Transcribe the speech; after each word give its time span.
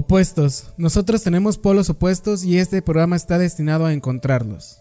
Opuestos. 0.00 0.72
Nosotros 0.76 1.24
tenemos 1.24 1.58
polos 1.58 1.90
opuestos 1.90 2.44
y 2.44 2.58
este 2.58 2.82
programa 2.82 3.16
está 3.16 3.36
destinado 3.36 3.84
a 3.84 3.92
encontrarlos. 3.92 4.80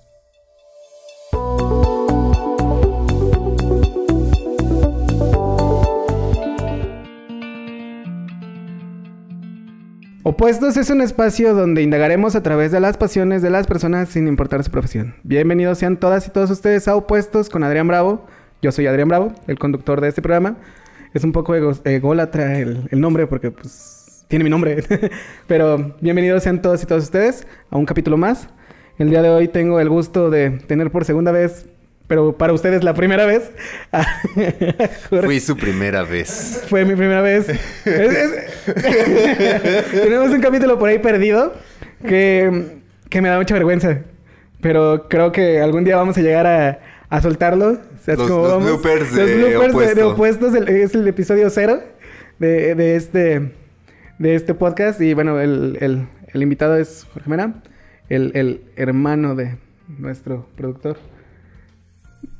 Opuestos 10.21 10.77
es 10.77 10.91
un 10.91 11.01
espacio 11.01 11.55
donde 11.55 11.81
indagaremos 11.81 12.35
a 12.35 12.43
través 12.43 12.71
de 12.71 12.79
las 12.79 12.97
pasiones 12.97 13.41
de 13.41 13.49
las 13.49 13.65
personas 13.65 14.09
sin 14.09 14.27
importar 14.27 14.63
su 14.63 14.69
profesión. 14.69 15.15
Bienvenidos 15.23 15.79
sean 15.79 15.97
todas 15.97 16.27
y 16.27 16.29
todos 16.29 16.51
ustedes 16.51 16.87
a 16.87 16.95
Opuestos 16.95 17.49
con 17.49 17.63
Adrián 17.63 17.87
Bravo. 17.87 18.27
Yo 18.61 18.71
soy 18.71 18.85
Adrián 18.85 19.07
Bravo, 19.07 19.33
el 19.47 19.57
conductor 19.57 19.99
de 19.99 20.09
este 20.09 20.21
programa. 20.21 20.57
Es 21.15 21.23
un 21.23 21.31
poco 21.31 21.55
ególatra 21.55 22.59
el, 22.59 22.87
el 22.91 23.01
nombre 23.01 23.25
porque 23.25 23.49
pues 23.49 23.96
tiene 24.27 24.43
mi 24.43 24.49
nombre. 24.49 24.83
Pero 25.47 25.95
bienvenidos 26.01 26.43
sean 26.43 26.61
todos 26.61 26.83
y 26.83 26.85
todas 26.85 27.03
ustedes 27.03 27.47
a 27.69 27.77
un 27.77 27.85
capítulo 27.85 28.17
más. 28.17 28.49
El 28.97 29.09
día 29.09 29.21
de 29.21 29.29
hoy 29.29 29.47
tengo 29.47 29.79
el 29.79 29.89
gusto 29.89 30.29
de 30.29 30.51
tener 30.67 30.91
por 30.91 31.05
segunda 31.05 31.31
vez 31.31 31.65
pero 32.07 32.37
para 32.37 32.53
ustedes 32.53 32.83
la 32.85 32.93
primera 32.93 33.25
vez. 33.25 33.51
Fui 35.25 35.41
su 35.41 35.57
primera 35.57 36.03
vez. 36.03 36.63
Fue 36.69 36.85
mi 36.85 36.95
primera 36.95 37.21
vez. 37.21 37.47
Tenemos 39.91 40.29
un 40.29 40.39
capítulo 40.39 40.79
por 40.79 40.87
ahí 40.87 40.99
perdido 40.99 41.53
que, 42.07 42.79
que, 43.09 43.21
me 43.21 43.27
da 43.27 43.37
mucha 43.37 43.53
vergüenza. 43.55 43.99
Pero 44.61 45.07
creo 45.09 45.33
que 45.33 45.59
algún 45.59 45.83
día 45.83 45.97
vamos 45.97 46.17
a 46.17 46.21
llegar 46.21 46.47
a, 46.47 46.79
a 47.09 47.21
soltarlo. 47.21 47.77
los, 48.05 48.17
los 48.17 48.63
bloopers, 48.63 49.13
de, 49.13 49.35
los 49.35 49.95
de, 49.95 50.03
opuestos. 50.03 50.53
es 50.53 50.95
el 50.95 51.07
episodio 51.09 51.49
cero 51.49 51.81
de, 52.39 52.73
de, 52.73 52.95
este, 52.95 53.51
de 54.19 54.35
este 54.35 54.53
podcast. 54.53 55.01
Y 55.01 55.13
bueno, 55.13 55.39
el, 55.39 55.77
el, 55.81 56.07
el 56.33 56.43
invitado 56.43 56.77
es 56.77 57.05
Jorge 57.13 57.29
Mera, 57.29 57.61
el, 58.09 58.31
el 58.35 58.61
hermano 58.75 59.35
de 59.35 59.57
nuestro 59.87 60.47
productor. 60.55 60.97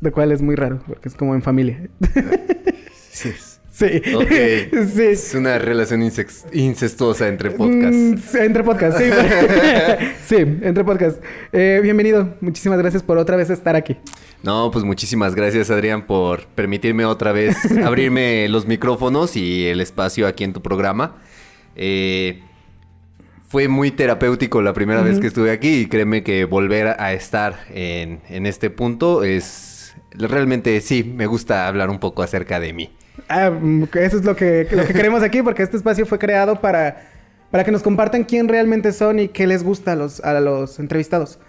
Lo 0.02 0.11
cual 0.11 0.31
es 0.31 0.42
muy 0.42 0.55
raro, 0.55 0.81
porque 0.88 1.09
es 1.09 1.16
como 1.16 1.36
en 1.36 1.42
familia. 1.42 1.89
Sí. 3.11 3.31
Sí. 3.78 4.02
sí. 4.95 5.02
Es 5.03 5.36
una 5.36 5.59
relación 5.59 6.02
incestuosa 6.52 7.28
entre 7.28 7.52
podcasts. 7.52 8.33
Mm, 8.33 8.38
entre 8.38 8.64
podcasts, 8.64 9.00
sí. 9.00 9.11
sí, 10.36 10.36
entre 10.64 10.83
podcasts. 10.83 11.22
Eh, 11.52 11.80
bienvenido. 11.83 12.36
Muchísimas 12.42 12.80
gracias 12.80 13.03
por 13.03 13.20
otra 13.20 13.38
vez 13.38 13.52
estar 13.52 13.75
aquí. 13.75 13.95
No, 14.42 14.72
pues 14.72 14.83
muchísimas 14.83 15.36
gracias, 15.36 15.70
Adrián, 15.70 16.08
por 16.08 16.48
permitirme 16.48 17.05
otra 17.05 17.31
vez 17.31 17.55
abrirme 17.83 18.48
los 18.50 18.66
micrófonos 18.66 19.36
y 19.36 19.67
el 19.67 19.80
espacio 19.80 20.25
aquí 20.25 20.44
en 20.44 20.53
tu 20.53 20.64
programa. 20.64 21.17
Eh, 21.78 22.42
fue 23.47 23.70
muy 23.70 23.92
terapéutico 23.92 24.61
la 24.61 24.73
primera 24.73 25.02
vez 25.02 25.20
que 25.20 25.28
estuve 25.28 25.52
aquí 25.52 25.81
y 25.81 25.86
créeme 25.86 26.22
que 26.22 26.44
volver 26.44 26.88
a 27.00 27.14
estar 27.14 27.56
en, 27.70 28.20
en 28.28 28.45
este 28.45 28.70
punto 28.70 29.23
es 29.23 29.95
realmente 30.11 30.81
sí, 30.81 31.03
me 31.03 31.28
gusta 31.28 31.67
hablar 31.67 31.89
un 31.89 32.00
poco 32.00 32.23
acerca 32.23 32.59
de 32.59 32.73
mí. 32.73 32.89
Ah, 33.30 33.50
mm, 33.50 33.83
eso 33.94 34.17
es 34.17 34.25
lo 34.25 34.36
que, 34.36 34.67
lo 34.72 34.86
que 34.86 34.94
queremos 34.94 35.23
aquí, 35.23 35.42
porque 35.42 35.64
este 35.64 35.78
espacio 35.78 36.05
fue 36.05 36.20
creado 36.20 36.59
para, 36.59 37.08
para 37.52 37.64
que 37.64 37.72
nos 37.72 37.83
compartan 37.83 38.23
quién 38.23 38.48
realmente 38.48 38.92
son 38.92 39.20
y 39.20 39.28
qué 39.30 39.48
les 39.48 39.64
gusta 39.64 39.94
a 39.94 39.95
los, 39.95 40.20
a 40.22 40.39
los 40.39 40.80
entrevistados. 40.80 41.39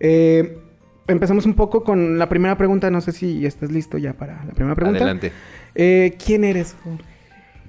Eh, 0.00 0.58
empezamos 1.06 1.46
un 1.46 1.54
poco 1.54 1.84
con 1.84 2.18
la 2.18 2.28
primera 2.28 2.56
pregunta. 2.56 2.90
No 2.90 3.00
sé 3.00 3.12
si 3.12 3.44
estás 3.46 3.70
listo 3.70 3.98
ya 3.98 4.12
para 4.12 4.44
la 4.44 4.52
primera 4.52 4.74
pregunta. 4.74 4.98
Adelante. 4.98 5.32
Eh, 5.74 6.16
¿Quién 6.24 6.44
eres? 6.44 6.76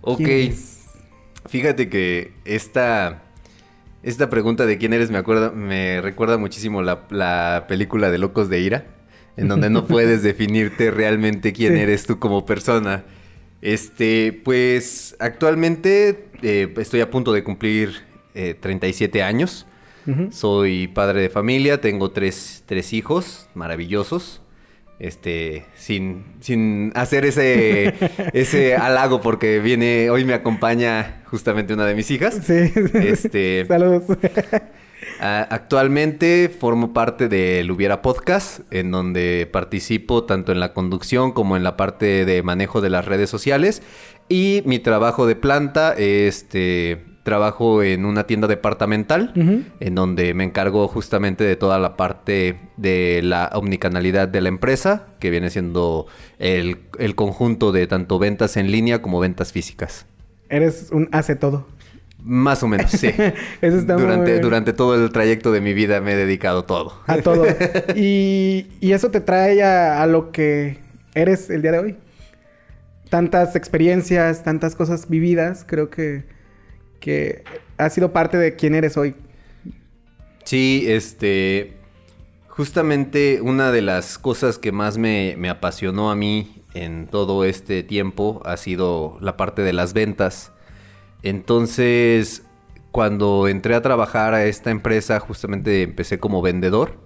Ok. 0.02 0.22
Fíjate 1.48 1.90
que 1.90 2.34
esta, 2.46 3.24
esta 4.04 4.30
pregunta 4.30 4.66
de 4.66 4.78
quién 4.78 4.94
eres 4.94 5.10
me, 5.12 5.18
acuerda, 5.18 5.52
me 5.52 6.02
recuerda 6.02 6.38
muchísimo 6.38 6.82
la, 6.82 7.08
la 7.10 7.66
película 7.68 8.12
de 8.12 8.18
Locos 8.18 8.50
de 8.50 8.60
Ira 8.60 8.86
en 9.40 9.48
donde 9.48 9.70
no 9.70 9.86
puedes 9.88 10.22
definirte 10.22 10.92
realmente 10.92 11.54
quién 11.54 11.78
eres 11.78 12.06
tú 12.06 12.20
como 12.20 12.46
persona. 12.46 13.06
Este, 13.62 14.34
pues 14.44 15.16
actualmente 15.20 16.30
eh, 16.42 16.74
estoy 16.78 17.02
a 17.02 17.10
punto 17.10 17.34
de 17.34 17.44
cumplir 17.44 18.04
37 18.34 19.18
eh, 19.18 19.24
años. 19.24 19.66
Soy 20.32 20.88
padre 20.88 21.22
de 21.22 21.30
familia, 21.30 21.82
tengo 21.82 22.10
tres, 22.10 22.64
tres 22.66 22.94
hijos 22.94 23.48
maravillosos. 23.54 24.42
Este, 25.00 25.66
sin, 25.78 26.26
sin 26.42 26.92
hacer 26.94 27.26
ese, 27.26 27.94
ese 28.34 28.76
halago 28.76 29.22
porque 29.22 29.60
viene, 29.60 30.10
hoy 30.10 30.26
me 30.26 30.34
acompaña 30.34 31.24
justamente 31.26 31.74
una 31.74 31.86
de 31.86 31.96
mis 31.96 32.12
hijas. 32.12 32.42
Sí. 32.44 32.72
Este. 32.94 33.66
Saludos. 33.68 34.04
actualmente 35.20 36.50
formo 36.50 36.92
parte 36.92 37.30
del 37.30 37.72
Hubiera 37.72 38.02
Podcast, 38.02 38.62
en 38.72 38.92
donde 38.92 39.48
participo 39.52 40.26
tanto 40.26 40.52
en 40.52 40.60
la 40.60 40.74
conducción 40.74 41.32
como 41.32 41.56
en 41.56 41.64
la 41.64 41.78
parte 41.78 42.26
de 42.26 42.44
manejo 42.44 42.82
de 42.82 42.90
las 42.90 43.06
redes 43.06 43.30
sociales. 43.30 43.82
Y 44.28 44.62
mi 44.66 44.80
trabajo 44.80 45.26
de 45.26 45.36
planta, 45.36 45.94
este, 45.94 47.09
trabajo 47.24 47.84
en 47.84 48.06
una 48.06 48.26
tienda 48.26 48.48
departamental, 48.48 49.34
en 49.80 49.96
donde 49.96 50.34
me 50.34 50.44
encargo 50.44 50.88
justamente 50.88 51.44
de 51.44 51.56
toda 51.56 51.80
la 51.80 51.96
parte 51.96 52.60
de 52.78 53.22
la 53.24 53.50
omnicanalidad 53.54 54.28
de 54.28 54.42
la 54.42 54.50
empresa, 54.50 55.08
que 55.20 55.30
viene 55.30 55.50
siendo 55.50 56.08
el, 56.40 56.78
el 56.98 57.16
conjunto 57.16 57.72
de 57.72 57.88
tanto 57.88 58.20
ventas 58.20 58.58
en 58.58 58.72
línea 58.72 59.02
como 59.02 59.20
ventas 59.20 59.52
físicas. 59.52 60.06
Eres 60.50 60.90
un 60.92 61.10
hace 61.12 61.36
todo. 61.36 61.68
Más 62.24 62.64
o 62.64 62.68
menos, 62.68 62.92
sí. 62.92 63.08
Eso 63.62 63.78
está 63.78 63.96
durante, 63.96 64.40
durante 64.40 64.74
todo 64.74 64.96
el 64.96 65.12
trayecto 65.12 65.52
de 65.52 65.62
mi 65.62 65.74
vida 65.74 66.02
me 66.02 66.14
he 66.14 66.16
dedicado 66.16 66.66
todo. 66.66 66.94
A 67.08 67.18
todo. 67.18 67.46
y, 67.96 68.68
y, 68.82 68.92
eso 68.92 69.10
te 69.10 69.22
trae 69.22 69.64
a, 69.64 70.06
lo 70.06 70.32
que 70.32 70.78
eres 71.16 71.50
el 71.50 71.62
día 71.62 71.72
de 71.72 71.80
hoy. 71.80 71.98
Tantas 73.10 73.56
experiencias, 73.56 74.44
tantas 74.44 74.76
cosas 74.76 75.08
vividas, 75.08 75.66
creo 75.68 75.90
que, 75.90 76.26
que 77.00 77.44
ha 77.78 77.90
sido 77.90 78.12
parte 78.12 78.38
de 78.38 78.56
quién 78.56 78.76
eres 78.76 78.98
hoy. 78.98 79.16
Sí, 80.44 80.86
este. 80.88 81.76
Justamente 82.48 83.40
una 83.42 83.72
de 83.72 83.82
las 83.82 84.18
cosas 84.18 84.58
que 84.58 84.72
más 84.72 84.98
me, 84.98 85.36
me 85.38 85.50
apasionó 85.50 86.12
a 86.12 86.16
mí 86.16 86.64
en 86.74 87.08
todo 87.08 87.46
este 87.46 87.84
tiempo 87.84 88.42
ha 88.46 88.58
sido 88.58 89.18
la 89.22 89.38
parte 89.38 89.62
de 89.62 89.72
las 89.72 89.94
ventas 89.94 90.52
entonces, 91.24 92.44
cuando 92.92 93.48
entré 93.48 93.76
a 93.76 93.82
trabajar 93.82 94.34
a 94.34 94.46
esta 94.46 94.72
empresa, 94.72 95.20
justamente 95.20 95.84
empecé 95.84 96.20
como 96.20 96.42
vendedor. 96.42 96.98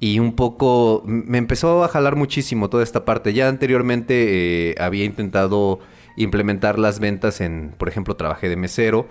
Y 0.00 0.20
un 0.20 0.36
poco 0.36 1.02
me 1.04 1.38
empezó 1.38 1.82
a 1.82 1.88
jalar 1.88 2.14
muchísimo 2.14 2.70
toda 2.70 2.84
esta 2.84 3.04
parte. 3.04 3.32
Ya 3.32 3.48
anteriormente 3.48 4.70
eh, 4.70 4.74
había 4.78 5.04
intentado 5.04 5.80
implementar 6.18 6.78
las 6.78 7.00
ventas 7.00 7.40
en, 7.40 7.74
por 7.78 7.88
ejemplo, 7.88 8.16
trabajé 8.16 8.48
de 8.48 8.56
mesero 8.56 9.08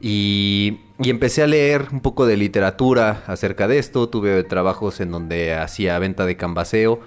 y, 0.00 0.80
empecé 0.98 1.42
a 1.42 1.46
leer 1.46 1.88
un 1.90 2.00
poco 2.00 2.24
de 2.24 2.36
literatura 2.36 3.22
acerca 3.26 3.68
de 3.68 3.78
esto. 3.78 4.08
Tuve 4.08 4.42
trabajos 4.44 5.00
en 5.00 5.10
donde 5.10 5.54
hacía 5.54 5.98
venta 5.98 6.24
de 6.24 6.36
cambaseo 6.36 7.00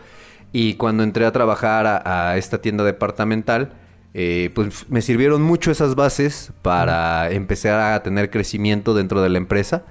y 0.51 0.75
cuando 0.75 1.03
entré 1.03 1.25
a 1.25 1.31
trabajar 1.31 2.03
a 2.05 2.37
esta 2.37 2.61
tienda 2.61 2.83
departamental, 2.83 3.73
eh, 4.13 4.49
pues 4.53 4.89
me 4.89 5.01
sirvieron 5.01 5.41
mucho 5.41 5.71
esas 5.71 5.95
bases 5.95 6.51
para 6.61 7.29
empezar 7.31 7.93
a 7.93 8.03
tener 8.03 8.29
crecimiento 8.29 8.93
dentro 8.93 9.21
de 9.21 9.29
la 9.29 9.37
empresa. 9.37 9.83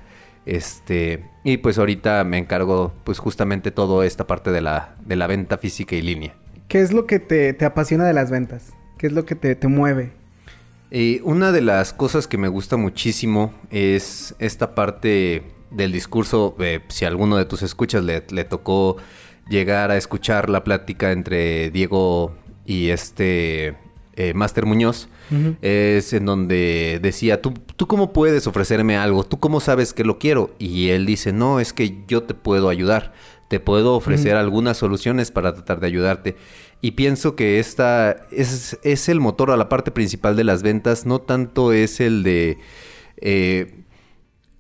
Este, 0.47 1.25
y 1.43 1.57
pues 1.57 1.79
ahorita 1.79 2.23
me 2.25 2.39
encargo 2.39 2.93
pues 3.05 3.19
justamente 3.19 3.71
toda 3.71 4.07
esta 4.07 4.27
parte 4.27 4.53
de 4.53 4.61
la, 4.61 4.95
de 5.05 5.17
la 5.17 5.27
venta 5.27 5.59
física 5.59 5.97
y 5.97 6.03
línea. 6.03 6.35
¿Qué 6.69 6.81
es 6.81 6.93
lo 6.93 7.07
que 7.07 7.21
te, 7.21 7.65
apasiona 7.65 8.05
de 8.05 8.13
las 8.13 8.31
ventas? 8.31 8.73
¿Qué 8.99 9.09
es 9.09 9.13
lo 9.13 9.25
que 9.27 9.35
te, 9.35 9.69
mueve? 9.69 10.13
Eh, 10.91 11.21
una 11.25 11.53
de 11.53 11.61
las 11.61 11.93
cosas 11.93 12.27
que 12.27 12.39
me 12.39 12.49
gusta 12.49 12.77
muchísimo 12.77 13.53
es 13.71 14.35
esta 14.39 14.75
parte 14.75 15.43
del 15.71 15.93
discurso, 15.93 16.57
eh, 16.61 16.81
si 16.89 17.05
alguno 17.05 17.37
de 17.37 17.45
tus 17.45 17.63
escuchas 17.63 18.05
le, 18.05 18.23
le, 18.31 18.45
tocó 18.45 18.97
llegar 19.49 19.91
a 19.91 19.97
escuchar 19.97 20.49
la 20.49 20.65
plática 20.65 21.13
entre 21.13 21.71
Diego 21.71 22.35
y 22.65 22.89
este 22.91 23.77
eh, 24.19 24.33
Master 24.33 24.65
Muñoz, 24.65 25.09
es 25.61 26.13
en 26.13 26.25
donde 26.25 27.01
decía, 27.03 27.43
¿Tú, 27.43 27.53
¿tú 27.77 27.87
cómo 27.87 28.13
puedes 28.13 28.47
ofrecerme 28.47 28.97
algo? 28.97 29.25
¿Tú 29.25 29.39
cómo 29.39 29.61
sabes 29.61 29.93
que 29.93 30.05
lo 30.05 30.19
quiero? 30.19 30.55
Y 30.59 30.89
él 30.89 31.05
dice, 31.05 31.33
no, 31.33 31.61
es 31.61 31.73
que 31.73 31.99
yo 32.09 32.23
te 32.23 32.33
puedo 32.33 32.71
ayudar, 32.71 33.13
te 33.49 33.61
puedo 33.61 33.95
ofrecer 33.95 34.37
algunas 34.37 34.79
soluciones 34.79 35.31
para 35.31 35.53
tratar 35.53 35.81
de 35.81 35.87
ayudarte. 35.89 36.37
Y 36.81 36.93
pienso 36.93 37.37
que 37.37 37.59
esta 37.59 38.17
es, 38.31 38.79
es, 38.83 39.09
el 39.09 39.21
motor 39.21 39.51
a 39.51 39.57
la 39.57 39.69
parte 39.69 39.91
principal 39.91 40.37
de 40.37 40.45
las 40.45 40.63
ventas, 40.63 41.07
no 41.07 41.21
tanto 41.21 41.73
es 41.73 42.01
el 42.01 42.23
de... 42.23 42.59
Eh, 43.19 43.87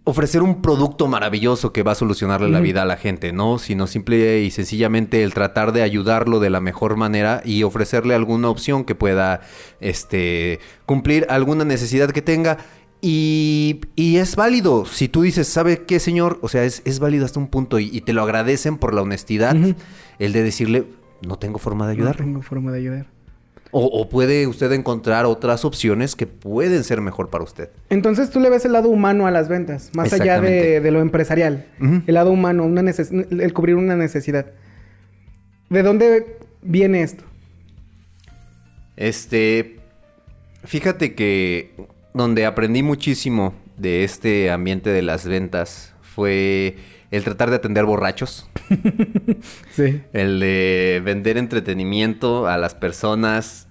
ofrecer 0.08 0.40
un 0.42 0.62
producto 0.62 1.08
maravilloso 1.08 1.72
que 1.72 1.82
va 1.82 1.92
a 1.92 1.94
solucionarle 1.96 2.48
la 2.48 2.60
vida 2.60 2.82
a 2.82 2.84
la 2.84 2.96
gente, 2.96 3.32
¿no? 3.32 3.58
Sino 3.58 3.88
simple 3.88 4.40
y 4.42 4.52
sencillamente 4.52 5.24
el 5.24 5.34
tratar 5.34 5.72
de 5.72 5.82
ayudarlo 5.82 6.38
de 6.38 6.48
la 6.48 6.60
mejor 6.60 6.94
manera 6.94 7.42
y 7.44 7.64
ofrecerle 7.64 8.14
alguna 8.14 8.48
opción 8.48 8.84
que 8.84 8.94
pueda 8.94 9.40
este, 9.80 10.60
cumplir 10.86 11.26
alguna 11.28 11.64
necesidad 11.64 12.12
que 12.12 12.22
tenga. 12.22 12.58
Y, 13.02 13.80
y 13.96 14.18
es 14.18 14.36
válido. 14.36 14.86
Si 14.86 15.08
tú 15.08 15.22
dices, 15.22 15.48
¿sabe 15.48 15.82
qué, 15.86 15.98
señor? 15.98 16.38
O 16.40 16.48
sea, 16.48 16.62
es, 16.62 16.82
es 16.84 17.00
válido 17.00 17.24
hasta 17.24 17.40
un 17.40 17.48
punto 17.48 17.80
y, 17.80 17.90
y 17.92 18.02
te 18.02 18.12
lo 18.12 18.22
agradecen 18.22 18.78
por 18.78 18.94
la 18.94 19.02
honestidad, 19.02 19.56
el 20.20 20.32
de 20.32 20.42
decirle, 20.44 20.86
no 21.22 21.38
tengo 21.38 21.58
forma 21.58 21.86
de 21.86 21.92
ayudar. 21.92 22.18
No 22.18 22.24
tengo 22.24 22.42
forma 22.42 22.72
de 22.72 22.78
ayudar. 22.78 23.06
O, 23.72 23.84
o 23.84 24.08
puede 24.08 24.46
usted 24.46 24.72
encontrar 24.72 25.26
otras 25.26 25.64
opciones 25.64 26.14
que 26.14 26.26
pueden 26.26 26.84
ser 26.84 27.00
mejor 27.00 27.30
para 27.30 27.44
usted. 27.44 27.70
Entonces 27.90 28.30
tú 28.30 28.40
le 28.40 28.48
ves 28.48 28.64
el 28.64 28.72
lado 28.72 28.88
humano 28.88 29.26
a 29.26 29.30
las 29.30 29.48
ventas, 29.48 29.90
más 29.94 30.12
allá 30.12 30.40
de, 30.40 30.90
lo 30.90 31.00
empresarial. 31.00 31.66
El 32.06 32.14
lado 32.14 32.30
humano, 32.30 32.64
una 32.64 32.82
el 32.82 33.52
cubrir 33.52 33.76
una 33.76 33.96
necesidad. 33.96 34.46
¿De 35.68 35.82
dónde 35.82 36.38
viene 36.62 37.02
esto? 37.02 37.24
Este, 38.96 39.80
fíjate 40.64 41.14
que 41.14 41.74
donde 42.14 42.46
aprendí 42.46 42.82
muchísimo 42.82 43.52
de 43.76 44.04
este 44.04 44.50
ambiente 44.50 44.90
de 44.90 45.02
las 45.02 45.26
ventas 45.26 45.94
fue 46.00 46.76
el 47.10 47.24
tratar 47.24 47.50
de 47.50 47.56
atender 47.56 47.84
borrachos, 47.84 48.48
Sí. 49.70 50.02
el 50.12 50.40
de 50.40 51.02
vender 51.04 51.38
entretenimiento 51.38 52.46
a 52.46 52.58
las 52.58 52.74
personas, 52.74 53.68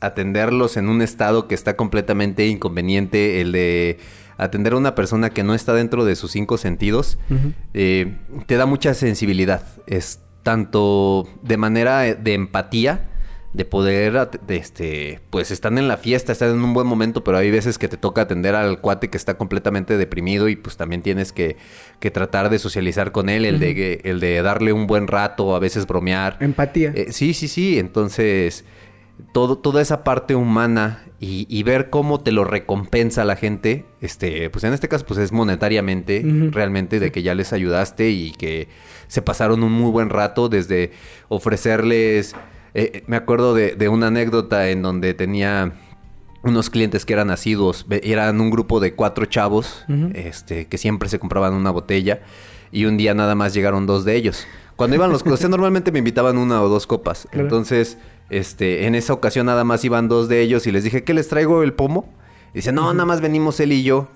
atenderlos 0.00 0.76
en 0.76 0.88
un 0.88 1.02
estado 1.02 1.46
que 1.48 1.54
está 1.54 1.76
completamente 1.76 2.46
inconveniente, 2.46 3.40
el 3.40 3.52
de 3.52 3.98
atender 4.36 4.72
a 4.72 4.76
una 4.76 4.94
persona 4.94 5.30
que 5.30 5.44
no 5.44 5.54
está 5.54 5.74
dentro 5.74 6.04
de 6.04 6.16
sus 6.16 6.32
cinco 6.32 6.58
sentidos, 6.58 7.18
eh, 7.74 8.16
te 8.46 8.56
da 8.56 8.66
mucha 8.66 8.94
sensibilidad. 8.94 9.64
Es 9.86 10.20
tanto 10.42 11.28
de 11.42 11.56
manera 11.56 12.00
de 12.00 12.34
empatía, 12.34 13.08
de 13.52 13.64
poder, 13.66 14.30
de 14.46 14.56
este, 14.56 15.20
pues 15.28 15.50
están 15.50 15.76
en 15.76 15.86
la 15.86 15.98
fiesta, 15.98 16.32
están 16.32 16.50
en 16.50 16.62
un 16.62 16.72
buen 16.72 16.86
momento, 16.86 17.22
pero 17.22 17.36
hay 17.36 17.50
veces 17.50 17.78
que 17.78 17.86
te 17.86 17.98
toca 17.98 18.22
atender 18.22 18.54
al 18.54 18.80
cuate 18.80 19.10
que 19.10 19.18
está 19.18 19.36
completamente 19.36 19.98
deprimido 19.98 20.48
y 20.48 20.56
pues 20.56 20.76
también 20.76 21.02
tienes 21.02 21.32
que, 21.32 21.56
que 22.00 22.10
tratar 22.10 22.48
de 22.48 22.58
socializar 22.58 23.12
con 23.12 23.28
él, 23.28 23.44
el, 23.44 23.60
de, 23.60 24.00
el 24.04 24.20
de 24.20 24.40
darle 24.40 24.72
un 24.72 24.86
buen 24.86 25.06
rato, 25.06 25.54
a 25.54 25.58
veces 25.58 25.86
bromear. 25.86 26.38
Empatía. 26.40 26.92
Eh, 26.94 27.12
sí, 27.12 27.34
sí, 27.34 27.46
sí. 27.46 27.78
Entonces, 27.78 28.64
todo, 29.32 29.58
toda 29.58 29.82
esa 29.82 30.02
parte 30.02 30.34
humana 30.34 31.04
y, 31.20 31.46
y 31.50 31.62
ver 31.62 31.90
cómo 31.90 32.20
te 32.20 32.32
lo 32.32 32.44
recompensa 32.44 33.22
la 33.26 33.36
gente, 33.36 33.84
este, 34.00 34.48
pues 34.48 34.64
en 34.64 34.72
este 34.72 34.88
caso, 34.88 35.04
pues 35.06 35.20
es 35.20 35.30
monetariamente, 35.30 36.24
realmente, 36.50 37.00
de 37.00 37.12
que 37.12 37.22
ya 37.22 37.34
les 37.34 37.52
ayudaste 37.52 38.08
y 38.10 38.32
que 38.32 38.68
se 39.08 39.20
pasaron 39.20 39.62
un 39.62 39.72
muy 39.72 39.90
buen 39.90 40.08
rato 40.08 40.48
desde 40.48 40.90
ofrecerles. 41.28 42.34
Eh, 42.74 43.04
me 43.06 43.16
acuerdo 43.16 43.54
de, 43.54 43.76
de 43.76 43.88
una 43.88 44.08
anécdota 44.08 44.68
en 44.70 44.82
donde 44.82 45.14
tenía 45.14 45.72
unos 46.42 46.70
clientes 46.70 47.04
que 47.04 47.12
eran 47.12 47.30
asiduos, 47.30 47.86
eran 47.90 48.40
un 48.40 48.50
grupo 48.50 48.80
de 48.80 48.94
cuatro 48.94 49.26
chavos, 49.26 49.84
este, 50.14 50.66
que 50.66 50.76
siempre 50.76 51.08
se 51.08 51.18
compraban 51.18 51.54
una 51.54 51.70
botella 51.70 52.20
y 52.72 52.86
un 52.86 52.96
día 52.96 53.14
nada 53.14 53.34
más 53.34 53.54
llegaron 53.54 53.86
dos 53.86 54.04
de 54.04 54.16
ellos. 54.16 54.46
Cuando 54.76 54.96
iban 54.96 55.12
los, 55.12 55.22
o 55.24 55.36
sea, 55.36 55.48
normalmente 55.50 55.92
me 55.92 56.00
invitaban 56.00 56.38
una 56.38 56.60
o 56.62 56.68
dos 56.68 56.86
copas. 56.86 57.28
Claro. 57.30 57.44
Entonces, 57.44 57.98
este, 58.30 58.86
en 58.86 58.94
esa 58.94 59.12
ocasión 59.12 59.46
nada 59.46 59.62
más 59.62 59.84
iban 59.84 60.08
dos 60.08 60.28
de 60.28 60.40
ellos 60.40 60.66
y 60.66 60.72
les 60.72 60.82
dije, 60.82 61.04
¿qué 61.04 61.14
les 61.14 61.28
traigo 61.28 61.62
el 61.62 61.74
pomo? 61.74 62.12
Y 62.52 62.56
dice, 62.56 62.72
no, 62.72 62.92
nada 62.92 63.04
más 63.04 63.20
venimos 63.20 63.60
él 63.60 63.72
y 63.72 63.84
yo. 63.84 64.08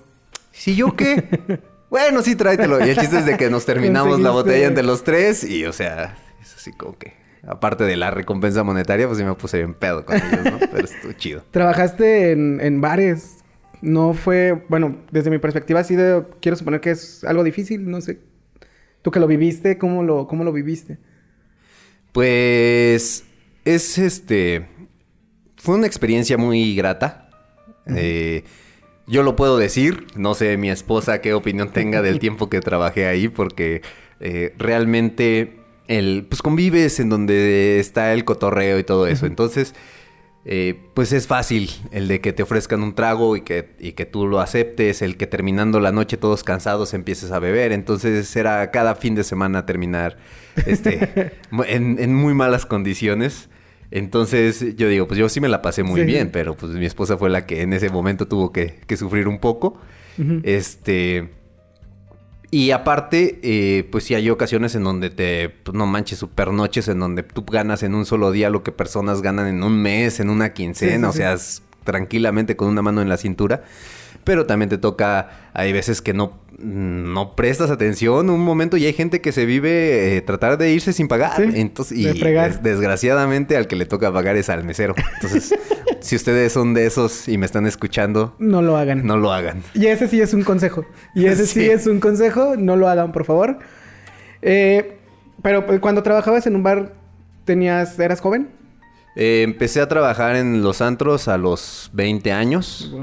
¿Sí 0.51 0.75
yo 0.75 0.95
qué? 0.95 1.61
bueno, 1.89 2.21
sí, 2.23 2.35
tráetelo. 2.35 2.85
Y 2.85 2.89
el 2.89 2.97
chiste 2.97 3.19
es 3.19 3.25
de 3.25 3.37
que 3.37 3.49
nos 3.49 3.65
terminamos 3.67 4.19
la 4.19 4.31
botella 4.31 4.67
entre 4.67 4.83
los 4.83 5.03
tres 5.03 5.43
y, 5.43 5.65
o 5.65 5.71
sea, 5.71 6.17
es 6.41 6.55
así 6.55 6.73
como 6.73 6.97
que, 6.97 7.13
aparte 7.47 7.85
de 7.85 7.95
la 7.95 8.11
recompensa 8.11 8.63
monetaria, 8.63 9.07
pues 9.07 9.17
sí 9.17 9.23
me 9.23 9.33
puse 9.33 9.57
bien 9.57 9.73
pedo 9.73 10.05
con 10.05 10.17
ellos, 10.17 10.43
¿no? 10.43 10.59
Pero 10.59 10.83
estuvo 10.85 11.13
chido. 11.13 11.43
Trabajaste 11.51 12.31
en, 12.31 12.59
en 12.61 12.81
bares. 12.81 13.37
No 13.81 14.13
fue, 14.13 14.63
bueno, 14.69 14.97
desde 15.11 15.29
mi 15.29 15.37
perspectiva, 15.37 15.83
sí 15.83 15.95
de, 15.95 16.23
quiero 16.41 16.57
suponer 16.57 16.81
que 16.81 16.91
es 16.91 17.23
algo 17.23 17.43
difícil, 17.43 17.89
no 17.89 18.01
sé. 18.01 18.19
Tú 19.01 19.11
que 19.11 19.19
lo 19.19 19.27
viviste, 19.27 19.77
¿cómo 19.77 20.03
lo, 20.03 20.27
cómo 20.27 20.43
lo 20.43 20.51
viviste? 20.51 20.97
Pues 22.11 23.23
es 23.63 23.97
este. 23.97 24.67
Fue 25.55 25.75
una 25.75 25.87
experiencia 25.87 26.37
muy 26.37 26.75
grata. 26.75 27.29
Eh, 27.85 28.43
yo 29.05 29.23
lo 29.23 29.35
puedo 29.35 29.57
decir. 29.57 30.07
No 30.15 30.33
sé 30.33 30.57
mi 30.57 30.69
esposa 30.69 31.21
qué 31.21 31.33
opinión 31.33 31.71
tenga 31.71 32.01
del 32.01 32.19
tiempo 32.19 32.49
que 32.49 32.59
trabajé 32.59 33.07
ahí, 33.07 33.27
porque 33.27 33.81
eh, 34.19 34.53
realmente 34.57 35.59
el, 35.87 36.25
pues 36.29 36.41
convives 36.41 36.99
en 36.99 37.09
donde 37.09 37.79
está 37.79 38.13
el 38.13 38.25
cotorreo 38.25 38.79
y 38.79 38.83
todo 38.83 39.07
eso. 39.07 39.25
Entonces, 39.25 39.73
eh, 40.49 40.79
pues 40.93 41.11
es 41.11 41.27
fácil 41.27 41.69
el 41.91 42.07
de 42.07 42.21
que 42.21 42.31
te 42.31 42.41
ofrezcan 42.43 42.81
un 42.81 42.95
trago 42.95 43.35
y 43.35 43.41
que, 43.41 43.71
y 43.79 43.91
que 43.93 44.05
tú 44.05 44.27
lo 44.27 44.39
aceptes, 44.39 45.01
el 45.01 45.17
que 45.17 45.27
terminando 45.27 45.79
la 45.81 45.91
noche 45.91 46.15
todos 46.17 46.43
cansados 46.43 46.93
empieces 46.93 47.31
a 47.31 47.39
beber. 47.39 47.71
Entonces 47.73 48.33
era 48.35 48.71
cada 48.71 48.95
fin 48.95 49.13
de 49.15 49.23
semana 49.23 49.65
terminar 49.65 50.17
este, 50.65 51.33
en, 51.67 51.97
en 51.99 52.15
muy 52.15 52.33
malas 52.33 52.65
condiciones. 52.65 53.49
Entonces 53.91 54.75
yo 54.75 54.89
digo, 54.89 55.07
pues 55.07 55.17
yo 55.17 55.29
sí 55.29 55.39
me 55.39 55.47
la 55.49 55.61
pasé 55.61 55.83
muy 55.83 56.01
Sí. 56.01 56.05
bien, 56.07 56.29
pero 56.31 56.55
pues 56.55 56.73
mi 56.73 56.85
esposa 56.85 57.17
fue 57.17 57.29
la 57.29 57.45
que 57.45 57.61
en 57.61 57.71
ese 57.73 57.89
momento 57.89 58.27
tuvo 58.27 58.51
que, 58.51 58.79
que 58.85 58.97
sufrir 58.97 59.27
un 59.27 59.39
poco. 59.39 59.79
Este. 60.43 61.29
Y 62.49 62.71
aparte, 62.71 63.39
eh, 63.43 63.87
pues 63.91 64.05
sí 64.05 64.15
hay 64.15 64.29
ocasiones 64.29 64.73
en 64.75 64.83
donde 64.83 65.09
te, 65.09 65.49
pues, 65.49 65.75
no 65.75 65.85
manches, 65.85 66.17
super 66.19 66.51
noches 66.51 66.87
en 66.87 66.99
donde 66.99 67.23
tú 67.23 67.43
ganas 67.43 67.83
en 67.83 67.93
un 67.93 68.05
solo 68.05 68.31
día 68.31 68.49
lo 68.49 68.63
que 68.63 68.71
personas 68.71 69.21
ganan 69.21 69.47
en 69.47 69.63
un 69.63 69.81
mes, 69.81 70.19
en 70.21 70.29
una 70.29 70.53
quincena, 70.53 71.07
Sí, 71.11 71.15
o 71.15 71.17
sea, 71.17 71.33
es 71.33 71.61
tranquilamente 71.83 72.55
con 72.55 72.69
una 72.69 72.81
mano 72.81 73.01
en 73.01 73.09
la 73.09 73.17
cintura. 73.17 73.63
Pero 74.23 74.45
también 74.45 74.67
te 74.69 74.77
toca, 74.77 75.49
hay 75.53 75.71
veces 75.71 76.01
que 76.01 76.13
no, 76.13 76.37
no 76.59 77.33
prestas 77.35 77.69
atención 77.69 78.29
un 78.29 78.41
momento 78.41 78.75
y 78.75 78.85
hay 78.85 78.91
gente 78.93 79.21
que 79.21 79.31
se 79.31 79.45
vive 79.45 80.17
eh, 80.17 80.21
tratar 80.21 80.57
de 80.57 80.71
irse 80.73 80.91
sin 80.91 81.07
pagar. 81.07 81.35
Sí, 81.37 81.49
Entonces, 81.55 81.97
y 81.97 82.03
de 82.03 82.13
fregar. 82.15 82.49
des- 82.51 82.63
desgraciadamente 82.63 83.55
al 83.55 83.67
que 83.67 83.77
le 83.77 83.85
toca 83.85 84.11
pagar 84.11 84.35
es 84.35 84.49
al 84.49 84.65
mesero. 84.65 84.95
Entonces, 85.15 85.53
si 86.01 86.15
ustedes 86.15 86.53
son 86.53 86.73
de 86.73 86.85
esos 86.85 87.27
y 87.27 87.37
me 87.37 87.45
están 87.45 87.65
escuchando, 87.65 88.35
No 88.39 88.61
lo 88.61 88.77
hagan. 88.77 89.05
no 89.05 89.17
lo 89.17 89.31
hagan. 89.31 89.63
Y 89.73 89.87
ese 89.87 90.07
sí 90.07 90.21
es 90.21 90.33
un 90.33 90.43
consejo. 90.43 90.85
Y 91.15 91.25
ese 91.25 91.45
sí, 91.47 91.61
Sí. 91.61 91.69
es 91.69 91.87
un 91.87 91.99
consejo. 91.99 92.55
No 92.57 92.75
lo 92.75 92.87
hagan, 92.89 93.11
por 93.11 93.25
favor. 93.25 93.59
Eh, 94.41 94.97
pero 95.41 95.65
pues, 95.65 95.79
cuando 95.79 96.03
trabajabas 96.03 96.47
en 96.47 96.55
un 96.55 96.63
bar, 96.63 96.93
tenías, 97.45 97.97
¿eras 97.99 98.19
joven? 98.21 98.49
Eh, 99.15 99.41
empecé 99.43 99.81
a 99.81 99.87
trabajar 99.87 100.35
en 100.35 100.61
los 100.63 100.81
antros 100.81 101.27
a 101.27 101.37
los 101.37 101.89
20 101.93 102.31
años 102.31 102.93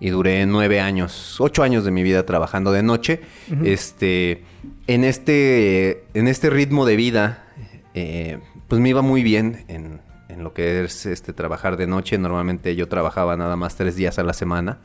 y 0.00 0.08
duré 0.10 0.46
nueve 0.46 0.80
años, 0.80 1.36
ocho 1.38 1.62
años 1.62 1.84
de 1.84 1.90
mi 1.90 2.02
vida 2.02 2.24
trabajando 2.24 2.72
de 2.72 2.82
noche. 2.82 3.20
Este, 3.64 4.42
en 4.86 5.04
este, 5.04 6.04
en 6.14 6.28
este 6.28 6.48
ritmo 6.50 6.86
de 6.86 6.96
vida, 6.96 7.44
eh, 7.94 8.38
pues 8.68 8.80
me 8.80 8.88
iba 8.88 9.02
muy 9.02 9.22
bien 9.22 9.64
en, 9.68 10.00
en 10.34 10.44
lo 10.44 10.52
que 10.52 10.84
es 10.84 11.06
este 11.06 11.32
trabajar 11.32 11.76
de 11.76 11.86
noche. 11.86 12.18
Normalmente 12.18 12.76
yo 12.76 12.88
trabajaba 12.88 13.36
nada 13.36 13.56
más 13.56 13.76
tres 13.76 13.96
días 13.96 14.18
a 14.18 14.22
la 14.22 14.32
semana 14.32 14.78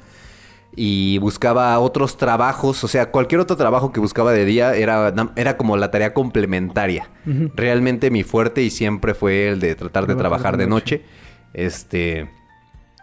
y 0.75 1.17
buscaba 1.17 1.77
otros 1.79 2.17
trabajos, 2.17 2.83
o 2.83 2.87
sea, 2.87 3.11
cualquier 3.11 3.41
otro 3.41 3.57
trabajo 3.57 3.91
que 3.91 3.99
buscaba 3.99 4.31
de 4.31 4.45
día 4.45 4.75
era, 4.75 5.13
era 5.35 5.57
como 5.57 5.77
la 5.77 5.91
tarea 5.91 6.13
complementaria. 6.13 7.09
Realmente 7.55 8.11
mi 8.11 8.23
fuerte 8.23 8.61
y 8.61 8.69
siempre 8.69 9.13
fue 9.13 9.47
el 9.47 9.59
de 9.59 9.75
tratar 9.75 10.07
de 10.07 10.15
Trabajar 10.15 10.57
de 10.57 10.67
noche. 10.67 11.03
Este, 11.53 12.29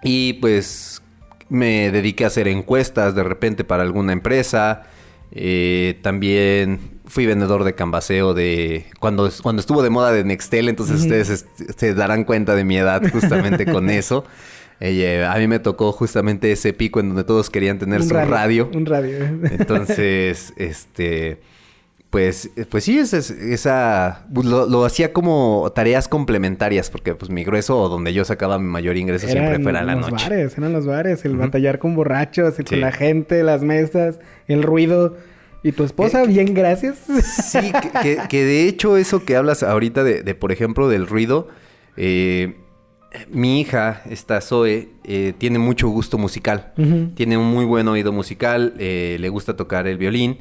y 0.03 0.35
pues 0.35 1.03
me 1.49 1.91
dediqué 1.91 2.25
a 2.25 2.29
hacer 2.29 2.49
encuestas 2.49 3.15
de 3.15 3.25
repente 3.25 3.65
para 3.65 3.83
alguna 3.83 4.13
empresa. 4.13 4.85
Eh, 5.33 5.99
también 6.03 6.79
fui 7.07 7.27
vendedor 7.27 7.65
de 7.65 7.75
cambaseo 7.75 8.35
de 8.35 8.87
cuando, 9.01 9.31
cuando 9.43 9.61
estuvo 9.61 9.83
de 9.83 9.91
moda 9.91 10.13
de 10.13 10.25
Nextel, 10.25 10.69
entonces 10.69 11.01
ustedes 11.03 11.29
es- 11.31 11.47
se 11.77 11.95
darán 11.95 12.25
cuenta 12.25 12.55
de 12.55 12.65
mi 12.65 12.77
edad 12.79 13.03
justamente 13.13 13.65
con 13.67 13.91
eso. 13.91 14.25
Eh, 14.81 15.25
a 15.27 15.37
mí 15.39 15.47
me 15.47 15.59
tocó 15.59 15.93
justamente 15.93 16.53
ese 16.53 16.73
pico 16.73 17.01
en 17.01 17.09
donde 17.09 17.25
todos 17.25 17.49
querían 17.49 17.79
tener 17.79 18.03
Un 18.03 18.09
su 18.09 18.15
radio. 18.15 18.71
Un 18.75 18.85
radio. 18.87 19.19
Entonces, 19.51 20.53
este, 20.57 21.39
pues, 22.11 22.51
pues 22.71 22.85
sí, 22.85 22.99
esa, 22.99 23.19
esa 23.19 24.27
lo, 24.33 24.67
lo 24.67 24.85
hacía 24.85 25.13
como 25.13 25.71
tareas 25.75 26.09
complementarias, 26.09 26.89
porque 26.89 27.15
pues 27.15 27.31
mi 27.31 27.45
grueso 27.45 27.79
o 27.79 27.89
donde 27.89 28.13
yo 28.15 28.25
sacaba 28.25 28.59
mi 28.59 28.69
mayor 28.69 28.97
ingreso 28.97 29.27
siempre 29.27 29.49
Eran 29.51 29.63
fue 29.63 29.71
a 29.77 29.83
la 29.83 29.95
los 29.97 30.11
noche. 30.11 30.25
bares, 30.29 30.57
eran 30.57 30.73
los 30.73 30.87
bares. 30.87 31.25
El 31.25 31.37
batallar 31.37 31.79
con 31.79 31.95
borrachos, 31.95 32.59
el 32.59 32.67
Sí. 32.67 32.75
con 32.75 32.81
la 32.81 32.93
gente, 32.93 33.43
las 33.43 33.63
mesas, 33.63 34.19
el 34.49 34.63
ruido. 34.63 35.17
¿Y 35.63 35.73
tu 35.73 35.83
esposa? 35.85 36.23
Eh, 36.23 36.27
bien, 36.29 36.55
gracias. 36.55 36.97
Sí, 37.51 37.73
que, 37.83 37.91
que- 38.01 38.29
que 38.29 38.45
de 38.45 38.69
hecho 38.69 38.97
eso 38.97 39.25
que 39.25 39.35
hablas 39.37 39.63
ahorita 39.65 40.05
de, 40.05 40.23
de, 40.23 40.35
por 40.37 40.53
ejemplo, 40.53 40.89
del 40.89 41.07
ruido, 41.09 41.49
eh, 41.97 42.57
mi 43.31 43.61
hija, 43.61 44.03
esta 44.09 44.41
Zoe, 44.41 44.91
eh, 45.05 45.33
tiene 45.39 45.59
mucho 45.59 45.89
gusto 45.89 46.19
musical. 46.19 46.73
Tiene 47.15 47.37
un 47.37 47.47
muy 47.47 47.65
buen 47.65 47.89
oído 47.89 48.13
musical, 48.13 48.75
eh, 48.79 49.17
le 49.19 49.29
gusta 49.29 49.57
tocar 49.57 49.87
el 49.89 49.99
violín. 49.99 50.39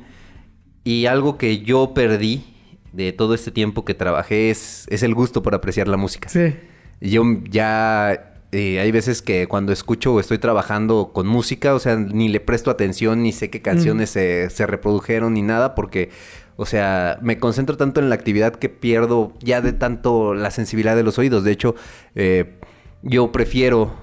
Y 0.86 1.08
algo 1.08 1.38
que 1.38 1.60
yo 1.64 1.94
perdí 1.94 2.46
de 2.94 3.12
todo 3.12 3.34
este 3.34 3.52
tiempo 3.52 3.84
que 3.84 3.94
trabajé 3.94 4.52
es, 4.52 4.86
es 4.90 5.04
el 5.04 5.14
gusto 5.14 5.42
por 5.42 5.56
apreciar 5.56 5.88
la 5.88 5.98
música. 5.98 6.30
Sí. 6.30 6.54
Yo 7.02 7.24
ya 7.50 8.36
eh, 8.52 8.80
hay 8.80 8.92
veces 8.92 9.24
que 9.24 9.48
cuando 9.48 9.74
escucho 9.74 10.14
o 10.14 10.20
estoy 10.20 10.38
trabajando 10.38 11.12
con 11.12 11.28
música, 11.28 11.74
o 11.74 11.80
sea, 11.80 11.96
ni 11.96 12.30
le 12.30 12.40
presto 12.40 12.72
atención, 12.72 13.24
ni 13.24 13.34
sé 13.34 13.50
qué 13.50 13.62
canciones 13.62 14.12
se, 14.12 14.50
se 14.52 14.66
reprodujeron, 14.68 15.34
ni 15.34 15.42
nada, 15.42 15.76
porque, 15.76 16.12
o 16.56 16.68
sea, 16.68 17.18
me 17.22 17.40
concentro 17.40 17.78
tanto 17.78 18.00
en 18.00 18.08
la 18.10 18.16
actividad 18.16 18.56
que 18.56 18.70
pierdo 18.70 19.34
ya 19.40 19.62
de 19.62 19.74
tanto 19.74 20.36
la 20.36 20.52
sensibilidad 20.52 20.96
de 20.96 21.04
los 21.04 21.18
oídos. 21.18 21.44
De 21.44 21.52
hecho, 21.52 21.76
eh, 22.14 22.60
yo 23.02 23.32
prefiero 23.32 23.94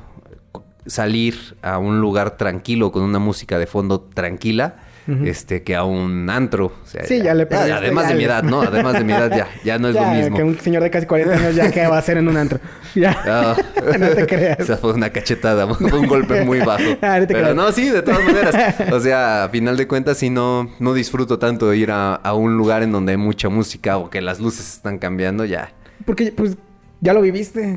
salir 0.85 1.57
a 1.62 1.79
un 1.79 2.01
lugar 2.01 2.37
tranquilo 2.37 2.91
con 2.91 3.05
una 3.05 3.21
música 3.21 3.57
de 3.59 3.69
fondo 3.69 4.01
tranquila 4.01 4.82
este, 5.25 5.63
que 5.63 5.75
a 5.77 5.85
un 5.85 6.31
antro. 6.31 6.67
O 6.67 6.87
sea, 6.87 7.05
Sí, 7.05 7.21
ya 7.23 7.35
le 7.35 7.47
perdiste, 7.47 7.73
Además 7.73 8.05
ya 8.05 8.11
de 8.11 8.15
mi 8.17 8.25
edad, 8.25 8.43
¿no? 8.45 8.63
Además 8.63 8.93
de 8.95 9.05
mi 9.05 9.13
edad 9.13 9.31
ya, 9.37 9.49
ya 9.65 9.79
no 9.79 9.89
es 9.89 9.95
Ya, 9.95 10.03
lo 10.15 10.21
mismo. 10.21 10.37
que 10.37 10.43
un 10.45 10.59
señor 10.61 10.83
de 10.83 10.91
casi 10.91 11.07
40 11.07 11.35
años 11.35 11.55
ya 11.57 11.71
que 11.71 11.87
va 11.87 11.97
a 11.97 11.99
hacer 11.99 12.17
en 12.19 12.29
un 12.29 12.37
antro. 12.37 12.59
Ya. 12.95 13.17
Ah. 13.27 13.57
no 13.99 14.09
te 14.11 14.27
creas. 14.27 14.61
Esa 14.61 14.77
fue 14.77 14.93
una 14.93 15.09
cachetada, 15.09 15.67
fue 15.67 15.99
un 15.99 16.07
golpe 16.07 16.45
muy 16.45 16.61
bajo. 16.65 16.85
Ah, 17.01 17.19
no 17.21 17.27
te 17.27 17.33
Pero 17.35 17.41
creas. 17.41 17.55
no, 17.57 17.73
sí, 17.73 17.89
de 17.89 18.03
todas 18.03 18.23
maneras. 18.23 18.55
O 18.93 19.01
sea, 19.01 19.45
a 19.45 19.49
final 19.49 19.79
de 19.79 19.89
cuentas, 19.89 20.19
sí 20.19 20.29
no, 20.29 20.71
no 20.79 20.93
disfruto 20.93 21.39
tanto 21.39 21.71
de 21.71 21.79
ir 21.79 21.91
a, 21.91 22.15
a 22.17 22.35
un 22.35 22.59
lugar 22.59 22.83
en 22.83 22.93
donde 22.93 23.13
hay 23.13 23.17
mucha 23.19 23.49
música 23.49 23.97
o 23.97 24.11
que 24.11 24.21
las 24.21 24.41
luces 24.41 24.75
están 24.75 24.99
cambiando, 24.99 25.47
ya. 25.47 25.73
Porque, 26.05 26.33
pues, 26.33 26.57
ya 27.03 27.13
lo 27.13 27.21
viviste. 27.21 27.77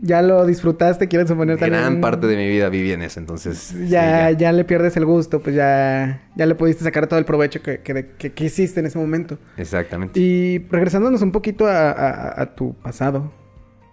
Ya 0.00 0.22
lo 0.22 0.46
disfrutaste, 0.46 1.08
quieres 1.08 1.26
suponer 1.28 1.58
también. 1.58 1.80
Gran 1.82 2.00
parte 2.00 2.26
de 2.28 2.36
mi 2.36 2.46
vida 2.48 2.68
viví 2.68 2.92
en 2.92 3.02
eso, 3.02 3.18
entonces. 3.18 3.56
sí, 3.58 3.88
Ya, 3.88 4.30
ya, 4.30 4.52
le 4.52 4.62
pierdes 4.64 4.96
el 4.96 5.04
gusto, 5.06 5.40
pues 5.40 5.56
ya, 5.56 6.20
ya 6.36 6.46
le 6.46 6.54
pudiste 6.54 6.84
sacar 6.84 7.06
todo 7.08 7.18
el 7.18 7.24
provecho 7.24 7.60
que, 7.62 7.80
que, 7.80 8.10
que- 8.18 8.32
que 8.32 8.44
hiciste 8.44 8.78
en 8.80 8.86
ese 8.86 8.98
momento. 8.98 9.38
Exactamente. 9.56 10.20
Y 10.20 10.58
regresándonos 10.70 11.22
un 11.22 11.32
poquito 11.32 11.66
a, 11.66 11.90
a- 11.90 12.42
a 12.42 12.54
tu 12.54 12.74
pasado, 12.74 13.32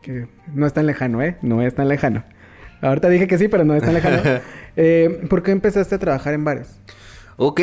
que 0.01 0.27
no 0.53 0.67
es 0.67 0.73
tan 0.73 0.85
lejano, 0.85 1.21
¿eh? 1.23 1.37
No 1.41 1.61
es 1.61 1.73
tan 1.73 1.87
lejano. 1.87 2.23
Ahorita 2.81 3.07
dije 3.07 3.25
que 3.27 3.37
sí, 3.37 3.47
pero 3.47 3.63
no 3.63 3.73
es 3.75 3.81
tan 3.83 3.93
lejano. 3.95 4.21
Eh, 4.75 5.27
¿Por 5.29 5.43
qué 5.43 5.51
empezaste 5.51 5.93
a 5.93 5.99
trabajar 5.99 6.33
en 6.33 6.43
bares? 6.43 6.79
Ok, 7.37 7.61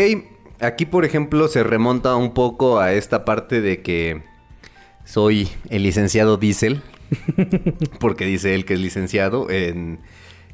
aquí 0.61 0.87
por 0.87 1.05
ejemplo 1.05 1.49
se 1.49 1.65
remonta 1.65 2.15
un 2.15 2.33
poco 2.35 2.79
a 2.79 2.93
esta 2.93 3.25
parte 3.25 3.61
de 3.61 3.83
que 3.83 4.23
soy 5.05 5.49
el 5.71 5.83
licenciado 5.83 6.37
Diesel, 6.37 6.83
porque 8.01 8.27
dice 8.27 8.55
él 8.55 8.65
que 8.65 8.75
es 8.75 8.81
licenciado. 8.81 9.51
En, 9.51 10.01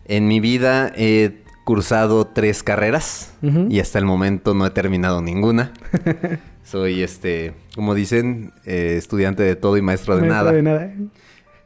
en 0.06 0.28
mi 0.28 0.40
vida 0.40 0.92
he 0.96 1.42
cursado 1.64 2.28
tres 2.28 2.62
carreras 2.62 3.34
y 3.42 3.80
hasta 3.80 3.98
el 3.98 4.04
momento 4.04 4.54
no 4.54 4.66
he 4.66 4.70
terminado 4.70 5.20
ninguna. 5.20 5.72
Soy 6.62 7.02
este, 7.02 7.54
como 7.74 7.94
dicen, 7.94 8.52
eh, 8.64 8.94
estudiante 8.96 9.42
de 9.42 9.56
todo 9.56 9.76
y 9.76 9.82
maestro 9.82 10.16
de 10.16 10.28
nada. 10.28 10.52
De 10.52 10.62
nada. 10.62 10.92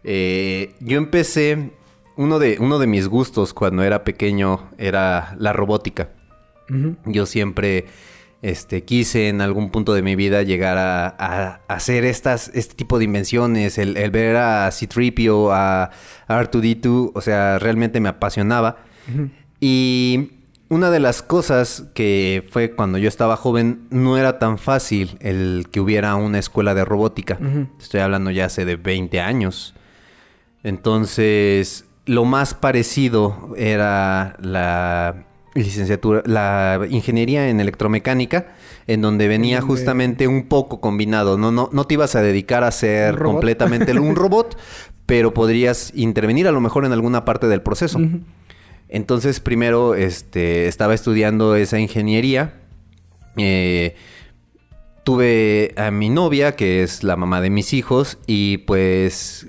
Eh, 0.03 0.75
yo 0.81 0.97
empecé, 0.97 1.73
uno 2.17 2.39
de, 2.39 2.57
uno 2.61 2.79
de 2.79 2.87
mis 2.87 3.09
gustos 3.09 3.53
cuando 3.53 3.83
era 3.83 4.03
pequeño 4.05 4.71
era 4.79 5.35
la 5.39 5.53
robótica. 5.53 6.09
Yo 7.05 7.27
siempre 7.27 7.87
este, 8.43 8.85
quise 8.85 9.29
en 9.29 9.41
algún 9.43 9.71
punto 9.71 9.93
de 9.93 10.03
mi 10.03 10.17
vida 10.17 10.43
llegar 10.43 10.79
a, 10.79 11.07
a- 11.09 11.61
a 11.69 11.75
hacer 11.75 12.05
estas, 12.05 12.51
este 12.55 12.75
tipo 12.75 12.99
de 12.99 13.05
invenciones, 13.05 13.77
el, 13.79 13.97
el 13.97 14.11
ver 14.11 14.37
a 14.37 14.71
C-3PO, 14.71 15.51
a, 15.53 15.91
a 16.29 16.43
R2D2, 16.43 17.13
o 17.15 17.21
sea, 17.21 17.59
realmente 17.59 18.01
me 18.01 18.09
apasionaba. 18.09 18.79
Y 19.61 20.31
una 20.69 20.91
de 20.91 21.01
las 21.01 21.21
cosas 21.23 21.85
que 21.95 22.47
fue 22.51 22.71
cuando 22.73 22.97
yo 22.97 23.09
estaba 23.09 23.37
joven, 23.37 23.87
no 23.91 24.17
era 24.17 24.39
tan 24.39 24.57
fácil 24.57 25.19
el 25.21 25.67
que 25.71 25.81
hubiera 25.81 26.15
una 26.15 26.39
escuela 26.39 26.75
de 26.75 26.85
robótica. 26.85 27.39
Estoy 27.81 28.01
hablando 28.01 28.31
ya 28.31 28.47
hace 28.47 28.65
de 28.65 28.77
20 28.77 29.21
años. 29.21 29.75
Entonces, 30.63 31.87
lo 32.07 32.25
más 32.25 32.55
parecido 32.55 33.55
era 33.57 34.37
la 34.41 35.25
licenciatura, 35.55 36.23
la 36.27 36.81
ingeniería 36.89 37.49
en 37.49 37.61
electromecánica, 37.61 38.55
en 38.87 39.03
donde 39.03 39.29
venía 39.29 39.61
justamente 39.61 40.29
un 40.29 40.47
poco 40.47 40.81
combinado. 40.81 41.39
No, 41.39 41.51
no, 41.51 41.69
no 41.73 41.85
te 41.85 41.95
ibas 41.95 42.15
a 42.15 42.23
dedicar 42.23 42.65
a 42.65 42.71
ser 42.71 43.19
completamente 43.19 43.99
un 43.99 44.17
robot, 44.17 44.57
pero 45.07 45.35
podrías 45.35 45.93
intervenir 45.95 46.47
a 46.47 46.53
lo 46.53 46.61
mejor 46.61 46.85
en 46.85 46.93
alguna 46.93 47.25
parte 47.25 47.49
del 47.49 47.63
proceso. 47.63 47.99
Entonces, 48.89 49.41
primero 49.41 49.95
este, 49.95 50.67
estaba 50.67 50.95
estudiando 50.95 51.55
esa 51.57 51.79
ingeniería. 51.79 52.55
Eh, 53.37 53.95
tuve 55.05 55.75
a 55.77 55.91
mi 55.91 56.11
novia, 56.11 56.57
que 56.57 56.83
es 56.83 57.03
la 57.05 57.17
mamá 57.17 57.41
de 57.41 57.51
mis 57.51 57.73
hijos, 57.73 58.19
y 58.27 58.59
pues, 58.59 59.47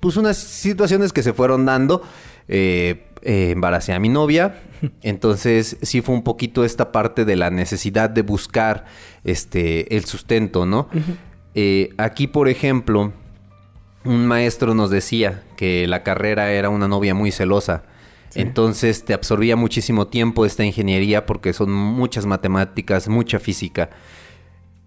pues 0.00 0.16
unas 0.16 0.36
situaciones 0.36 1.12
que 1.12 1.22
se 1.22 1.32
fueron 1.32 1.64
dando. 1.64 2.02
Eh, 2.48 3.06
eh, 3.24 3.52
embaracé 3.52 3.94
a 3.94 3.98
mi 3.98 4.10
novia. 4.10 4.60
Entonces, 5.02 5.76
sí 5.82 6.00
fue 6.00 6.14
un 6.14 6.22
poquito 6.22 6.64
esta 6.64 6.92
parte 6.92 7.24
de 7.24 7.36
la 7.36 7.50
necesidad 7.50 8.10
de 8.10 8.22
buscar 8.22 8.84
este, 9.24 9.96
el 9.96 10.04
sustento, 10.04 10.66
¿no? 10.66 10.88
Eh, 11.54 11.90
aquí, 11.98 12.26
por 12.26 12.48
ejemplo, 12.48 13.12
un 14.04 14.26
maestro 14.26 14.74
nos 14.74 14.90
decía 14.90 15.42
que 15.56 15.86
la 15.86 16.02
carrera 16.02 16.52
era 16.52 16.68
una 16.68 16.88
novia 16.88 17.14
muy 17.14 17.30
celosa. 17.30 17.84
Sí. 18.30 18.40
Entonces 18.40 19.04
te 19.04 19.14
absorbía 19.14 19.56
muchísimo 19.56 20.08
tiempo 20.08 20.44
esta 20.44 20.64
ingeniería 20.64 21.24
porque 21.24 21.52
son 21.52 21.72
muchas 21.72 22.26
matemáticas, 22.26 23.08
mucha 23.08 23.38
física. 23.38 23.90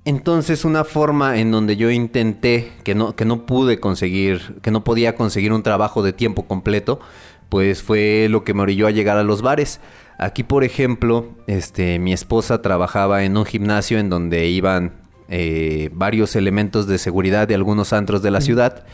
Entonces 0.08 0.64
una 0.64 0.86
forma 0.86 1.38
en 1.38 1.52
donde 1.52 1.76
yo 1.76 1.92
intenté, 1.92 2.72
que 2.86 2.96
no, 2.96 3.14
que 3.18 3.26
no 3.26 3.46
pude 3.46 3.82
conseguir, 3.82 4.62
que 4.62 4.72
no 4.72 4.86
podía 4.86 5.16
conseguir 5.16 5.52
un 5.52 5.64
trabajo 5.64 6.02
de 6.02 6.14
tiempo 6.14 6.44
completo, 6.48 7.02
pues 7.50 7.82
fue 7.84 8.28
lo 8.30 8.44
que 8.44 8.54
me 8.54 8.62
orilló 8.64 8.88
a 8.88 8.92
llegar 8.92 9.18
a 9.18 9.24
los 9.24 9.42
bares. 9.42 9.80
Aquí, 10.20 10.44
por 10.44 10.64
ejemplo, 10.64 11.30
este, 11.48 12.00
mi 12.00 12.12
esposa 12.14 12.62
trabajaba 12.62 13.24
en 13.24 13.38
un 13.38 13.46
gimnasio 13.46 14.00
en 14.00 14.10
donde 14.10 14.48
iban 14.48 14.94
eh, 15.30 15.90
varios 15.94 16.36
elementos 16.36 16.88
de 16.88 16.98
seguridad 16.98 17.48
de 17.48 17.56
algunos 17.56 17.94
antros 17.94 18.22
de 18.22 18.32
la 18.32 18.42
ciudad. 18.42 18.86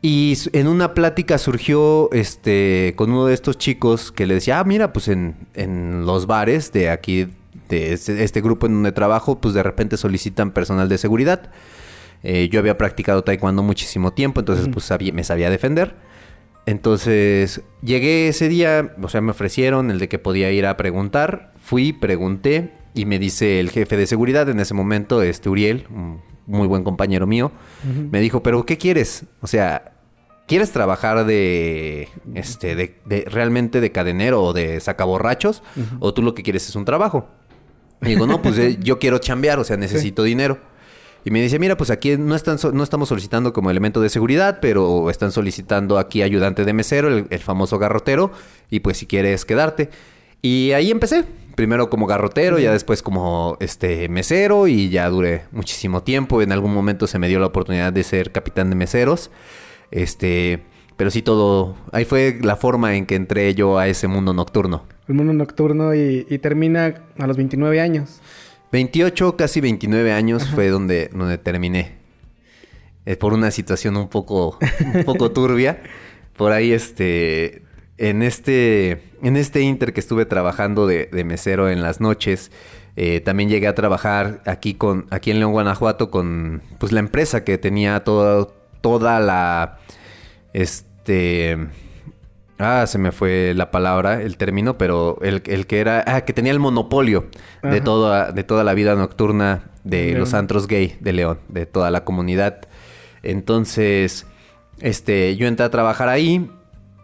Y 0.00 0.36
en 0.52 0.68
una 0.68 0.94
plática 0.94 1.38
surgió 1.38 2.08
este 2.12 2.92
con 2.96 3.10
uno 3.10 3.26
de 3.26 3.34
estos 3.34 3.58
chicos 3.58 4.12
que 4.12 4.26
le 4.26 4.34
decía, 4.34 4.60
ah, 4.60 4.64
mira, 4.64 4.92
pues 4.92 5.08
en, 5.08 5.34
en 5.54 6.06
los 6.06 6.26
bares 6.26 6.72
de 6.72 6.88
aquí, 6.90 7.26
de 7.68 7.92
este, 7.92 8.22
este 8.22 8.40
grupo 8.40 8.66
en 8.66 8.74
donde 8.74 8.92
trabajo, 8.92 9.40
pues 9.40 9.54
de 9.54 9.62
repente 9.62 9.96
solicitan 9.96 10.52
personal 10.52 10.88
de 10.88 10.98
seguridad. 10.98 11.50
Eh, 12.22 12.48
yo 12.50 12.60
había 12.60 12.78
practicado 12.78 13.22
taekwondo 13.22 13.62
muchísimo 13.62 14.12
tiempo, 14.12 14.40
entonces 14.40 14.68
pues 14.72 14.84
sabía- 14.84 15.12
me 15.12 15.24
sabía 15.24 15.50
defender. 15.50 15.94
Entonces 16.68 17.62
llegué 17.82 18.28
ese 18.28 18.46
día, 18.50 18.94
o 19.02 19.08
sea, 19.08 19.22
me 19.22 19.30
ofrecieron 19.30 19.90
el 19.90 19.98
de 19.98 20.08
que 20.10 20.18
podía 20.18 20.52
ir 20.52 20.66
a 20.66 20.76
preguntar. 20.76 21.54
Fui, 21.62 21.94
pregunté 21.94 22.74
y 22.92 23.06
me 23.06 23.18
dice 23.18 23.58
el 23.58 23.70
jefe 23.70 23.96
de 23.96 24.06
seguridad 24.06 24.46
en 24.50 24.60
ese 24.60 24.74
momento, 24.74 25.22
este 25.22 25.48
Uriel, 25.48 25.86
un 25.88 26.20
muy 26.46 26.66
buen 26.68 26.84
compañero 26.84 27.26
mío, 27.26 27.52
me 28.10 28.20
dijo, 28.20 28.42
pero 28.42 28.66
¿qué 28.66 28.76
quieres? 28.76 29.24
O 29.40 29.46
sea, 29.46 29.92
¿quieres 30.46 30.70
trabajar 30.70 31.24
de, 31.24 32.08
este, 32.34 32.74
de, 32.74 32.96
de- 33.06 33.24
realmente 33.30 33.80
de 33.80 33.90
cadenero 33.90 34.42
o 34.42 34.52
de 34.52 34.78
sacaborrachos? 34.80 35.62
¿O 36.00 36.12
tú 36.12 36.20
lo 36.22 36.34
que 36.34 36.42
quieres 36.42 36.68
es 36.68 36.76
un 36.76 36.84
trabajo? 36.84 37.28
Y 38.02 38.08
digo, 38.08 38.26
no, 38.26 38.42
pues 38.42 38.58
eh, 38.58 38.76
yo 38.78 38.98
quiero 38.98 39.16
chambear, 39.18 39.58
o 39.58 39.64
sea, 39.64 39.78
necesito 39.78 40.22
dinero. 40.22 40.58
Y 41.28 41.30
me 41.30 41.42
dice, 41.42 41.58
mira, 41.58 41.76
pues 41.76 41.90
aquí 41.90 42.16
no, 42.16 42.34
están 42.34 42.58
so- 42.58 42.72
no 42.72 42.82
estamos 42.82 43.10
solicitando 43.10 43.52
como 43.52 43.70
elemento 43.70 44.00
de 44.00 44.08
seguridad, 44.08 44.60
pero 44.62 45.10
están 45.10 45.30
solicitando 45.30 45.98
aquí 45.98 46.22
ayudante 46.22 46.64
de 46.64 46.72
mesero, 46.72 47.08
el, 47.08 47.26
el 47.28 47.38
famoso 47.40 47.78
garrotero, 47.78 48.32
y 48.70 48.80
pues 48.80 48.96
si 48.96 49.04
quieres 49.04 49.44
quedarte. 49.44 49.90
Y 50.40 50.72
ahí 50.72 50.90
empecé. 50.90 51.24
Primero 51.54 51.90
como 51.90 52.06
garrotero, 52.06 52.58
ya 52.58 52.72
después 52.72 53.02
como 53.02 53.58
este 53.60 54.08
mesero, 54.08 54.68
y 54.68 54.88
ya 54.88 55.06
duré 55.10 55.42
muchísimo 55.52 56.02
tiempo. 56.02 56.40
En 56.40 56.50
algún 56.50 56.72
momento 56.72 57.06
se 57.06 57.18
me 57.18 57.28
dio 57.28 57.40
la 57.40 57.46
oportunidad 57.48 57.92
de 57.92 58.04
ser 58.04 58.32
capitán 58.32 58.70
de 58.70 58.76
meseros. 58.76 59.30
Este, 59.90 60.62
pero 60.96 61.10
sí 61.10 61.20
todo. 61.20 61.76
Ahí 61.92 62.06
fue 62.06 62.38
la 62.40 62.56
forma 62.56 62.96
en 62.96 63.04
que 63.04 63.16
entré 63.16 63.54
yo 63.54 63.76
a 63.78 63.86
ese 63.86 64.08
mundo 64.08 64.32
nocturno. 64.32 64.84
El 65.08 65.14
mundo 65.14 65.34
nocturno 65.34 65.94
y, 65.94 66.26
y 66.30 66.38
termina 66.38 67.02
a 67.18 67.26
los 67.26 67.36
29 67.36 67.80
años. 67.82 68.20
28, 68.72 69.36
casi 69.36 69.60
29 69.60 70.12
años 70.12 70.46
fue 70.48 70.68
donde, 70.68 71.08
donde 71.12 71.38
terminé. 71.38 71.96
Eh, 73.06 73.16
por 73.16 73.32
una 73.32 73.50
situación 73.50 73.96
un 73.96 74.08
poco, 74.08 74.58
un 74.94 75.04
poco 75.04 75.30
turbia. 75.32 75.82
Por 76.36 76.52
ahí, 76.52 76.72
este, 76.72 77.62
en 77.96 78.22
este, 78.22 79.02
en 79.22 79.36
este 79.36 79.62
inter 79.62 79.92
que 79.92 80.00
estuve 80.00 80.26
trabajando 80.26 80.86
de, 80.86 81.06
de 81.06 81.24
mesero 81.24 81.70
en 81.70 81.82
las 81.82 82.00
noches, 82.00 82.50
eh, 82.96 83.20
también 83.20 83.48
llegué 83.48 83.66
a 83.66 83.74
trabajar 83.74 84.42
aquí 84.44 84.74
con, 84.74 85.06
aquí 85.10 85.30
en 85.30 85.38
León, 85.38 85.52
Guanajuato, 85.52 86.10
con, 86.10 86.62
pues, 86.78 86.92
la 86.92 87.00
empresa 87.00 87.44
que 87.44 87.56
tenía 87.56 88.04
todo, 88.04 88.54
toda 88.80 89.20
la, 89.20 89.78
este, 90.52 91.56
ah, 92.58 92.84
se 92.86 92.98
me 92.98 93.12
fue 93.12 93.52
la 93.54 93.70
palabra, 93.70 94.20
el 94.22 94.36
término, 94.36 94.78
pero 94.78 95.18
el, 95.22 95.42
el 95.46 95.66
que 95.66 95.80
era, 95.80 96.04
ah, 96.06 96.22
que 96.22 96.32
tenía 96.32 96.52
el 96.52 96.58
monopolio 96.58 97.26
de 97.62 97.80
toda, 97.80 98.32
de 98.32 98.44
toda 98.44 98.64
la 98.64 98.74
vida 98.74 98.94
nocturna 98.94 99.70
de 99.84 100.06
León. 100.08 100.20
los 100.20 100.34
antros 100.34 100.66
gay 100.66 100.96
de 101.00 101.12
León, 101.12 101.38
de 101.48 101.66
toda 101.66 101.90
la 101.90 102.04
comunidad. 102.04 102.60
Entonces, 103.22 104.26
este, 104.80 105.36
yo 105.36 105.46
entré 105.48 105.64
a 105.66 105.70
trabajar 105.70 106.08
ahí 106.08 106.50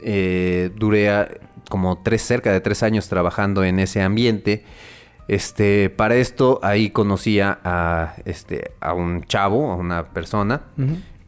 eh, 0.06 0.70
duré 0.76 1.08
a- 1.10 1.28
como 1.70 2.02
tres, 2.02 2.20
cerca 2.22 2.52
de 2.52 2.60
tres 2.60 2.82
años 2.82 3.08
trabajando 3.08 3.64
en 3.64 3.78
ese 3.78 4.02
ambiente. 4.02 4.64
Este, 5.28 5.88
para 5.88 6.16
esto 6.16 6.60
ahí 6.62 6.90
conocía 6.90 7.58
a, 7.64 8.16
este, 8.26 8.72
a 8.80 8.92
un 8.92 9.24
chavo, 9.24 9.72
a 9.72 9.76
una 9.76 10.10
persona. 10.12 10.62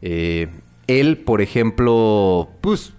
Eh, 0.03 0.47
él, 0.85 1.17
por 1.17 1.41
ejemplo, 1.41 2.49
pues 2.61 2.93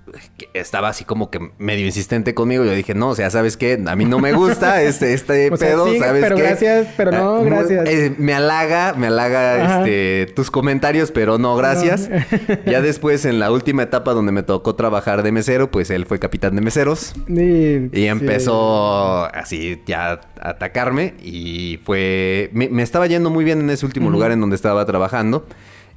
estaba 0.55 0.89
así 0.89 1.05
como 1.05 1.31
que 1.31 1.39
medio 1.59 1.85
insistente 1.87 2.35
conmigo. 2.35 2.65
Yo 2.65 2.73
dije, 2.73 2.95
no, 2.95 3.11
o 3.11 3.15
sea, 3.15 3.31
¿sabes 3.31 3.57
qué? 3.57 3.81
A 3.87 3.97
mí 3.97 4.05
no 4.05 4.19
me 4.19 4.33
gusta 4.33 4.83
este, 4.83 5.15
este 5.15 5.51
O 5.53 5.57
sea, 5.57 5.69
pedo, 5.69 5.89
sí, 5.91 5.99
¿sabes 5.99 6.23
pero 6.23 6.37
qué? 6.37 6.43
gracias, 6.43 6.89
pero 6.97 7.13
no, 7.13 7.37
Ah, 7.37 7.43
gracias. 7.45 7.89
eh, 7.89 8.15
me 8.19 8.35
halaga, 8.35 8.95
me 8.95 9.09
halaga 9.09 9.79
este, 9.81 10.33
tus 10.35 10.51
comentarios, 10.51 11.11
pero 11.11 11.39
no, 11.39 11.57
gracias. 11.57 12.09
ya 12.67 12.81
después, 12.81 13.25
en 13.25 13.39
la 13.39 13.51
última 13.53 13.83
etapa 13.83 14.13
donde 14.15 14.33
me 14.33 14.43
tocó 14.43 14.75
trabajar 14.75 15.23
de 15.23 15.33
mesero, 15.33 15.71
pues 15.71 15.91
él 15.91 16.07
fue 16.07 16.19
capitán 16.19 16.55
de 16.55 16.61
meseros. 16.63 17.13
Y, 17.29 17.97
Y 17.99 18.07
empezó 18.07 19.25
así 19.35 19.83
ya 19.87 20.13
a 20.41 20.51
atacarme 20.51 21.15
y 21.23 21.79
fue... 21.85 22.51
Me, 22.53 22.69
me 22.69 22.83
estaba 22.83 23.07
yendo 23.07 23.31
muy 23.31 23.45
bien 23.45 23.61
en 23.61 23.71
ese 23.71 23.85
último 23.87 24.11
lugar 24.11 24.31
en 24.33 24.41
donde 24.41 24.57
estaba 24.57 24.85
trabajando 24.87 25.47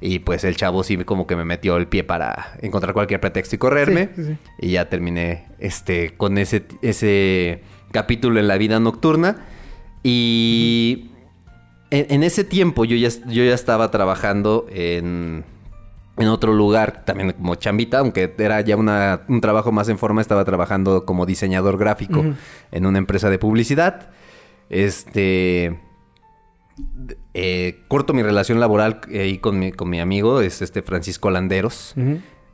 y 0.04 0.18
pues 0.18 0.42
el 0.44 0.56
chavo 0.56 0.82
sí 0.82 0.96
como 1.04 1.26
que 1.28 1.36
me 1.36 1.44
metió 1.44 1.76
el 1.76 1.86
pie 1.86 2.02
para 2.04 2.54
encontrar 2.60 2.92
cualquier 2.92 3.20
pretexto 3.20 3.54
y 3.54 3.58
correrme 3.58 4.08
Sí, 4.16 4.22
sí, 4.24 4.24
sí. 4.32 4.36
y 4.66 4.70
ya 4.72 4.88
terminé 4.88 5.46
este 5.60 6.14
con 6.16 6.36
ese, 6.38 6.64
ese 6.82 7.62
capítulo 7.92 8.40
en 8.40 8.48
la 8.48 8.58
vida 8.58 8.80
nocturna 8.80 9.36
y 10.02 11.10
en, 11.90 12.06
en 12.10 12.22
ese 12.22 12.42
tiempo 12.44 12.84
yo 12.84 12.96
ya, 12.96 13.08
yo 13.28 13.44
ya 13.44 13.54
estaba 13.54 13.90
trabajando 13.90 14.66
en, 14.70 15.44
en 16.16 16.28
otro 16.28 16.52
lugar, 16.54 17.04
también 17.04 17.32
como 17.32 17.54
chambita, 17.54 17.98
aunque 18.00 18.34
era 18.38 18.60
ya 18.62 18.76
una- 18.76 19.20
un 19.28 19.40
trabajo 19.40 19.70
más 19.72 19.88
en 19.88 19.98
forma, 19.98 20.20
estaba 20.20 20.44
trabajando 20.44 21.04
como 21.04 21.26
diseñador 21.26 21.78
gráfico 21.78 22.24
en 22.72 22.86
una 22.86 22.98
empresa 22.98 23.30
de 23.30 23.38
publicidad. 23.38 24.10
Este... 24.68 25.78
eh, 27.34 27.80
corto 27.88 28.14
mi 28.14 28.22
relación 28.22 28.60
laboral 28.60 29.00
eh, 29.10 29.20
ahí 29.20 29.38
con 29.38 29.58
mi, 29.58 29.72
con 29.72 29.88
mi 29.90 30.00
amigo, 30.00 30.40
es 30.40 30.62
este 30.62 30.82
Francisco 30.82 31.30
Landeros. 31.30 31.94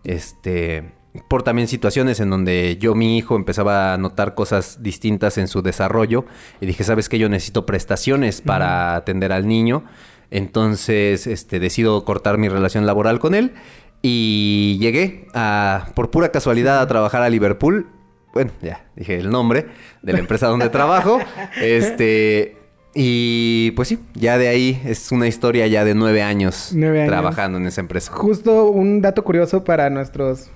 Este 0.05 0.93
por 1.27 1.43
también 1.43 1.69
situaciones 1.69 2.21
en 2.21 2.31
donde 2.31 2.77
yo 2.79 2.95
mi 2.95 3.19
hijo 3.19 3.35
empezaba 3.35 3.95
a 3.95 3.99
notar 3.99 4.35
cosas 4.35 4.83
distintas 4.83 5.39
en 5.39 5.49
su 5.49 5.63
desarrollo 5.63 6.27
y 6.61 6.67
dije 6.67 6.85
sabes 6.85 7.09
que 7.09 7.19
yo 7.19 7.29
necesito 7.29 7.67
prestaciones 7.67 8.41
para 8.41 8.95
atender 8.95 9.33
al 9.33 9.49
niño 9.49 9.85
entonces 10.31 11.27
este 11.27 11.59
decido 11.61 12.05
cortar 12.05 12.39
mi 12.39 12.49
relación 12.49 12.87
laboral 12.87 13.19
con 13.19 13.35
él 13.35 13.55
y 14.03 14.79
llegué 14.81 15.27
a 15.35 15.89
por 15.95 16.11
pura 16.11 16.31
casualidad 16.31 16.81
a 16.81 16.87
trabajar 16.87 17.23
a 17.23 17.31
Liverpool. 17.31 17.89
Bueno 18.33 18.53
ya 18.61 18.87
dije 18.95 19.19
el 19.19 19.31
nombre 19.31 19.69
de 20.03 20.13
la 20.13 20.19
empresa 20.19 20.47
donde 20.47 20.69
trabajo. 20.69 21.19
Este 21.61 22.58
y 23.01 23.71
pues 23.77 23.87
sí 23.87 24.01
ya 24.15 24.39
de 24.39 24.49
ahí 24.49 24.83
es 24.85 25.13
una 25.13 25.29
historia 25.29 25.69
ya 25.69 25.85
de 25.85 25.95
nueve 25.95 26.21
años, 26.23 26.73
Nueve 26.75 27.03
años. 27.03 27.11
trabajando 27.13 27.59
en 27.59 27.67
esa 27.67 27.81
empresa 27.81 28.11
Justo 28.13 28.69
un 28.71 29.01
dato 29.01 29.23
curioso 29.23 29.63
para 29.63 29.89
nuestros 29.89 30.51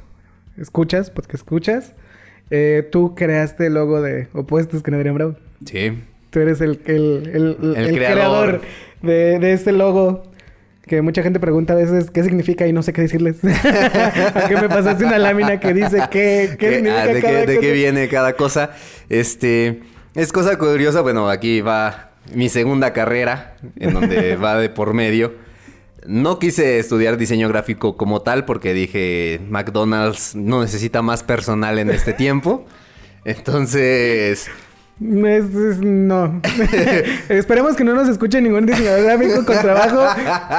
escuchas, 0.58 1.10
pues 1.10 1.28
que 1.28 1.36
escuchas. 1.36 1.94
Eh, 2.50 2.88
tú 2.90 3.14
creaste 3.14 3.68
el 3.68 3.74
logo 3.74 4.02
de 4.02 4.26
Opuestos 4.34 4.82
con 4.82 4.94
Adrián 4.94 5.14
Bravo. 5.14 5.36
Sí. 5.64 6.02
Tú 6.30 6.40
eres 6.40 6.60
el, 6.60 6.80
el, 6.86 7.30
el- 7.32 7.94
creador. 7.94 7.94
creador 7.94 8.60
de, 9.02 9.38
de 9.38 9.52
este 9.52 9.70
logo. 9.72 10.24
Que 10.84 11.00
mucha 11.00 11.22
gente 11.22 11.38
pregunta 11.38 11.74
a 11.74 11.76
veces 11.76 12.10
qué 12.10 12.24
significa 12.24 12.66
y 12.66 12.72
no 12.72 12.82
sé 12.82 12.92
qué 12.92 13.02
decirles. 13.02 13.36
Aunque 14.34 14.56
me 14.56 14.68
pasaste 14.68 15.04
una 15.04 15.18
lámina 15.18 15.60
que 15.60 15.72
dice 15.72 16.02
qué, 16.10 16.50
qué 16.50 16.56
¿Qué- 16.58 16.74
significa 16.74 17.02
ah, 17.02 17.06
de, 17.06 17.20
cada 17.22 17.40
qué, 17.46 17.52
de 17.52 17.58
qué 17.60 17.72
viene 17.72 18.08
cada 18.08 18.32
cosa? 18.34 18.70
Este, 19.08 19.80
es 20.16 20.32
cosa 20.32 20.58
curiosa, 20.58 21.00
bueno, 21.00 21.30
aquí 21.30 21.60
va 21.60 22.11
mi 22.34 22.48
segunda 22.48 22.92
carrera, 22.92 23.56
en 23.76 23.94
donde 23.94 24.36
va 24.42 24.56
de 24.58 24.68
por 24.70 24.94
medio. 24.94 25.34
No 26.06 26.38
quise 26.40 26.78
estudiar 26.80 27.16
diseño 27.16 27.48
gráfico 27.48 27.96
como 27.96 28.22
tal 28.22 28.44
porque 28.44 28.74
dije, 28.74 29.40
McDonald's 29.48 30.34
no 30.34 30.60
necesita 30.60 31.00
más 31.02 31.22
personal 31.22 31.78
en 31.78 31.90
este 31.90 32.12
tiempo. 32.12 32.66
Entonces, 33.24 34.48
Es- 35.00 35.54
es- 35.54 35.78
no. 35.80 36.40
Esperemos 37.28 37.76
que 37.76 37.84
no 37.84 37.94
nos 37.94 38.08
escuche 38.08 38.40
ningún 38.40 38.66
diseñador 38.66 39.02
gráfico 39.04 39.44
con 39.44 39.58
trabajo. 39.60 40.02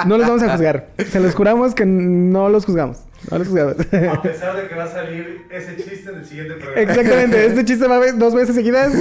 No 0.08 0.18
los 0.18 0.28
vamos 0.28 0.44
a 0.44 0.52
juzgar. 0.52 0.88
Se 1.12 1.20
los 1.20 1.34
juramos 1.36 1.76
que 1.76 1.86
no 1.86 2.50
los 2.50 2.66
juzgamos. 2.66 3.00
No 3.32 3.38
los 3.38 3.48
juzgamos. 3.48 3.76
A 3.80 4.22
pesar 4.22 4.56
de 4.62 4.68
que 4.68 4.76
va 4.76 4.84
a 4.84 4.92
salir 4.92 5.46
ese 5.50 5.78
chiste 5.78 6.10
en 6.10 6.20
el 6.20 6.26
siguiente 6.26 6.54
programa. 6.56 6.82
Exactamente. 6.82 7.46
¿Este 7.46 7.66
chiste 7.66 7.88
va 7.88 7.96
a 7.98 8.00
ver 8.00 8.18
dos 8.18 8.34
veces 8.34 8.56
seguidas? 8.56 8.94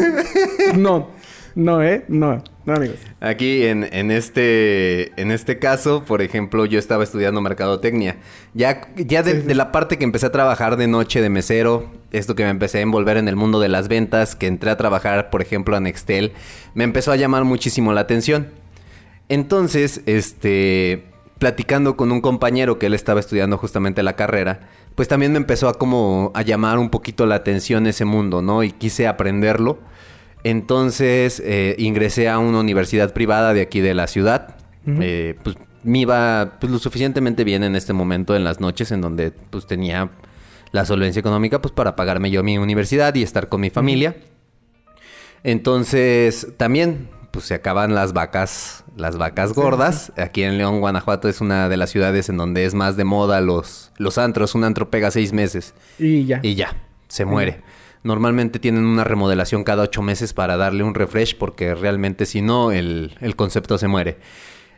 No. 0.76 1.10
No, 1.54 1.82
¿eh? 1.82 2.04
No. 2.08 2.42
No, 2.64 2.74
amigos. 2.74 2.98
Aquí 3.20 3.66
en, 3.66 3.88
en 3.92 4.10
este, 4.10 5.20
en 5.20 5.32
este 5.32 5.58
caso, 5.58 6.04
por 6.04 6.22
ejemplo, 6.22 6.64
yo 6.64 6.78
estaba 6.78 7.02
estudiando 7.02 7.40
mercadotecnia. 7.40 8.16
Ya, 8.54 8.82
ya 8.96 9.22
de, 9.22 9.32
Sí, 9.32 9.40
sí. 9.42 9.46
de 9.48 9.54
la 9.56 9.72
parte 9.72 9.98
que 9.98 10.04
empecé 10.04 10.26
a 10.26 10.32
trabajar 10.32 10.76
de 10.76 10.86
noche 10.86 11.20
de 11.20 11.28
mesero, 11.28 11.90
esto 12.12 12.34
que 12.36 12.44
me 12.44 12.50
empecé 12.50 12.78
a 12.78 12.82
envolver 12.82 13.16
en 13.16 13.26
el 13.26 13.34
mundo 13.36 13.58
de 13.58 13.68
las 13.68 13.88
ventas, 13.88 14.36
que 14.36 14.46
entré 14.46 14.70
a 14.70 14.76
trabajar, 14.76 15.28
por 15.30 15.42
ejemplo, 15.42 15.76
a 15.76 15.80
Nextel, 15.80 16.32
me 16.74 16.84
empezó 16.84 17.10
a 17.10 17.16
llamar 17.16 17.44
muchísimo 17.44 17.92
la 17.92 18.02
atención. 18.02 18.48
Entonces, 19.28 20.02
este, 20.06 21.06
platicando 21.38 21.96
con 21.96 22.12
un 22.12 22.20
compañero 22.20 22.78
que 22.78 22.86
él 22.86 22.94
estaba 22.94 23.18
estudiando 23.18 23.58
justamente 23.58 24.02
la 24.04 24.14
carrera, 24.14 24.60
pues 24.94 25.08
también 25.08 25.32
me 25.32 25.38
empezó 25.38 25.68
a 25.68 25.74
como 25.74 26.30
a 26.34 26.42
llamar 26.42 26.78
un 26.78 26.90
poquito 26.90 27.26
la 27.26 27.34
atención 27.36 27.86
ese 27.86 28.04
mundo, 28.04 28.42
¿no? 28.42 28.62
Y 28.62 28.70
quise 28.70 29.08
aprenderlo. 29.08 29.78
Entonces 30.44 31.40
eh, 31.44 31.76
ingresé 31.78 32.28
a 32.28 32.38
una 32.38 32.60
universidad 32.60 33.12
privada 33.12 33.54
de 33.54 33.60
aquí 33.60 33.80
de 33.80 33.94
la 33.94 34.06
ciudad. 34.06 34.56
Eh, 34.84 35.36
pues 35.44 35.56
me 35.84 36.00
iba 36.00 36.56
pues, 36.58 36.72
lo 36.72 36.78
suficientemente 36.78 37.44
bien 37.44 37.62
en 37.62 37.76
este 37.76 37.92
momento 37.92 38.34
en 38.34 38.42
las 38.42 38.60
noches 38.60 38.90
en 38.90 39.00
donde 39.00 39.30
pues 39.30 39.66
tenía 39.66 40.10
la 40.72 40.84
solvencia 40.84 41.20
económica 41.20 41.60
pues 41.60 41.72
para 41.72 41.94
pagarme 41.94 42.30
yo 42.30 42.42
mi 42.42 42.58
universidad 42.58 43.14
y 43.14 43.22
estar 43.22 43.48
con 43.48 43.60
mi 43.60 43.70
familia. 43.70 44.16
Entonces 45.44 46.48
también 46.56 47.08
pues 47.30 47.46
se 47.46 47.54
acaban 47.54 47.94
las 47.94 48.12
vacas, 48.12 48.84
las 48.96 49.16
vacas 49.16 49.54
gordas. 49.54 50.12
Aquí 50.16 50.42
en 50.42 50.58
León, 50.58 50.80
Guanajuato 50.80 51.28
es 51.28 51.40
una 51.40 51.68
de 51.68 51.76
las 51.76 51.90
ciudades 51.90 52.28
en 52.28 52.36
donde 52.36 52.64
es 52.64 52.74
más 52.74 52.96
de 52.96 53.04
moda 53.04 53.40
los, 53.40 53.90
los 53.96 54.18
antros. 54.18 54.54
Un 54.54 54.64
antro 54.64 54.90
pega 54.90 55.10
seis 55.10 55.32
meses 55.32 55.74
Y 55.98 56.26
ya. 56.26 56.40
y 56.42 56.54
ya, 56.54 56.76
se 57.08 57.24
muere. 57.24 57.62
Normalmente 58.04 58.58
tienen 58.58 58.84
una 58.84 59.04
remodelación 59.04 59.64
cada 59.64 59.84
ocho 59.84 60.02
meses 60.02 60.32
para 60.32 60.56
darle 60.56 60.82
un 60.82 60.94
refresh 60.94 61.36
porque 61.36 61.74
realmente 61.74 62.26
si 62.26 62.42
no 62.42 62.72
el, 62.72 63.16
el 63.20 63.36
concepto 63.36 63.78
se 63.78 63.88
muere. 63.88 64.18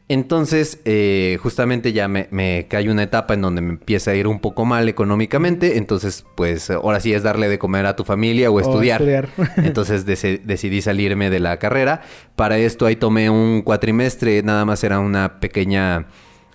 Entonces, 0.07 0.81
eh, 0.85 1.39
justamente 1.43 1.95
ya 1.95 2.09
me, 2.09 2.29
me 2.31 2.67
cae 2.69 2.91
una 2.91 3.05
etapa 3.05 3.33
en 3.33 3.41
donde 3.41 3.63
me 3.63 3.71
empieza 3.71 4.11
a 4.11 4.15
ir 4.15 4.27
un 4.27 4.39
poco 4.39 4.67
mal 4.67 4.87
económicamente. 4.87 5.79
Entonces, 5.79 6.27
pues 6.35 6.71
ahora 6.71 7.01
sí 7.01 7.15
es 7.15 7.23
darle 7.23 7.49
de 7.49 7.59
comer 7.59 7.87
a 7.87 7.97
tu 7.97 8.05
familia 8.05 8.51
o 8.51 8.61
estudiar. 8.61 9.01
estudiar. 9.01 9.29
Entonces 9.57 10.05
decidí 10.05 10.83
salirme 10.83 11.31
de 11.31 11.41
la 11.41 11.59
carrera. 11.59 12.03
Para 12.37 12.59
esto 12.59 12.85
ahí 12.85 12.97
tomé 12.97 13.31
un 13.31 13.63
cuatrimestre, 13.63 14.43
nada 14.43 14.67
más 14.67 14.85
era 14.85 14.99
una 15.01 15.41
pequeña, 15.41 16.09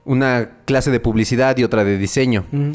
una 0.05 0.57
clase 0.65 0.91
de 0.91 0.99
publicidad 0.99 1.57
y 1.57 1.63
otra 1.63 1.83
de 1.83 1.97
diseño. 1.97 2.45
Ujú. 2.51 2.73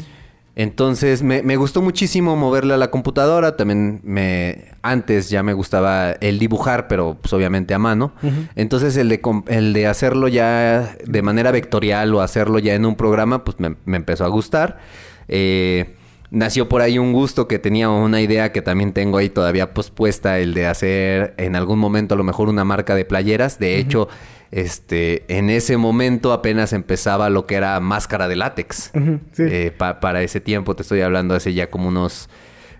Entonces 0.55 1.21
me, 1.21 1.43
me 1.43 1.57
gustó 1.57 1.81
muchísimo 1.81 2.37
moverle 2.37 2.73
a 2.73 2.77
la 2.77 2.89
computadora. 2.89 3.57
También 3.57 3.99
me 4.03 4.71
antes 4.81 5.29
ya 5.29 5.43
me 5.43 5.53
gustaba 5.53 6.11
el 6.11 6.39
dibujar, 6.39 6.87
pero 6.87 7.17
pues 7.21 7.33
obviamente 7.33 7.73
a 7.73 7.79
mano. 7.79 8.13
Entonces 8.55 8.95
el 8.95 9.09
de 9.09 9.21
el 9.47 9.73
de 9.73 9.87
hacerlo 9.87 10.27
ya 10.29 10.95
de 11.05 11.21
manera 11.21 11.51
vectorial 11.51 12.13
o 12.15 12.21
hacerlo 12.21 12.59
ya 12.59 12.73
en 12.73 12.85
un 12.85 12.95
programa, 12.95 13.43
pues 13.43 13.59
me, 13.59 13.75
me 13.85 13.97
empezó 13.97 14.23
a 14.23 14.29
gustar. 14.29 14.79
Eh, 15.27 15.95
nació 16.31 16.69
por 16.69 16.81
ahí 16.81 16.99
un 16.99 17.13
gusto 17.13 17.47
que 17.47 17.59
tenía 17.59 17.89
una 17.89 18.21
idea 18.21 18.51
que 18.51 18.61
también 18.61 18.93
tengo 18.93 19.17
ahí 19.17 19.29
todavía 19.29 19.73
pospuesta, 19.73 20.39
el 20.39 20.53
de 20.53 20.67
hacer 20.67 21.33
en 21.37 21.55
algún 21.55 21.79
momento 21.79 22.13
a 22.13 22.17
lo 22.17 22.23
mejor 22.23 22.49
una 22.49 22.63
marca 22.63 22.95
de 22.95 23.05
playeras. 23.05 23.59
De 23.59 23.77
hecho, 23.77 24.07
este, 24.55 25.25
en 25.27 25.49
ese 25.49 25.75
momento 25.75 26.31
apenas 26.31 26.71
empezaba 26.71 27.29
lo 27.29 27.45
que 27.45 27.55
era 27.55 27.77
máscara 27.81 28.29
de 28.29 28.37
látex. 28.37 28.91
Sí. 29.33 29.43
Eh, 29.43 29.73
pa- 29.77 29.99
para 29.99 30.21
ese 30.23 30.39
tiempo, 30.39 30.75
te 30.77 30.83
estoy 30.83 31.01
hablando 31.01 31.35
hace 31.35 31.53
ya 31.53 31.69
como 31.69 31.89
unos, 31.89 32.29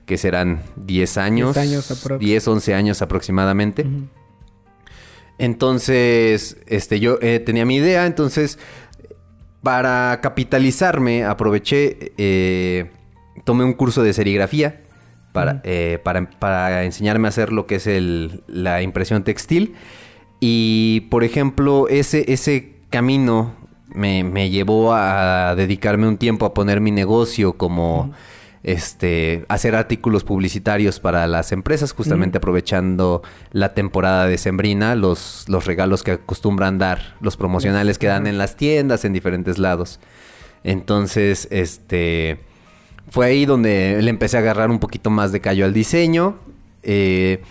que 0.05 0.17
serán 0.17 0.61
10 0.77 1.17
años. 1.17 1.53
10 1.53 1.67
años 1.67 1.91
aprox. 1.91 2.19
10, 2.21 2.47
11 2.47 2.73
años 2.75 3.01
aproximadamente. 3.01 3.85
Entonces, 5.37 6.57
este, 6.67 6.99
yo 6.99 7.17
eh, 7.21 7.39
tenía 7.39 7.65
mi 7.65 7.75
idea, 7.75 8.05
entonces, 8.05 8.57
para 9.61 10.19
capitalizarme, 10.21 11.25
aproveché, 11.25 12.13
eh, 12.17 12.91
tomé 13.43 13.65
un 13.65 13.73
curso 13.73 14.01
de 14.01 14.13
serigrafía 14.13 14.81
para, 15.33 15.61
para, 16.03 16.29
para 16.29 16.85
enseñarme 16.85 17.27
a 17.27 17.29
hacer 17.29 17.51
lo 17.51 17.67
que 17.67 17.75
es 17.75 17.87
el, 17.87 18.43
la 18.47 18.81
impresión 18.81 19.25
textil. 19.25 19.75
Y, 20.47 21.07
por 21.09 21.23
ejemplo, 21.23 21.87
ese, 21.87 22.31
ese 22.31 22.73
camino 22.91 23.53
me, 23.87 24.23
me 24.23 24.51
llevó 24.51 24.93
a 24.93 25.55
dedicarme 25.55 26.07
un 26.07 26.17
tiempo 26.17 26.45
a 26.45 26.53
poner 26.53 26.81
mi 26.81 26.91
negocio 26.91 27.53
como... 27.53 28.11
este, 28.65 29.45
hacer 29.47 29.75
artículos 29.75 30.23
publicitarios 30.23 30.99
para 30.99 31.27
las 31.27 31.51
empresas, 31.51 31.93
justamente 31.93 32.39
aprovechando 32.39 33.21
la 33.51 33.75
temporada 33.75 34.25
de 34.25 34.39
Sembrina, 34.39 34.95
los, 34.95 35.45
los 35.47 35.65
regalos 35.65 36.01
que 36.01 36.13
acostumbran 36.13 36.79
dar, 36.79 37.15
los 37.21 37.37
promocionales 37.37 37.99
que 37.99 38.07
dan 38.07 38.25
en 38.25 38.39
las 38.39 38.55
tiendas, 38.55 39.05
en 39.05 39.13
diferentes 39.13 39.59
lados. 39.59 39.99
Entonces, 40.63 41.47
este, 41.51 42.39
fue 43.11 43.27
ahí 43.27 43.45
donde 43.45 43.99
le 44.01 44.09
empecé 44.09 44.37
a 44.37 44.39
agarrar 44.39 44.71
un 44.71 44.79
poquito 44.79 45.11
más 45.11 45.31
de 45.31 45.41
callo 45.41 45.65
al 45.65 45.73
diseño. 45.73 46.37
Eh, 46.81 47.43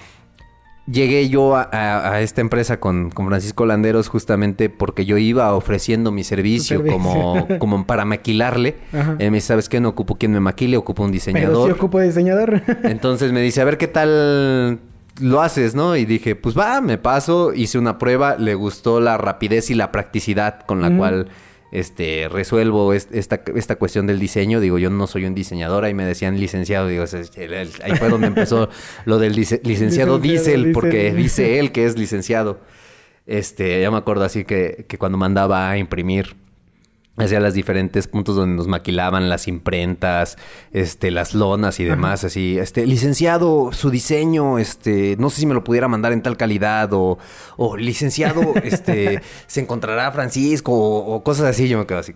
llegué 0.86 1.28
yo 1.28 1.56
a, 1.56 2.20
esta 2.20 2.40
empresa 2.40 2.78
con, 2.78 3.10
Francisco 3.10 3.66
Landeros 3.66 4.08
justamente 4.08 4.68
porque 4.68 5.04
yo 5.04 5.18
iba 5.18 5.52
ofreciendo 5.54 6.12
mi 6.12 6.24
servicio, 6.24 6.84
Como, 6.86 7.46
como 7.58 7.86
para 7.86 8.04
maquilarle. 8.04 8.76
Él 9.18 9.30
me 9.30 9.38
dice, 9.38 9.48
¿sabes 9.48 9.68
qué? 9.68 9.80
No 9.80 9.90
ocupo 9.90 10.16
quien 10.16 10.32
me 10.32 10.40
maquile, 10.40 10.76
ocupo 10.76 11.02
un 11.02 11.12
diseñador. 11.12 11.48
Pero 11.50 11.66
sí 11.66 11.72
ocupo 11.72 12.00
diseñador. 12.00 12.62
Entonces 12.84 13.32
me 13.32 13.40
dice, 13.40 13.60
a 13.60 13.64
ver 13.64 13.78
qué 13.78 13.88
tal 13.88 14.78
lo 15.20 15.40
haces, 15.40 15.74
¿no? 15.74 15.96
Y 15.96 16.04
dije, 16.04 16.34
pues 16.34 16.58
va, 16.58 16.80
me 16.80 16.98
paso, 16.98 17.52
hice 17.54 17.78
una 17.78 17.98
prueba, 17.98 18.36
le 18.36 18.54
gustó 18.54 19.00
la 19.00 19.16
rapidez 19.16 19.70
y 19.70 19.74
la 19.74 19.92
practicidad 19.92 20.60
con 20.66 20.80
la 20.80 20.96
cual 20.96 21.28
este, 21.74 22.28
resuelvo 22.30 22.92
esta, 22.94 23.42
esta 23.54 23.76
cuestión 23.76 24.06
del 24.06 24.20
diseño. 24.20 24.60
Digo, 24.60 24.78
yo 24.78 24.90
no 24.90 25.08
soy 25.08 25.24
un 25.24 25.34
diseñador, 25.34 25.84
ahí 25.84 25.92
me 25.92 26.04
decían 26.04 26.38
licenciado. 26.38 26.86
Digo, 26.86 27.04
ahí 27.82 27.96
fue 27.96 28.08
donde 28.08 28.28
empezó 28.28 28.68
lo 29.04 29.18
del 29.18 29.34
licenciado, 29.34 30.20
Diesel, 30.20 30.70
porque 30.70 31.12
dice 31.12 31.58
él 31.58 31.72
que 31.72 31.84
es 31.84 31.98
licenciado. 31.98 32.60
Este, 33.26 33.80
ya 33.80 33.90
me 33.90 33.96
acuerdo 33.96 34.22
así 34.24 34.44
que, 34.44 34.86
que 34.88 34.98
cuando 34.98 35.18
mandaba 35.18 35.68
a 35.68 35.76
imprimir 35.76 36.36
hacia 37.16 37.38
los 37.38 37.54
diferentes 37.54 38.08
puntos 38.08 38.34
donde 38.34 38.56
nos 38.56 38.66
maquilaban 38.66 39.28
las 39.28 39.46
imprentas, 39.46 40.36
este, 40.72 41.10
las 41.10 41.34
lonas 41.34 41.78
y 41.78 41.84
demás, 41.84 42.24
así, 42.24 42.58
este, 42.58 42.86
licenciado, 42.86 43.70
su 43.72 43.90
diseño, 43.90 44.58
este, 44.58 45.16
no 45.18 45.30
sé 45.30 45.40
si 45.40 45.46
me 45.46 45.54
lo 45.54 45.62
pudiera 45.62 45.86
mandar 45.86 46.12
en 46.12 46.22
tal 46.22 46.36
calidad, 46.36 46.92
o, 46.92 47.18
o 47.56 47.76
licenciado, 47.76 48.54
este, 48.64 49.20
se 49.46 49.60
encontrará 49.60 50.10
Francisco, 50.10 50.72
o, 50.72 51.22
cosas 51.22 51.46
así, 51.46 51.68
yo 51.68 51.78
me 51.78 51.86
quedo 51.86 51.98
así. 51.98 52.14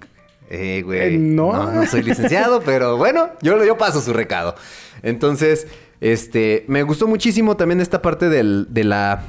Eh, 0.51 0.83
güey. 0.85 1.15
Eh, 1.15 1.19
no. 1.19 1.71
no. 1.71 1.87
soy 1.87 2.03
licenciado, 2.03 2.61
pero 2.65 2.97
bueno, 2.97 3.31
yo, 3.43 3.63
yo 3.65 3.79
paso 3.79 4.01
su 4.01 4.13
recado. 4.13 4.57
Entonces, 5.03 5.69
este, 6.01 6.65
me 6.69 6.83
gustó 6.83 7.07
muchísimo 7.07 7.57
también 7.57 7.81
esta 7.81 8.03
parte 8.03 8.29
del, 8.29 8.67
de 8.71 8.85
la 8.85 9.23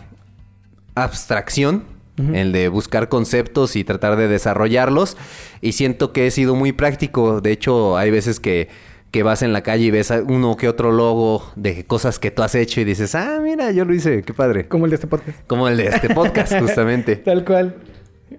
abstracción 0.96 1.99
el 2.34 2.52
de 2.52 2.68
buscar 2.68 3.10
conceptos 3.10 3.76
y 3.76 3.84
tratar 3.84 4.16
de 4.18 4.28
desarrollarlos. 4.28 5.18
Y 5.62 5.74
siento 5.74 6.14
que 6.14 6.28
he 6.28 6.32
sido 6.32 6.56
muy 6.56 6.72
práctico. 6.72 7.42
De 7.42 7.52
hecho, 7.52 7.98
hay 7.98 8.12
veces 8.12 8.40
que, 8.40 8.70
que 9.12 9.24
vas 9.24 9.42
en 9.42 9.54
la 9.54 9.62
calle 9.62 9.86
y 9.86 9.92
ves 9.92 10.12
uno 10.28 10.56
que 10.58 10.68
otro 10.68 10.92
logo 10.92 11.52
de 11.56 11.86
cosas 11.86 12.20
que 12.20 12.32
tú 12.32 12.44
has 12.44 12.56
hecho 12.56 12.82
y 12.82 12.84
dices, 12.84 13.16
ah, 13.16 13.40
mira, 13.42 13.72
yo 13.72 13.86
lo 13.86 13.94
hice, 13.94 14.24
qué 14.24 14.34
padre. 14.34 14.68
Como 14.68 14.86
el 14.86 14.92
de 14.92 14.96
este 14.96 15.08
podcast. 15.08 15.40
Como 15.48 15.68
el 15.68 15.78
de 15.78 15.88
este 15.88 16.14
podcast, 16.14 16.54
justamente. 16.60 17.16
Tal 17.18 17.46
cual. 17.46 17.76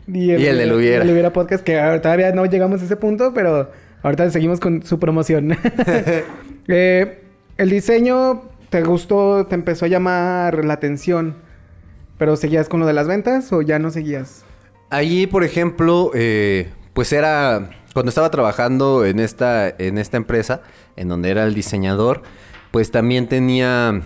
Y 0.06 0.30
el, 0.30 0.58
de 0.58 0.66
Luviera. 0.66 1.02
El 1.02 1.08
Luviera 1.08 1.32
Podcast, 1.32 1.64
que 1.64 1.74
todavía 2.02 2.32
no 2.32 2.46
llegamos 2.46 2.80
a 2.82 2.84
ese 2.84 2.96
punto, 2.96 3.32
pero 3.34 3.70
ahorita 4.02 4.30
seguimos 4.30 4.60
con 4.60 4.82
su 4.82 4.98
promoción. 4.98 5.56
Eh, 6.72 7.24
el 7.56 7.68
diseño 7.68 8.42
te 8.68 8.82
gustó, 8.82 9.44
te 9.46 9.56
empezó 9.56 9.86
a 9.86 9.88
llamar 9.88 10.64
la 10.64 10.74
atención. 10.74 11.34
¿Pero 12.20 12.36
seguías 12.36 12.68
con 12.68 12.80
lo 12.80 12.86
de 12.86 12.92
las 12.92 13.08
ventas 13.08 13.50
o 13.50 13.62
ya 13.62 13.78
no 13.78 13.90
seguías? 13.90 14.44
Allí, 14.90 15.26
por 15.26 15.42
ejemplo, 15.42 16.10
eh, 16.12 16.70
pues 16.92 17.14
era 17.14 17.70
cuando 17.94 18.10
estaba 18.10 18.30
trabajando 18.30 19.06
en 19.06 19.20
esta, 19.20 19.70
en 19.70 19.96
esta 19.96 20.18
empresa, 20.18 20.60
en 20.96 21.08
donde 21.08 21.30
era 21.30 21.44
el 21.44 21.54
diseñador, 21.54 22.20
pues 22.72 22.90
también 22.90 23.26
tenía 23.26 24.02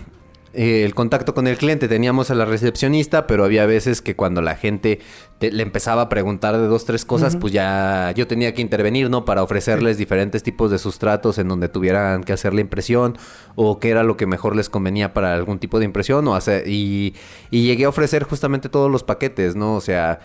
eh, 0.55 0.83
el 0.83 0.95
contacto 0.95 1.33
con 1.33 1.47
el 1.47 1.57
cliente. 1.57 1.87
Teníamos 1.87 2.31
a 2.31 2.35
la 2.35 2.45
recepcionista, 2.45 3.27
pero 3.27 3.43
había 3.43 3.65
veces 3.65 4.01
que 4.01 4.15
cuando 4.15 4.41
la 4.41 4.55
gente 4.55 4.99
le 5.39 5.61
empezaba 5.61 6.03
a 6.03 6.09
preguntar 6.09 6.57
de 6.57 6.67
dos, 6.67 6.85
tres 6.85 7.05
cosas, 7.05 7.35
pues 7.35 7.53
ya 7.53 8.11
yo 8.15 8.25
tenía 8.25 8.53
que 8.53 8.61
intervenir, 8.61 9.09
¿no? 9.09 9.25
Para 9.25 9.43
ofrecerles 9.43 9.97
diferentes 9.97 10.43
tipos 10.43 10.71
de 10.71 10.77
sustratos 10.77 11.37
en 11.37 11.47
donde 11.47 11.69
tuvieran 11.69 12.23
que 12.23 12.33
hacer 12.33 12.53
la 12.53 12.61
impresión 12.61 13.17
o 13.55 13.79
qué 13.79 13.89
era 13.89 14.03
lo 14.03 14.17
que 14.17 14.25
mejor 14.25 14.55
les 14.55 14.69
convenía 14.69 15.13
para 15.13 15.35
algún 15.35 15.59
tipo 15.59 15.79
de 15.79 15.85
impresión 15.85 16.27
o 16.27 16.35
hacer... 16.35 16.67
Y, 16.67 17.15
y 17.51 17.65
llegué 17.65 17.85
a 17.85 17.89
ofrecer 17.89 18.23
justamente 18.23 18.69
todos 18.69 18.89
los 18.89 19.03
paquetes, 19.03 19.55
¿no? 19.55 19.75
O 19.75 19.81
sea, 19.81 20.19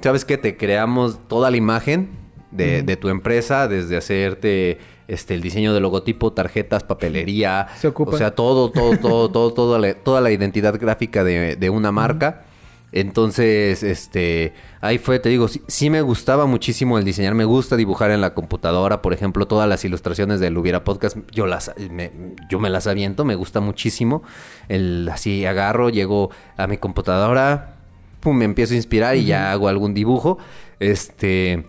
¿sabes 0.00 0.24
qué? 0.24 0.38
Te 0.38 0.56
creamos 0.56 1.18
toda 1.28 1.50
la 1.50 1.56
imagen 1.56 2.10
de, 2.50 2.82
de 2.82 2.96
tu 2.96 3.08
empresa, 3.08 3.68
desde 3.68 3.96
hacerte 3.96 4.78
este, 5.08 5.34
el 5.34 5.42
diseño 5.42 5.74
de 5.74 5.80
logotipo, 5.80 6.32
tarjetas, 6.32 6.82
papelería. 6.82 7.68
Se 7.78 7.88
ocupa. 7.88 8.12
O 8.12 8.18
sea, 8.18 8.34
todo, 8.34 8.70
todo, 8.70 8.96
todo, 8.98 9.30
todo, 9.32 9.52
toda, 9.52 9.78
la, 9.78 9.94
toda 9.94 10.20
la 10.20 10.30
identidad 10.30 10.78
gráfica 10.78 11.24
de, 11.24 11.70
una 11.70 11.92
marca. 11.92 12.44
Entonces, 12.92 13.82
este, 13.82 14.52
ahí 14.80 14.98
fue, 14.98 15.18
te 15.18 15.28
digo, 15.28 15.48
sí, 15.48 15.90
me 15.90 16.00
gustaba 16.00 16.46
muchísimo 16.46 16.96
el 16.96 17.04
diseñar, 17.04 17.34
me 17.34 17.44
gusta 17.44 17.74
dibujar 17.74 18.12
en 18.12 18.20
la 18.20 18.34
computadora, 18.34 19.02
por 19.02 19.12
ejemplo, 19.12 19.46
todas 19.48 19.68
las 19.68 19.84
ilustraciones 19.84 20.38
del 20.38 20.56
Hubiera 20.56 20.84
Podcast, 20.84 21.16
yo 21.32 21.46
las, 21.46 21.72
me, 21.90 22.12
yo 22.48 22.60
me 22.60 22.70
las 22.70 22.86
aviento, 22.86 23.24
me 23.24 23.34
gusta 23.34 23.58
muchísimo, 23.58 24.22
el, 24.68 25.08
así 25.12 25.44
agarro, 25.44 25.90
llego 25.90 26.30
a 26.56 26.68
mi 26.68 26.76
computadora, 26.76 27.78
pum, 28.20 28.36
me 28.36 28.44
empiezo 28.44 28.74
a 28.74 28.76
inspirar 28.76 29.16
y 29.16 29.24
ya 29.24 29.50
hago 29.50 29.66
algún 29.66 29.92
dibujo, 29.92 30.38
este, 30.78 31.66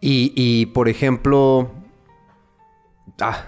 y, 0.00 0.32
y 0.36 0.66
por 0.66 0.88
ejemplo, 0.88 1.72
Ah, 3.20 3.44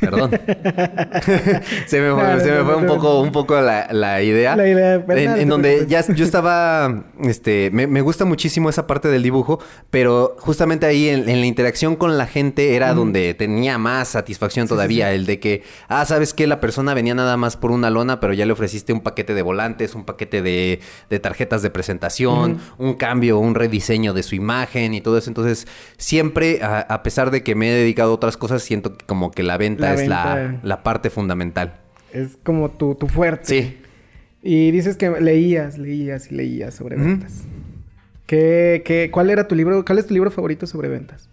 Perdón. 0.00 0.30
se 1.86 2.00
me, 2.00 2.12
fue, 2.12 2.76
un 2.76 2.86
poco, 2.86 3.20
un 3.20 3.32
poco 3.32 3.60
la, 3.60 4.22
idea. 4.22 4.56
La 4.56 4.66
idea 4.66 4.94
en, 5.38 5.48
donde 5.48 5.86
ya 5.86 6.04
yo 6.06 6.24
estaba. 6.24 7.04
Este. 7.22 7.70
Me, 7.70 8.00
gusta 8.00 8.24
muchísimo 8.24 8.70
esa 8.70 8.86
parte 8.86 9.08
del 9.08 9.22
dibujo. 9.22 9.60
Pero 9.90 10.36
justamente 10.38 10.86
ahí 10.86 11.08
en, 11.08 11.26
la 11.26 11.46
interacción 11.46 11.96
con 11.96 12.16
la 12.16 12.26
gente 12.26 12.74
era 12.74 12.94
donde 12.94 13.34
tenía 13.34 13.78
más 13.78 14.08
satisfacción 14.08 14.66
todavía. 14.68 15.12
El 15.12 15.26
de 15.26 15.38
que, 15.38 15.62
ah, 15.88 16.04
sabes 16.06 16.32
que 16.32 16.46
la 16.46 16.60
persona 16.60 16.94
venía 16.94 17.14
nada 17.14 17.36
más 17.36 17.56
por 17.56 17.70
una 17.70 17.90
lona, 17.90 18.20
pero 18.20 18.32
ya 18.32 18.46
le 18.46 18.52
ofreciste 18.52 18.92
un 18.92 19.00
paquete 19.00 19.34
de 19.34 19.42
volantes, 19.42 19.94
un 19.94 20.04
paquete 20.04 20.42
de, 20.42 20.80
tarjetas 21.20 21.62
de 21.62 21.70
presentación, 21.70 22.58
un 22.78 22.94
cambio, 22.94 23.38
un 23.38 23.54
rediseño 23.54 24.14
de 24.14 24.22
su 24.22 24.34
imagen 24.34 24.94
y 24.94 25.00
todo 25.00 25.18
eso. 25.18 25.28
Entonces, 25.28 25.66
siempre, 25.98 26.62
a, 26.62 26.80
a 26.80 27.02
pesar 27.02 27.30
de 27.30 27.42
que 27.42 27.54
me 27.54 27.70
he 27.70 27.74
dedicado 27.74 28.12
a 28.12 28.14
otras 28.14 28.36
cosas, 28.36 28.62
siento 28.62 28.96
que 28.96 29.04
como 29.04 29.30
que 29.30 29.42
la 29.42 29.58
venta 29.58 29.89
es 29.94 30.08
la, 30.08 30.82
parte 30.82 31.10
fundamental. 31.10 31.74
Es 32.12 32.36
como 32.42 32.70
tu, 32.70 32.94
fuerte. 33.06 33.44
Sí. 33.44 33.78
Y 34.42 34.70
dices 34.70 34.96
que 34.96 35.10
leías, 35.20 35.78
leías 35.78 36.32
y 36.32 36.34
leías 36.34 36.74
sobre 36.74 36.96
ventas. 36.96 37.44
¿Qué, 38.26 39.10
cuál 39.12 39.30
era 39.30 39.48
tu 39.48 39.54
libro? 39.54 39.84
¿Cuál 39.84 39.98
es 39.98 40.06
tu 40.06 40.14
libro 40.14 40.30
favorito 40.30 40.66
sobre 40.66 40.88
ventas? 40.88 41.28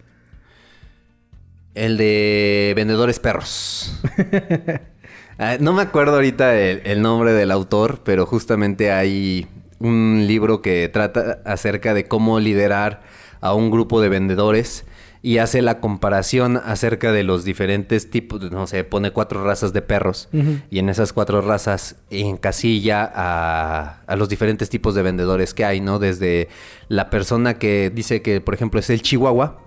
El 1.74 1.96
de 1.96 2.72
Vendedores 2.76 3.20
Perros. 3.20 4.00
Ah, 5.40 5.56
no 5.60 5.72
me 5.72 5.82
acuerdo 5.82 6.16
ahorita 6.16 6.58
el, 6.58 7.00
nombre 7.00 7.32
del 7.32 7.52
autor, 7.52 8.00
pero 8.02 8.26
justamente 8.26 8.90
hay 8.90 9.46
un 9.78 10.24
libro 10.26 10.62
que 10.62 10.88
trata 10.88 11.38
acerca 11.44 11.94
de 11.94 12.08
cómo 12.08 12.40
liderar 12.40 13.02
a 13.40 13.54
un 13.54 13.70
grupo 13.70 14.00
de 14.00 14.08
vendedores 14.08 14.84
y 15.22 15.38
hace 15.38 15.62
la 15.62 15.80
comparación 15.80 16.56
acerca 16.56 17.12
de 17.12 17.24
los 17.24 17.44
diferentes 17.44 18.10
tipos, 18.10 18.50
no 18.50 18.66
sé, 18.66 18.84
pone 18.84 19.10
cuatro 19.10 19.44
razas 19.44 19.72
de 19.72 19.82
perros 19.82 20.28
y 20.70 20.78
en 20.78 20.88
esas 20.88 21.12
cuatro 21.12 21.40
razas 21.40 21.96
encasilla 22.10 23.10
a, 23.12 24.02
a 24.06 24.16
los 24.16 24.28
diferentes 24.28 24.70
tipos 24.70 24.94
de 24.94 25.02
vendedores 25.02 25.54
que 25.54 25.64
hay, 25.64 25.80
¿no? 25.80 25.98
Desde 25.98 26.48
la 26.88 27.10
persona 27.10 27.54
que 27.54 27.90
dice 27.90 28.22
que, 28.22 28.40
por 28.40 28.54
ejemplo, 28.54 28.78
es 28.80 28.90
el 28.90 29.02
chihuahua, 29.02 29.60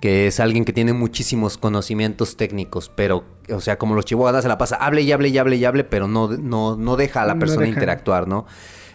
que 0.00 0.28
es 0.28 0.38
alguien 0.38 0.64
que 0.64 0.72
tiene 0.72 0.92
muchísimos 0.92 1.58
conocimientos 1.58 2.36
técnicos, 2.36 2.92
pero, 2.94 3.24
o 3.52 3.60
sea, 3.60 3.76
como 3.76 3.94
los 3.94 4.04
chihuahuas 4.04 4.42
se 4.42 4.48
la 4.48 4.58
pasa, 4.58 4.76
hable 4.76 5.02
y 5.02 5.10
hable 5.10 5.28
y 5.28 5.38
hable 5.38 5.56
y 5.56 5.64
hable, 5.64 5.84
pero 5.84 6.06
no, 6.06 6.28
no, 6.28 6.76
no 6.76 6.96
deja 6.96 7.22
a 7.22 7.26
la 7.26 7.38
persona 7.38 7.66
interactuar, 7.66 8.28
¿no? 8.28 8.46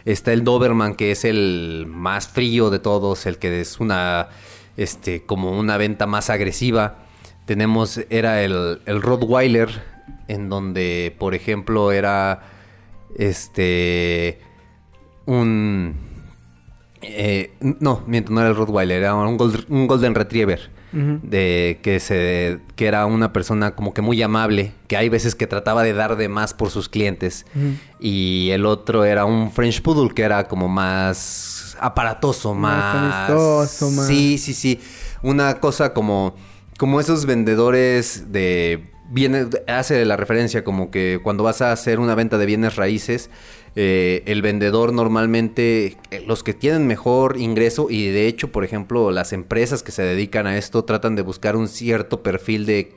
Está 0.06 0.34
el 0.34 0.44
Doberman, 0.44 0.96
que 0.96 1.12
es 1.12 1.24
el 1.24 1.86
más 1.88 2.28
frío 2.28 2.70
de 2.70 2.80
todos, 2.80 3.26
el 3.26 3.38
que 3.38 3.62
es 3.62 3.80
una 3.80 4.30
este, 4.78 5.24
como 5.24 5.58
una 5.58 5.78
venta 5.78 6.06
más 6.06 6.30
agresiva. 6.30 6.98
Tenemos, 7.46 8.00
era 8.10 8.44
el, 8.44 8.82
el 8.86 9.02
Rottweiler, 9.02 9.70
en 10.28 10.50
donde, 10.50 11.16
por 11.20 11.36
ejemplo, 11.36 11.92
era 11.92 12.42
este 13.18 14.40
un 15.26 15.96
eh, 17.04 17.52
no, 17.60 18.04
miento, 18.08 18.32
no 18.32 18.40
era 18.42 18.50
el 18.50 18.56
Rottweiler, 18.56 18.98
era 18.98 19.16
un, 19.16 19.66
un 19.70 19.88
Golden 19.88 20.16
Retriever. 20.16 20.72
De 20.96 21.80
que 21.82 22.00
se 22.00 22.60
que 22.76 22.86
era 22.86 23.08
una 23.08 23.34
persona 23.34 23.74
como 23.74 23.96
que 23.96 24.04
muy 24.04 24.22
amable, 24.22 24.74
que 24.88 24.96
hay 24.96 25.10
veces 25.10 25.34
que 25.34 25.48
trataba 25.48 25.82
de 25.82 25.94
dar 25.94 26.18
de 26.18 26.30
más 26.30 26.54
por 26.54 26.70
sus 26.70 26.88
clientes. 26.88 27.48
Y 28.00 28.50
el 28.52 28.68
otro 28.68 29.04
era 29.04 29.26
un 29.26 29.52
French 29.52 29.82
Poodle 29.82 30.14
que 30.14 30.22
era 30.22 30.48
como 30.48 30.68
más 30.68 31.53
aparatoso, 31.86 32.54
más. 32.54 33.30
más... 33.30 34.08
Sí, 34.08 34.38
sí, 34.38 34.54
sí. 34.54 34.80
Una 35.22 35.60
cosa 35.60 35.94
como 35.94 36.36
como 36.78 37.00
esos 37.00 37.26
vendedores 37.26 38.32
de 38.32 38.90
bienes, 39.10 39.48
hace 39.68 40.06
la 40.06 40.18
referencia 40.18 40.64
como 40.64 40.90
que 40.92 41.20
cuando 41.24 41.44
vas 41.44 41.62
a 41.62 41.72
hacer 41.72 42.00
una 42.00 42.16
venta 42.16 42.38
de 42.38 42.46
bienes 42.46 42.76
raíces, 42.76 43.30
eh, 43.76 44.24
el 44.26 44.42
vendedor 44.42 44.94
normalmente, 44.94 45.98
eh, 46.12 46.24
los 46.28 46.44
que 46.44 46.54
tienen 46.54 46.88
mejor 46.88 47.38
ingreso 47.38 47.88
y 47.90 48.10
de 48.10 48.28
hecho, 48.28 48.52
por 48.52 48.64
ejemplo, 48.64 49.12
las 49.12 49.34
empresas 49.34 49.84
que 49.84 49.92
se 49.92 50.04
dedican 50.04 50.48
a 50.48 50.58
esto 50.58 50.84
tratan 50.84 51.16
de 51.16 51.22
buscar 51.22 51.56
un 51.56 51.68
cierto 51.68 52.24
perfil 52.24 52.66
de, 52.66 52.96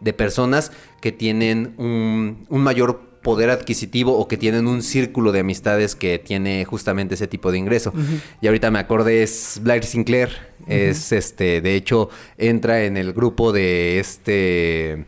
de 0.00 0.12
personas 0.12 0.72
que 1.00 1.12
tienen 1.12 1.74
un, 1.76 2.46
un 2.48 2.62
mayor 2.62 3.07
poder 3.28 3.50
adquisitivo 3.50 4.16
o 4.16 4.26
que 4.26 4.38
tienen 4.38 4.66
un 4.66 4.82
círculo 4.82 5.32
de 5.32 5.40
amistades 5.40 5.94
que 5.94 6.18
tiene 6.18 6.64
justamente 6.64 7.14
ese 7.14 7.26
tipo 7.26 7.52
de 7.52 7.58
ingreso. 7.58 7.92
Y 8.40 8.46
ahorita 8.46 8.70
me 8.70 8.78
acordé, 8.78 9.22
es 9.22 9.60
Blair 9.62 9.84
Sinclair, 9.84 10.30
es 10.66 11.12
este, 11.12 11.60
de 11.60 11.74
hecho, 11.74 12.08
entra 12.38 12.84
en 12.84 12.96
el 12.96 13.12
grupo 13.12 13.52
de 13.52 13.98
este, 13.98 15.04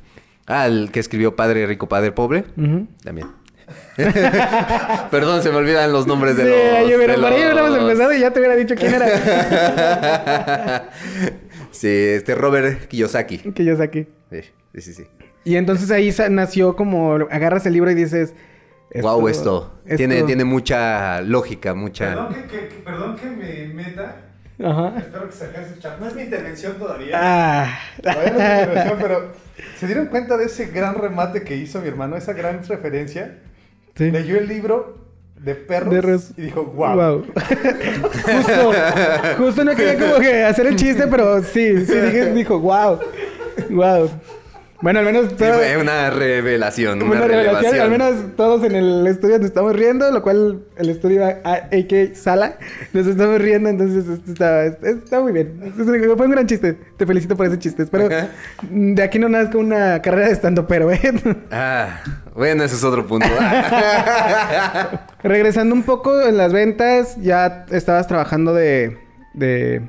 ah, 0.47 0.67
el 0.67 0.91
que 0.93 1.01
escribió 1.01 1.35
Padre 1.35 1.67
Rico, 1.67 1.89
Padre 1.89 2.13
Pobre, 2.13 2.45
Ujú. 2.59 2.87
también. 3.03 3.29
Perdón, 5.11 5.43
se 5.43 5.49
me 5.51 5.57
olvidan 5.57 5.91
los 5.93 6.07
nombres 6.07 6.37
de 6.37 6.43
Sí, 6.45 6.49
los... 6.51 6.91
yo 6.91 6.97
hubiera, 6.99 7.15
por 7.15 7.25
ahí 7.27 7.41
hubiéramos 7.43 7.71
los- 7.71 7.81
empezado 7.81 8.13
y 8.13 8.21
ya 8.21 8.31
te 8.33 8.41
hubiera 8.41 8.57
dicho 8.57 8.75
quién 8.75 8.93
era. 8.95 9.07
sí, 11.71 11.89
este 11.89 12.35
Robert 12.35 12.87
Kiyosaki. 12.89 13.39
saqué. 13.79 14.09
Sí, 14.75 14.81
sí, 14.83 14.93
sí. 14.93 15.05
Y 15.45 15.57
entonces 15.57 15.91
ahí 15.91 16.15
nació 16.31 16.77
como 16.77 17.15
agarras 17.15 17.65
el 17.67 17.73
libro 17.73 17.91
y 17.91 17.95
dices. 17.95 18.35
Wow, 19.01 19.29
esto, 19.29 19.81
Tiene, 19.97 20.17
esto- 20.17 20.27
tiene 20.27 20.45
mucha 20.45 21.21
lógica, 21.23 21.75
mucha... 21.75 22.07
Perdón 22.09 22.35
que, 22.35 22.43
que- 22.47 22.69
que- 22.69 22.75
perdón 22.85 23.17
que 23.17 23.27
me 23.31 23.67
meta. 23.75 24.17
Ajá. 24.63 24.95
Espero 24.99 25.27
que 25.29 25.33
se 25.37 25.45
alcance 25.45 25.75
el 25.75 25.79
chat. 25.81 25.99
No 26.01 26.09
es 26.09 26.15
mi 26.17 26.23
intervención 26.23 26.75
todavía. 26.77 27.17
Ah. 27.19 27.79
Todavía 28.03 28.33
no 28.33 28.39
es 28.41 28.45
mi 28.47 28.61
intervención, 28.63 28.99
pero 29.01 29.33
¿se 29.79 29.87
dieron 29.87 30.07
cuenta 30.07 30.37
de 30.37 30.47
ese 30.47 30.67
gran 30.67 30.97
remate 30.97 31.43
que 31.43 31.57
hizo 31.57 31.81
mi 31.81 31.87
hermano? 31.89 32.17
Esa 32.17 32.33
gran 32.33 32.63
referencia. 32.67 33.39
Sí. 33.95 34.11
Leyó 34.11 34.37
el 34.39 34.49
libro 34.49 34.99
de 35.37 35.55
perros 35.55 35.95
De 35.95 36.01
res- 36.03 36.33
y 36.37 36.43
dijo, 36.43 36.65
wow. 36.65 36.95
Wow. 36.97 37.25
justo, 38.25 38.73
justo 39.39 39.65
no 39.65 39.75
quería 39.77 39.99
como 39.99 40.19
que 40.21 40.43
hacer 40.45 40.67
el 40.67 40.77
chiste, 40.77 41.07
pero 41.07 41.43
sí, 41.43 41.87
sí 41.87 41.95
dije, 41.95 42.33
dijo, 42.33 42.59
wow. 42.59 42.99
Wow. 43.71 44.11
Bueno, 44.83 45.01
al 45.01 45.05
menos 45.05 45.27
Sí, 45.29 45.35
todo- 45.37 45.53
fue 45.53 45.77
una 45.77 46.09
revelación, 46.09 47.03
Una 47.03 47.13
una, 47.19 47.27
revelación, 47.27 47.81
al 47.81 47.91
menos 47.91 48.15
todos 48.37 48.65
en 48.65 48.75
el 48.75 49.07
estudio 49.07 49.37
nos 49.37 49.47
estamos 49.47 49.77
riendo, 49.77 50.11
lo 50.11 50.23
cual 50.23 50.65
el 50.77 50.89
estudio 50.89 51.23
AK 51.27 52.15
Sala 52.15 52.57
nos 52.95 53.07
estamos 53.07 53.39
riendo, 53.43 53.69
entonces 53.69 54.05
está, 54.27 54.65
está 54.67 55.21
muy 55.21 55.33
bien. 55.33 55.73
Fue 55.77 56.27
un 56.27 56.31
gran 56.33 56.47
chiste, 56.47 56.79
te 56.97 57.05
felicito 57.07 57.37
por 57.37 57.47
ese 57.47 57.59
chiste. 57.59 57.83
Espero 57.83 58.07
Ajá. 58.07 58.29
de 58.71 59.03
aquí 59.03 59.19
no 59.19 59.29
nazca 59.29 59.59
una 59.59 60.01
carrera 60.01 60.29
de 60.29 60.33
estando 60.33 60.67
pero, 60.67 60.91
¿eh? 60.91 61.01
Ah, 61.51 62.01
bueno, 62.35 62.65
ese 62.65 62.77
es 62.77 62.85
otro 62.85 63.07
punto. 63.07 63.27
Regresando 65.23 65.75
un 65.75 65.83
poco 65.83 66.21
en 66.23 66.37
las 66.39 66.53
ventas, 66.53 67.17
ya 67.21 67.67
estabas 67.71 68.07
trabajando 68.07 68.55
de, 68.55 68.97
de 69.35 69.83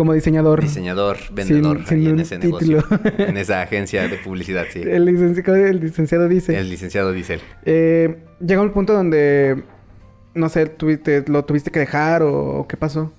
como 0.00 0.14
diseñador. 0.14 0.62
Diseñador, 0.62 1.18
vendedor, 1.30 1.76
Sin- 1.80 1.86
sin 1.86 1.98
ahí 1.98 2.06
en 2.06 2.12
un 2.14 2.20
ese 2.20 2.38
título. 2.38 2.82
negocio. 2.88 3.00
En 3.18 3.36
esa 3.36 3.60
agencia 3.60 4.08
de 4.08 4.16
publicidad, 4.16 4.64
sí. 4.72 4.80
El, 4.80 5.04
licenciado, 5.04 5.54
el 5.56 5.78
licenciado 5.78 6.26
dice. 6.26 6.58
El 6.58 6.70
licenciado 6.70 7.12
Diesel. 7.12 7.42
Eh, 7.66 8.16
llega 8.40 8.62
un 8.62 8.72
punto 8.72 8.94
donde, 8.94 9.62
no 10.34 10.48
sé, 10.48 10.64
tuviste, 10.64 11.22
lo 11.28 11.44
tuviste 11.44 11.70
que 11.70 11.80
dejar 11.80 12.22
o, 12.22 12.64
qué 12.66 12.78
pasó. 12.78 13.12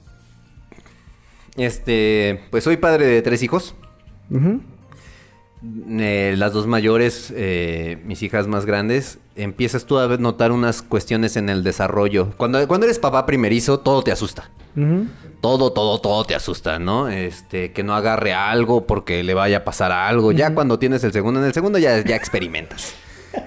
Este, 1.56 2.39
pues 2.50 2.63
soy 2.63 2.78
padre 2.78 3.06
de 3.06 3.22
tres 3.22 3.44
hijos. 3.44 3.76
Ujú. 4.32 4.62
Eh, 5.63 6.34
las 6.38 6.54
dos 6.54 6.65
mayores, 6.65 7.32
eh, 7.36 8.00
mis 8.06 8.24
hijas 8.24 8.47
más 8.47 8.65
grandes, 8.65 9.19
empiezas 9.36 9.86
tú 9.86 10.00
a 10.00 10.08
notar 10.17 10.52
unas 10.52 10.82
cuestiones 10.82 11.36
en 11.38 11.50
el 11.50 11.63
desarrollo. 11.63 12.30
Cuando, 12.38 12.67
cuando 12.67 12.88
eres 12.88 12.97
papá 12.97 13.26
primerizo, 13.28 13.80
todo 13.80 14.02
te 14.04 14.12
asusta. 14.12 14.50
Todo, 15.41 15.71
todo, 15.74 16.00
todo 16.00 16.24
te 16.24 16.34
asusta, 16.34 16.80
¿no? 16.80 17.10
Este, 17.10 17.74
que 17.74 17.84
no 17.84 17.93
agarre 17.93 18.34
algo 18.34 18.88
porque 18.88 19.24
le 19.24 19.34
vaya 19.34 19.58
a 19.58 19.63
pasar 19.63 19.91
algo. 19.91 20.32
Ya 20.32 20.54
cuando 20.54 20.80
tienes 20.80 21.04
el 21.04 21.12
segundo, 21.12 21.39
en 21.41 21.45
el 21.45 21.54
segundo 21.54 21.78
ya, 21.78 22.04
ya 22.04 22.15
experimentas. 22.15 22.95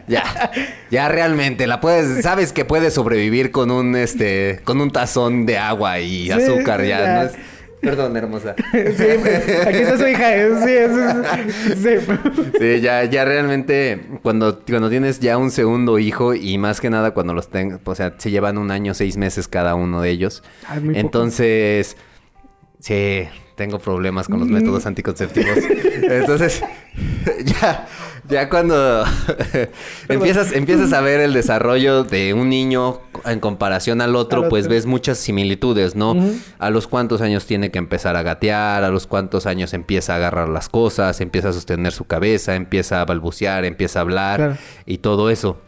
Ya, 0.09 0.51
ya 0.91 1.09
realmente 1.09 1.67
la 1.67 1.81
puedes, 1.81 2.23
sabes 2.23 2.53
que 2.53 2.65
puedes 2.65 2.95
sobrevivir 2.95 3.51
con 3.51 3.71
un, 3.71 3.97
este, 3.97 4.61
con 4.65 4.81
un 4.81 4.91
tazón 4.91 5.45
de 5.47 5.59
agua 5.59 6.01
y 6.01 6.31
azúcar, 6.31 6.81
sí, 6.83 6.89
ya, 6.89 6.99
ya. 7.01 7.15
¿no? 7.15 7.23
Es- 7.29 7.35
Perdón, 7.85 8.17
hermosa. 8.17 8.55
Sí, 8.73 8.79
aquí 9.67 9.79
está 9.79 9.99
su 9.99 10.07
hija. 10.07 10.35
Sí, 10.65 10.73
es, 10.73 10.91
es- 10.97 11.79
sí. 11.79 12.13
Sí, 12.59 12.81
ya, 12.81 13.05
ya 13.05 13.25
realmente 13.25 14.01
cuando, 14.23 14.61
cuando 14.69 14.89
tienes 14.91 15.21
ya 15.21 15.39
un 15.39 15.51
segundo 15.51 15.99
hijo 15.99 16.35
y 16.35 16.59
más 16.59 16.81
que 16.81 16.91
nada 16.91 17.13
cuando 17.13 17.35
los 17.35 17.49
tengas, 17.51 17.81
o 17.85 17.95
sea, 17.95 18.15
se 18.19 18.31
llevan 18.31 18.59
un 18.59 18.71
año, 18.71 18.95
seis 18.95 19.17
meses 19.17 19.49
cada 19.49 19.75
uno 19.75 20.01
de 20.01 20.11
ellos. 20.11 20.43
Ah, 20.67 20.77
poco. 20.77 20.93
Entonces, 20.95 21.97
sí, 22.81 23.25
tengo 23.57 23.79
problemas 23.79 24.27
con 24.29 24.41
los 24.41 24.49
métodos 24.49 24.87
anticonceptivos. 24.87 25.59
Entonces, 26.03 26.63
ya, 27.45 27.87
ya 28.29 28.49
cuando 28.49 29.05
empiezas, 30.09 30.53
empiezas 30.53 30.93
a 30.93 31.01
ver 31.03 31.21
el 31.21 31.33
desarrollo 31.33 32.05
de 32.05 32.35
un 32.35 32.49
niño 32.49 33.01
en 33.25 33.41
comparación 33.41 34.01
al 34.01 34.17
otro, 34.17 34.45
Al 34.45 34.49
pues 34.49 34.65
otro. 34.65 34.75
ves 34.75 34.87
muchas 34.87 35.19
similitudes, 35.19 35.95
¿no? 35.97 36.17
A 36.59 36.71
los 36.71 36.87
cuántos 36.87 37.21
años 37.21 37.47
tiene 37.47 37.71
que 37.71 37.79
empezar 37.79 38.17
a 38.17 38.23
gatear, 38.23 38.85
a 38.85 38.89
los 38.91 39.07
cuántos 39.07 39.47
años 39.47 39.75
empieza 39.75 40.15
a 40.15 40.17
agarrar 40.17 40.49
las 40.49 40.69
cosas, 40.69 41.21
empieza 41.21 41.51
a 41.51 41.53
sostener 41.53 41.93
su 41.93 42.05
cabeza, 42.07 42.55
empieza 42.55 43.01
a 43.01 43.05
balbucear, 43.05 43.65
empieza 43.65 43.99
a 43.99 44.03
hablar 44.03 44.37
Claro. 44.37 44.57
y 44.87 44.99
todo 44.99 45.31
eso. 45.31 45.59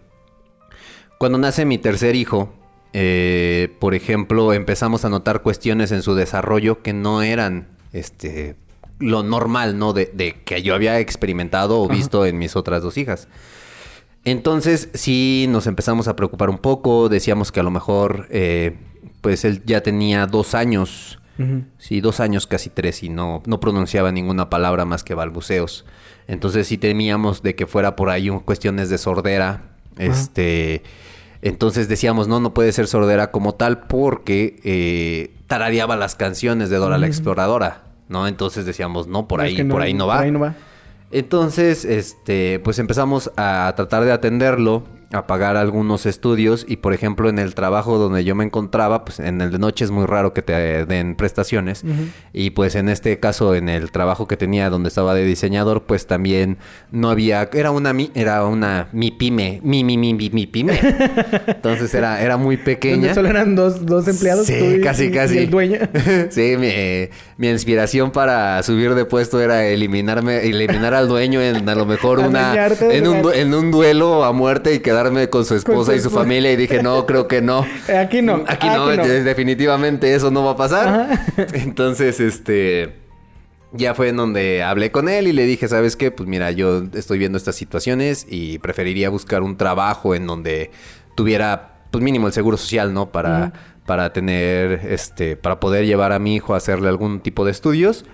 Cuando 1.19 1.39
nace 1.39 1.65
mi 1.65 1.79
tercer 1.79 2.15
hijo, 2.15 2.53
eh, 2.93 3.75
por 3.81 3.95
ejemplo, 3.95 4.53
empezamos 4.53 5.05
a 5.05 5.09
notar 5.09 5.43
cuestiones 5.43 5.93
en 5.93 6.03
su 6.03 6.15
desarrollo 6.15 6.83
que 6.83 6.93
no 6.93 7.23
eran 7.23 7.69
este 7.93 8.57
lo 8.99 9.23
normal, 9.23 9.79
¿no? 9.79 9.93
De, 9.93 10.11
de 10.15 10.43
que 10.45 10.63
yo 10.63 10.75
había 10.75 10.99
experimentado 11.01 11.81
o 11.81 11.89
visto 11.89 12.25
en 12.27 12.39
mis 12.39 12.57
otras 12.57 12.83
dos 12.83 12.97
hijas. 12.97 13.29
Entonces 14.25 14.89
sí 14.95 15.47
nos 15.49 15.67
empezamos 15.67 16.09
a 16.09 16.17
preocupar 16.17 16.51
un 16.51 16.59
poco, 16.59 17.09
decíamos 17.09 17.53
que 17.53 17.61
a 17.61 17.63
lo 17.63 17.71
mejor 17.71 18.27
eh, 18.31 18.77
pues 19.21 19.45
él 19.45 19.63
ya 19.65 19.83
tenía 19.83 20.27
dos 20.27 20.55
años, 20.55 21.21
sí, 21.79 22.01
dos 22.01 22.19
años 22.21 22.47
casi 22.47 22.71
tres 22.71 23.03
y 23.03 23.09
no, 23.09 23.43
no 23.47 23.61
pronunciaba 23.61 24.11
ninguna 24.11 24.51
palabra 24.51 24.85
más 24.85 25.05
que 25.05 25.15
balbuceos. 25.15 25.85
Entonces 26.27 26.67
sí 26.67 26.77
temíamos 26.77 27.43
de 27.43 27.55
que 27.55 27.67
fuera 27.67 27.95
por 27.95 28.11
ahí 28.11 28.31
un- 28.31 28.41
cuestiones 28.41 28.89
de 28.89 28.99
sordera, 28.99 29.77
este... 29.99 30.83
Entonces 31.43 31.87
decíamos, 31.89 32.27
no, 32.27 32.41
no 32.41 32.55
puede 32.55 32.73
ser 32.73 32.89
sordera 32.89 33.31
como 33.31 33.55
tal 33.55 33.87
porque 33.87 34.59
eh, 34.65 35.37
tarareaba 35.47 35.95
las 35.95 36.17
canciones 36.17 36.71
de 36.71 36.77
Dora 36.79 36.99
la. 36.99 37.07
Exploradora, 37.07 37.85
¿no? 38.09 38.27
Entonces 38.29 38.67
decíamos, 38.67 39.07
no, 39.09 39.27
por 39.29 39.41
ahí, 39.41 39.57
que 39.57 39.65
por 39.65 39.83
ahí 39.83 39.95
no 39.95 40.07
va. 40.07 40.17
Por 40.17 40.25
ahí 40.25 40.31
no 40.33 40.41
va. 40.41 40.55
Entonces, 41.13 41.85
este, 41.85 42.59
pues 42.65 42.79
empezamos 42.79 43.31
a 43.37 43.73
tratar 43.77 44.05
de 44.05 44.13
atenderlo, 44.13 44.83
a 45.13 45.29
pagar 45.29 45.57
algunos 45.57 46.05
estudios 46.05 46.67
y, 46.69 46.79
por 46.79 46.93
ejemplo, 46.93 47.29
en 47.29 47.39
el 47.39 47.55
trabajo 47.55 47.97
donde 47.97 48.25
yo 48.25 48.35
me 48.35 48.43
encontraba, 48.43 49.05
pues 49.05 49.21
en 49.21 49.41
el 49.41 49.53
de 49.53 49.59
noche 49.61 49.85
es 49.85 49.93
muy 49.93 50.05
raro 50.05 50.33
que 50.33 50.43
te 50.43 50.85
den 50.85 51.15
prestaciones 51.15 51.85
y 52.33 52.51
pues 52.51 52.75
en 52.75 52.89
este 52.89 53.21
caso 53.21 53.55
en 53.55 53.69
el 53.69 53.93
trabajo 53.93 54.27
que 54.27 54.37
tenía 54.37 54.69
donde 54.69 54.89
estaba 54.89 55.15
de 55.15 55.25
diseñador, 55.25 55.85
pues 55.85 56.09
también 56.09 56.59
no 56.91 57.09
había, 57.09 57.49
era 57.55 57.71
una 57.71 57.93
mi, 57.93 58.11
era 58.17 58.45
una 58.47 58.89
mi 58.93 59.13
pyme, 59.13 59.61
mi 59.63 59.85
mi 59.85 59.97
mi 59.97 60.13
mi, 60.13 60.29
mi 60.31 60.47
pyme. 60.49 60.77
Entonces 61.47 61.95
era 61.95 62.21
era 62.21 62.37
muy 62.37 62.57
pequeña. 62.57 62.97
Donde 62.97 63.15
solo 63.15 63.29
eran 63.29 63.55
dos, 63.55 63.87
dos 63.87 64.09
empleados. 64.09 64.47
Sí, 64.49 64.55
tú 64.59 64.65
y- 64.65 64.81
casi, 64.81 65.05
y- 65.05 65.11
casi. 65.13 65.35
Y 65.37 65.39
el 65.39 65.51
dueño. 65.51 65.79
sí, 66.31 66.57
mi, 66.59 66.67
eh, 66.67 67.11
mi 67.39 67.51
inspiración 67.51 68.13
para 68.13 68.63
subir 68.63 68.95
de 68.95 69.05
puesto 69.05 69.41
era 69.41 69.67
eliminarme, 69.67 70.47
eliminar 70.47 70.95
al 70.95 71.07
dueño 71.07 71.43
en 71.43 71.69
a 71.69 71.75
lo 71.75 71.85
mejor 71.85 72.19
una 72.21 72.67
en 72.81 73.07
un, 73.07 73.31
en 73.35 73.71
duelo 73.71 74.25
a 74.25 74.33
muerte 74.33 74.73
y 74.75 74.79
quedarme 74.81 75.29
con 75.29 75.45
su 75.45 75.55
esposa 75.55 75.95
y 75.95 75.99
su 76.01 76.09
esposa. 76.09 76.23
familia 76.25 76.51
y 76.53 76.57
dije, 76.57 76.83
no, 76.83 77.05
creo 77.05 77.29
que 77.29 77.43
no. 77.43 77.67
Aquí 77.95 78.23
no. 78.23 78.43
Aquí 78.47 78.69
no, 78.69 78.87
de- 78.89 79.23
definitivamente 79.23 80.15
eso 80.15 80.31
no 80.31 80.45
va 80.45 80.53
a 80.53 80.57
pasar. 80.57 80.89
Ajá. 80.89 81.27
Entonces, 81.53 82.21
este 82.21 82.95
ya 83.73 83.95
fue 83.95 84.09
en 84.09 84.17
donde 84.17 84.63
hablé 84.63 84.91
con 84.91 85.07
él 85.11 85.29
y 85.29 85.33
le 85.33 85.45
dije, 85.45 85.69
¿sabes 85.69 85.97
qué? 85.97 86.11
Pues 86.11 86.27
mira, 86.27 86.51
yo 86.53 86.85
estoy 86.95 87.19
viendo 87.19 87.37
estas 87.37 87.57
situaciones 87.57 88.27
y 88.31 88.59
preferiría 88.61 89.11
buscar 89.11 89.43
un 89.43 89.59
trabajo 89.59 90.15
en 90.15 90.27
donde 90.27 90.71
tuviera, 91.15 91.81
pues 91.91 92.03
mínimo 92.03 92.27
el 92.29 92.33
seguro 92.33 92.57
social, 92.57 92.95
¿no? 92.95 93.11
Para. 93.11 93.53
Para 93.87 94.13
tener, 94.13 94.81
este, 94.91 95.37
para 95.37 95.61
poder 95.61 95.87
llevar 95.87 96.13
a 96.13 96.19
mi 96.19 96.35
hijo 96.37 96.55
a 96.55 96.57
hacerle 96.59 96.89
algún 96.89 97.21
tipo 97.21 97.45
de 97.45 97.51
estudios. 97.53 98.05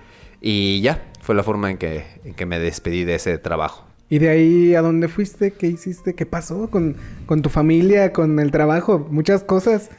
Y 0.41 0.81
ya, 0.81 1.03
fue 1.21 1.35
la 1.35 1.43
forma 1.43 1.71
en 1.71 1.77
que, 1.77 2.05
en 2.23 2.33
que 2.33 2.45
me 2.45 2.59
despedí 2.59 3.03
de 3.05 3.15
ese 3.15 3.37
trabajo. 3.37 3.85
¿Y 4.09 4.19
de 4.19 4.29
ahí 4.29 4.75
a 4.75 4.81
dónde 4.81 5.07
fuiste? 5.07 5.51
¿Qué 5.51 5.67
hiciste? 5.67 6.13
¿Qué 6.13 6.25
pasó 6.25 6.69
con, 6.69 6.95
con 7.25 7.41
tu 7.41 7.49
familia, 7.49 8.13
con 8.13 8.39
el 8.39 8.51
trabajo? 8.51 9.07
Muchas 9.09 9.43
cosas. 9.43 9.89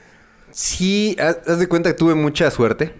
Sí, 0.51 1.17
haz, 1.19 1.39
haz 1.49 1.59
de 1.59 1.67
cuenta 1.67 1.91
que 1.91 1.99
tuve 1.99 2.15
mucha 2.15 2.51
suerte. 2.51 2.93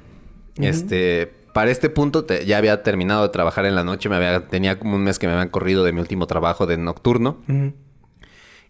Este, 0.57 1.31
para 1.53 1.71
este 1.71 1.89
punto 1.91 2.25
te- 2.25 2.47
ya 2.47 2.59
había 2.59 2.83
terminado 2.83 3.23
de 3.23 3.29
trabajar 3.29 3.65
en 3.67 3.75
la 3.77 3.85
noche, 3.85 4.09
me 4.09 4.17
había, 4.17 4.47
tenía 4.49 4.79
como 4.79 4.97
un 4.97 5.05
mes 5.05 5.19
que 5.19 5.27
me 5.29 5.35
habían 5.35 5.51
corrido 5.51 5.85
de 5.85 5.93
mi 5.93 6.01
último 6.01 6.27
trabajo 6.27 6.67
de 6.67 6.79
nocturno 6.79 7.39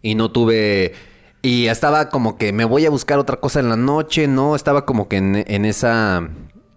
y 0.01 0.15
no 0.15 0.31
tuve 0.31 0.93
y 1.45 1.67
estaba 1.67 2.09
como 2.09 2.37
que 2.37 2.51
me 2.53 2.65
voy 2.65 2.85
a 2.85 2.89
buscar 2.89 3.19
otra 3.19 3.37
cosa 3.37 3.59
en 3.59 3.69
la 3.69 3.75
noche, 3.77 4.27
no, 4.27 4.55
estaba 4.55 4.85
como 4.85 5.07
que 5.07 5.17
en, 5.17 5.43
en 5.47 5.65
esa 5.65 6.27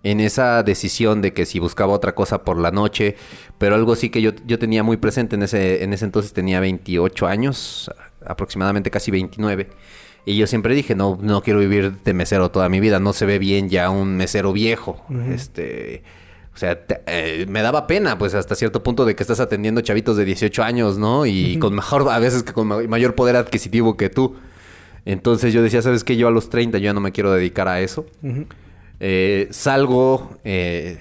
en 0.04 0.20
esa 0.20 0.62
decisión 0.62 1.20
de 1.22 1.32
que 1.32 1.44
si 1.44 1.58
buscaba 1.58 1.92
otra 1.92 2.14
cosa 2.14 2.44
por 2.44 2.56
la 2.56 2.70
noche, 2.70 3.16
pero 3.58 3.74
algo 3.74 3.96
sí 3.96 4.10
que 4.10 4.22
yo, 4.22 4.30
yo 4.46 4.58
tenía 4.58 4.82
muy 4.84 4.96
presente 4.96 5.34
en 5.36 5.42
ese 5.42 5.82
en 5.82 5.92
ese 5.92 6.04
entonces 6.04 6.32
tenía 6.32 6.60
28 6.60 7.26
años, 7.26 7.90
aproximadamente 8.24 8.90
casi 8.90 9.10
29. 9.10 9.68
Y 10.24 10.36
yo 10.36 10.46
siempre 10.46 10.74
dije, 10.74 10.94
no, 10.94 11.18
no 11.20 11.42
quiero 11.42 11.58
vivir 11.60 12.02
de 12.04 12.12
mesero 12.14 12.50
toda 12.50 12.68
mi 12.68 12.80
vida, 12.80 13.00
no 13.00 13.12
se 13.12 13.24
ve 13.26 13.38
bien 13.38 13.68
ya 13.70 13.88
un 13.90 14.16
mesero 14.16 14.52
viejo. 14.52 15.02
Este, 15.32 16.02
o 16.54 16.56
sea, 16.58 16.84
te- 16.86 17.00
eh, 17.06 17.46
me 17.48 17.62
daba 17.62 17.86
pena, 17.86 18.18
pues 18.18 18.34
hasta 18.34 18.54
cierto 18.54 18.82
punto 18.82 19.04
de 19.06 19.16
que 19.16 19.22
estás 19.22 19.40
atendiendo 19.40 19.80
chavitos 19.80 20.16
de 20.16 20.24
18 20.26 20.62
años, 20.62 20.98
¿no? 20.98 21.24
Y 21.26 21.58
con 21.58 21.74
mejor, 21.74 22.06
a 22.10 22.18
veces 22.18 22.42
que 22.42 22.52
con 22.52 22.66
ma- 22.68 22.82
mayor 22.88 23.14
poder 23.14 23.36
adquisitivo 23.36 23.96
que 23.96 24.10
tú. 24.10 24.36
Entonces 25.04 25.52
yo 25.54 25.62
decía, 25.62 25.82
¿sabes 25.82 26.04
qué? 26.04 26.16
Yo 26.16 26.28
a 26.28 26.30
los 26.30 26.50
30 26.50 26.78
yo 26.78 26.84
ya 26.84 26.92
no 26.92 27.00
me 27.00 27.12
quiero 27.12 27.32
dedicar 27.32 27.68
a 27.68 27.80
eso. 27.80 28.06
Eh, 29.00 29.48
salgo, 29.50 30.36
eh, 30.44 30.98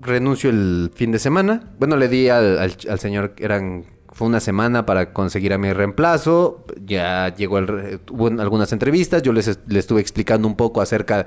renuncio 0.00 0.50
el 0.50 0.90
fin 0.94 1.12
de 1.12 1.18
semana. 1.18 1.70
Bueno, 1.78 1.96
le 1.96 2.08
di 2.08 2.28
al, 2.28 2.58
al- 2.58 2.76
al 2.88 2.98
señor, 2.98 3.34
eran, 3.38 3.84
fue 4.12 4.26
una 4.26 4.40
semana 4.40 4.86
para 4.86 5.12
conseguir 5.12 5.52
a 5.52 5.58
mi 5.58 5.72
reemplazo. 5.72 6.64
Ya 6.84 7.34
llegó 7.34 7.58
el, 7.58 8.00
hubo 8.10 8.28
algunas 8.40 8.72
entrevistas. 8.72 9.22
Yo 9.22 9.32
les, 9.32 9.46
les 9.66 9.78
estuve 9.80 10.00
explicando 10.00 10.48
un 10.48 10.56
poco 10.56 10.80
acerca 10.80 11.26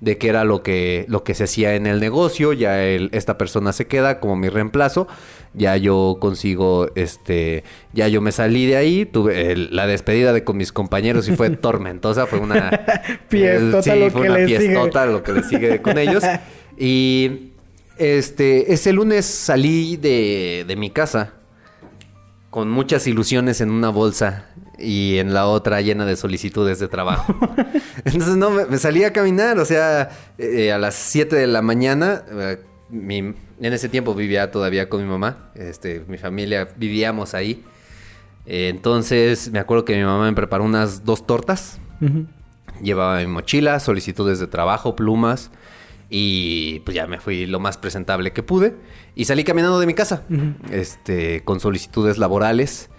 de 0.00 0.18
qué 0.18 0.28
era 0.28 0.44
lo 0.44 0.62
que, 0.62 1.04
lo 1.08 1.24
que 1.24 1.34
se 1.34 1.44
hacía 1.44 1.74
en 1.74 1.86
el 1.86 2.00
negocio. 2.00 2.52
Ya 2.52 2.82
el- 2.84 3.08
esta 3.12 3.38
persona 3.38 3.72
se 3.72 3.86
queda 3.86 4.20
como 4.20 4.36
mi 4.36 4.48
reemplazo. 4.48 5.06
Ya 5.54 5.76
yo 5.76 6.16
consigo, 6.20 6.88
este, 6.94 7.64
ya 7.92 8.08
yo 8.08 8.20
me 8.20 8.32
salí 8.32 8.66
de 8.66 8.76
ahí. 8.76 9.06
Tuve 9.06 9.52
el- 9.52 9.74
la 9.74 9.86
despedida 9.86 10.32
de 10.32 10.44
con 10.44 10.56
mis 10.56 10.72
compañeros 10.72 11.28
y 11.28 11.36
fue 11.36 11.50
tormentosa. 11.56 12.26
Fue 12.26 12.38
una 12.40 12.70
Fiestota 13.28 13.82
sí, 13.82 13.98
lo 14.00 14.10
fue 14.10 14.22
que 14.22 14.28
una 14.30 14.46
fiestota 14.46 15.06
lo 15.06 15.22
que 15.22 15.32
le 15.32 15.42
sigue 15.42 15.80
con 15.82 15.98
ellos. 15.98 16.22
Y 16.76 17.52
este, 17.98 18.72
ese 18.72 18.92
lunes 18.92 19.24
salí 19.26 19.96
de, 19.96 20.64
de 20.66 20.74
mi 20.74 20.90
casa 20.90 21.34
con 22.50 22.68
muchas 22.68 23.06
ilusiones 23.06 23.60
en 23.60 23.70
una 23.70 23.90
bolsa 23.90 24.46
y 24.78 25.18
en 25.18 25.32
la 25.34 25.46
otra 25.46 25.80
llena 25.80 26.04
de 26.06 26.16
solicitudes 26.16 26.78
de 26.78 26.88
trabajo. 26.88 27.34
Entonces, 28.04 28.36
no, 28.36 28.50
me, 28.50 28.66
me 28.66 28.78
salí 28.78 29.04
a 29.04 29.12
caminar, 29.12 29.58
o 29.58 29.64
sea, 29.64 30.10
eh, 30.38 30.72
a 30.72 30.78
las 30.78 30.94
7 30.94 31.36
de 31.36 31.46
la 31.46 31.62
mañana. 31.62 32.22
eh, 32.30 32.58
mi- 32.90 33.18
en 33.60 33.72
ese 33.72 33.88
tiempo 33.88 34.14
vivía 34.14 34.50
todavía 34.50 34.88
con 34.88 35.00
mi 35.02 35.08
mamá, 35.08 35.50
este, 35.54 36.04
mi 36.08 36.18
familia 36.18 36.68
vivíamos 36.76 37.34
ahí. 37.34 37.62
Eh, 38.46 38.68
entonces, 38.68 39.50
me 39.52 39.58
acuerdo 39.58 39.84
que 39.84 39.96
mi 39.96 40.02
mamá 40.04 40.24
me 40.28 40.32
preparó 40.34 40.64
unas 40.64 41.04
dos 41.04 41.26
tortas. 41.26 41.78
Llevaba 42.82 43.18
mi 43.20 43.26
mochila, 43.26 43.78
solicitudes 43.80 44.38
de 44.40 44.46
trabajo, 44.48 44.96
plumas. 44.96 45.50
Y 46.10 46.80
pues 46.80 46.94
ya 46.94 47.06
me 47.06 47.18
fui 47.20 47.46
lo 47.46 47.58
más 47.60 47.78
presentable 47.78 48.32
que 48.32 48.42
pude. 48.42 48.74
Y 49.14 49.24
salí 49.24 49.44
caminando 49.44 49.80
de 49.80 49.86
mi 49.86 49.94
casa. 49.94 50.22
Este, 50.70 51.42
con 51.44 51.60
solicitudes 51.60 52.18
laborales. 52.18 52.90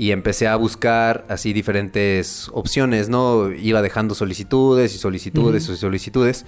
Y 0.00 0.12
empecé 0.12 0.46
a 0.46 0.54
buscar 0.54 1.24
así 1.28 1.52
diferentes 1.52 2.48
opciones, 2.52 3.08
¿no? 3.08 3.50
Iba 3.50 3.82
dejando 3.82 4.14
solicitudes 4.14 4.94
y 4.94 4.98
solicitudes 4.98 5.68
y 5.68 5.76
solicitudes. 5.76 6.46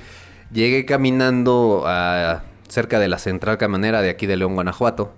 Llegué 0.52 0.86
caminando 0.86 1.82
a 1.84 2.44
cerca 2.68 3.00
de 3.00 3.08
la 3.08 3.18
central 3.18 3.58
camionera 3.58 4.02
de 4.02 4.10
aquí 4.10 4.28
de 4.28 4.36
León, 4.36 4.54
Guanajuato. 4.54 5.14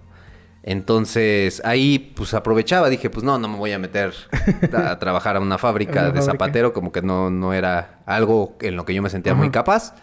Entonces 0.62 1.61
ahí 1.62 2.14
pues 2.16 2.33
aprovechaba, 2.33 2.88
dije 2.88 3.11
pues 3.11 3.23
no, 3.23 3.38
no 3.38 3.49
me 3.49 3.59
voy 3.59 3.73
a 3.73 3.79
meter 3.79 4.14
a, 4.73 4.99
trabajar 4.99 5.37
a 5.37 5.40
una 5.40 5.59
fábrica 5.59 6.01
una 6.01 6.03
de 6.05 6.21
fábrica. 6.21 6.33
zapatero, 6.33 6.73
como 6.73 6.90
que 6.90 7.03
no, 7.03 7.29
no 7.29 7.53
era 7.53 8.01
algo 8.07 8.57
en 8.62 8.77
lo 8.77 8.87
que 8.87 8.95
yo 8.95 9.03
me 9.03 9.11
sentía 9.11 9.35
muy 9.35 9.51
capaz. 9.51 9.95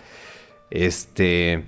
Este, 0.69 1.67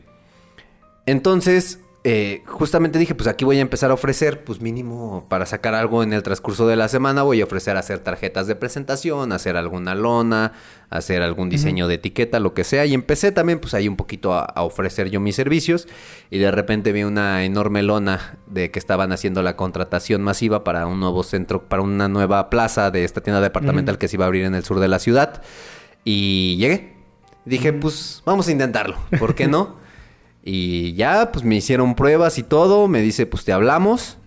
entonces 1.08 1.80
eh, 2.04 2.42
justamente 2.48 2.98
dije 2.98 3.14
pues 3.14 3.28
aquí 3.28 3.46
voy 3.46 3.60
a 3.60 3.62
empezar 3.62 3.92
a 3.92 3.94
ofrecer, 3.94 4.44
pues 4.44 4.60
mínimo 4.60 5.28
para 5.30 5.46
sacar 5.46 5.76
algo 5.76 6.02
en 6.02 6.14
el 6.14 6.24
transcurso 6.24 6.68
de 6.68 6.76
la 6.76 6.88
semana 6.88 7.22
voy 7.22 7.42
a 7.42 7.44
ofrecer 7.44 7.78
hacer 7.78 8.00
tarjetas 8.00 8.48
de 8.48 8.56
presentación, 8.56 9.32
hacer 9.32 9.56
alguna 9.56 9.94
lona, 9.94 10.54
hacer 10.90 11.22
algún 11.22 11.50
diseño 11.50 11.88
de 11.88 11.96
etiqueta, 11.96 12.40
lo 12.40 12.56
que 12.56 12.64
sea. 12.64 12.88
Y 12.88 12.96
empecé 12.96 13.32
también 13.32 13.60
pues 13.60 13.76
ahí 13.76 13.88
un 13.88 13.98
poquito 13.98 14.34
a, 14.34 14.46
a 14.46 14.64
ofrecer 14.64 15.12
yo 15.12 15.20
mis 15.20 15.36
servicios 15.36 15.88
y 16.32 16.40
de 16.40 16.50
repente 16.50 16.92
vi 16.92 17.04
una 17.04 17.44
enorme 17.44 17.84
lona 17.84 18.40
de 18.48 18.72
que 18.72 18.80
estaban 18.80 19.12
haciendo 19.12 19.44
la 19.44 19.56
contratación 19.56 20.24
masiva 20.24 20.64
para 20.64 20.88
un 20.88 21.00
nuevo 21.00 21.22
centro, 21.22 21.70
para 21.70 21.84
una 21.84 22.08
nueva 22.08 22.50
plaza 22.50 22.90
de 22.90 23.04
esta 23.04 23.22
tienda 23.22 23.42
departamental 23.42 24.00
que 24.00 24.08
se 24.08 24.16
iba 24.16 24.26
a 24.26 24.28
abrir 24.28 24.46
en 24.46 24.56
el 24.56 24.64
sur 24.64 24.80
de 24.80 24.88
la 24.88 24.98
ciudad. 24.98 25.44
Y 26.04 26.58
llegué. 26.58 26.96
Dije, 27.46 27.74
pues 27.74 28.24
vamos 28.26 28.48
a 28.48 28.52
intentarlo, 28.52 28.98
¿por 29.20 29.36
qué 29.36 29.48
no? 29.48 29.81
Y 30.44 30.94
ya, 30.94 31.32
pues 31.32 31.46
me 31.46 31.56
hicieron 31.56 31.96
pruebas 31.96 32.38
y 32.38 32.44
todo, 32.44 32.88
me 32.88 33.02
dice, 33.02 33.26
pues 33.26 33.46
te 33.46 33.52
hablamos. 33.54 34.18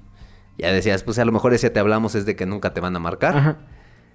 Ya 0.58 0.72
decías, 0.72 1.02
pues 1.02 1.18
a 1.18 1.24
lo 1.24 1.32
mejor 1.32 1.52
ese 1.54 1.70
te 1.70 1.80
hablamos 1.80 2.14
es 2.14 2.26
de 2.26 2.36
que 2.36 2.46
nunca 2.46 2.72
te 2.72 2.80
van 2.80 2.94
a 2.94 2.98
marcar. 3.00 3.36
Ajá. 3.36 3.56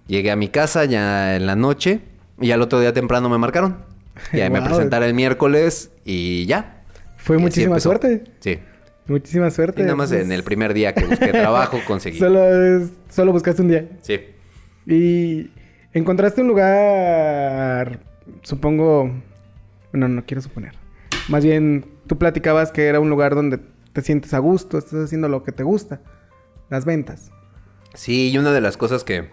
Llegué 0.08 0.32
a 0.32 0.36
mi 0.36 0.48
casa 0.48 0.86
ya 0.86 1.36
en 1.36 1.46
la 1.46 1.56
noche 1.56 2.00
y 2.40 2.52
al 2.52 2.62
otro 2.62 2.80
día 2.80 2.94
temprano 2.94 3.30
me 3.30 3.38
marcaron. 3.38 3.78
Y 4.34 4.42
ahí 4.42 4.50
me 4.50 4.62
presentaron 4.62 5.08
el 5.08 5.14
miércoles 5.14 5.92
y 6.04 6.46
ya. 6.46 6.84
Fue 7.18 7.38
Y 7.38 7.40
muchísima 7.40 7.80
suerte. 7.80 8.24
Sí. 8.40 8.60
Muchísima 9.08 9.50
suerte. 9.50 9.82
Y 9.82 9.86
nada 9.86 9.96
más 9.96 10.10
Pues, 10.10 10.24
en 10.24 10.32
el 10.34 10.44
primer 10.44 10.74
día 10.74 10.94
que 10.94 11.06
busqué 11.06 11.28
trabajo 11.32 11.80
conseguí. 11.88 12.20
Solo, 12.20 12.42
solo 13.10 13.32
buscaste 13.32 13.62
un 13.62 13.70
día. 13.70 13.88
Sí. 14.02 14.20
Y 14.86 15.52
encontraste 15.94 16.42
un 16.42 16.48
lugar, 16.48 18.00
supongo, 18.44 19.12
bueno, 19.92 20.08
no 20.10 20.26
quiero 20.26 20.42
suponer. 20.42 20.74
Más 21.30 21.44
bien, 21.46 21.86
tú 22.08 22.18
platicabas 22.18 22.72
que 22.72 22.88
era 22.88 23.00
un 23.00 23.10
lugar 23.10 23.36
donde 23.36 23.60
te 23.94 24.02
sientes 24.02 24.34
a 24.34 24.40
gusto, 24.40 24.78
estás 24.78 25.06
haciendo 25.06 25.30
lo 25.30 25.44
que 25.44 25.52
te 25.52 25.64
gusta, 25.64 26.02
las 26.70 26.86
ventas. 26.86 27.32
Sí, 27.94 28.30
y 28.32 28.38
una 28.38 28.52
de 28.52 28.62
las 28.62 28.78
cosas 28.78 29.04
que, 29.04 29.30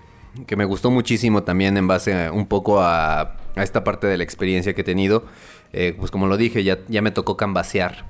que 0.47 0.57
me 0.57 0.65
gustó 0.65 0.91
muchísimo 0.91 1.43
también 1.43 1.77
en 1.77 1.87
base 1.87 2.27
a- 2.27 2.33
un 2.33 2.47
poco 2.47 2.81
a, 2.81 3.21
a 3.55 3.63
esta 3.63 3.85
parte 3.85 4.07
de 4.07 4.17
la 4.19 4.25
experiencia 4.25 4.75
que 4.75 4.81
he 4.83 4.85
tenido, 4.85 5.25
eh, 5.73 5.95
pues 5.99 6.11
como 6.11 6.27
lo 6.27 6.37
dije, 6.37 6.65
ya, 6.65 6.79
ya 6.89 7.01
me 7.03 7.11
tocó 7.11 7.37
cambasear 7.37 8.05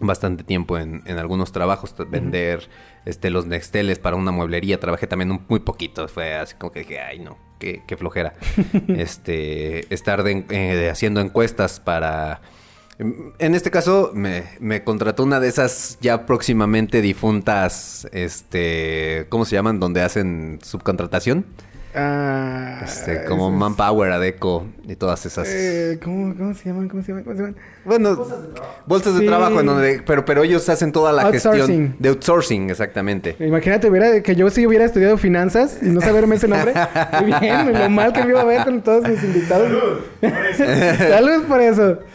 bastante 0.00 0.42
tiempo 0.44 0.76
en, 0.78 1.02
en 1.06 1.18
algunos 1.18 1.52
trabajos, 1.52 1.94
vender 2.10 2.68
este, 3.06 3.30
los 3.30 3.46
nexteles 3.46 3.98
para 3.98 4.16
una 4.16 4.32
mueblería, 4.32 4.80
trabajé 4.80 5.06
también 5.06 5.30
un- 5.30 5.44
muy 5.48 5.60
poquito, 5.60 6.08
fue 6.08 6.34
así 6.34 6.56
como 6.56 6.72
que 6.72 6.80
dije, 6.80 7.00
ay 7.00 7.20
no, 7.20 7.38
qué, 7.58 7.82
qué 7.86 7.96
flojera. 7.96 8.34
este, 8.88 9.92
estar 9.94 10.22
de- 10.22 10.44
eh, 10.50 10.90
haciendo 10.90 11.20
encuestas 11.20 11.80
para... 11.80 12.40
En 12.98 13.54
este 13.54 13.70
caso 13.70 14.12
me, 14.14 14.44
me 14.60 14.84
contrató 14.84 15.24
una 15.24 15.40
de 15.40 15.48
esas 15.48 15.98
ya 16.00 16.26
próximamente 16.26 17.00
difuntas, 17.02 18.06
este, 18.12 19.26
¿cómo 19.30 19.44
se 19.44 19.56
llaman? 19.56 19.80
Donde 19.80 20.00
hacen 20.02 20.58
subcontratación. 20.62 21.44
Ah, 21.96 22.80
Este, 22.84 23.24
como 23.24 23.50
es- 23.50 23.54
Manpower, 23.54 24.10
Adeco 24.10 24.66
y 24.84 24.96
todas 24.96 25.26
esas. 25.26 25.46
eh, 25.48 26.00
¿cómo, 26.02 26.34
cómo 26.36 26.52
se 26.54 26.64
llaman? 26.68 26.88
¿Cómo 26.88 27.02
se 27.02 27.08
llaman? 27.08 27.22
¿Cómo 27.24 27.36
se 27.36 27.42
llaman? 27.42 27.56
Bueno, 27.84 28.26
bolsas 28.86 29.14
de 29.14 29.20
Sí. 29.20 29.26
trabajo 29.26 29.60
en 29.60 29.66
donde, 29.66 30.02
pero, 30.04 30.24
pero 30.24 30.42
ellos 30.42 30.68
hacen 30.68 30.90
toda 30.90 31.12
la 31.12 31.22
Outsourcing. 31.22 31.56
gestión 31.66 31.96
de 32.00 32.08
outsourcing, 32.08 32.70
exactamente. 32.70 33.36
Imagínate 33.38 33.88
hubiera, 33.88 34.20
que 34.24 34.34
yo 34.34 34.50
sí 34.50 34.66
hubiera 34.66 34.84
estudiado 34.84 35.16
finanzas 35.18 35.78
y 35.82 35.86
no 35.86 36.00
saberme 36.00 36.34
ese 36.34 36.48
nombre. 36.48 36.72
Muy 37.20 37.32
bien, 37.40 37.72
lo 37.72 37.88
mal 37.90 38.12
que 38.12 38.24
me 38.24 38.30
iba 38.30 38.40
a 38.40 38.44
ver 38.44 38.64
con 38.64 38.82
todos 38.82 39.08
mis 39.08 39.22
invitados. 39.22 39.70
Salud 40.56 41.44
por 41.46 41.60
eso. 41.60 41.98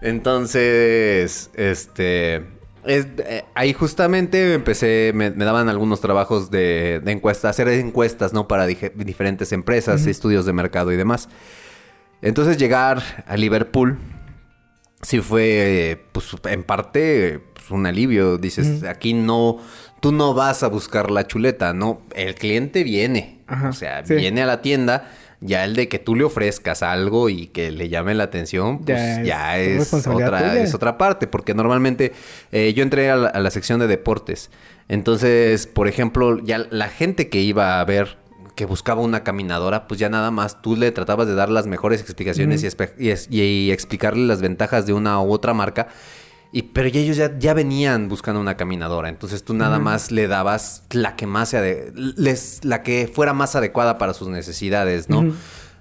Entonces, 0.00 1.50
este, 1.54 2.36
es- 2.84 3.06
eh, 3.18 3.44
ahí 3.54 3.72
justamente 3.72 4.54
empecé, 4.54 5.12
me, 5.14 5.30
me 5.30 5.44
daban 5.44 5.68
algunos 5.68 6.00
trabajos 6.00 6.50
de, 6.50 7.00
de 7.04 7.12
encuesta, 7.12 7.48
hacer 7.48 7.68
encuestas, 7.68 8.32
¿no? 8.32 8.46
Para 8.48 8.66
dije- 8.66 8.92
diferentes 8.94 9.52
empresas, 9.52 10.06
estudios 10.06 10.46
de 10.46 10.52
mercado 10.52 10.92
y 10.92 10.96
demás. 10.96 11.28
Entonces 12.22 12.56
llegar 12.58 13.02
a 13.26 13.36
Liverpool 13.36 13.98
sí 15.02 15.20
fue, 15.20 15.90
eh, 15.92 15.96
pues 16.12 16.30
en 16.50 16.62
parte, 16.64 17.40
pues, 17.54 17.70
un 17.70 17.86
alivio. 17.86 18.38
Dices, 18.38 18.82
aquí 18.84 19.14
no, 19.14 19.58
tú 20.00 20.12
no 20.12 20.34
vas 20.34 20.62
a 20.62 20.68
buscar 20.68 21.10
la 21.10 21.26
chuleta, 21.26 21.72
¿no? 21.72 22.02
El 22.14 22.34
cliente 22.34 22.84
viene. 22.84 23.42
Ajá, 23.46 23.68
o 23.68 23.72
sea, 23.72 24.04
sí. 24.04 24.14
viene 24.14 24.42
a 24.42 24.46
la 24.46 24.60
tienda. 24.62 25.10
Ya 25.40 25.64
el 25.64 25.76
de 25.76 25.88
que 25.88 25.98
tú 25.98 26.14
le 26.14 26.24
ofrezcas 26.24 26.82
algo 26.82 27.28
y 27.28 27.48
que 27.48 27.70
le 27.70 27.88
llame 27.88 28.14
la 28.14 28.24
atención, 28.24 28.78
pues 28.78 28.98
Ya 29.18 29.22
ya 29.22 29.58
es 29.58 29.92
otra, 29.92 30.38
tuya. 30.38 30.62
es 30.62 30.74
otra 30.74 30.96
parte. 30.98 31.26
Porque 31.26 31.52
normalmente 31.54 32.12
eh, 32.52 32.72
yo 32.74 32.82
entré 32.82 33.10
a 33.10 33.16
la, 33.16 33.28
a 33.28 33.40
la 33.40 33.50
sección 33.50 33.78
de 33.80 33.86
deportes. 33.86 34.50
Entonces, 34.88 35.66
por 35.66 35.88
ejemplo, 35.88 36.38
ya 36.42 36.66
la 36.70 36.88
gente 36.88 37.28
que 37.28 37.40
iba 37.40 37.80
a 37.80 37.84
ver 37.84 38.18
que 38.54 38.64
buscaba 38.64 39.02
una 39.02 39.22
caminadora, 39.22 39.86
pues 39.86 40.00
ya 40.00 40.08
nada 40.08 40.30
más 40.30 40.62
tú 40.62 40.76
le 40.76 40.90
tratabas 40.90 41.26
de 41.26 41.34
dar 41.34 41.50
las 41.50 41.66
mejores 41.66 42.00
explicaciones 42.00 42.62
y 43.28 43.70
explicarle 43.70 44.24
las 44.26 44.40
ventajas 44.40 44.86
de 44.86 44.94
una 44.94 45.20
u 45.20 45.30
otra 45.32 45.52
marca. 45.52 45.88
Y, 46.56 46.62
pero 46.62 46.88
ya 46.88 47.00
ellos 47.00 47.18
ya, 47.18 47.38
ya 47.38 47.52
venían 47.52 48.08
buscando 48.08 48.40
una 48.40 48.56
caminadora. 48.56 49.10
Entonces 49.10 49.44
tú 49.44 49.52
nada 49.52 49.78
más 49.78 50.10
le 50.10 50.26
dabas 50.26 50.84
la 50.90 51.14
que 51.14 51.26
más 51.26 51.50
se 51.50 51.92
les, 51.94 52.64
la 52.64 52.82
que 52.82 53.12
fuera 53.12 53.34
más 53.34 53.54
adecuada 53.54 53.98
para 53.98 54.14
sus 54.14 54.28
necesidades, 54.28 55.10
¿no? 55.10 55.34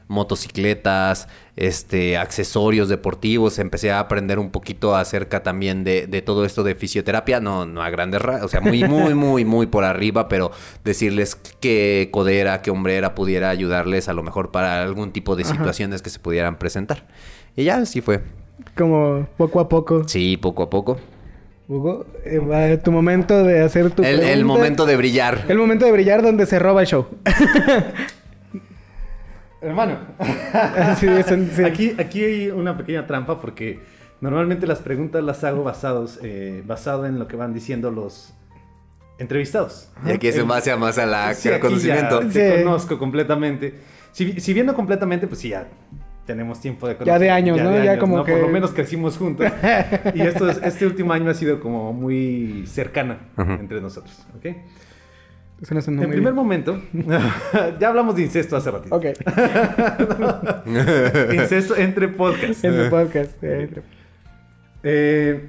Motocicletas, 0.09 1.29
este, 1.55 2.17
accesorios 2.17 2.89
deportivos. 2.89 3.57
Empecé 3.57 3.93
a 3.93 4.01
aprender 4.01 4.37
un 4.37 4.51
poquito 4.51 4.97
acerca 4.97 5.43
también 5.43 5.85
de, 5.85 6.07
de 6.07 6.21
todo 6.21 6.43
esto 6.43 6.61
de 6.61 6.75
fisioterapia. 6.75 7.39
No, 7.39 7.65
no 7.65 7.81
a 7.81 7.89
grandes 7.89 8.21
rasgos, 8.21 8.47
o 8.47 8.49
sea, 8.49 8.59
muy, 8.59 8.83
muy, 8.83 9.13
muy, 9.15 9.45
muy 9.45 9.67
por 9.67 9.85
arriba, 9.85 10.27
pero 10.27 10.51
decirles 10.83 11.35
qué 11.61 12.09
codera, 12.11 12.61
qué 12.61 12.69
hombrera 12.69 13.15
pudiera 13.15 13.49
ayudarles 13.49 14.09
a 14.09 14.13
lo 14.13 14.23
mejor 14.23 14.51
para 14.51 14.83
algún 14.83 15.13
tipo 15.13 15.37
de 15.37 15.45
situaciones 15.45 16.01
que 16.01 16.09
se 16.09 16.19
pudieran 16.19 16.59
presentar. 16.59 17.07
Y 17.55 17.63
ya 17.63 17.77
así 17.77 18.01
fue. 18.01 18.44
Como 18.77 19.27
poco 19.37 19.59
a 19.59 19.69
poco. 19.69 20.07
Sí, 20.07 20.37
poco 20.37 20.63
a 20.63 20.69
poco. 20.69 20.97
Hugo, 21.67 22.05
eh, 22.25 22.39
va 22.39 22.77
tu 22.81 22.91
momento 22.91 23.43
de 23.43 23.61
hacer 23.61 23.89
tu 23.91 24.03
El, 24.03 24.19
el 24.21 24.45
momento 24.45 24.85
de 24.85 24.95
brillar. 24.97 25.45
El 25.47 25.57
momento 25.57 25.85
de 25.85 25.91
brillar 25.91 26.21
donde 26.21 26.45
se 26.45 26.59
roba 26.59 26.81
el 26.81 26.87
show. 26.87 27.07
Hermano, 29.61 29.97
Sí, 30.99 31.07
eso- 31.07 31.35
sí. 31.55 31.63
Aquí, 31.63 31.95
aquí 31.97 32.23
hay 32.23 32.49
una 32.51 32.77
pequeña 32.77 33.07
trampa 33.07 33.39
porque 33.41 33.79
normalmente 34.21 34.67
las 34.67 34.79
preguntas 34.79 35.23
las 35.23 35.43
hago 35.43 35.63
basados, 35.63 36.19
eh, 36.21 36.61
basado 36.65 37.05
en 37.05 37.17
lo 37.17 37.27
que 37.27 37.35
van 37.35 37.53
diciendo 37.53 37.89
los 37.89 38.33
entrevistados. 39.17 39.89
Y 40.05 40.11
aquí 40.11 40.27
es 40.27 40.35
en 40.35 40.41
Eh, 40.41 40.45
base 40.45 40.71
a 40.71 40.77
más 40.77 40.97
a 40.99 41.05
la, 41.05 41.33
sí, 41.33 41.49
al 41.49 41.59
conocimiento. 41.59 42.21
ya 42.23 42.29
te 42.29 42.63
conozco 42.63 42.99
completamente. 42.99 43.73
Si, 44.11 44.39
si 44.39 44.53
bien 44.53 44.67
no 44.67 44.75
completamente, 44.75 45.27
pues 45.27 45.39
sí, 45.41 45.49
ya 45.49 45.67
tenemos 46.25 46.59
tiempo 46.59 46.87
de 46.87 46.97
Ya 47.05 47.19
de 47.19 47.29
años, 47.29 47.61
¿no? 47.61 47.83
Ya 47.83 47.99
como 47.99 48.17
Por 48.17 48.25
que- 48.25 48.41
lo 48.41 48.47
menos 48.49 48.71
crecimos 48.71 49.17
juntos. 49.17 49.45
y 50.15 50.21
esto 50.21 50.49
es- 50.49 50.61
este 50.63 50.85
último 50.85 51.13
año 51.13 51.29
ha 51.29 51.33
sido 51.33 51.59
como 51.59 51.93
muy 51.93 52.65
cercana 52.67 53.19
entre 53.37 53.81
nosotros, 53.81 54.25
¿ok? 54.37 54.45
No 55.71 55.79
En 55.79 55.85
primer 56.09 56.19
bien. 56.19 56.35
momento, 56.35 56.81
ya 57.79 57.87
hablamos 57.87 58.15
de 58.17 58.23
incesto 58.23 58.57
hace 58.57 58.71
ratito. 58.71 58.93
Ok. 58.95 59.05
Incesto 61.33 61.75
entre 61.77 62.07
podcasts. 62.09 62.63
En 62.63 62.83
tu 62.83 62.89
podcast. 62.89 63.31
eh, 63.43 63.69
Eh, 64.83 65.45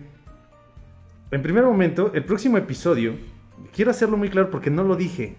en 1.31 1.43
primer 1.43 1.65
momento, 1.65 2.11
el 2.15 2.25
próximo 2.25 2.57
episodio, 2.57 3.15
quiero 3.75 3.91
hacerlo 3.91 4.17
muy 4.17 4.31
claro 4.31 4.51
porque 4.51 4.71
no 4.71 4.83
lo 4.85 4.97
dije 4.97 5.37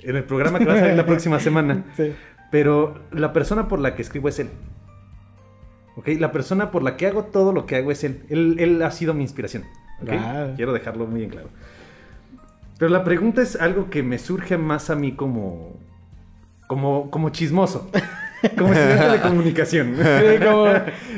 en 0.00 0.16
el 0.16 0.24
programa 0.24 0.58
que 0.58 0.64
va 0.64 0.74
a 0.74 0.80
salir 0.80 0.96
la 0.96 1.06
próxima 1.06 1.38
semana, 1.38 1.84
Sí. 1.96 2.12
Pero 2.52 2.94
la 3.10 3.32
persona 3.32 3.66
por 3.66 3.80
la 3.80 3.96
que 3.96 4.02
escribo 4.02 4.28
es 4.28 4.38
él. 4.38 4.50
¿Ok? 5.96 6.06
La 6.20 6.30
persona 6.30 6.70
por 6.70 6.82
la 6.82 6.96
que 6.96 7.06
hago 7.08 7.24
todo 7.24 7.52
lo 7.52 7.66
que 7.66 7.76
hago 7.76 7.90
es 7.90 8.04
él. 8.04 8.24
Él, 8.28 8.56
él 8.60 8.82
ha 8.82 8.90
sido 8.92 9.14
mi 9.14 9.22
inspiración. 9.22 9.64
¿ok? 10.02 10.08
Wow. 10.10 10.54
Quiero 10.56 10.72
dejarlo 10.72 11.06
muy 11.06 11.24
en 11.24 11.30
claro. 11.30 11.48
Pero 12.78 12.90
la 12.90 13.04
pregunta 13.04 13.42
es 13.42 13.56
algo 13.56 13.90
que 13.90 14.02
me 14.02 14.18
surge 14.18 14.58
más 14.58 14.90
a 14.90 14.96
mí 14.96 15.12
como, 15.12 15.76
como, 16.68 17.10
como 17.10 17.30
chismoso. 17.30 17.90
Como 18.58 18.72
estudiante 18.72 19.08
de 19.18 19.20
comunicación. 19.20 19.94
Como- 20.44 20.66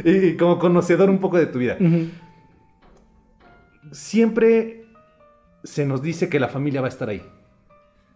y, 0.05 0.37
como 0.37 0.59
conocedor 0.59 1.09
un 1.09 1.20
poco 1.20 1.39
de 1.39 1.47
tu 1.47 1.59
vida. 1.59 1.78
Siempre 3.93 4.85
se 5.62 5.87
nos 5.87 6.03
dice 6.03 6.28
que 6.28 6.39
la 6.39 6.49
familia 6.49 6.82
va 6.82 6.89
a 6.89 6.91
estar 6.91 7.09
ahí. 7.09 7.22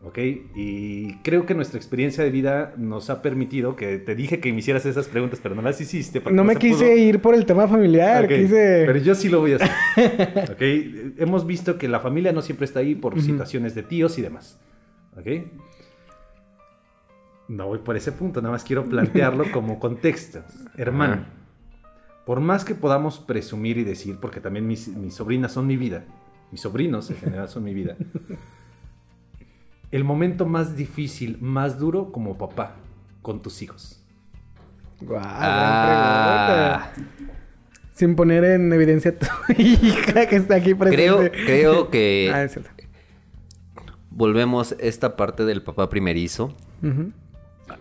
¿Ok? 0.00 0.16
Y 0.54 1.14
creo 1.24 1.44
que 1.44 1.54
nuestra 1.54 1.76
experiencia 1.76 2.22
de 2.22 2.30
vida 2.30 2.72
nos 2.76 3.10
ha 3.10 3.20
permitido 3.20 3.74
que 3.74 3.98
te 3.98 4.14
dije 4.14 4.38
que 4.38 4.52
me 4.52 4.60
hicieras 4.60 4.86
esas 4.86 5.08
preguntas, 5.08 5.40
pero 5.42 5.56
no 5.56 5.62
las 5.62 5.80
hiciste. 5.80 6.20
porque 6.20 6.36
No 6.36 6.44
me 6.44 6.52
se 6.54 6.60
quise 6.60 6.84
pudo. 6.84 6.96
ir 6.96 7.20
por 7.20 7.34
el 7.34 7.44
tema 7.46 7.66
familiar. 7.66 8.28
Quise. 8.28 8.84
Pero 8.86 8.98
yo 8.98 9.14
sí 9.16 9.28
lo 9.28 9.40
voy 9.40 9.52
a 9.52 9.56
hacer. 9.56 9.70
¿Ok? 10.52 11.20
Hemos 11.20 11.46
visto 11.46 11.78
que 11.78 11.88
la 11.88 11.98
familia 11.98 12.32
no 12.32 12.42
siempre 12.42 12.64
está 12.66 12.78
ahí 12.80 12.94
por 12.94 13.14
Ujú. 13.14 13.22
situaciones 13.22 13.74
de 13.74 13.82
tíos 13.82 14.16
y 14.18 14.22
demás. 14.22 14.60
¿Ok? 15.16 15.26
No 17.48 17.66
voy 17.66 17.78
por 17.78 17.96
ese 17.96 18.12
punto, 18.12 18.40
nada 18.42 18.52
más 18.52 18.62
quiero 18.64 18.84
plantearlo 18.84 19.44
como 19.52 19.78
contexto. 19.80 20.42
Hermano, 20.76 21.24
por 22.26 22.40
más 22.40 22.64
que 22.64 22.74
podamos 22.74 23.18
presumir 23.18 23.78
y 23.78 23.84
decir, 23.84 24.18
porque 24.20 24.40
también 24.40 24.66
mis, 24.66 24.88
mis 24.88 25.14
sobrinas 25.14 25.52
son 25.52 25.66
mi 25.66 25.76
vida, 25.76 26.04
mis 26.52 26.60
sobrinos 26.60 27.10
en 27.10 27.16
general 27.16 27.48
son 27.48 27.64
mi 27.64 27.72
vida, 27.72 27.96
el 29.90 30.04
momento 30.04 30.46
más 30.46 30.76
difícil, 30.76 31.38
más 31.40 31.78
duro 31.78 32.12
como 32.12 32.36
papá 32.38 32.76
con 33.22 33.40
tus 33.42 33.62
hijos. 33.62 34.02
Guau, 35.00 35.22
Ah. 35.24 36.90
Sin 37.94 38.14
poner 38.14 38.44
en 38.44 38.72
evidencia 38.72 39.12
a 39.12 39.14
tu 39.14 39.26
hija 39.62 40.26
que 40.26 40.36
está 40.36 40.56
aquí 40.56 40.74
presente. 40.74 40.96
Creo, 40.96 41.30
creo 41.46 41.90
que 41.90 42.30
Ah, 42.32 42.44
es 42.44 42.52
cierto. 42.52 42.70
volvemos 44.10 44.72
a 44.72 44.76
esta 44.80 45.16
parte 45.16 45.44
del 45.44 45.62
papá 45.62 45.88
primerizo. 45.88 46.54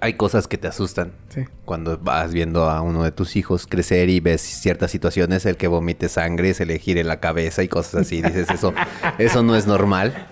Hay 0.01 0.13
cosas 0.15 0.47
que 0.49 0.57
te 0.57 0.67
asustan. 0.67 1.13
Sí. 1.29 1.45
Cuando 1.63 1.97
vas 1.97 2.33
viendo 2.33 2.69
a 2.69 2.81
uno 2.81 3.03
de 3.03 3.11
tus 3.11 3.35
hijos 3.37 3.67
crecer 3.67 4.09
y 4.09 4.19
ves 4.19 4.41
ciertas 4.41 4.91
situaciones, 4.91 5.45
el 5.45 5.55
que 5.55 5.67
vomite 5.67 6.09
sangre, 6.09 6.53
se 6.53 6.65
le 6.65 6.77
gire 6.77 7.03
la 7.05 7.19
cabeza 7.21 7.63
y 7.63 7.67
cosas 7.69 8.01
así, 8.01 8.21
dices 8.21 8.49
eso, 8.49 8.73
eso 9.17 9.43
no 9.43 9.55
es 9.55 9.65
normal. 9.65 10.27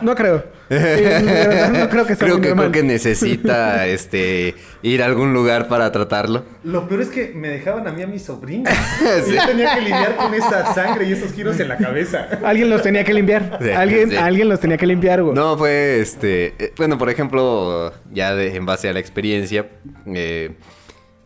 No 0.00 0.14
creo. 0.14 0.44
Verdad, 0.68 1.70
no 1.72 1.88
creo 1.90 2.06
que 2.06 2.14
sea 2.16 2.26
Creo 2.26 2.34
muy 2.36 2.40
que, 2.42 2.48
creo 2.48 2.54
normal. 2.56 2.72
que 2.72 2.82
necesita 2.82 3.86
este 3.86 4.54
ir 4.82 5.02
a 5.02 5.06
algún 5.06 5.32
lugar 5.34 5.68
para 5.68 5.92
tratarlo. 5.92 6.44
Lo 6.64 6.88
peor 6.88 7.02
es 7.02 7.08
que 7.08 7.32
me 7.34 7.48
dejaban 7.48 7.86
a 7.86 7.92
mí 7.92 8.02
a 8.02 8.06
mis 8.06 8.22
sobrinos. 8.22 8.72
Sí. 9.26 9.34
Yo 9.34 9.46
tenía 9.46 9.74
que 9.74 9.80
lidiar 9.82 10.16
con 10.16 10.32
esa 10.34 10.72
sangre 10.74 11.06
y 11.08 11.12
esos 11.12 11.32
giros 11.32 11.58
en 11.60 11.68
la 11.68 11.76
cabeza. 11.76 12.28
Alguien 12.44 12.70
los 12.70 12.82
tenía 12.82 13.04
que 13.04 13.12
limpiar. 13.14 13.58
Sí, 13.62 13.70
alguien, 13.70 14.10
sí. 14.10 14.16
alguien 14.16 14.48
los 14.48 14.60
tenía 14.60 14.76
que 14.76 14.86
limpiar, 14.86 15.22
güey. 15.22 15.34
No, 15.34 15.56
fue 15.58 16.00
este. 16.00 16.54
eh, 16.58 16.72
bueno, 16.76 16.98
por 16.98 17.10
ejemplo, 17.10 17.92
ya 18.12 18.34
de- 18.34 18.56
en 18.56 18.66
base 18.66 18.88
a 18.88 18.92
la 18.92 19.00
experiencia, 19.00 19.66
eh, 20.06 20.52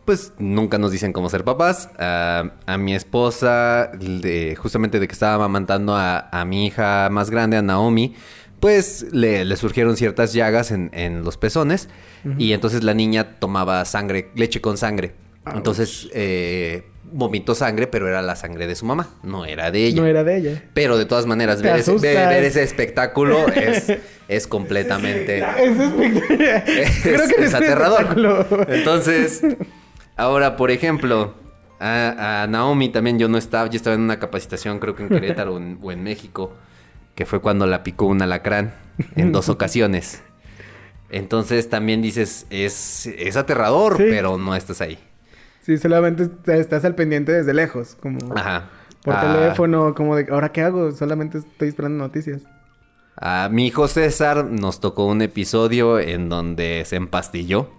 pues 0.05 0.33
nunca 0.39 0.77
nos 0.77 0.91
dicen 0.91 1.13
cómo 1.13 1.29
ser 1.29 1.43
papás. 1.43 1.89
A, 1.97 2.51
a 2.65 2.77
mi 2.77 2.93
esposa, 2.95 3.91
de- 3.97 4.55
justamente 4.55 4.99
de 4.99 5.07
que 5.07 5.13
estaba 5.13 5.35
amamantando 5.35 5.95
a, 5.95 6.29
a 6.31 6.45
mi 6.45 6.67
hija 6.67 7.09
más 7.11 7.29
grande, 7.29 7.57
a 7.57 7.61
Naomi, 7.61 8.15
pues 8.59 9.05
le, 9.11 9.45
le 9.45 9.55
surgieron 9.55 9.95
ciertas 9.97 10.33
llagas 10.33 10.71
en, 10.71 10.89
en 10.93 11.23
los 11.23 11.37
pezones. 11.37 11.89
Y 12.37 12.51
entonces 12.53 12.83
la 12.83 12.93
niña 12.93 13.39
tomaba 13.39 13.83
sangre, 13.85 14.29
leche 14.35 14.59
con 14.61 14.77
sangre. 14.77 15.13
Ouch. 15.45 15.55
Entonces 15.55 16.09
eh, 16.13 16.83
vomitó 17.11 17.55
sangre, 17.55 17.87
pero 17.87 18.07
era 18.09 18.21
la 18.21 18.35
sangre 18.35 18.67
de 18.67 18.75
su 18.75 18.85
mamá, 18.85 19.09
no 19.23 19.45
era 19.45 19.71
de 19.71 19.85
ella. 19.85 20.01
No 20.01 20.07
era 20.07 20.23
de 20.25 20.37
ella. 20.37 20.63
Pero 20.73 20.97
de 20.97 21.05
todas 21.05 21.25
maneras, 21.25 21.61
ver 21.61 21.77
ese, 21.77 21.93
ver- 21.97 22.43
ese 22.43 22.61
espectáculo 22.61 23.47
es, 23.47 23.93
es 24.27 24.47
completamente... 24.47 25.39
Es 25.39 25.79
espectacular. 25.79 26.69
es, 26.69 26.99
Creo 27.03 27.27
que 27.29 27.43
es 27.45 27.49
un 27.49 27.55
aterrador. 27.55 28.65
Entonces, 28.69 29.41
ahora, 30.17 30.55
por 30.57 30.71
ejemplo, 30.71 31.33
a, 31.79 32.43
a 32.43 32.47
Naomi 32.47 32.89
también 32.89 33.17
yo 33.17 33.29
no 33.29 33.37
estaba, 33.37 33.69
yo 33.69 33.77
estaba 33.77 33.95
en 33.95 34.01
una 34.01 34.19
capacitación, 34.19 34.79
creo 34.79 34.93
que 34.95 35.03
en 35.03 35.09
Querétaro 35.09 35.55
o 35.55 35.57
en, 35.57 35.79
o 35.81 35.91
en 35.91 36.03
México, 36.03 36.53
que 37.19 37.25
fue 37.25 37.41
cuando 37.41 37.67
la 37.67 37.83
picó 37.83 38.05
un 38.05 38.21
alacrán 38.21 38.73
en 39.17 39.33
dos 39.33 39.49
ocasiones. 39.55 40.23
Entonces 41.09 41.69
también 41.69 42.01
dices, 42.01 42.47
es, 42.49 43.07
es 43.07 43.35
aterrador, 43.35 43.97
Sí. 43.97 44.05
pero 44.09 44.37
no 44.37 44.55
estás 44.55 44.79
ahí. 44.79 44.97
Sí, 45.61 45.77
solamente 45.77 46.23
est- 46.23 46.47
estás 46.47 46.85
al 46.85 46.95
pendiente 46.95 47.33
desde 47.33 47.53
lejos, 47.53 47.97
como 48.01 48.19
Ajá. 48.37 48.69
por 49.03 49.15
Ah, 49.15 49.21
teléfono, 49.21 49.93
como 49.95 50.15
de, 50.15 50.27
¿ahora 50.31 50.53
qué 50.53 50.61
hago? 50.61 50.93
Solamente 50.93 51.39
estoy 51.39 51.67
esperando 51.67 51.97
noticias. 51.97 52.43
A 53.17 53.49
mi 53.51 53.67
hijo 53.67 53.89
César 53.89 54.45
nos 54.45 54.79
tocó 54.79 55.05
un 55.05 55.21
episodio 55.21 55.99
en 55.99 56.29
donde 56.29 56.83
se 56.85 56.95
empastilló. 56.95 57.69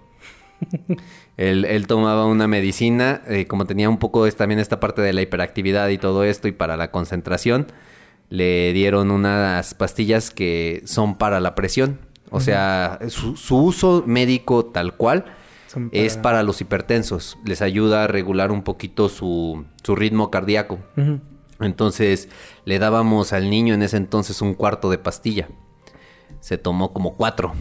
él, 1.39 1.65
él 1.65 1.87
tomaba 1.87 2.27
una 2.27 2.47
medicina, 2.47 3.23
eh, 3.27 3.47
como 3.47 3.65
tenía 3.65 3.89
un 3.89 3.99
poco 3.99 4.27
es- 4.27 4.37
también 4.37 4.61
esta 4.61 4.81
parte 4.81 5.01
de 5.01 5.15
la 5.15 5.23
hiperactividad 5.23 5.89
y 5.89 5.97
todo 5.97 6.25
esto, 6.25 6.47
y 6.47 6.53
para 6.53 6.77
la 6.77 6.91
concentración, 6.91 7.69
le 8.31 8.73
dieron 8.73 9.11
unas 9.11 9.75
pastillas 9.75 10.31
que 10.31 10.83
son 10.87 11.19
para 11.19 11.41
la 11.41 11.55
presión. 11.55 11.99
O 12.31 12.41
sea, 12.41 13.01
su, 13.09 13.37
su 13.37 13.57
uso 13.57 14.05
médico 14.07 14.65
tal 14.65 14.97
cual 14.97 15.25
es 15.93 16.17
para 16.17 16.43
los 16.43 16.61
hipertensos. 16.61 17.39
Les 17.45 17.61
ayuda 17.61 18.05
a 18.05 18.07
regular 18.07 18.53
un 18.53 18.63
poquito 18.63 19.09
su, 19.09 19.65
su 19.83 19.97
ritmo 19.97 20.31
cardíaco. 20.31 20.79
Entonces 21.61 22.29
le 22.65 22.79
dábamos 22.79 23.33
al 23.33 23.51
niño 23.51 23.75
en 23.75 23.83
ese 23.83 23.97
entonces 23.97 24.41
un 24.43 24.55
cuarto 24.55 24.91
de 24.91 24.99
pastilla. 24.99 25.49
Se 26.41 26.57
tomó 26.57 26.93
como 26.93 27.17
cuatro. 27.17 27.53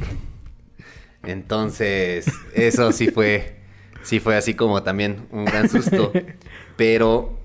Entonces, 1.23 2.27
eso 2.53 2.91
sí 2.91 3.09
fue, 3.09 3.59
sí 4.03 4.19
fue 4.19 4.37
así 4.37 4.53
como 4.53 4.83
también 4.83 5.27
un 5.31 5.45
gran 5.45 5.67
susto. 5.67 6.13
Pero 6.77 7.39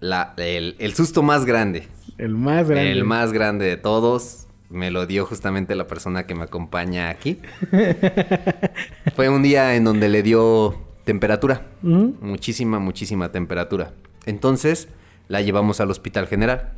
la, 0.00 0.32
el, 0.38 0.76
el 0.78 0.94
susto 0.94 1.22
más 1.22 1.44
grande, 1.44 1.88
El 2.22 2.36
más 2.36 2.68
grande. 2.68 2.92
el 2.92 3.04
más 3.04 3.32
grande 3.32 3.64
de 3.64 3.76
todos, 3.76 4.46
me 4.70 4.92
lo 4.92 5.06
dio 5.06 5.26
justamente 5.26 5.74
la 5.74 5.88
persona 5.88 6.24
que 6.24 6.36
me 6.36 6.44
acompaña 6.44 7.10
aquí. 7.10 7.40
fue 9.16 9.28
un 9.28 9.42
día 9.42 9.74
en 9.74 9.82
donde 9.82 10.08
le 10.08 10.22
dio 10.22 10.80
temperatura 11.02 11.66
muchísima, 11.82 12.78
muchísima 12.78 13.32
temperatura. 13.32 13.92
Entonces, 14.24 14.88
la 15.26 15.40
llevamos 15.40 15.80
al 15.80 15.90
hospital 15.90 16.28
general. 16.28 16.74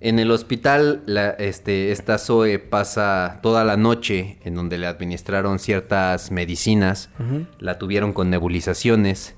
En 0.00 0.18
el 0.18 0.30
hospital, 0.30 1.02
la, 1.04 1.30
este, 1.30 1.92
esta 1.92 2.16
Zoe 2.16 2.58
pasa 2.58 3.40
toda 3.42 3.64
la 3.64 3.76
noche 3.76 4.38
en 4.44 4.54
donde 4.54 4.78
le 4.78 4.86
administraron 4.86 5.58
ciertas 5.58 6.30
medicinas, 6.30 7.10
la 7.58 7.78
tuvieron 7.78 8.14
con 8.14 8.30
nebulizaciones. 8.30 9.34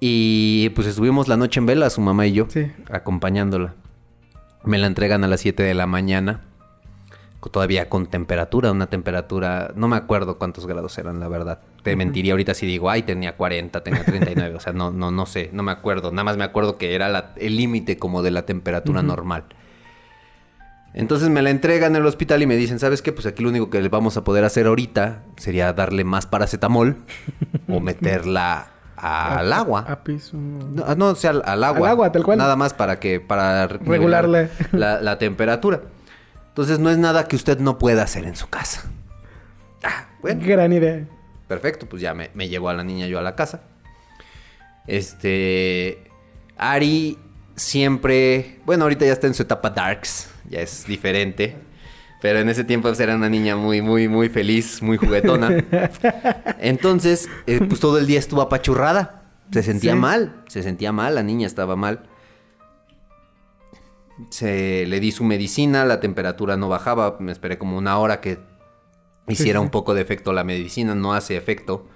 Y 0.00 0.68
pues 0.70 0.86
estuvimos 0.86 1.28
la 1.28 1.36
noche 1.36 1.58
en 1.60 1.66
vela, 1.66 1.90
su 1.90 2.00
mamá 2.00 2.26
y 2.26 2.32
yo, 2.32 2.46
Sí. 2.48 2.70
acompañándola. 2.90 3.74
Me 4.64 4.78
la 4.78 4.86
entregan 4.86 5.24
a 5.24 5.28
las 5.28 5.40
7 5.40 5.62
de 5.62 5.74
la 5.74 5.86
mañana, 5.86 6.40
todavía 7.50 7.88
con 7.88 8.06
temperatura, 8.06 8.70
una 8.72 8.88
temperatura, 8.88 9.72
no 9.74 9.88
me 9.88 9.96
acuerdo 9.96 10.38
cuántos 10.38 10.66
grados 10.66 10.98
eran, 10.98 11.18
la 11.18 11.28
verdad. 11.28 11.60
Te 11.82 11.96
mentiría 11.96 12.32
ahorita 12.34 12.52
si 12.52 12.66
digo, 12.66 12.90
ay, 12.90 13.02
tenía 13.02 13.36
40, 13.36 13.82
tenía 13.82 14.04
39, 14.04 14.54
o 14.56 14.60
sea, 14.60 14.72
no, 14.74 14.90
no, 14.90 15.10
no 15.10 15.24
sé, 15.24 15.48
no 15.52 15.62
me 15.62 15.72
acuerdo. 15.72 16.10
Nada 16.10 16.24
más 16.24 16.36
me 16.36 16.44
acuerdo 16.44 16.76
que 16.76 16.94
era 16.94 17.08
la- 17.08 17.32
el 17.36 17.56
límite 17.56 17.96
como 17.96 18.22
de 18.22 18.30
la 18.32 18.44
temperatura 18.44 19.02
normal. 19.02 19.44
Entonces 20.94 21.28
me 21.30 21.42
la 21.42 21.50
entregan 21.50 21.94
en 21.96 22.02
el 22.02 22.06
hospital 22.06 22.42
y 22.42 22.46
me 22.46 22.56
dicen, 22.56 22.78
¿sabes 22.78 23.02
qué? 23.02 23.12
Pues 23.12 23.26
aquí 23.26 23.42
lo 23.42 23.50
único 23.50 23.70
que 23.70 23.80
le 23.80 23.88
vamos 23.88 24.16
a 24.16 24.24
poder 24.24 24.44
hacer 24.44 24.66
ahorita 24.66 25.22
sería 25.36 25.72
darle 25.72 26.04
más 26.04 26.26
paracetamol 26.26 26.96
o 27.68 27.80
meterla 27.80 28.72
al 29.00 29.52
agua. 29.52 29.84
A 29.88 30.02
piso. 30.04 30.36
No, 30.36 30.84
ah, 30.86 30.94
no, 30.96 31.08
o 31.08 31.14
sea, 31.14 31.30
al, 31.30 31.42
al 31.44 31.64
agua. 31.64 31.88
Al 31.88 31.92
agua, 31.92 32.12
tal 32.12 32.24
cual. 32.24 32.38
Nada 32.38 32.56
más 32.56 32.74
para 32.74 32.98
que, 33.00 33.20
para 33.20 33.66
re- 33.66 33.78
Regularle. 33.84 34.50
La, 34.72 35.00
la 35.00 35.18
temperatura. 35.18 35.80
Entonces 36.48 36.78
no 36.78 36.90
es 36.90 36.98
nada 36.98 37.28
que 37.28 37.36
usted 37.36 37.58
no 37.60 37.78
pueda 37.78 38.02
hacer 38.02 38.24
en 38.24 38.34
su 38.36 38.48
casa. 38.48 38.82
Ah, 39.84 40.08
bueno, 40.20 40.40
Gran 40.44 40.72
idea. 40.72 41.04
perfecto. 41.46 41.86
Pues 41.86 42.02
ya 42.02 42.14
me, 42.14 42.30
me 42.34 42.48
llevó 42.48 42.68
a 42.68 42.74
la 42.74 42.82
niña 42.84 43.06
yo 43.06 43.18
a 43.18 43.22
la 43.22 43.36
casa. 43.36 43.60
Este. 44.86 46.02
Ari 46.56 47.18
siempre. 47.56 48.60
Bueno, 48.64 48.84
ahorita 48.84 49.04
ya 49.06 49.12
está 49.12 49.26
en 49.26 49.34
su 49.34 49.42
etapa 49.42 49.70
darks. 49.70 50.30
Ya 50.48 50.60
es 50.60 50.84
diferente. 50.86 51.56
Pero 52.20 52.40
en 52.40 52.48
ese 52.48 52.64
tiempo 52.64 52.88
pues, 52.88 52.98
era 53.00 53.14
una 53.14 53.28
niña 53.28 53.56
muy, 53.56 53.80
muy, 53.80 54.08
muy 54.08 54.28
feliz, 54.28 54.82
muy 54.82 54.96
juguetona. 54.96 55.50
Entonces, 56.58 57.28
eh, 57.46 57.60
pues 57.66 57.78
todo 57.80 57.98
el 57.98 58.06
día 58.06 58.18
estuvo 58.18 58.42
apachurrada. 58.42 59.22
Se 59.52 59.62
sentía 59.62 59.92
Sí. 59.92 59.98
mal. 59.98 60.42
Se 60.48 60.62
sentía 60.62 60.90
mal, 60.92 61.14
la 61.14 61.22
niña 61.22 61.46
estaba 61.46 61.76
mal. 61.76 62.08
Se 64.30 64.84
le 64.86 64.98
di 65.00 65.12
su 65.12 65.22
medicina, 65.24 65.84
la 65.84 66.00
temperatura 66.00 66.56
no 66.56 66.68
bajaba. 66.68 67.16
Me 67.20 67.30
esperé 67.30 67.56
como 67.56 67.78
una 67.78 67.98
hora 67.98 68.20
que 68.20 68.38
hiciera 69.28 69.60
sí. 69.60 69.64
un 69.64 69.70
poco 69.70 69.94
de 69.94 70.02
efecto 70.02 70.32
la 70.32 70.42
medicina, 70.44 70.94
no 70.94 71.14
hace 71.14 71.36
efecto. 71.36 71.86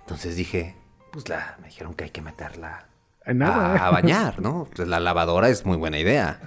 Entonces 0.00 0.36
dije, 0.36 0.76
pues 1.12 1.28
la, 1.28 1.56
me 1.60 1.66
dijeron 1.66 1.94
que 1.94 2.04
hay 2.04 2.10
que 2.10 2.22
meterla 2.22 2.86
a, 3.26 3.86
a 3.86 3.90
bañar, 3.90 4.40
¿no? 4.40 4.68
Pues 4.74 4.88
la 4.88 5.00
lavadora 5.00 5.48
es 5.48 5.66
muy 5.66 5.76
buena 5.76 5.98
idea. 5.98 6.40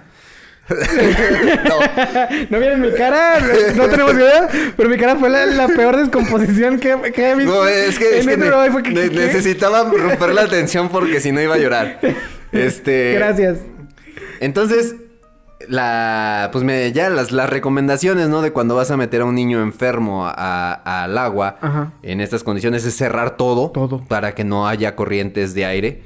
No 2.50 2.58
miren 2.58 2.80
mi 2.80 2.92
cara, 2.92 3.38
no 3.76 3.88
tenemos 3.88 4.14
idea, 4.14 4.48
pero 4.76 4.88
mi 4.88 4.96
cara 4.96 5.16
fue 5.16 5.28
la, 5.28 5.46
la 5.46 5.68
peor 5.68 5.96
descomposición 5.96 6.78
que, 6.78 7.12
que 7.14 7.30
he 7.30 7.34
visto. 7.34 7.52
No, 7.52 7.66
es 7.66 7.98
que, 7.98 8.18
es 8.18 8.20
en 8.20 8.26
que 8.26 8.32
este 8.32 8.36
ne- 8.36 8.46
programa. 8.46 8.72
Fue 8.72 8.82
que- 8.82 8.90
ne- 8.90 9.08
¿qué? 9.10 9.16
necesitaba 9.16 9.84
romper 9.90 10.34
la 10.34 10.46
tensión 10.48 10.88
porque 10.88 11.20
si 11.20 11.32
no 11.32 11.40
iba 11.40 11.54
a 11.54 11.58
llorar. 11.58 11.98
Este. 12.52 13.14
Gracias. 13.14 13.58
Entonces, 14.40 14.96
la, 15.68 16.48
pues 16.52 16.64
me, 16.64 16.90
ya 16.92 17.08
las, 17.10 17.32
las 17.32 17.48
recomendaciones, 17.48 18.28
¿no? 18.28 18.42
De 18.42 18.50
cuando 18.52 18.74
vas 18.74 18.90
a 18.90 18.96
meter 18.96 19.20
a 19.22 19.24
un 19.24 19.34
niño 19.34 19.62
enfermo 19.62 20.26
al 20.34 21.18
agua, 21.18 21.56
Ajá. 21.60 21.92
en 22.02 22.20
estas 22.20 22.42
condiciones 22.44 22.84
es 22.84 22.94
cerrar 22.96 23.36
todo, 23.36 23.70
Todo. 23.70 24.04
para 24.06 24.34
que 24.34 24.44
no 24.44 24.66
haya 24.68 24.96
corrientes 24.96 25.54
de 25.54 25.64
aire 25.66 26.02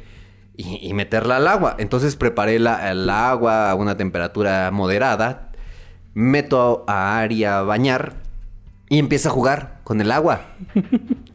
y, 0.57 0.89
y 0.89 0.95
meterla 0.95 1.37
al 1.37 1.47
agua. 1.49 1.77
Entonces 1.79 2.17
preparé 2.17 2.59
la, 2.59 2.91
el 2.91 3.09
agua 3.11 3.71
a 3.71 3.75
una 3.75 3.97
temperatura 3.97 4.71
moderada, 4.73 5.51
meto 6.15 6.85
a 6.89 7.19
Ari 7.21 7.45
a 7.45 7.63
bañar 7.63 8.15
y 8.89 8.99
empieza 8.99 9.29
a 9.29 9.33
jugar 9.33 9.81
con 9.85 10.01
el 10.01 10.11
agua. 10.13 10.41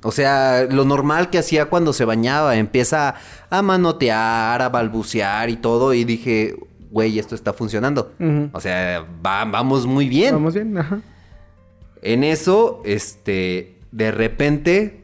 O 0.04 0.12
sea, 0.12 0.64
lo 0.68 0.84
normal 0.84 1.30
que 1.30 1.38
hacía 1.38 1.66
cuando 1.68 1.94
se 1.94 2.06
bañaba, 2.06 2.56
empieza 2.56 3.14
a 3.52 3.62
manotear, 3.62 4.60
a 4.64 4.70
balbucear 4.70 5.52
y 5.52 5.58
todo. 5.58 5.94
Y 5.94 6.06
dije, 6.06 6.56
güey, 6.90 7.20
esto 7.20 7.36
está 7.36 7.54
funcionando. 7.54 8.12
O 8.52 8.60
sea, 8.60 9.06
va- 9.24 9.46
vamos 9.46 9.86
muy 9.86 10.10
bien. 10.10 10.34
Vamos 10.34 10.56
bien, 10.56 10.76
ajá. 10.76 11.02
En 12.02 12.24
eso, 12.24 12.82
este, 12.84 13.78
de 13.92 14.12
repente, 14.12 15.04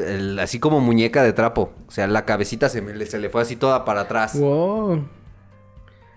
el- 0.00 0.38
así 0.38 0.58
como 0.58 0.80
muñeca 0.80 1.22
de 1.22 1.32
trapo. 1.32 1.72
O 1.86 1.90
sea, 1.90 2.06
la 2.06 2.24
cabecita 2.24 2.68
se, 2.68 2.82
me, 2.82 2.94
le- 2.94 3.06
se 3.06 3.18
le 3.18 3.28
fue 3.30 3.42
así 3.42 3.56
toda 3.56 3.84
para 3.84 4.02
atrás. 4.02 4.38
Wow. 4.38 5.04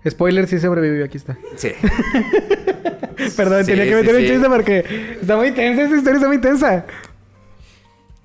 Spoiler, 0.10 0.48
sí 0.48 0.60
sobrevivió, 0.60 1.04
aquí 1.06 1.18
está. 1.18 1.38
Sí. 1.58 1.72
Perdón, 3.36 3.66
Sí, 3.66 3.72
tenía 3.72 3.84
que 3.86 3.90
sí, 3.90 3.96
meter 3.96 4.16
un 4.16 4.22
sí. 4.22 4.28
chiste 4.28 4.48
porque 4.50 4.86
está 5.22 5.36
muy 5.38 5.52
tensa, 5.52 5.84
esa 5.84 5.96
historia 5.98 6.16
está 6.18 6.28
muy 6.28 6.38
tensa. 6.40 6.86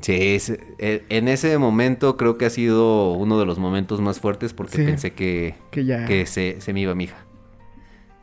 Sí, 0.01 0.35
es- 0.35 0.51
e- 0.79 1.03
en 1.09 1.29
ese 1.29 1.57
momento 1.59 2.17
creo 2.17 2.37
que 2.39 2.47
ha 2.47 2.51
sido 2.51 3.13
uno 3.13 3.39
de 3.41 3.47
los 3.47 3.59
momentos 3.59 4.01
más 4.01 4.21
fuertes 4.21 4.53
porque 4.53 4.79
pensé 4.79 5.13
que, 5.15 5.55
Que 5.71 5.85
ya. 5.85 6.05
que 6.05 6.27
se, 6.27 6.61
se 6.61 6.73
me 6.73 6.81
iba 6.81 6.95
mi 6.95 7.05
hija. 7.05 7.17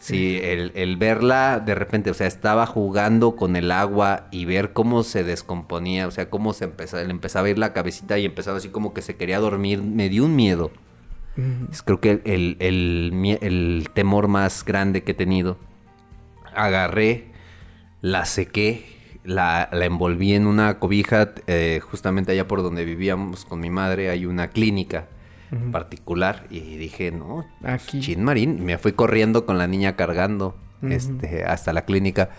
Sí, 0.02 0.40
el, 0.42 0.72
el 0.74 0.98
verla 0.98 1.60
de 1.64 1.76
repente, 1.76 2.10
o 2.10 2.16
sea, 2.16 2.26
estaba 2.26 2.66
jugando 2.66 3.36
con 3.36 3.56
el 3.56 3.72
agua 3.72 4.28
y 4.32 4.46
ver 4.46 4.74
cómo 4.74 5.04
se 5.04 5.24
descomponía, 5.24 6.08
o 6.08 6.12
sea, 6.12 6.28
cómo 6.28 6.54
se 6.54 6.66
empezaba, 6.66 7.04
le 7.04 7.12
empezaba 7.12 7.46
a 7.46 7.52
ir 7.52 7.60
la 7.60 7.72
cabecita 7.72 8.18
y 8.18 8.26
empezaba 8.26 8.58
así 8.58 8.70
como 8.70 8.96
que 8.96 9.04
se 9.04 9.16
quería 9.16 9.40
dormir, 9.40 9.84
me 9.84 10.10
dio 10.10 10.26
un 10.26 10.36
miedo. 10.36 10.72
Es 11.72 11.84
creo 11.84 12.00
que 12.02 12.20
el, 12.26 12.58
el- 12.60 13.38
el 13.42 13.90
temor 13.94 14.28
más 14.28 14.66
grande 14.66 15.04
que 15.04 15.12
he 15.12 15.16
tenido. 15.16 15.58
Agarré, 16.56 17.28
la 18.02 18.26
sequé, 18.26 18.86
la, 19.24 19.70
la 19.72 19.86
envolví 19.86 20.34
en 20.34 20.48
una 20.48 20.80
cobija, 20.80 21.32
eh, 21.48 21.80
justamente 21.82 22.32
allá 22.32 22.48
por 22.48 22.64
donde 22.64 22.86
vivíamos 22.86 23.46
con 23.46 23.60
mi 23.60 23.70
madre 23.70 24.10
hay 24.10 24.26
una 24.26 24.50
clínica 24.50 25.08
Particular 25.72 26.46
y 26.50 26.78
dije, 26.78 27.12
no, 27.12 27.46
Aquí. 27.64 28.00
Chin 28.00 28.24
Marín, 28.24 28.64
me 28.64 28.78
fui 28.78 28.94
corriendo 28.94 29.46
con 29.46 29.58
la 29.58 29.68
niña 29.68 29.96
cargando 29.98 30.56
este, 30.82 31.44
hasta 31.44 31.74
la 31.74 31.84
clínica. 31.86 32.30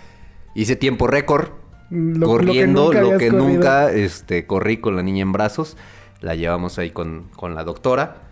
Hice 0.54 0.76
tiempo 0.76 1.06
récord, 1.06 1.50
Lo- 1.90 2.26
corriendo, 2.26 2.90
lo 2.92 2.98
habías 3.00 3.18
que 3.18 3.30
nunca, 3.30 3.92
este, 3.92 4.46
corrí 4.46 4.78
con 4.78 4.96
la 4.96 5.02
niña 5.02 5.22
en 5.22 5.32
brazos. 5.32 5.76
La 6.20 6.34
llevamos 6.34 6.78
ahí 6.78 6.90
con, 6.90 7.28
con 7.36 7.54
la 7.54 7.64
doctora. 7.64 8.28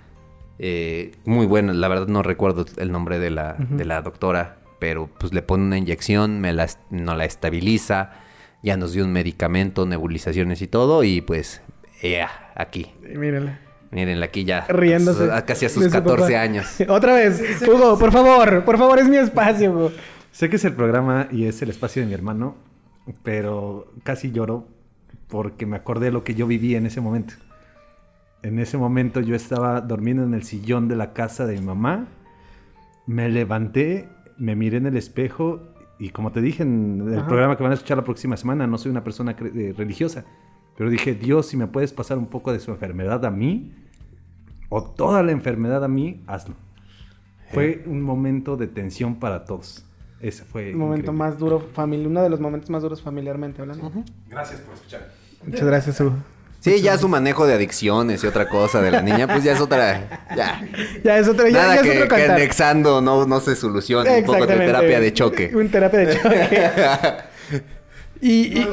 Eh, 0.59 1.13
muy 1.25 1.47
buena, 1.47 1.73
la 1.73 1.89
verdad 1.89 2.07
no 2.07 2.23
recuerdo 2.23 2.65
el 2.77 2.91
nombre 2.93 3.19
de 3.19 3.31
la, 3.31 3.57
de 3.59 3.85
la 3.85 4.03
doctora, 4.03 4.59
pero 4.79 5.09
pues 5.19 5.33
le 5.35 5.43
pone 5.43 5.65
una 5.65 5.79
inyección, 5.79 6.41
me 6.41 6.53
la, 6.53 6.69
no 6.91 7.15
la 7.15 7.25
estabiliza, 7.25 8.13
ya 8.63 8.77
nos 8.77 8.93
dio 8.93 9.05
un 9.05 9.13
medicamento, 9.13 9.87
nebulizaciones 9.87 10.61
y 10.63 10.67
todo, 10.69 11.03
y 11.05 11.21
pues, 11.23 11.63
ya, 12.03 12.53
aquí. 12.55 12.93
Mírala. 13.03 13.59
Mírenla 13.91 14.27
aquí 14.27 14.45
ya. 14.45 14.67
Riéndose. 14.69 15.33
a 15.33 15.45
casi 15.45 15.65
a 15.65 15.69
de 15.69 15.75
sus 15.75 15.85
su 15.85 15.91
14 15.91 16.23
papá. 16.23 16.41
años. 16.43 16.67
Otra 16.89 17.15
vez. 17.15 17.43
Hugo, 17.67 17.99
por 17.99 18.13
favor, 18.13 18.65
por 18.65 18.79
favor, 18.79 18.99
es 18.99 19.09
mi 19.09 19.17
espacio, 19.17 19.73
Hugo. 19.73 19.93
Sé 20.33 20.49
que 20.49 20.57
es 20.57 20.65
el 20.65 20.75
programa 20.75 21.27
y 21.33 21.47
es 21.47 21.61
el 21.63 21.71
espacio 21.71 22.03
de 22.03 22.07
mi 22.09 22.15
hermano, 22.15 22.55
pero 23.25 23.93
casi 24.05 24.31
lloro 24.31 24.69
porque 25.27 25.67
me 25.67 25.77
acordé 25.77 26.07
de 26.07 26.13
lo 26.13 26.23
que 26.25 26.35
yo 26.35 26.47
viví 26.47 26.75
en 26.77 26.87
ese 26.87 27.01
momento. 27.01 27.35
En 28.43 28.59
ese 28.59 28.79
momento 28.79 29.21
yo 29.21 29.35
estaba 29.35 29.81
durmiendo 29.81 30.23
en 30.23 30.35
el 30.35 30.45
sillón 30.45 30.89
de 30.89 30.97
la 30.97 31.13
casa 31.13 31.47
de 31.47 31.55
mi 31.59 31.67
mamá, 31.67 32.07
me 33.07 33.29
levanté, 33.29 34.09
me 34.39 34.55
miré 34.57 34.79
en 34.79 34.87
el 34.87 34.97
espejo 34.97 35.61
y 35.99 36.11
como 36.11 36.31
te 36.33 36.41
dije 36.41 36.63
en 36.63 37.05
el 37.09 37.19
Ajá. 37.19 37.27
programa 37.29 37.57
que 37.57 37.63
van 37.63 37.73
a 37.73 37.75
escuchar 37.75 37.99
la 37.99 38.05
próxima 38.05 38.37
semana, 38.37 38.67
no 38.67 38.79
soy 38.79 38.91
una 38.91 39.05
persona 39.05 39.37
eh, 39.39 39.75
religiosa, 39.77 40.25
pero 40.77 40.91
dije, 40.91 41.15
Dios, 41.15 41.47
si 41.47 41.57
me 41.57 41.67
puedes 41.67 41.93
pasar 41.93 42.19
un 42.19 42.27
poco 42.27 42.53
de 42.53 42.61
su 42.61 42.71
enfermedad 42.71 43.25
a 43.25 43.31
mí, 43.31 43.75
o 44.69 44.83
toda 44.85 45.23
la 45.23 45.33
enfermedad 45.33 45.85
a 45.85 45.89
mí, 45.89 46.23
hazlo. 46.27 46.55
Fue 47.53 47.83
un 47.87 48.01
momento 48.03 48.57
de 48.57 48.69
tensión 48.69 49.17
para 49.17 49.45
todos. 49.45 49.85
Ese 50.21 50.45
fue 50.45 50.71
El 50.71 50.77
momento 50.77 51.11
increíble. 51.13 51.19
más 51.19 51.39
duro, 51.39 51.61
familia, 51.61 52.07
uno 52.07 52.23
de 52.23 52.31
los 52.31 52.41
momentos 52.41 52.71
más 52.71 52.83
duros 52.83 53.03
familiarmente 53.03 53.61
hablando. 53.63 53.91
Gracias 54.29 54.61
por 54.61 54.75
escuchar. 54.75 55.11
Muchas 55.45 55.67
gracias, 55.67 56.01
Hugo. 56.01 56.13
Sí, 56.61 56.83
ya 56.83 56.99
su 56.99 57.09
manejo 57.09 57.47
de 57.47 57.55
adicciones 57.55 58.23
y 58.23 58.27
otra 58.27 58.47
cosa 58.47 58.83
de 58.83 58.91
la 58.91 59.01
niña, 59.01 59.27
pues 59.27 59.43
ya 59.43 59.53
es 59.53 59.61
otra. 59.61 60.27
Ya. 60.37 60.63
Ya 61.03 61.19
es 61.19 61.27
otro, 61.27 61.49
ya, 61.49 61.63
Nada 61.63 61.77
ya 61.77 61.83
que, 61.83 61.93
es 61.93 62.03
otro 62.05 62.17
que 62.17 62.25
anexando 62.25 63.01
no, 63.01 63.27
no 63.27 63.41
se 63.41 63.57
soluciona. 63.57 64.13
Un 64.13 64.25
poco 64.25 64.47
de 64.47 64.57
terapia 64.57 65.01
de 65.01 65.13
choque. 65.15 65.51
Un 65.55 65.71
terapia 65.71 66.01
de 66.01 66.17
choque. 66.17 66.63
y, 68.23 68.59
y- 68.61 68.69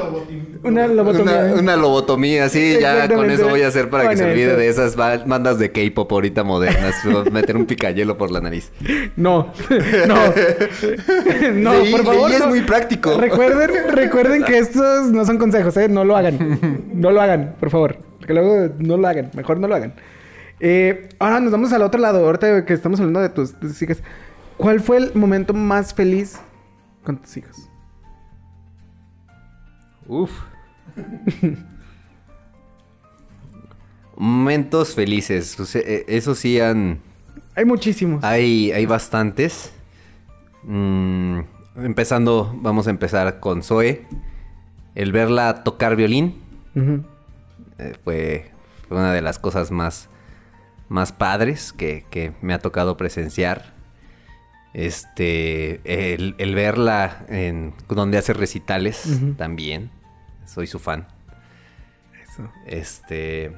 una 0.62 0.86
lobotomía. 0.86 1.22
Una, 1.46 1.54
una 1.60 1.76
lobotomía, 1.76 2.48
sí, 2.48 2.76
ya 2.80 3.08
con 3.08 3.30
eso 3.30 3.48
voy 3.48 3.62
a 3.62 3.68
hacer 3.68 3.88
para 3.88 4.08
que 4.10 4.16
se 4.16 4.24
olvide 4.24 4.48
eso. 4.48 4.56
de 4.56 4.68
esas 4.68 4.96
ba- 4.96 5.18
bandas 5.24 5.58
de 5.58 5.70
K-pop 5.72 6.10
ahorita 6.12 6.44
modernas. 6.44 6.94
meter 7.32 7.56
un 7.56 7.64
picayelo 7.66 8.18
por 8.18 8.30
la 8.30 8.40
nariz. 8.40 8.70
No, 9.16 9.52
no, 10.06 10.14
no, 11.54 11.72
Leí- 11.82 11.90
por 11.92 12.04
favor. 12.04 12.30
es 12.32 12.40
no. 12.40 12.48
muy 12.48 12.60
práctico. 12.62 13.16
Recuerden, 13.18 13.70
recuerden 13.94 14.44
que 14.44 14.58
estos 14.58 15.10
no 15.10 15.24
son 15.24 15.38
consejos, 15.38 15.76
¿eh? 15.76 15.88
No 15.88 16.04
lo 16.04 16.16
hagan. 16.16 16.86
No 16.92 17.10
lo 17.10 17.20
hagan, 17.20 17.54
por 17.60 17.70
favor. 17.70 17.98
Porque 18.18 18.34
luego 18.34 18.74
no 18.78 18.96
lo 18.96 19.08
hagan. 19.08 19.30
Mejor 19.34 19.58
no 19.60 19.68
lo 19.68 19.74
hagan. 19.74 19.94
Eh, 20.60 21.08
ahora 21.20 21.40
nos 21.40 21.52
vamos 21.52 21.72
al 21.72 21.82
otro 21.82 22.00
lado, 22.00 22.24
ahorita 22.26 22.64
que 22.64 22.72
estamos 22.74 22.98
hablando 22.98 23.20
de 23.20 23.28
tus, 23.28 23.52
de 23.60 23.68
tus 23.68 23.80
hijas. 23.82 24.02
¿Cuál 24.56 24.80
fue 24.80 24.96
el 24.96 25.12
momento 25.14 25.54
más 25.54 25.94
feliz 25.94 26.36
con 27.04 27.16
tus 27.18 27.36
hijos? 27.36 27.67
Uf. 30.08 30.32
Momentos 34.16 34.94
felices. 34.94 35.56
Eh, 35.76 36.04
eso 36.08 36.34
sí 36.34 36.58
han... 36.60 37.00
Hay 37.54 37.64
muchísimos. 37.64 38.24
Hay, 38.24 38.72
hay 38.72 38.86
bastantes. 38.86 39.72
Mm, 40.64 41.40
empezando, 41.76 42.52
vamos 42.60 42.86
a 42.86 42.90
empezar 42.90 43.38
con 43.38 43.62
Zoe. 43.62 44.06
El 44.94 45.12
verla 45.12 45.62
tocar 45.62 45.94
violín 45.94 46.40
eh, 47.78 47.94
fue, 48.02 48.50
fue 48.88 48.96
una 48.96 49.12
de 49.12 49.22
las 49.22 49.38
cosas 49.38 49.70
más, 49.70 50.08
más 50.88 51.12
padres 51.12 51.72
que, 51.72 52.04
que 52.10 52.32
me 52.40 52.54
ha 52.54 52.58
tocado 52.58 52.96
presenciar. 52.96 53.76
Este, 54.74 55.80
el, 56.14 56.34
el 56.38 56.54
verla 56.54 57.24
en 57.28 57.74
donde 57.88 58.18
hace 58.18 58.32
recitales 58.32 59.20
también. 59.36 59.90
Soy 60.52 60.66
su 60.66 60.78
fan. 60.78 61.06
Eso. 62.22 62.48
Este. 62.66 63.52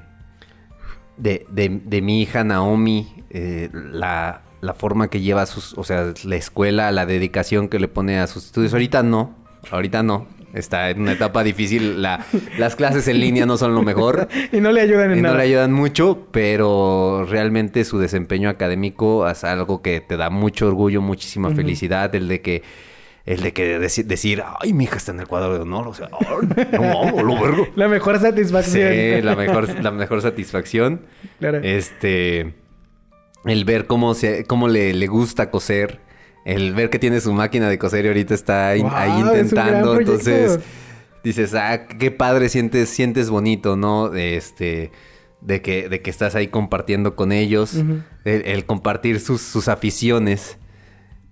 De, 1.16 1.46
de- 1.50 1.80
de 1.84 2.02
mi 2.02 2.22
hija 2.22 2.44
Naomi, 2.44 3.24
eh, 3.30 3.68
la, 3.72 4.42
la 4.60 4.74
forma 4.74 5.08
que 5.08 5.20
lleva 5.20 5.46
sus. 5.46 5.76
O 5.76 5.84
sea, 5.84 6.12
la 6.24 6.36
escuela, 6.36 6.90
la 6.92 7.06
dedicación 7.06 7.68
que 7.68 7.78
le 7.78 7.88
pone 7.88 8.18
a 8.18 8.26
sus 8.26 8.46
estudios. 8.46 8.72
Ahorita 8.72 9.02
no. 9.02 9.34
Ahorita 9.70 10.02
no. 10.02 10.26
Está 10.54 10.90
en 10.90 11.02
una 11.02 11.12
etapa 11.12 11.44
difícil. 11.44 12.02
La- 12.02 12.24
las 12.58 12.74
clases 12.74 13.06
en 13.06 13.20
línea 13.20 13.46
no 13.46 13.56
son 13.56 13.74
lo 13.74 13.82
mejor. 13.82 14.28
Y 14.52 14.60
no 14.60 14.72
le 14.72 14.80
ayudan 14.80 15.12
en 15.12 15.18
Y 15.18 15.22
no 15.22 15.34
le 15.34 15.42
ayudan 15.44 15.72
mucho, 15.72 16.26
pero 16.32 17.24
realmente 17.28 17.84
su 17.84 17.98
desempeño 17.98 18.48
académico 18.48 19.28
es 19.28 19.44
algo 19.44 19.80
que 19.82 20.00
te 20.00 20.16
da 20.16 20.28
mucho 20.30 20.66
orgullo, 20.66 21.02
muchísima 21.02 21.50
felicidad, 21.50 22.12
el 22.16 22.26
de 22.26 22.40
que 22.40 22.62
el 23.26 23.42
de 23.42 23.52
que 23.52 23.78
deci- 23.78 24.04
decir, 24.04 24.42
ay, 24.60 24.72
mi 24.72 24.84
hija 24.84 24.96
está 24.96 25.12
en 25.12 25.20
el 25.20 25.26
cuadro 25.28 25.54
de 25.54 25.60
honor, 25.60 25.88
o 25.88 25.94
sea, 25.94 26.08
no 26.08 27.22
lo 27.22 27.40
vergo. 27.40 27.66
La 27.76 27.88
mejor 27.88 28.16
Sí, 28.18 28.22
satisfacción. 28.22 29.24
la 29.24 29.36
mejor, 29.36 29.82
la 29.82 29.90
mejor 29.90 30.22
satisfacción. 30.22 31.02
Claro. 31.38 31.58
Este, 31.62 32.54
el 33.44 33.64
ver 33.64 33.86
cómo 33.86 34.14
se, 34.14 34.44
cómo 34.44 34.68
le, 34.68 34.92
le 34.94 35.06
gusta 35.06 35.50
coser, 35.50 36.00
el 36.44 36.74
ver 36.74 36.88
que 36.90 36.98
tiene 36.98 37.20
su 37.20 37.32
máquina 37.32 37.68
de 37.68 37.78
coser 37.78 38.04
y 38.06 38.08
ahorita 38.08 38.34
está 38.34 38.74
in- 38.76 38.84
Wow, 38.84 38.92
ahí 38.94 39.20
intentando, 39.20 39.98
entonces 39.98 40.58
dices, 41.22 41.54
ah, 41.54 41.86
qué 41.86 42.10
padre 42.10 42.48
sientes, 42.48 42.88
sientes 42.88 43.28
bonito, 43.28 43.76
¿no? 43.76 44.08
De 44.08 44.36
Este, 44.36 44.90
de 45.42 45.60
que, 45.62 45.88
de 45.90 46.00
que 46.02 46.10
estás 46.10 46.34
ahí 46.34 46.48
compartiendo 46.48 47.14
con 47.16 47.32
ellos, 47.32 47.74
el, 48.24 48.42
el 48.46 48.64
compartir 48.66 49.20
sus, 49.20 49.40
sus 49.42 49.68
aficiones, 49.68 50.58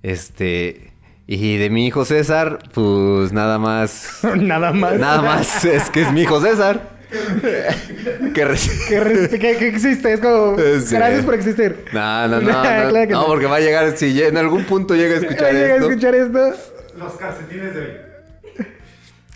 este, 0.02 0.92
y 1.30 1.58
de 1.58 1.68
mi 1.70 1.86
hijo 1.86 2.04
César, 2.06 2.58
pues 2.74 3.32
nada 3.32 3.58
más, 3.58 4.20
Nada 4.36 4.72
más. 4.72 4.98
nada 4.98 5.20
más 5.22 5.64
es 5.64 5.90
que 5.90 6.00
es 6.02 6.10
mi 6.12 6.22
hijo 6.22 6.40
César. 6.40 6.96
que 7.10 8.32
Que, 8.34 8.44
res- 8.44 9.28
que- 9.30 9.38
que 9.56 9.68
existe, 9.68 10.14
es 10.14 10.20
como. 10.20 10.56
Sí. 10.84 10.94
Gracias 10.96 11.24
por 11.24 11.34
existir. 11.34 11.84
No, 11.92 12.28
no, 12.28 12.40
no. 12.40 12.50
No, 12.52 12.62
que 12.62 13.06
no, 13.12 13.20
no. 13.22 13.26
porque 13.26 13.46
va 13.46 13.56
a 13.56 13.60
llegar, 13.60 13.96
si 13.96 14.22
en 14.22 14.36
algún 14.36 14.64
punto 14.64 14.94
llega 14.94 15.14
a 15.14 15.18
escuchar 15.18 15.52
Llega 15.52 15.74
a 15.74 15.76
esto. 15.76 15.88
escuchar 15.90 16.14
esto. 16.14 16.52
Los 16.98 17.12
calcetines 17.14 17.74
de 17.74 17.80
hoy. 17.80 18.66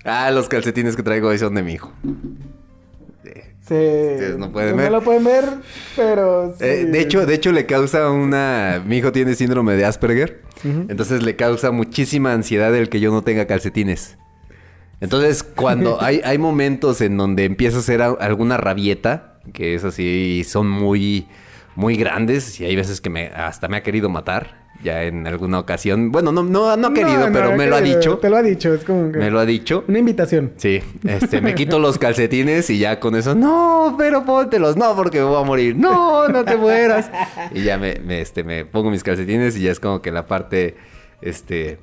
Ah, 0.04 0.30
los 0.32 0.48
calcetines 0.48 0.96
que 0.96 1.02
traigo 1.02 1.28
hoy 1.28 1.38
son 1.38 1.54
de 1.54 1.62
mi 1.62 1.74
hijo. 1.74 1.92
Sí. 3.66 3.74
Ustedes 3.74 4.38
no 4.38 4.50
pueden 4.52 4.76
ver. 4.76 4.90
lo 4.90 5.02
pueden 5.02 5.24
ver, 5.24 5.44
pero. 5.96 6.54
sí. 6.58 6.64
Eh, 6.64 6.84
de 6.86 7.00
hecho, 7.00 7.24
de 7.26 7.34
hecho 7.34 7.52
le 7.52 7.64
causa 7.66 8.10
una. 8.10 8.82
Mi 8.86 8.96
hijo 8.98 9.12
tiene 9.12 9.34
síndrome 9.34 9.74
de 9.74 9.84
Asperger. 9.84 10.42
Entonces 10.64 11.22
le 11.24 11.34
causa 11.36 11.70
muchísima 11.72 12.32
ansiedad 12.32 12.74
el 12.76 12.88
que 12.88 13.00
yo 13.00 13.10
no 13.10 13.22
tenga 13.22 13.46
calcetines. 13.46 14.16
Entonces, 15.00 15.42
cuando 15.42 15.98
hay, 16.02 16.20
hay 16.24 16.38
momentos 16.38 17.00
en 17.00 17.16
donde 17.16 17.44
empieza 17.44 17.78
a 17.78 17.80
hacer 17.80 18.00
a- 18.02 18.10
alguna 18.20 18.56
rabieta, 18.56 19.40
que 19.52 19.74
es 19.74 19.82
así, 19.84 20.44
son 20.46 20.68
muy, 20.70 21.26
muy 21.74 21.96
grandes, 21.96 22.60
y 22.60 22.64
hay 22.64 22.76
veces 22.76 23.00
que 23.00 23.10
me, 23.10 23.26
hasta 23.28 23.66
me 23.66 23.76
ha 23.78 23.82
querido 23.82 24.08
matar, 24.08 24.61
ya 24.82 25.04
en 25.04 25.26
alguna 25.26 25.58
ocasión. 25.58 26.10
Bueno, 26.12 26.32
no, 26.32 26.42
no, 26.42 26.76
no 26.76 26.86
ha 26.86 26.94
querido, 26.94 27.28
no, 27.28 27.32
pero 27.32 27.56
me 27.56 27.66
lo 27.66 27.76
ha 27.76 27.80
dicho. 27.80 28.18
Te 28.18 28.28
lo 28.28 28.36
ha 28.36 28.42
dicho, 28.42 28.74
es 28.74 28.84
como 28.84 29.12
que. 29.12 29.18
Me 29.18 29.30
lo 29.30 29.38
ha 29.40 29.46
dicho. 29.46 29.84
Una 29.88 29.98
invitación. 29.98 30.52
Sí, 30.56 30.80
este, 31.04 31.40
me 31.40 31.54
quito 31.54 31.78
los 31.78 31.98
calcetines 31.98 32.68
y 32.70 32.78
ya 32.78 33.00
con 33.00 33.14
eso, 33.14 33.34
no, 33.34 33.94
pero 33.98 34.24
póntelos, 34.24 34.76
no, 34.76 34.94
porque 34.96 35.18
me 35.18 35.24
voy 35.24 35.42
a 35.42 35.44
morir, 35.44 35.76
no, 35.76 36.28
no 36.28 36.44
te 36.44 36.56
mueras. 36.56 37.10
Y 37.52 37.62
ya 37.62 37.78
me, 37.78 38.00
me, 38.04 38.20
este, 38.20 38.44
me 38.44 38.64
pongo 38.64 38.90
mis 38.90 39.02
calcetines 39.02 39.56
y 39.56 39.62
ya 39.62 39.72
es 39.72 39.80
como 39.80 40.02
que 40.02 40.10
la 40.10 40.26
parte, 40.26 40.76
este, 41.20 41.78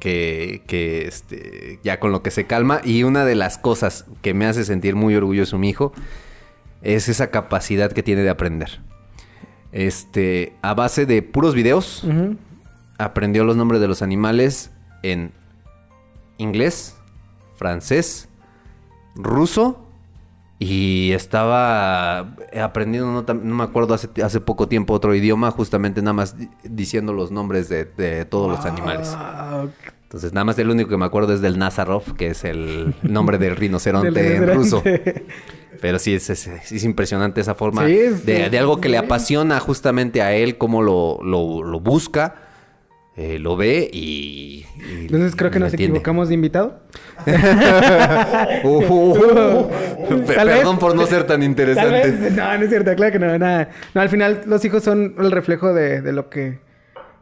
que, 0.00 0.62
que, 0.66 1.06
este, 1.06 1.78
ya 1.82 2.00
con 2.00 2.12
lo 2.12 2.22
que 2.22 2.30
se 2.30 2.44
calma. 2.44 2.80
Y 2.84 3.02
una 3.04 3.24
de 3.24 3.34
las 3.34 3.58
cosas 3.58 4.04
que 4.22 4.34
me 4.34 4.46
hace 4.46 4.64
sentir 4.64 4.94
muy 4.94 5.14
orgulloso 5.14 5.58
mi 5.58 5.70
hijo 5.70 5.92
es 6.82 7.08
esa 7.08 7.30
capacidad 7.30 7.92
que 7.92 8.02
tiene 8.02 8.22
de 8.22 8.30
aprender. 8.30 8.80
Este, 9.76 10.54
a 10.62 10.72
base 10.74 11.04
de 11.04 11.20
puros 11.22 11.52
videos, 11.54 12.04
aprendió 12.96 13.42
los 13.42 13.56
nombres 13.56 13.80
de 13.80 13.88
los 13.88 14.02
animales 14.02 14.70
en 15.02 15.32
inglés, 16.38 16.96
francés, 17.56 18.28
ruso 19.16 19.80
y 20.60 21.10
estaba 21.10 22.36
aprendiendo, 22.62 23.24
no, 23.34 23.54
me 23.56 23.64
acuerdo, 23.64 23.94
hace, 23.94 24.08
hace 24.22 24.40
poco 24.40 24.68
tiempo 24.68 24.94
otro 24.94 25.12
idioma, 25.12 25.50
justamente 25.50 26.00
nada 26.02 26.12
más 26.12 26.38
di- 26.38 26.48
diciendo 26.62 27.12
los 27.12 27.32
nombres 27.32 27.68
de, 27.68 27.84
de 27.84 28.24
todos 28.24 28.48
los 28.48 28.64
animales. 28.66 29.16
Entonces, 30.04 30.32
nada 30.32 30.44
más 30.44 30.56
el 30.60 30.70
único 30.70 30.88
que 30.88 30.96
me 30.96 31.04
acuerdo 31.04 31.32
es 31.34 31.40
del 31.40 31.58
Nazarov, 31.58 32.14
que 32.14 32.28
es 32.28 32.44
el 32.44 32.94
nombre 33.02 33.38
del 33.38 33.56
rinoceronte 33.56 34.12
Del 34.22 34.42
en 34.50 34.54
ruso. 34.54 34.82
Pero 35.80 35.98
sí, 35.98 36.14
es, 36.14 36.30
es- 36.30 36.46
es 36.46 36.84
impresionante 36.84 37.40
esa 37.40 37.54
forma 37.54 37.86
Sí, 37.86 37.94
de, 38.24 38.50
de 38.50 38.58
algo 38.58 38.80
que 38.80 38.88
le 38.88 38.98
apasiona 38.98 39.60
justamente 39.60 40.22
a 40.22 40.32
él, 40.34 40.56
cómo 40.58 40.82
lo, 40.82 41.18
lo, 41.22 41.62
lo 41.62 41.80
busca, 41.80 42.36
eh, 43.16 43.38
lo 43.38 43.56
ve 43.56 43.88
y... 43.92 44.66
y 44.76 45.04
Entonces 45.06 45.36
creo 45.36 45.50
que 45.50 45.60
nos 45.60 45.72
equivocamos 45.72 46.28
de 46.28 46.34
invitado. 46.34 46.80
Uh, 48.64 48.68
uh, 48.68 49.12
uh. 49.12 49.70
Perdón 50.26 50.76
vez- 50.76 50.80
por 50.80 50.94
no 50.96 51.06
ser 51.06 51.24
tan 51.24 51.42
interesante. 51.50 52.10
vez. 52.10 52.32
No, 52.32 52.56
no 52.58 52.64
es 52.64 52.68
cierto, 52.70 52.94
claro 52.94 53.12
que 53.12 53.18
no, 53.18 53.38
nada. 53.38 53.70
No, 53.94 54.00
al 54.00 54.08
final 54.08 54.42
los 54.46 54.64
hijos 54.64 54.82
son 54.82 55.14
el 55.18 55.30
reflejo 55.30 55.72
de, 55.72 56.00
de 56.00 56.12
lo 56.12 56.28
que 56.30 56.58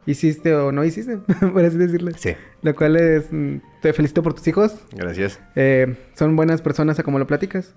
hiciste 0.05 0.53
o 0.55 0.71
no 0.71 0.83
hiciste, 0.83 1.17
por 1.53 1.63
así 1.63 1.77
decirlo. 1.77 2.11
Sí, 2.17 2.35
Lo 2.61 2.75
cual 2.75 2.95
es. 2.97 3.25
mm, 3.31 3.57
Te 3.81 3.93
felicito 3.93 4.23
por 4.23 4.33
tus 4.33 4.47
hijos. 4.47 4.75
gracias. 4.91 5.39
Eh, 5.55 5.95
son 6.15 6.35
buenas 6.35 6.61
personas 6.61 6.99
a 6.99 7.03
como 7.03 7.19
lo 7.19 7.27
platicas. 7.27 7.73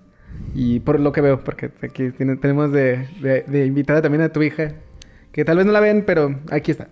Y 0.55 0.79
por 0.79 0.99
lo 0.99 1.11
que 1.11 1.21
veo, 1.21 1.43
porque 1.43 1.69
aquí 1.83 2.11
tiene- 2.11 2.35
tenemos 2.37 2.71
de, 2.71 3.07
de- 3.21 3.43
de 3.47 3.65
invitada 3.65 4.01
también 4.01 4.21
a 4.23 4.29
tu 4.29 4.41
hija. 4.41 4.73
Que 5.31 5.45
tal 5.45 5.57
vez 5.57 5.65
no 5.67 5.71
la 5.71 5.79
ven, 5.81 6.03
pero 6.05 6.39
aquí 6.49 6.71
está. 6.71 6.87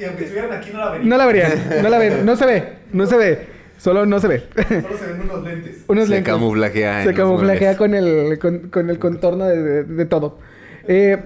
Y 0.00 0.04
aunque 0.04 0.24
estuvieran 0.24 0.52
aquí 0.52 0.70
no 0.72 0.78
la 0.80 0.90
verían. 0.90 1.08
no 1.08 1.16
la 1.18 1.26
verían, 1.26 1.52
no 1.82 1.88
la 1.88 1.98
ven, 1.98 2.26
no 2.26 2.34
se 2.36 2.46
ve, 2.46 2.64
no 2.92 3.06
se 3.06 3.16
ve. 3.16 3.38
Solo 3.78 4.04
no 4.06 4.18
se 4.18 4.28
ve. 4.28 4.42
Solo 4.56 4.96
se 4.98 5.06
ven 5.12 5.20
unos 5.22 5.44
lentes. 5.44 5.84
Unos 5.86 6.04
Se 6.06 6.10
lentes. 6.14 6.32
camuflajea 6.32 7.04
Se 7.04 7.14
camuflajea 7.14 7.76
con 7.76 7.94
el, 7.94 8.38
con, 8.40 8.68
con 8.70 8.90
el 8.90 8.98
contorno 8.98 9.44
de, 9.46 9.62
de- 9.62 9.84
de 9.84 10.04
todo. 10.06 10.38
Eh, 10.88 11.18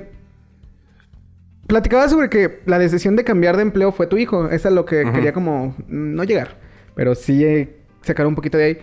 platicaba 1.66 2.09
sobre 2.09 2.28
que 2.28 2.61
la 2.66 2.78
decisión 2.78 3.16
de 3.16 3.24
cambiar 3.24 3.57
de 3.57 3.62
empleo 3.62 3.93
fue 3.93 4.07
tu 4.07 4.16
hijo. 4.16 4.49
Eso 4.51 4.68
es 4.68 4.74
lo 4.74 4.84
que 4.84 5.05
quería 5.12 5.32
como 5.32 5.74
no 5.89 6.24
llegar. 6.24 6.57
Pero 6.95 7.14
sí 7.14 7.45
eh, 7.45 7.76
sacar 8.03 8.26
un 8.26 8.34
poquito 8.34 8.59
de 8.59 8.64
ahí. 8.64 8.78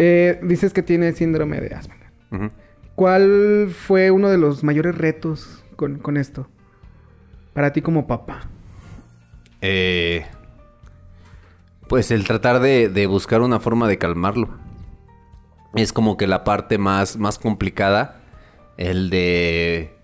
Eh, 0.00 0.38
dices 0.44 0.72
que 0.72 0.84
tiene 0.84 1.10
síndrome 1.12 1.60
de 1.60 1.74
Asperger. 1.74 2.12
¿Cuál 2.94 3.70
fue 3.76 4.12
uno 4.12 4.28
de 4.28 4.38
los 4.38 4.62
mayores 4.62 4.96
retos 4.96 5.64
con, 5.74 5.98
con 5.98 6.16
esto? 6.16 6.48
Para 7.52 7.72
ti 7.72 7.82
como 7.82 8.06
papá. 8.06 8.48
Eh, 9.60 10.24
pues 11.88 12.12
el 12.12 12.24
tratar 12.24 12.60
de, 12.60 12.88
de 12.88 13.06
buscar 13.08 13.40
una 13.40 13.58
forma 13.58 13.88
de 13.88 13.98
calmarlo. 13.98 14.50
Es 15.74 15.92
como 15.92 16.16
que 16.16 16.28
la 16.28 16.44
parte 16.44 16.78
más, 16.78 17.16
más 17.16 17.40
complicada. 17.40 18.20
El 18.76 19.10
de 19.10 19.97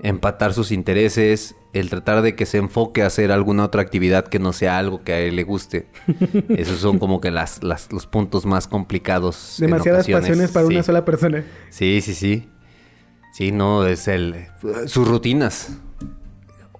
empatar 0.00 0.54
sus 0.54 0.70
intereses. 0.72 1.54
El 1.74 1.90
tratar 1.90 2.22
de 2.22 2.34
que 2.34 2.46
se 2.46 2.56
enfoque 2.58 3.02
a 3.02 3.06
hacer 3.06 3.30
alguna 3.30 3.64
otra 3.64 3.82
actividad 3.82 4.26
que 4.26 4.38
no 4.38 4.52
sea 4.54 4.78
algo 4.78 5.02
que 5.04 5.12
a 5.12 5.18
él 5.20 5.36
le 5.36 5.44
guste. 5.44 5.86
Esos 6.48 6.78
son 6.80 6.98
como 6.98 7.20
que 7.20 7.30
las, 7.30 7.62
las- 7.62 7.92
los 7.92 8.06
puntos 8.06 8.46
más 8.46 8.66
complicados. 8.68 9.56
Demasiadas 9.58 10.08
pasiones 10.08 10.50
para 10.50 10.66
una 10.66 10.80
Sí. 10.82 10.86
sola 10.86 11.04
persona. 11.04 11.44
Sí, 11.70 12.00
sí, 12.00 12.14
sí. 12.14 12.48
Sí, 13.34 13.52
no, 13.52 13.86
es 13.86 14.08
el... 14.08 14.46
Sus 14.86 15.06
rutinas. 15.06 15.76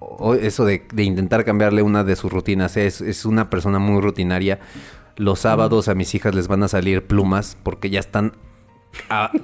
O- 0.01 0.35
eso 0.35 0.65
de, 0.65 0.87
de 0.93 1.03
intentar 1.03 1.45
cambiarle 1.45 1.83
una 1.83 2.05
de 2.05 2.17
sus 2.17 2.33
rutinas. 2.33 2.77
Es, 2.77 3.01
es 3.01 3.25
una 3.27 3.51
persona 3.51 3.79
muy 3.79 4.01
rutinaria. 4.01 4.59
Los 5.17 5.41
sábados 5.41 5.89
a 5.89 5.95
mis 5.95 6.15
hijas 6.15 6.35
les 6.35 6.49
van 6.49 6.63
a 6.63 6.69
salir 6.69 7.07
plumas 7.07 7.57
porque 7.63 7.91
ya 7.91 8.01
están 8.01 8.33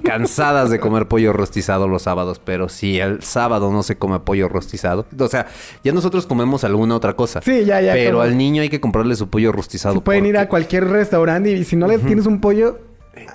cansadas 0.03 0.69
de 0.69 0.79
comer 0.79 1.07
pollo 1.07 1.33
rostizado 1.33 1.87
los 1.87 2.03
sábados, 2.03 2.39
pero 2.43 2.69
si 2.69 2.99
el 2.99 3.21
sábado 3.23 3.71
no 3.71 3.83
se 3.83 3.97
come 3.97 4.19
pollo 4.19 4.47
rostizado, 4.49 5.05
o 5.17 5.27
sea, 5.27 5.47
ya 5.83 5.91
nosotros 5.93 6.25
comemos 6.25 6.63
alguna 6.63 6.95
otra 6.95 7.13
cosa. 7.15 7.41
Sí, 7.41 7.65
ya, 7.65 7.81
ya. 7.81 7.93
Pero 7.93 8.17
como- 8.17 8.23
al 8.23 8.37
niño 8.37 8.61
hay 8.61 8.69
que 8.69 8.81
comprarle 8.81 9.15
su 9.15 9.29
pollo 9.29 9.51
rostizado. 9.51 9.95
Si 9.95 10.01
pueden 10.01 10.25
ir 10.25 10.37
a 10.37 10.49
cualquier 10.49 10.85
restaurante 10.87 11.51
y 11.51 11.63
si 11.63 11.75
no 11.75 11.87
le 11.87 11.99
tienes 11.99 12.25
un 12.25 12.41
pollo, 12.41 12.79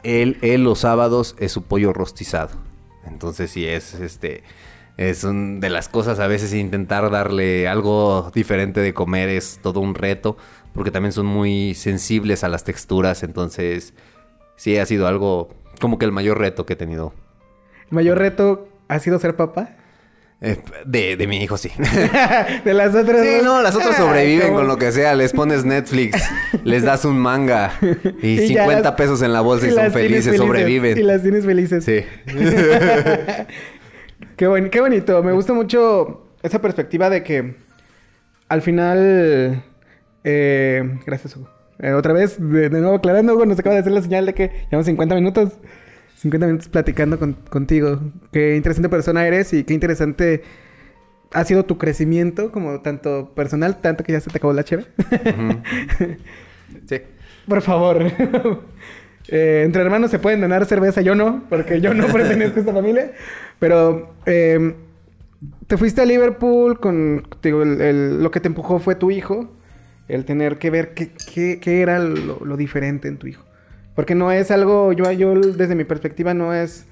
él, 0.03 0.39
él 0.43 0.63
los 0.65 0.81
sábados 0.81 1.37
es 1.39 1.53
su 1.53 1.63
pollo 1.63 1.93
rostizado. 1.93 2.51
Entonces 3.07 3.51
sí 3.51 3.67
es 3.67 3.95
este 3.95 4.43
es 4.97 5.25
un 5.25 5.61
de 5.61 5.71
las 5.71 5.89
cosas 5.89 6.21
a 6.21 6.27
veces 6.27 6.53
intentar 6.53 7.11
darle 7.11 7.67
algo 7.67 8.31
diferente 8.35 8.81
de 8.81 8.93
comer 8.93 9.31
es 9.31 9.59
todo 9.63 9.81
un 9.81 9.95
reto 9.95 10.37
porque 10.75 10.91
también 10.91 11.13
son 11.13 11.25
muy 11.25 11.75
sensibles 11.75 12.45
a 12.45 12.49
las 12.51 12.65
texturas, 12.65 13.23
entonces 13.23 13.95
sí 14.57 14.77
ha 14.77 14.85
sido 14.85 15.07
algo 15.07 15.49
como 15.81 15.99
que 15.99 16.05
el 16.07 16.13
mayor 16.13 16.39
reto 16.39 16.67
que 16.67 16.75
he 16.75 16.77
tenido 16.77 17.13
el 17.91 17.95
mayor 17.95 18.19
reto 18.19 18.69
ha 18.89 18.99
sido 19.01 19.19
ser 19.19 19.35
papá. 19.37 19.71
Eh, 20.43 20.57
de, 20.87 21.17
de 21.19 21.27
mi 21.27 21.43
hijo, 21.43 21.59
sí. 21.59 21.71
de 22.65 22.73
las 22.73 22.95
otras. 22.95 23.21
Sí, 23.27 23.35
dos, 23.35 23.45
no, 23.45 23.61
las 23.63 23.75
otras 23.75 23.95
sobreviven 23.97 24.55
con 24.55 24.67
lo 24.69 24.79
que 24.79 24.91
sea. 24.93 25.15
Les 25.15 25.33
pones 25.35 25.65
Netflix, 25.67 26.23
les 26.65 26.83
das 26.83 27.05
un 27.05 27.19
manga 27.19 27.73
y, 28.23 28.41
Y 28.41 28.55
ya 28.55 28.63
50 28.65 28.81
las- 28.83 28.93
pesos 28.93 29.21
en 29.23 29.33
la 29.35 29.41
bolsa 29.43 29.67
y, 29.67 29.69
y 29.71 29.73
son 29.73 29.91
felices, 29.93 30.37
sobreviven. 30.39 30.97
Y 30.99 31.03
las 31.03 31.21
tienes 31.23 31.45
felices. 31.45 31.85
Sí. 31.85 32.05
Qué, 34.37 34.47
buen- 34.47 34.71
qué 34.71 34.81
bonito. 34.81 35.23
Me 35.23 35.33
gusta 35.33 35.53
mucho 35.53 36.29
esa 36.43 36.61
perspectiva 36.63 37.11
de 37.11 37.23
que 37.23 37.57
al 38.49 38.63
final. 38.63 39.63
eh, 40.25 40.99
gracias, 41.07 41.37
Hugo. 41.37 41.51
Eh, 41.83 41.93
otra 41.93 42.13
vez, 42.13 42.37
de, 42.39 42.69
de 42.69 42.81
nuevo 42.81 42.97
aclarando, 42.97 43.35
Hugo 43.35 43.47
nos 43.47 43.59
acaba 43.59 43.75
de 43.75 43.81
hacer 43.81 43.93
la 43.93 44.03
señal 44.03 44.27
de 44.27 44.35
que 44.35 44.51
llevamos 44.71 44.87
50 44.87 45.15
minutos. 45.15 45.53
50 46.17 46.47
minutos 46.47 46.69
platicando 46.69 47.19
con- 47.19 47.33
contigo. 47.49 48.01
Qué 48.33 48.57
interesante 48.57 48.89
persona 48.89 49.27
eres 49.27 49.53
y 49.55 49.65
qué 49.65 49.73
interesante 49.75 50.43
ha 51.33 51.45
sido 51.45 51.65
tu 51.65 51.79
crecimiento, 51.79 52.51
como 52.53 52.81
tanto 52.83 53.33
personal, 53.35 53.81
tanto 53.81 54.05
que 54.05 54.13
ya 54.13 54.21
se 54.21 54.31
te 54.31 54.37
acabó 54.39 54.53
la 54.53 54.65
cheve. 54.65 54.85
Sí. 56.89 56.97
Por 57.49 57.63
favor. 57.63 58.05
Eh, 59.33 59.63
entre 59.65 59.83
hermanos 59.83 60.11
se 60.11 60.19
pueden 60.19 60.41
donar 60.41 60.65
cerveza, 60.65 61.03
yo 61.03 61.15
no, 61.15 61.45
porque 61.49 61.81
yo 61.81 61.95
no 61.95 62.07
pertenezco 62.09 62.57
a 62.57 62.61
esta 62.61 62.73
familia. 62.73 63.13
Pero 63.61 64.15
eh, 64.27 64.75
te 65.69 65.77
fuiste 65.77 66.01
a 66.01 66.05
Liverpool 66.07 66.81
con. 66.81 67.29
digo, 67.41 67.63
el- 67.63 67.81
el- 67.81 68.23
lo 68.25 68.31
que 68.33 68.41
te 68.41 68.49
empujó 68.49 68.81
fue 68.81 68.97
tu 68.97 69.11
hijo. 69.13 69.49
El 70.11 70.25
tener 70.25 70.59
que 70.59 70.71
ver 70.71 70.95
qué, 70.95 71.11
qué- 71.33 71.61
qué 71.61 71.81
era 71.83 71.99
lo, 71.99 72.45
lo 72.45 72.57
diferente 72.57 73.09
en 73.09 73.19
tu 73.19 73.27
hijo. 73.27 73.45
Porque 73.95 74.15
no 74.15 74.31
es 74.33 74.51
algo. 74.51 74.93
Yo, 74.93 75.11
yo, 75.13 75.35
desde 75.41 75.75
mi 75.75 75.85
perspectiva, 75.85 76.35
no 76.35 76.53
es. 76.55 76.87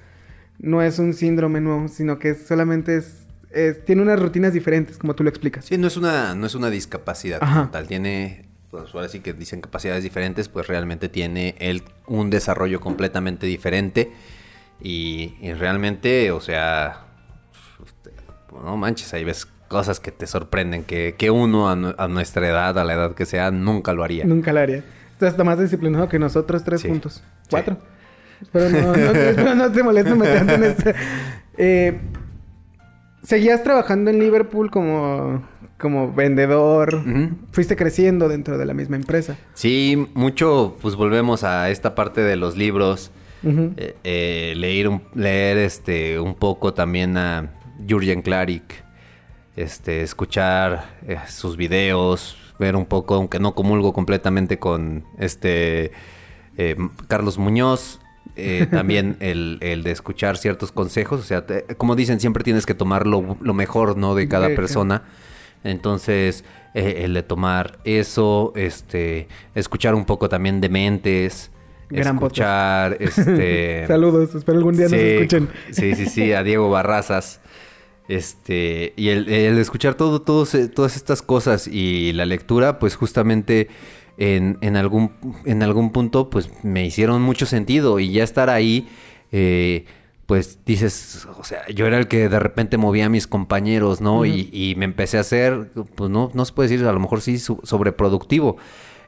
No 0.59 0.81
es 0.81 0.99
un 0.99 1.13
síndrome 1.13 1.61
nuevo, 1.61 1.87
sino 1.87 2.19
que 2.19 2.35
solamente 2.35 2.97
es. 2.97 3.25
es- 3.51 3.83
tiene 3.85 4.01
unas 4.01 4.19
rutinas 4.19 4.53
diferentes, 4.53 4.97
como 4.97 5.15
tú 5.15 5.23
lo 5.23 5.29
explicas. 5.29 5.65
Sí, 5.65 5.77
no 5.77 5.87
es 5.87 5.97
una, 5.97 6.35
no 6.35 6.45
es 6.45 6.55
una 6.55 6.69
discapacidad 6.69 7.39
Ajá. 7.41 7.59
como 7.61 7.71
tal. 7.71 7.87
Tiene, 7.87 8.45
pues 8.71 8.93
ahora 8.93 9.07
sí 9.09 9.21
que 9.21 9.33
dicen 9.33 9.61
capacidades 9.61 10.03
diferentes, 10.03 10.47
pues 10.49 10.67
realmente 10.67 11.09
tiene 11.09 11.55
él 11.59 11.83
un 12.07 12.29
desarrollo 12.29 12.79
completamente 12.79 13.47
diferente. 13.47 14.11
Y, 14.81 15.35
y 15.41 15.53
realmente, 15.53 16.31
o 16.31 16.39
sea, 16.41 17.05
no 18.63 18.77
manches, 18.77 19.13
ahí 19.13 19.23
ves 19.23 19.47
cosas 19.69 19.99
que 20.01 20.11
te 20.11 20.27
sorprenden, 20.27 20.83
que, 20.83 21.15
que 21.17 21.31
uno 21.31 21.69
a, 21.69 21.75
nu- 21.77 21.95
a 21.97 22.07
nuestra 22.09 22.45
edad, 22.49 22.77
a 22.77 22.83
la 22.83 22.93
edad 22.93 23.13
que 23.15 23.25
sea, 23.25 23.51
nunca 23.51 23.93
lo 23.93 24.03
haría. 24.03 24.25
Nunca 24.25 24.51
la 24.51 24.61
haría. 24.63 24.83
Estás 25.13 25.37
más 25.45 25.57
disciplinado 25.59 26.09
que 26.09 26.19
nosotros 26.19 26.63
tres 26.65 26.81
Sí. 26.81 26.89
juntos. 26.89 27.23
Cuatro. 27.49 27.77
Pero 28.51 28.69
no, 28.69 28.81
no, 28.87 28.95
espero 28.95 29.55
no 29.55 29.71
te 29.71 29.83
molestes 29.83 30.15
meterte 30.17 30.53
en 30.55 30.63
esto. 30.63 30.89
Eh, 31.57 31.99
¿Seguías 33.23 33.63
trabajando 33.63 34.09
en 34.11 34.19
Liverpool 34.19 34.71
como, 34.71 35.45
como 35.77 36.13
vendedor? 36.13 37.03
Fuiste 37.51 37.75
creciendo 37.75 38.29
dentro 38.29 38.57
de 38.57 38.65
la 38.65 38.73
misma 38.73 38.95
empresa. 38.95 39.35
Sí, 39.53 40.07
mucho, 40.13 40.77
pues 40.81 40.95
volvemos 40.95 41.43
a 41.43 41.69
esta 41.69 41.95
parte 41.95 42.21
de 42.21 42.37
los 42.37 42.55
libros. 42.57 43.11
Eh, 43.43 43.95
eh, 44.03 44.53
leer, 44.57 44.87
un, 44.87 45.01
leer 45.15 45.57
este, 45.57 46.19
un 46.19 46.33
poco 46.35 46.73
también 46.73 47.17
a 47.17 47.51
Jurgen 47.89 48.21
Klarik, 48.21 48.83
este, 49.61 50.01
escuchar 50.01 50.97
eh, 51.07 51.17
sus 51.27 51.57
videos, 51.57 52.37
ver 52.59 52.75
un 52.75 52.85
poco, 52.85 53.15
aunque 53.15 53.39
no 53.39 53.55
comulgo 53.55 53.93
completamente 53.93 54.57
con 54.59 55.05
este 55.17 55.91
eh, 56.57 56.75
Carlos 57.07 57.37
Muñoz, 57.37 57.99
eh, 58.35 58.67
también 58.71 59.17
el, 59.19 59.57
el 59.61 59.83
de 59.83 59.91
escuchar 59.91 60.37
ciertos 60.37 60.71
consejos, 60.71 61.19
o 61.19 61.23
sea, 61.23 61.45
te- 61.45 61.63
como 61.75 61.95
dicen, 61.95 62.19
siempre 62.19 62.43
tienes 62.43 62.65
que 62.65 62.73
tomar 62.73 63.05
lo, 63.07 63.37
lo 63.41 63.53
mejor, 63.53 63.97
¿no? 63.97 64.15
De 64.15 64.27
cada 64.27 64.47
persona. 64.55 65.03
Entonces, 65.63 66.45
el 66.73 67.13
de 67.13 67.23
tomar 67.23 67.79
eso, 67.83 68.53
este, 68.55 69.27
escuchar 69.55 69.93
un 69.93 70.05
poco 70.05 70.29
también 70.29 70.61
de 70.61 70.69
mentes, 70.69 71.51
Gran 71.89 72.15
escuchar, 72.15 72.97
este... 72.99 73.85
Saludos, 73.87 74.35
espero 74.35 74.59
algún 74.59 74.77
día 74.77 74.85
nos 74.85 74.91
sí, 74.93 74.97
escuchen. 74.99 75.49
Sí, 75.71 75.95
sí, 75.95 76.05
sí, 76.05 76.33
a 76.33 76.43
Diego 76.43 76.69
Barrazas. 76.69 77.41
Este, 78.09 78.93
y 78.97 79.09
el, 79.09 79.29
el 79.29 79.59
escuchar 79.59 79.93
todo, 79.93 80.23
todos, 80.23 80.55
eh, 80.55 80.67
todas 80.67 80.95
estas 80.95 81.21
cosas 81.21 81.67
y 81.67 82.11
la 82.13 82.25
lectura, 82.25 82.79
pues 82.79 82.95
justamente 82.95 83.67
en, 84.17 84.57
en 84.61 84.75
algún, 84.77 85.11
en 85.45 85.61
algún 85.61 85.91
punto, 85.91 86.31
pues 86.31 86.49
me 86.63 86.83
hicieron 86.83 87.21
mucho 87.21 87.45
sentido. 87.45 87.99
Y 87.99 88.11
ya 88.11 88.23
estar 88.23 88.49
ahí, 88.49 88.89
eh, 89.31 89.85
pues 90.25 90.57
dices, 90.65 91.27
o 91.37 91.43
sea, 91.43 91.67
yo 91.67 91.85
era 91.85 91.99
el 91.99 92.07
que 92.07 92.29
de 92.29 92.39
repente 92.39 92.77
movía 92.77 93.05
a 93.05 93.09
mis 93.09 93.27
compañeros, 93.27 94.01
¿no? 94.01 94.25
y, 94.25 94.49
y 94.51 94.73
me 94.75 94.85
empecé 94.85 95.17
a 95.17 95.21
hacer, 95.21 95.71
pues 95.93 96.09
no, 96.09 96.31
no 96.33 96.45
se 96.45 96.53
puede 96.53 96.69
decir, 96.69 96.85
a 96.87 96.91
lo 96.91 96.99
mejor 96.99 97.21
sí, 97.21 97.37
sobreproductivo. 97.37 98.57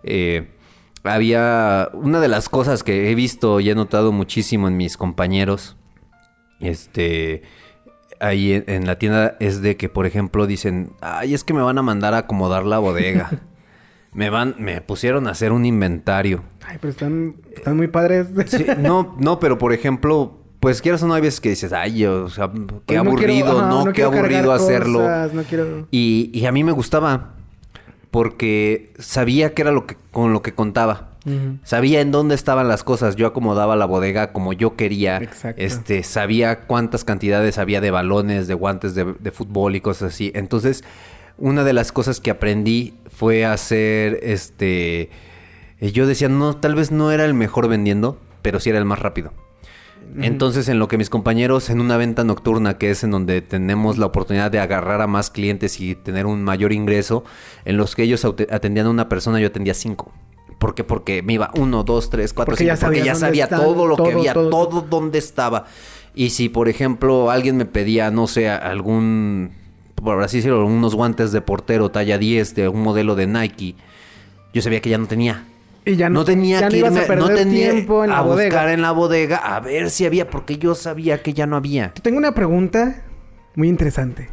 Eh, 0.04 0.48
había 1.04 1.90
una 1.94 2.20
de 2.20 2.28
las 2.28 2.50
cosas 2.50 2.84
que 2.84 3.10
he 3.10 3.16
visto 3.16 3.60
y 3.60 3.72
he 3.72 3.76
notado 3.76 4.12
muchísimo 4.12 4.68
en 4.68 4.78
mis 4.78 4.96
compañeros, 4.96 5.76
este, 6.60 7.42
ahí 8.22 8.54
en, 8.54 8.64
en 8.68 8.88
la 8.88 8.98
tienda 8.98 9.36
es 9.40 9.62
de 9.62 9.76
que, 9.78 9.90
por 9.90 10.06
ejemplo, 10.06 10.48
dicen, 10.48 10.94
ay, 11.02 11.34
es 11.34 11.44
que 11.44 11.54
me 11.54 11.62
van 11.62 11.78
a 11.78 11.82
mandar 11.82 12.14
a 12.14 12.20
acomodar 12.20 12.66
la 12.66 12.80
bodega. 12.80 13.30
me 14.14 14.30
van, 14.30 14.56
me 14.60 14.80
pusieron 14.82 15.28
a 15.28 15.32
hacer 15.32 15.52
un 15.52 15.66
inventario. 15.66 16.44
Ay, 16.66 16.78
pero 16.80 16.92
están, 16.92 17.36
están 17.56 17.78
muy 17.78 17.88
padres. 17.88 18.28
Sí, 18.48 18.66
no, 18.80 19.16
no, 19.20 19.40
pero 19.40 19.58
por 19.58 19.74
ejemplo, 19.74 20.38
pues 20.60 20.82
quieras 20.82 21.02
o 21.04 21.08
no, 21.08 21.14
hay 21.16 21.22
veces 21.22 21.42
que 21.42 21.50
dices, 21.50 21.74
ay, 21.74 22.06
o 22.06 22.28
sea, 22.30 22.52
qué 22.52 22.60
Pues 22.60 22.70
no 22.70 22.80
quiero- 22.86 23.00
aburrido, 23.10 23.60
ajá, 23.60 23.70
¿no? 23.70 23.94
qué 23.94 24.04
aburrido 24.04 24.52
hacerlo. 24.54 25.00
cosas, 25.00 25.34
no 25.34 25.44
quiero... 25.44 25.88
Y, 25.92 26.30
y 26.34 26.46
a 26.46 26.52
mí 26.52 26.64
me 26.64 26.72
gustaba 26.72 27.34
porque 28.12 28.94
sabía 29.00 29.54
que 29.54 29.62
era 29.62 29.72
lo 29.72 29.86
que 29.88 29.96
con 30.12 30.34
lo 30.34 30.42
que 30.42 30.54
contaba. 30.54 31.11
Sabía 31.64 32.02
en 32.02 32.12
dónde 32.12 32.36
estaban 32.36 32.68
las 32.68 32.84
cosas. 32.84 33.16
Yo 33.16 33.28
acomodaba 33.28 33.76
la 33.76 33.86
bodega 33.86 34.34
como 34.34 34.54
yo 34.54 34.76
quería. 34.76 35.18
Exacto. 35.18 35.62
Este, 35.62 36.04
sabía 36.04 36.62
cuántas 36.62 37.04
cantidades 37.04 37.58
había 37.58 37.82
de 37.82 37.92
balones, 37.92 38.48
de 38.48 38.54
guantes 38.54 38.96
de, 38.96 39.14
de 39.20 39.32
fútbol 39.32 39.76
y 39.76 39.82
cosas 39.82 40.14
así. 40.14 40.32
Entonces, 40.34 40.84
una 41.38 41.64
de 41.64 41.74
las 41.74 41.92
cosas 41.92 42.20
que 42.20 42.32
aprendí 42.32 42.96
fue 43.12 43.46
hacer 43.46 44.20
este. 44.24 45.10
eh, 45.80 45.92
Yo 45.92 46.08
decía, 46.08 46.30
no, 46.30 46.56
tal 46.58 46.76
vez 46.76 46.92
no 46.92 47.12
era 47.12 47.26
el 47.26 47.34
mejor 47.34 47.68
vendiendo, 47.68 48.20
pero 48.42 48.60
sí 48.60 48.70
era 48.70 48.80
el 48.80 48.86
más 48.86 49.00
rápido. 49.00 49.34
Entonces, 50.20 50.68
en 50.68 50.78
lo 50.78 50.88
que 50.88 50.98
mis 50.98 51.10
compañeros 51.10 51.70
en 51.70 51.80
una 51.80 51.96
venta 51.96 52.24
nocturna, 52.24 52.78
que 52.78 52.90
es 52.92 53.04
en 53.04 53.12
donde 53.12 53.42
tenemos 53.42 53.98
la 53.98 54.08
oportunidad 54.08 54.52
de 54.52 54.60
agarrar 54.60 55.02
a 55.02 55.08
más 55.08 55.30
clientes 55.30 55.80
y 55.80 55.96
tener 55.96 56.26
un 56.26 56.44
mayor 56.44 56.74
ingreso, 56.74 57.24
en 57.64 57.78
los 57.78 57.96
que 57.96 58.04
ellos 58.04 58.26
atendían 58.26 58.88
a 58.88 58.90
una 58.90 59.08
persona, 59.08 59.40
yo 59.40 59.48
atendía 59.48 59.74
cinco. 59.74 60.12
¿Por 60.62 60.76
qué? 60.76 60.84
Porque 60.84 61.24
me 61.24 61.34
iba 61.34 61.50
uno, 61.56 61.84
dos, 61.84 62.12
tres, 62.12 62.34
cuatro, 62.34 62.52
Porque 62.52 62.66
cinco. 62.66 62.76
ya 62.76 62.86
porque 62.86 63.00
sabías 63.00 63.20
ya 63.20 63.26
sabía 63.28 63.44
están, 63.46 63.62
todo 63.62 63.88
lo 63.88 63.98
que 63.98 64.12
había, 64.12 64.34
todo. 64.36 64.50
todo, 64.68 64.82
dónde 64.82 65.18
estaba. 65.18 65.66
Y 66.14 66.30
si, 66.30 66.50
por 66.50 66.70
ejemplo, 66.70 67.32
alguien 67.32 67.58
me 67.58 67.66
pedía, 67.66 68.12
no 68.12 68.28
sé, 68.28 68.48
algún, 68.48 69.50
por 69.96 70.22
así 70.22 70.38
decirlo, 70.38 70.64
unos 70.68 70.94
guantes 70.94 71.32
de 71.32 71.42
portero 71.42 71.90
talla 71.90 72.20
10 72.20 72.54
de 72.54 72.68
un 72.68 72.84
modelo 72.84 73.16
de 73.16 73.26
Nike, 73.26 73.76
yo 74.54 74.62
sabía 74.62 74.82
que 74.82 74.92
ya 74.92 75.00
no 75.00 75.08
tenía. 75.08 75.46
Y 75.84 75.96
ya 75.96 76.10
No 76.12 76.24
tenía 76.26 76.60
ya 76.60 76.70
que 76.70 76.76
a 76.76 76.80
irme, 76.80 77.16
no 77.16 77.30
tenía 77.30 77.72
tiempo 77.72 78.04
en 78.04 78.12
la 78.12 78.20
a 78.20 78.22
bodega. 78.22 78.50
buscar 78.50 78.70
en 78.70 78.84
la 78.84 78.92
bodega 78.92 79.38
a 79.38 79.60
ver 79.62 79.90
si 79.90 80.06
había, 80.06 80.30
porque 80.30 80.60
yo 80.60 80.76
sabía 80.76 81.24
que 81.24 81.34
ya 81.34 81.48
no 81.48 81.56
había. 81.56 81.92
Tengo 82.04 82.20
una 82.20 82.36
pregunta 82.36 83.02
muy 83.56 83.68
interesante. 83.68 84.30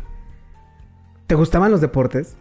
¿Te 1.27 1.35
gustaban 1.37 1.71
los 1.71 1.81
deportes? 1.81 2.37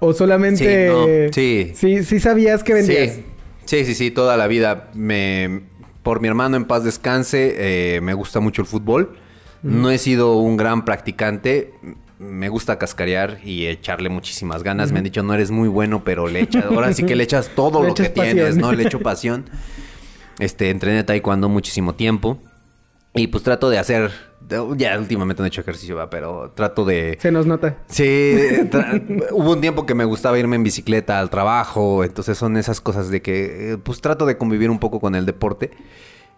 ¿O 0.00 0.12
solamente... 0.12 0.88
Sí, 0.88 0.92
no, 0.92 1.32
sí. 1.32 1.72
Sí, 1.74 2.04
sí 2.04 2.20
sabías 2.20 2.62
que 2.62 2.74
vendías. 2.74 3.14
Sí, 3.14 3.24
sí, 3.64 3.84
sí, 3.84 3.94
sí, 3.94 4.10
toda 4.10 4.36
la 4.36 4.46
vida. 4.46 4.90
Me, 4.94 5.62
por 6.02 6.20
mi 6.20 6.28
hermano 6.28 6.56
en 6.56 6.64
paz 6.64 6.84
descanse, 6.84 7.54
eh, 7.96 8.00
me 8.00 8.14
gusta 8.14 8.40
mucho 8.40 8.62
el 8.62 8.66
fútbol. 8.68 9.16
No 9.62 9.90
he 9.90 9.96
sido 9.96 10.36
un 10.36 10.58
gran 10.58 10.84
practicante. 10.84 11.72
Me 12.18 12.50
gusta 12.50 12.78
cascarear 12.78 13.38
y 13.42 13.66
echarle 13.66 14.10
muchísimas 14.10 14.62
ganas. 14.62 14.92
Me 14.92 14.98
han 14.98 15.04
dicho, 15.04 15.22
no 15.22 15.32
eres 15.32 15.50
muy 15.50 15.68
bueno, 15.68 16.04
pero 16.04 16.26
le 16.28 16.40
echas, 16.40 16.66
ahora 16.66 16.92
sí 16.92 17.04
que 17.04 17.16
le 17.16 17.24
echas 17.24 17.50
todo 17.56 17.80
Le 17.82 17.88
lo 17.88 17.94
que 17.94 18.04
pasión. 18.10 18.34
tienes, 18.36 18.56
¿no? 18.56 18.72
Le 18.72 18.84
echo 18.84 19.00
pasión. 19.00 19.44
Este, 20.40 20.70
entrené 20.70 21.04
taekwondo 21.04 21.48
muchísimo 21.48 21.94
tiempo. 21.94 22.38
Y 23.14 23.28
pues 23.28 23.44
trato 23.44 23.70
de 23.70 23.78
hacer. 23.78 24.10
Ya 24.76 24.98
últimamente 24.98 25.40
no 25.40 25.46
he 25.46 25.48
hecho 25.48 25.62
ejercicio, 25.62 25.96
¿va? 25.96 26.10
pero 26.10 26.50
trato 26.54 26.84
de. 26.84 27.16
Se 27.20 27.30
nos 27.30 27.46
nota. 27.46 27.78
Sí, 27.86 28.36
hubo 29.30 29.52
un 29.52 29.60
tiempo 29.60 29.86
que 29.86 29.94
me 29.94 30.04
gustaba 30.04 30.38
irme 30.38 30.56
en 30.56 30.64
bicicleta 30.64 31.18
al 31.20 31.30
trabajo. 31.30 32.04
Entonces 32.04 32.36
son 32.36 32.56
esas 32.56 32.80
cosas 32.80 33.08
de 33.10 33.22
que. 33.22 33.72
eh, 33.72 33.78
Pues 33.78 34.00
trato 34.00 34.26
de 34.26 34.36
convivir 34.36 34.68
un 34.70 34.78
poco 34.80 35.00
con 35.00 35.14
el 35.14 35.24
deporte. 35.26 35.70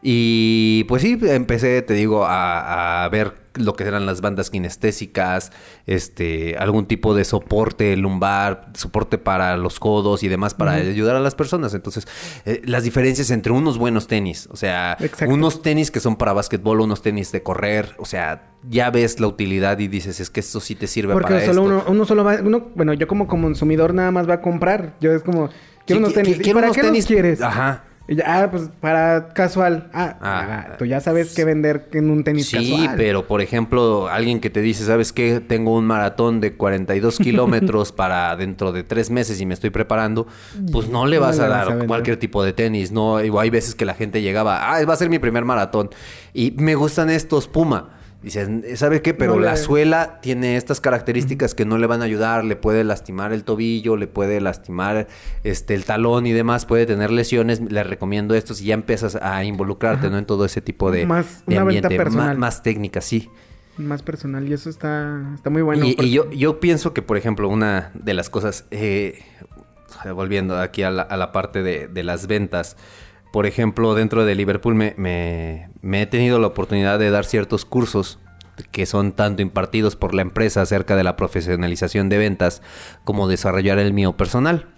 Y 0.09 0.84
pues 0.84 1.02
sí, 1.02 1.18
empecé, 1.20 1.82
te 1.82 1.94
digo, 1.94 2.24
a, 2.26 3.02
a 3.04 3.09
ver 3.09 3.32
lo 3.54 3.74
que 3.74 3.82
eran 3.82 4.07
las 4.07 4.20
bandas 4.20 4.50
kinestésicas, 4.50 5.50
este, 5.86 6.57
algún 6.59 6.86
tipo 6.86 7.12
de 7.12 7.24
soporte 7.24 7.96
lumbar, 7.96 8.68
soporte 8.74 9.18
para 9.18 9.57
los 9.57 9.80
codos 9.80 10.22
y 10.22 10.28
demás 10.28 10.54
para 10.54 10.74
ayudar 10.74 11.16
a 11.16 11.20
las 11.20 11.34
personas. 11.34 11.74
Entonces, 11.74 12.07
eh, 12.44 12.62
las 12.66 12.84
diferencias 12.84 13.32
entre 13.32 13.50
unos 13.50 13.78
buenos 13.78 14.07
tenis, 14.07 14.48
o 14.52 14.57
sea, 14.57 14.96
Exacto. 15.00 15.34
unos 15.34 15.61
tenis 15.62 15.90
que 15.90 15.98
son 15.98 16.14
para 16.14 16.32
básquetbol, 16.32 16.82
unos 16.82 17.02
tenis 17.02 17.32
de 17.32 17.42
correr, 17.42 17.96
o 17.98 18.04
sea, 18.04 18.52
ya 18.68 18.90
ves 18.90 19.18
la 19.18 19.26
utilidad 19.26 19.76
y 19.80 19.88
dices, 19.88 20.20
es 20.20 20.30
que 20.30 20.38
esto 20.38 20.61
sí 20.61 20.76
te 20.76 20.86
sirve 20.86 21.14
Porque 21.14 21.32
para 21.34 21.46
solo 21.46 21.62
esto. 21.62 21.74
uno, 21.74 21.84
uno 21.88 22.04
solo 22.04 22.22
va, 22.22 22.36
uno, 22.44 22.68
bueno, 22.76 22.92
yo 22.92 23.09
como 23.09 23.26
consumidor 23.26 23.92
nada 23.92 24.12
más 24.12 24.28
va 24.28 24.34
a 24.34 24.40
comprar. 24.40 24.94
Yo 25.00 25.11
es 25.12 25.24
como, 25.24 25.48
quiero 25.84 25.98
Sí, 26.00 26.04
unos 26.04 26.14
tenis. 26.14 26.38
¿Y 26.46 26.52
para 26.54 26.66
unos 26.68 26.76
qué 26.76 26.82
tenis- 26.84 26.96
los 26.98 27.07
quieres? 27.07 27.42
Ajá. 27.42 27.82
Y 28.09 28.14
ya, 28.16 28.24
ah, 28.44 28.50
pues 28.50 28.70
para 28.80 29.30
casual. 29.34 29.90
Ah, 29.92 30.16
Ah. 30.20 30.66
ah, 30.70 30.76
tú 30.78 30.84
ya 30.84 31.00
sabes 31.00 31.34
qué 31.34 31.44
vender 31.44 31.88
en 31.92 32.09
un 32.11 32.22
tenis 32.22 32.46
Sí, 32.46 32.70
casual. 32.70 32.94
pero 32.96 33.26
por 33.26 33.40
ejemplo, 33.40 34.09
alguien 34.09 34.38
que 34.40 34.48
te 34.48 34.61
dice, 34.61 34.84
¿sabes 34.84 35.12
qué? 35.12 35.40
Tengo 35.40 35.74
un 35.74 35.84
maratón 35.86 36.40
de 36.40 36.54
42 36.54 37.18
kilómetros 37.18 37.90
para 37.92 38.36
dentro 38.36 38.70
de 38.70 38.84
tres 38.84 39.11
meses 39.11 39.40
y 39.40 39.46
me 39.46 39.54
estoy 39.54 39.70
preparando, 39.70 40.26
pues 40.70 40.88
no 40.88 41.07
le 41.07 41.16
No 41.16 41.22
vas 41.22 41.38
le 41.38 41.44
a 41.44 41.48
vas 41.48 41.66
dar 41.68 41.82
a 41.82 41.86
cualquier 41.86 42.16
tipo 42.16 42.44
de 42.44 42.52
tenis, 42.52 42.92
¿no? 42.92 43.16
Hay 43.16 43.50
veces 43.50 43.74
que 43.74 43.84
la 43.84 43.94
gente 43.94 44.22
llegaba, 44.22 44.72
ah, 44.72 44.84
va 44.84 44.92
a 44.94 44.96
ser 44.96 45.11
mi 45.11 45.18
primer 45.18 45.44
maratón 45.44 45.90
y 46.32 46.52
me 46.52 46.74
gustan 46.76 47.11
estos 47.11 47.48
Puma. 47.48 47.90
Dicen, 48.26 48.64
¿sabe 48.74 49.02
qué? 49.02 49.14
Pero 49.14 49.34
No 49.34 49.38
le- 49.38 49.46
la 49.46 49.54
suela 49.56 50.18
tiene 50.20 50.56
estas 50.56 50.80
características 50.80 51.54
que 51.54 51.64
no 51.64 51.78
le 51.78 51.86
van 51.86 52.02
a 52.02 52.06
ayudar, 52.06 52.42
le 52.44 52.56
puede 52.56 52.82
lastimar 52.82 53.32
el 53.32 53.44
tobillo, 53.44 53.96
le 53.96 54.08
puede 54.08 54.40
lastimar 54.40 55.06
este 55.44 55.74
el 55.74 55.84
talón 55.84 56.26
y 56.26 56.32
demás, 56.32 56.66
puede 56.66 56.86
tener 56.86 57.12
lesiones. 57.12 57.60
Le 57.60 57.84
recomiendo 57.84 58.34
esto 58.34 58.52
si 58.52 58.64
ya 58.64 58.74
empiezas 58.74 59.14
a 59.14 59.44
involucrarte, 59.44 60.10
¿no? 60.10 60.18
En 60.18 60.26
todo 60.26 60.44
ese 60.44 60.60
tipo 60.60 60.90
de, 60.90 61.06
Más- 61.06 61.44
de 61.46 61.56
ambiente, 61.56 61.96
personal. 61.96 62.30
Más, 62.30 62.38
más 62.56 62.62
técnica, 62.64 63.00
sí. 63.00 63.30
Más 63.78 64.02
personal. 64.02 64.48
Y 64.48 64.54
eso 64.54 64.70
está, 64.70 65.22
está 65.36 65.48
muy 65.50 65.62
bueno. 65.62 65.86
y, 65.86 66.10
yo, 66.10 66.28
yo 66.32 66.58
pienso 66.58 66.92
que, 66.92 67.02
por 67.02 67.16
ejemplo, 67.18 67.48
una 67.48 67.92
de 67.94 68.12
las 68.14 68.28
cosas, 68.28 68.64
eh, 68.72 69.22
volviendo 70.14 70.58
aquí 70.58 70.82
a 70.82 70.90
la, 70.90 71.02
a 71.02 71.16
la 71.16 71.30
parte 71.30 71.62
de, 71.62 71.86
de 71.88 72.02
las 72.02 72.26
ventas, 72.26 72.76
por 73.37 73.45
ejemplo, 73.45 73.95
dentro 73.95 74.24
de 74.24 74.34
Liverpool 74.34 74.74
me, 74.74 75.68
he 75.82 76.07
tenido 76.07 76.39
la 76.39 76.47
oportunidad 76.47 76.99
de 76.99 77.11
dar 77.11 77.26
ciertos 77.26 77.66
cursos 77.66 78.18
que 78.72 78.87
son 78.87 79.12
tanto 79.12 79.43
impartidos 79.43 79.95
por 79.95 80.14
la 80.14 80.22
empresa 80.22 80.62
acerca 80.62 80.97
de 80.97 81.05
la 81.05 81.16
profesionalización 81.16 82.09
de 82.09 82.16
ventas 82.16 82.62
como 83.05 83.28
desarrollar 83.28 83.78
el 83.78 83.93
mío 83.93 84.16
personal. 84.16 84.68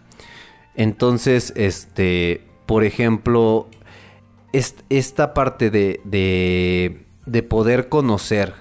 Entonces, 0.74 1.52
este, 1.54 2.48
por 2.66 2.82
ejemplo, 2.82 3.68
est- 4.52 4.80
esta 4.88 5.34
parte 5.34 5.70
de, 5.70 6.00
de, 6.02 7.06
de 7.26 7.42
poder 7.44 7.88
conocer 7.88 8.54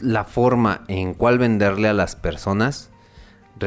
la 0.00 0.22
forma 0.22 0.84
en 0.86 1.14
cual 1.14 1.38
venderle 1.38 1.88
a 1.88 1.92
las 1.92 2.14
personas, 2.14 2.91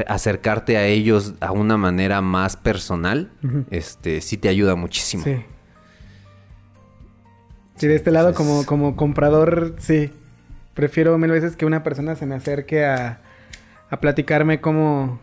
acercarte 0.08 0.78
a 0.78 0.86
ellos 0.86 1.36
a 1.40 1.52
una 1.52 1.78
manera 1.78 2.22
más 2.22 2.58
personal, 2.58 3.32
Ujú. 3.44 3.66
este, 3.72 4.22
sí 4.22 4.38
te 4.38 4.50
ayuda 4.50 4.76
muchísimo. 4.76 5.24
Sí. 5.24 5.38
Sí, 7.78 7.88
de 7.88 7.96
este 7.96 8.12
lado 8.12 8.30
entonces- 8.30 8.66
como, 8.66 8.66
como 8.66 8.96
comprador, 8.96 9.76
sí. 9.80 10.12
Prefiero 10.74 11.18
mil 11.18 11.32
veces 11.32 11.56
que 11.56 11.66
una 11.66 11.84
persona 11.84 12.16
se 12.16 12.26
me 12.26 12.36
acerque 12.36 12.86
a, 12.86 13.22
a 13.90 14.00
platicarme 14.02 14.60
cómo, 14.60 15.20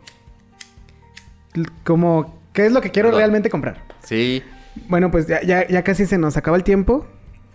cómo, 1.85 2.39
qué 2.53 2.67
es 2.67 2.73
lo 2.73 2.81
que 2.81 2.91
quiero 2.91 3.09
Perdón. 3.09 3.19
realmente 3.21 3.51
comprar. 3.51 3.83
Sí. 4.03 4.43
Bueno, 4.89 5.11
pues 5.11 5.27
ya, 5.27 5.43
ya, 5.43 5.67
ya 5.69 5.83
casi 5.85 6.07
se 6.07 6.17
nos 6.19 6.37
acaba 6.37 6.57
el 6.57 6.65
tiempo. 6.65 7.07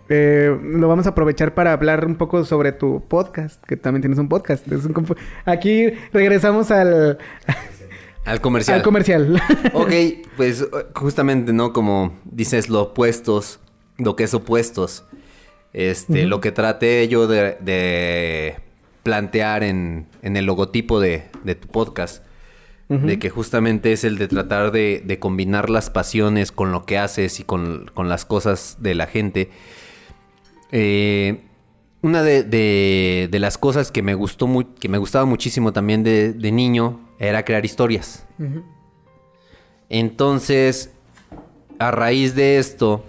Eh, 0.10 0.58
lo 0.64 0.88
vamos 0.88 1.06
a 1.06 1.10
aprovechar 1.10 1.54
para 1.54 1.74
hablar 1.74 2.06
un 2.06 2.16
poco 2.16 2.46
sobre 2.46 2.72
tu 2.72 3.04
podcast, 3.08 3.64
que 3.66 3.76
también 3.78 4.02
tienes 4.02 4.20
un 4.20 4.30
podcast. 4.30 4.70
Es 4.72 4.86
un 4.86 5.16
Aquí 5.46 5.88
regresamos 6.14 6.72
al, 6.72 7.18
Al 8.26 8.42
comercial. 8.42 8.78
al 8.78 8.84
comercial. 8.84 9.42
ok, 9.74 9.92
pues 10.38 10.68
justamente, 10.96 11.54
¿no? 11.54 11.74
Como 11.74 12.18
dices, 12.26 12.70
lo 12.70 12.82
opuestos, 12.84 13.60
lo 13.98 14.16
que 14.16 14.24
es 14.24 14.34
opuestos. 14.34 15.04
Este, 15.74 16.26
lo 16.26 16.42
que 16.42 16.52
traté 16.52 17.08
yo 17.08 17.28
de, 17.28 17.58
de 17.60 18.56
plantear 19.04 19.64
en, 19.64 20.08
en 20.24 20.36
el 20.38 20.46
logotipo 20.46 21.00
de, 21.00 21.26
de 21.44 21.56
tu 21.56 21.68
podcast. 21.68 22.24
De 22.90 23.20
que 23.20 23.30
justamente 23.30 23.92
es 23.92 24.06
el 24.06 24.18
de 24.18 24.30
tratar 24.30 24.72
de, 24.72 25.04
de 25.06 25.20
combinar 25.20 25.70
las 25.70 25.90
pasiones 25.90 26.54
con 26.54 26.72
lo 26.72 26.86
que 26.86 26.98
haces 26.98 27.42
y 27.42 27.44
con, 27.44 27.92
con 27.94 28.08
las 28.08 28.24
cosas 28.24 28.78
de 28.80 28.96
la 28.96 29.08
gente. 29.08 29.50
Eh, 30.72 31.42
una 32.02 32.22
de, 32.24 32.44
de- 32.44 33.28
de 33.32 33.40
las 33.40 33.58
cosas 33.58 33.92
que 33.92 34.02
me 34.04 34.14
gustó 34.14 34.48
que 34.80 34.90
me 34.90 34.98
gustaba 34.98 35.26
muchísimo 35.26 35.74
también 35.74 36.04
de, 36.04 36.34
de 36.34 36.52
niño 36.52 37.00
era 37.20 37.44
crear 37.44 37.66
historias. 37.66 38.26
Entonces, 39.90 40.92
a 41.80 41.92
raíz 41.92 42.36
de 42.36 42.58
esto, 42.58 43.04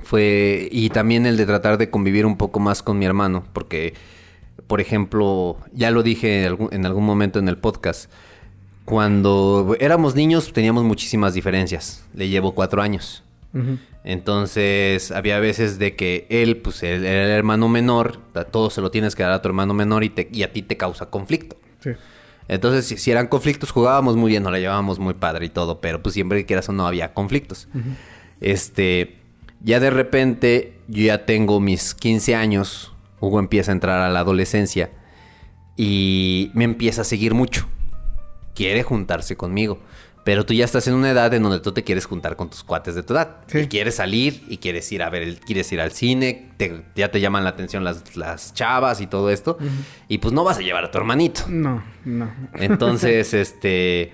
fue. 0.00 0.68
Y 0.70 0.90
también 0.90 1.26
el 1.26 1.36
de 1.36 1.46
tratar 1.46 1.78
de 1.78 1.90
convivir 1.90 2.24
un 2.26 2.36
poco 2.36 2.60
más 2.60 2.82
con 2.82 2.98
mi 2.98 3.04
hermano. 3.06 3.44
Porque, 3.52 3.94
por 4.66 4.80
ejemplo, 4.80 5.58
ya 5.72 5.90
lo 5.90 6.02
dije 6.02 6.40
en 6.42 6.46
algún, 6.46 6.68
en 6.72 6.86
algún 6.86 7.04
momento 7.04 7.38
en 7.38 7.48
el 7.48 7.58
podcast. 7.58 8.10
Cuando 8.84 9.76
éramos 9.80 10.14
niños 10.14 10.52
teníamos 10.52 10.84
muchísimas 10.84 11.34
diferencias. 11.34 12.04
Le 12.14 12.28
llevo 12.28 12.52
cuatro 12.54 12.80
años. 12.80 13.22
Entonces, 14.04 15.10
había 15.10 15.38
veces 15.40 15.78
de 15.78 15.96
que 15.96 16.26
él, 16.30 16.56
pues, 16.58 16.82
él 16.82 17.04
era 17.04 17.24
el 17.24 17.30
hermano 17.30 17.68
menor, 17.68 18.20
a 18.34 18.44
todo 18.44 18.70
se 18.70 18.80
lo 18.80 18.90
tienes 18.90 19.14
que 19.14 19.22
dar 19.22 19.32
a 19.32 19.42
tu 19.42 19.48
hermano 19.48 19.74
menor 19.74 20.04
y, 20.04 20.10
te- 20.10 20.28
y 20.32 20.42
a 20.44 20.52
ti 20.52 20.62
te 20.62 20.76
causa 20.76 21.06
conflicto. 21.10 21.56
Sí. 21.80 21.90
Entonces, 22.48 22.86
si, 22.86 22.96
si 22.96 23.10
eran 23.10 23.26
conflictos, 23.26 23.70
jugábamos 23.70 24.16
muy 24.16 24.30
bien, 24.30 24.42
nos 24.42 24.52
la 24.52 24.58
llevábamos 24.58 24.98
muy 24.98 25.14
padre 25.14 25.46
y 25.46 25.48
todo, 25.50 25.80
pero 25.80 26.02
pues 26.02 26.14
siempre 26.14 26.38
que 26.38 26.46
quieras 26.46 26.68
o 26.68 26.72
no 26.72 26.86
había 26.86 27.12
conflictos. 27.12 27.68
Este, 28.40 29.16
ya 29.62 29.80
de 29.80 29.90
repente, 29.90 30.74
yo 30.88 31.04
ya 31.06 31.26
tengo 31.26 31.60
mis 31.60 31.94
15 31.94 32.34
años, 32.34 32.92
Hugo 33.20 33.38
empieza 33.40 33.72
a 33.72 33.74
entrar 33.74 34.00
a 34.00 34.08
la 34.10 34.20
adolescencia 34.20 34.90
y 35.76 36.50
me 36.54 36.64
empieza 36.64 37.02
a 37.02 37.04
seguir 37.04 37.34
mucho. 37.34 37.66
Quiere 38.54 38.82
juntarse 38.82 39.36
conmigo. 39.36 39.78
Pero 40.28 40.44
tú 40.44 40.52
ya 40.52 40.66
estás 40.66 40.86
en 40.88 40.92
una 40.92 41.08
edad 41.10 41.32
en 41.32 41.42
donde 41.42 41.58
tú 41.58 41.72
te 41.72 41.84
quieres 41.84 42.04
juntar 42.04 42.36
con 42.36 42.50
tus 42.50 42.62
cuates 42.62 42.94
de 42.94 43.02
tu 43.02 43.14
edad. 43.14 43.36
Sí. 43.46 43.60
Y 43.60 43.66
quieres 43.68 43.94
salir 43.94 44.44
y 44.50 44.58
quieres 44.58 44.92
ir 44.92 45.02
a 45.02 45.08
ver, 45.08 45.22
el, 45.22 45.40
quieres 45.40 45.72
ir 45.72 45.80
al 45.80 45.90
cine, 45.90 46.50
te- 46.58 46.84
ya 46.94 47.10
te 47.10 47.18
llaman 47.22 47.44
la 47.44 47.48
atención 47.50 47.82
las, 47.82 48.14
las 48.14 48.52
chavas 48.52 49.00
y 49.00 49.06
todo 49.06 49.30
esto. 49.30 49.56
Y 50.06 50.18
pues 50.18 50.34
no 50.34 50.44
vas 50.44 50.58
a 50.58 50.60
llevar 50.60 50.84
a 50.84 50.90
tu 50.90 50.98
hermanito. 50.98 51.44
No, 51.48 51.82
no. 52.04 52.30
Entonces, 52.52 53.32
este. 53.44 54.12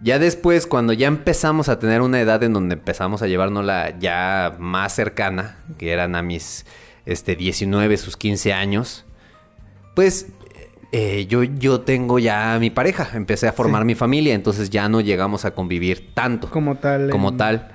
Ya 0.00 0.18
después, 0.18 0.66
cuando 0.66 0.94
ya 0.94 1.08
empezamos 1.08 1.68
a 1.68 1.78
tener 1.78 2.00
una 2.00 2.22
edad 2.22 2.42
en 2.42 2.54
donde 2.54 2.76
empezamos 2.76 3.20
a 3.20 3.26
llevárnosla 3.26 3.98
ya 3.98 4.56
más 4.58 4.94
cercana, 4.94 5.58
que 5.76 5.92
eran 5.92 6.14
a 6.14 6.22
mis 6.22 6.64
este, 7.04 7.36
19, 7.36 7.98
sus 7.98 8.16
15 8.16 8.54
años, 8.54 9.04
pues 9.94 10.28
eh, 10.96 11.26
yo, 11.26 11.42
yo 11.42 11.80
tengo 11.80 12.20
ya 12.20 12.56
mi 12.60 12.70
pareja, 12.70 13.08
empecé 13.14 13.48
a 13.48 13.52
formar 13.52 13.82
Sí. 13.82 13.86
mi 13.86 13.94
familia, 13.96 14.32
entonces 14.34 14.70
ya 14.70 14.88
no 14.88 15.00
llegamos 15.00 15.44
a 15.44 15.50
convivir 15.50 16.14
tanto 16.14 16.48
Como 16.50 16.76
tal. 16.76 17.10
como 17.10 17.30
en- 17.30 17.36
tal. 17.36 17.68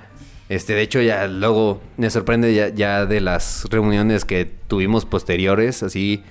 Este, 0.48 0.72
de 0.74 0.80
hecho, 0.80 1.02
ya 1.02 1.26
luego 1.28 1.82
me 1.98 2.08
sorprende 2.08 2.54
ya, 2.54 2.68
ya 2.70 3.04
de 3.04 3.20
las 3.20 3.64
reuniones 3.70 4.24
que 4.24 4.46
tuvimos 4.46 5.04
posteriores, 5.04 5.82
así 5.82 6.22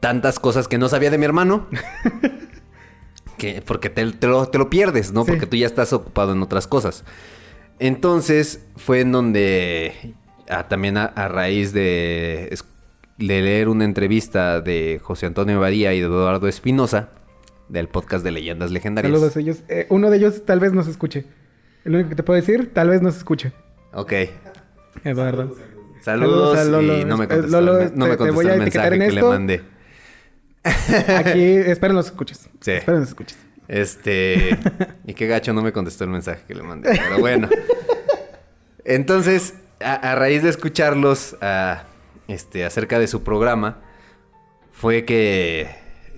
tantas 0.00 0.38
cosas 0.38 0.68
que 0.68 0.76
no 0.76 0.88
sabía 0.90 1.10
de 1.10 1.16
mi 1.18 1.24
hermano. 1.24 1.66
que, 3.38 3.62
porque 3.64 3.88
te, 3.90 4.04
te 4.12 4.26
lo, 4.26 4.46
te 4.48 4.58
lo 4.58 4.68
pierdes, 4.70 5.12
¿no? 5.12 5.24
Sí. 5.24 5.30
Porque 5.30 5.46
tú 5.46 5.56
ya 5.56 5.66
estás 5.66 5.92
ocupado 5.92 6.32
en 6.32 6.42
otras 6.42 6.66
cosas. 6.66 7.04
Entonces, 7.78 8.60
fue 8.76 9.00
en 9.00 9.12
donde 9.12 10.14
ah, 10.50 10.68
también 10.68 10.96
a, 10.96 11.04
a 11.06 11.28
raíz 11.28 11.72
de 11.72 12.48
leer 13.18 13.68
una 13.68 13.84
entrevista 13.84 14.60
de 14.60 15.00
José 15.02 15.26
Antonio 15.26 15.60
Badía 15.60 15.92
y 15.94 16.00
de 16.00 16.06
Eduardo 16.06 16.48
Espinosa, 16.48 17.10
del 17.68 17.88
podcast 17.88 18.24
de 18.24 18.30
Leyendas 18.32 18.70
Legendarias. 18.70 19.12
Saludos 19.12 19.36
a 19.36 19.40
ellos. 19.40 19.58
Eh, 19.68 19.86
uno 19.90 20.10
de 20.10 20.16
ellos 20.16 20.44
tal 20.46 20.60
vez 20.60 20.72
nos 20.72 20.86
escuche. 20.88 21.24
El 21.84 21.94
único 21.94 22.10
que 22.10 22.14
te 22.16 22.22
puedo 22.22 22.40
decir, 22.40 22.72
tal 22.72 22.88
vez 22.90 23.02
nos 23.02 23.16
escuche. 23.16 23.52
Ok. 23.92 24.12
Eduardo. 25.04 25.54
Saludos, 26.00 26.56
Saludos 26.56 26.58
a 26.58 26.64
Lolo. 26.64 26.98
y 26.98 27.04
no 27.04 27.16
me 27.16 27.24
Eh, 27.24 27.28
contestó, 27.28 27.60
Lolo, 27.60 27.78
el, 27.80 27.90
me- 27.90 27.96
no 27.96 28.04
te- 28.04 28.10
me 28.12 28.16
contestó 28.16 28.40
el 28.52 28.58
mensaje 28.58 28.86
en 28.86 28.92
que 28.92 28.98
le 29.10 29.14
esto. 29.20 29.28
mandé. 29.28 29.62
Aquí, 31.16 31.42
espero 31.42 31.94
los 31.94 32.06
escuches. 32.06 32.48
Sí. 32.60 32.72
Espero 32.72 32.98
los 33.00 33.08
escuches. 33.08 33.38
Este, 33.68 34.56
y 35.06 35.14
qué 35.14 35.26
gacho 35.26 35.52
no 35.52 35.60
me 35.62 35.72
contestó 35.72 36.04
el 36.04 36.10
mensaje 36.10 36.42
que 36.48 36.54
le 36.54 36.62
mandé, 36.62 36.90
pero 36.90 37.18
bueno. 37.18 37.48
Entonces, 38.84 39.54
a, 39.80 39.94
a 40.12 40.14
raíz 40.14 40.42
de 40.42 40.48
escucharlos 40.50 41.36
a, 41.42 41.84
este, 42.28 42.64
acerca 42.64 42.98
de 42.98 43.08
su 43.08 43.22
programa, 43.24 43.80
fue 44.70 45.04
que, 45.04 45.68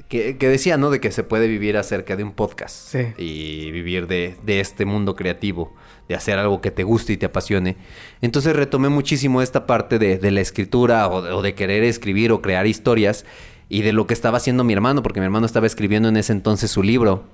que, 0.09 0.37
que 0.37 0.49
decía, 0.49 0.77
¿no? 0.77 0.91
De 0.91 1.01
que 1.01 1.13
se 1.13 1.23
puede 1.23 1.49
vivir 1.49 1.77
acerca 1.77 2.17
de 2.17 2.25
un 2.25 2.33
podcast. 2.33 2.75
Sí. 2.75 3.07
Y 3.17 3.71
vivir 3.71 4.07
de, 4.07 4.37
de 4.43 4.61
este 4.61 4.85
mundo 4.85 5.17
creativo, 5.17 5.75
de 6.09 6.15
hacer 6.15 6.39
algo 6.39 6.61
que 6.61 6.71
te 6.71 6.83
guste 6.83 7.15
y 7.15 7.17
te 7.17 7.27
apasione. 7.27 7.77
Entonces 8.21 8.55
retomé 8.55 8.91
muchísimo 8.91 9.41
esta 9.41 9.67
parte 9.67 9.99
de, 9.99 10.19
de 10.19 10.31
la 10.31 10.41
escritura 10.41 11.09
o 11.09 11.23
de, 11.23 11.33
o 11.33 11.41
de 11.41 11.55
querer 11.55 11.85
escribir 11.85 12.33
o 12.33 12.43
crear 12.43 12.67
historias 12.67 13.25
y 13.71 13.83
de 13.83 13.93
lo 13.93 14.07
que 14.07 14.15
estaba 14.15 14.37
haciendo 14.37 14.65
mi 14.65 14.73
hermano, 14.73 15.03
porque 15.03 15.21
mi 15.21 15.25
hermano 15.25 15.47
estaba 15.47 15.67
escribiendo 15.67 16.09
en 16.09 16.17
ese 16.17 16.33
entonces 16.33 16.71
su 16.71 16.83
libro. 16.83 17.25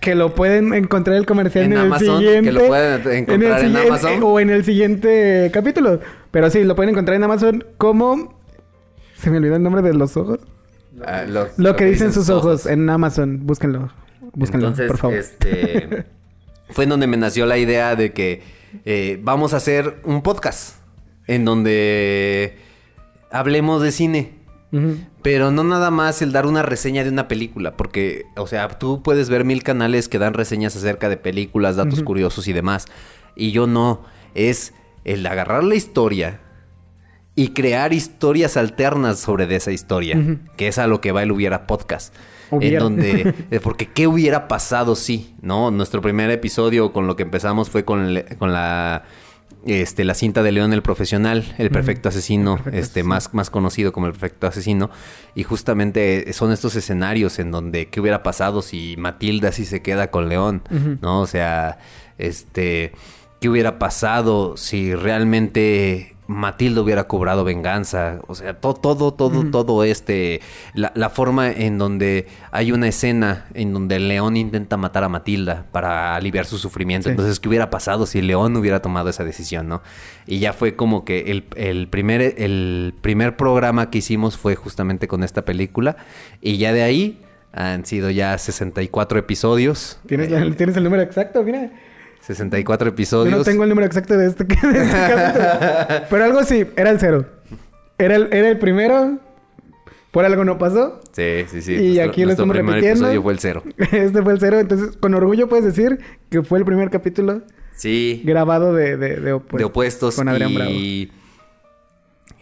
Que 0.00 0.14
lo 0.14 0.34
pueden 0.34 0.72
encontrar 0.74 1.16
el 1.16 1.26
comercial 1.26 1.64
en, 1.64 1.72
En 1.72 1.78
el 1.78 1.86
Amazon, 1.86 2.18
siguiente. 2.18 2.42
que 2.50 2.52
lo 2.52 2.66
pueden 2.68 2.92
encontrar 3.18 3.20
el 3.42 3.42
en 3.42 3.58
siguiente- 3.72 3.88
Amazon. 3.88 4.22
O 4.22 4.40
en 4.40 4.50
el 4.50 4.64
siguiente 4.64 5.50
capítulo. 5.52 6.00
Pero 6.30 6.50
sí, 6.50 6.62
lo 6.64 6.76
pueden 6.76 6.90
encontrar 6.90 7.16
en 7.16 7.24
Amazon 7.24 7.64
como. 7.78 8.38
Se 9.16 9.30
me 9.30 9.38
olvidó 9.38 9.56
el 9.56 9.62
nombre 9.62 9.82
de 9.82 9.94
los 9.94 10.16
ojos. 10.16 10.38
Ah, 11.04 11.24
lo, 11.28 11.48
Lo, 11.56 11.74
que, 11.76 11.84
dicen 11.86 12.12
sus 12.12 12.28
ojos. 12.30 12.66
en 12.66 12.88
Amazon. 12.88 13.40
Búsquenlo. 13.46 13.90
Búsquenlo, 14.34 14.68
Entonces, 14.68 14.88
por 14.88 14.98
favor. 14.98 15.16
este, 15.16 16.04
fue 16.70 16.84
en 16.84 16.90
donde 16.90 17.06
me 17.08 17.16
nació 17.16 17.46
la 17.46 17.58
idea 17.58 17.96
de 17.96 18.12
que 18.12 18.42
eh, 18.84 19.18
vamos 19.22 19.54
a 19.54 19.56
hacer 19.58 19.96
un 20.04 20.22
podcast 20.22 20.76
en 21.26 21.44
donde 21.44 22.56
hablemos 23.30 23.82
de 23.82 23.90
cine. 23.92 24.32
Pero 25.22 25.50
no 25.50 25.64
nada 25.64 25.90
más 25.90 26.22
el 26.22 26.32
dar 26.32 26.46
una 26.46 26.62
reseña 26.62 27.02
de 27.04 27.10
una 27.10 27.26
película, 27.28 27.76
porque, 27.76 28.26
o 28.36 28.46
sea, 28.46 28.68
tú 28.68 29.02
puedes 29.02 29.28
ver 29.28 29.44
mil 29.44 29.62
canales 29.62 30.08
que 30.08 30.18
dan 30.18 30.32
reseñas 30.34 30.76
acerca 30.76 31.08
de 31.08 31.16
películas, 31.16 31.76
datos 31.76 32.02
curiosos 32.02 32.46
y 32.48 32.52
demás. 32.52 32.86
Y 33.34 33.50
yo 33.50 33.66
no, 33.66 34.02
es 34.34 34.74
el 35.04 35.26
agarrar 35.26 35.64
la 35.64 35.74
historia 35.74 36.40
y 37.34 37.48
crear 37.48 37.92
historias 37.92 38.56
alternas 38.56 39.18
sobre 39.18 39.46
de 39.46 39.56
esa 39.56 39.72
historia, 39.72 40.18
que 40.56 40.68
es 40.68 40.78
a 40.78 40.86
lo 40.86 41.00
que 41.00 41.12
va 41.12 41.22
el 41.22 41.32
Hubiera 41.32 41.66
Podcast. 41.66 42.14
Hubiera. 42.50 42.78
En 42.78 42.82
donde, 42.82 43.34
eh, 43.50 43.60
porque 43.60 43.86
¿qué 43.86 44.06
hubiera 44.06 44.48
pasado 44.48 44.94
si, 44.96 45.34
no? 45.42 45.70
Nuestro 45.70 46.00
primer 46.00 46.30
episodio 46.30 46.92
con 46.92 47.06
lo 47.06 47.14
que 47.16 47.22
empezamos 47.24 47.70
fue 47.70 47.84
con, 47.84 48.14
le- 48.14 48.24
con 48.38 48.52
la, 48.52 49.04
este, 49.66 50.04
la 50.04 50.14
cinta 50.14 50.42
de 50.42 50.52
León 50.52 50.72
el 50.72 50.82
Profesional, 50.82 51.54
el 51.58 51.70
perfecto 51.70 52.08
asesino, 52.08 52.56
perfecto 52.56 52.78
este, 52.78 53.00
asesino. 53.00 53.08
más, 53.08 53.34
más 53.34 53.50
conocido 53.50 53.92
como 53.92 54.06
el 54.06 54.12
perfecto 54.12 54.46
asesino. 54.46 54.90
Y 55.34 55.42
justamente 55.42 56.32
son 56.32 56.52
estos 56.52 56.76
escenarios 56.76 57.38
en 57.38 57.50
donde, 57.50 57.88
¿qué 57.88 58.00
hubiera 58.00 58.22
pasado 58.22 58.62
si 58.62 58.96
Matilda 58.98 59.52
sí 59.52 59.64
se 59.64 59.82
queda 59.82 60.10
con 60.10 60.28
León? 60.28 60.62
¿No? 61.00 61.20
O 61.20 61.26
sea, 61.26 61.78
este, 62.18 62.92
¿qué 63.40 63.48
hubiera 63.48 63.78
pasado 63.78 64.56
si 64.56 64.94
realmente 64.94 66.16
Matilda 66.28 66.82
hubiera 66.82 67.08
cobrado 67.08 67.42
venganza? 67.42 68.20
O 68.28 68.34
sea, 68.34 68.52
to- 68.60 68.74
todo, 68.74 69.12
todo, 69.14 69.40
Ujú. 69.40 69.50
todo 69.50 69.82
este, 69.82 70.40
la, 70.74 70.92
la 70.94 71.08
forma 71.08 71.50
en 71.50 71.78
donde 71.78 72.28
hay 72.52 72.70
una 72.70 72.86
escena 72.86 73.46
en 73.54 73.72
donde 73.72 73.98
León 73.98 74.36
intenta 74.36 74.76
matar 74.76 75.04
a 75.04 75.08
Matilda 75.08 75.64
para 75.72 76.14
aliviar 76.14 76.44
su 76.44 76.58
sufrimiento. 76.58 77.08
Sí. 77.08 77.12
Entonces, 77.12 77.40
¿qué 77.40 77.48
hubiera 77.48 77.70
pasado 77.70 78.04
si 78.04 78.20
León 78.20 78.54
hubiera 78.56 78.80
tomado 78.82 79.08
esa 79.08 79.24
decisión, 79.24 79.68
no? 79.68 79.82
Y 80.26 80.38
ya 80.38 80.52
fue 80.52 80.76
como 80.76 81.04
que 81.06 81.30
el, 81.30 81.44
el 81.56 81.88
primer, 81.88 82.20
el 82.36 82.94
primer 83.00 83.36
programa 83.38 83.90
que 83.90 83.98
hicimos 83.98 84.36
fue 84.36 84.54
justamente 84.54 85.08
con 85.08 85.24
esta 85.24 85.46
película. 85.46 85.96
Y 86.42 86.58
ya 86.58 86.74
de 86.74 86.82
ahí 86.82 87.22
han 87.52 87.86
sido 87.86 88.10
ya 88.10 88.36
64 88.36 89.18
episodios. 89.18 89.98
¿Tienes, 90.06 90.30
Eh, 90.30 90.38
la- 90.44 90.54
¿Tienes 90.54 90.76
el 90.76 90.84
número 90.84 91.02
exacto? 91.02 91.42
Mira. 91.42 91.70
64 92.28 92.86
Yo 92.86 92.92
episodios. 92.92 93.38
no 93.38 93.44
tengo 93.44 93.64
el 93.64 93.70
número 93.70 93.86
exacto 93.86 94.16
de 94.16 94.26
este, 94.26 94.44
de 94.44 94.54
este 94.54 95.14
capítulo. 95.14 96.06
Pero 96.10 96.24
algo 96.24 96.44
sí, 96.44 96.66
era 96.76 96.90
el 96.90 97.00
cero. 97.00 97.26
Era 97.98 98.16
el, 98.16 98.28
era 98.32 98.48
el 98.48 98.58
primero. 98.58 99.18
Por 100.10 100.24
algo 100.24 100.44
no 100.44 100.56
pasó. 100.58 101.00
Sí, 101.12 101.44
sí, 101.48 101.60
sí. 101.62 101.74
Y 101.74 102.00
aquí 102.00 102.24
lo 102.24 102.30
estamos 102.32 102.56
repitiendo. 102.56 102.88
episodio 103.06 103.22
fue 103.22 103.32
el 103.32 103.38
cero. 103.40 103.62
Este 103.92 104.22
fue 104.22 104.32
el 104.32 104.40
cero. 104.40 104.58
Entonces, 104.58 104.96
con 104.96 105.14
orgullo 105.14 105.48
puedes 105.48 105.64
decir 105.64 105.98
que 106.30 106.42
fue 106.42 106.58
el 106.58 106.64
primer 106.64 106.90
capítulo 106.90 107.42
Sí. 107.76 108.22
grabado 108.24 108.72
de, 108.74 108.96
de, 108.96 109.16
de 109.16 109.32
opuestos. 109.32 109.58
de 109.58 109.64
opuestos. 109.64 110.16
Con 110.16 110.28
Adrián 110.28 110.50
y... 110.50 110.54
Bravo. 110.56 110.70
y 110.72 111.12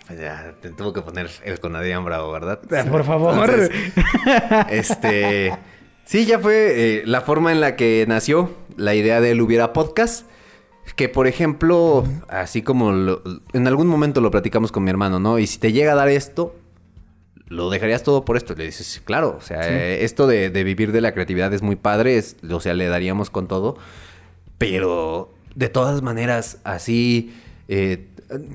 pues 0.06 0.20
ya, 0.20 0.54
te 0.62 0.70
tuvo 0.70 0.92
que 0.92 1.02
poner 1.02 1.28
el 1.44 1.58
con 1.58 1.74
Adrián 1.74 2.04
Bravo, 2.04 2.30
¿verdad? 2.30 2.60
Ah, 2.70 2.84
Por 2.88 3.02
favor. 3.04 3.34
Entonces, 3.50 3.70
este. 4.70 5.52
Sí, 6.06 6.24
ya 6.24 6.38
fue 6.38 7.00
eh, 7.00 7.02
la 7.04 7.20
forma 7.20 7.50
en 7.52 7.60
la 7.60 7.76
que 7.76 8.04
nació 8.08 8.50
la 8.76 8.94
idea 8.94 9.20
del 9.20 9.40
Hubiera 9.40 9.72
Podcast. 9.72 10.26
Que, 10.94 11.08
por 11.08 11.26
ejemplo, 11.26 12.04
así 12.28 12.62
como 12.62 12.92
lo- 12.92 13.20
en 13.52 13.66
algún 13.66 13.88
momento 13.88 14.20
lo 14.20 14.30
platicamos 14.30 14.70
con 14.70 14.84
mi 14.84 14.90
hermano, 14.90 15.18
¿no? 15.18 15.38
Y 15.40 15.48
si 15.48 15.58
te 15.58 15.72
llega 15.72 15.92
a 15.92 15.94
dar 15.96 16.08
esto, 16.08 16.54
¿lo 17.48 17.70
dejarías 17.70 18.04
todo 18.04 18.24
por 18.24 18.36
esto? 18.36 18.54
Le 18.54 18.64
dices, 18.66 19.02
claro, 19.04 19.36
o 19.36 19.40
sea, 19.42 19.64
Sí. 19.64 19.68
eh, 19.72 20.04
esto 20.04 20.28
de, 20.28 20.48
de 20.48 20.62
vivir 20.62 20.92
de 20.92 21.00
la 21.00 21.12
creatividad 21.12 21.52
es 21.52 21.60
muy 21.62 21.74
padre, 21.74 22.18
es- 22.18 22.36
o 22.48 22.60
sea, 22.60 22.72
le 22.74 22.86
daríamos 22.86 23.30
con 23.30 23.48
todo. 23.48 23.76
Pero, 24.58 25.34
de 25.56 25.68
todas 25.68 26.02
maneras, 26.02 26.58
así, 26.62 27.34
eh, 27.66 28.06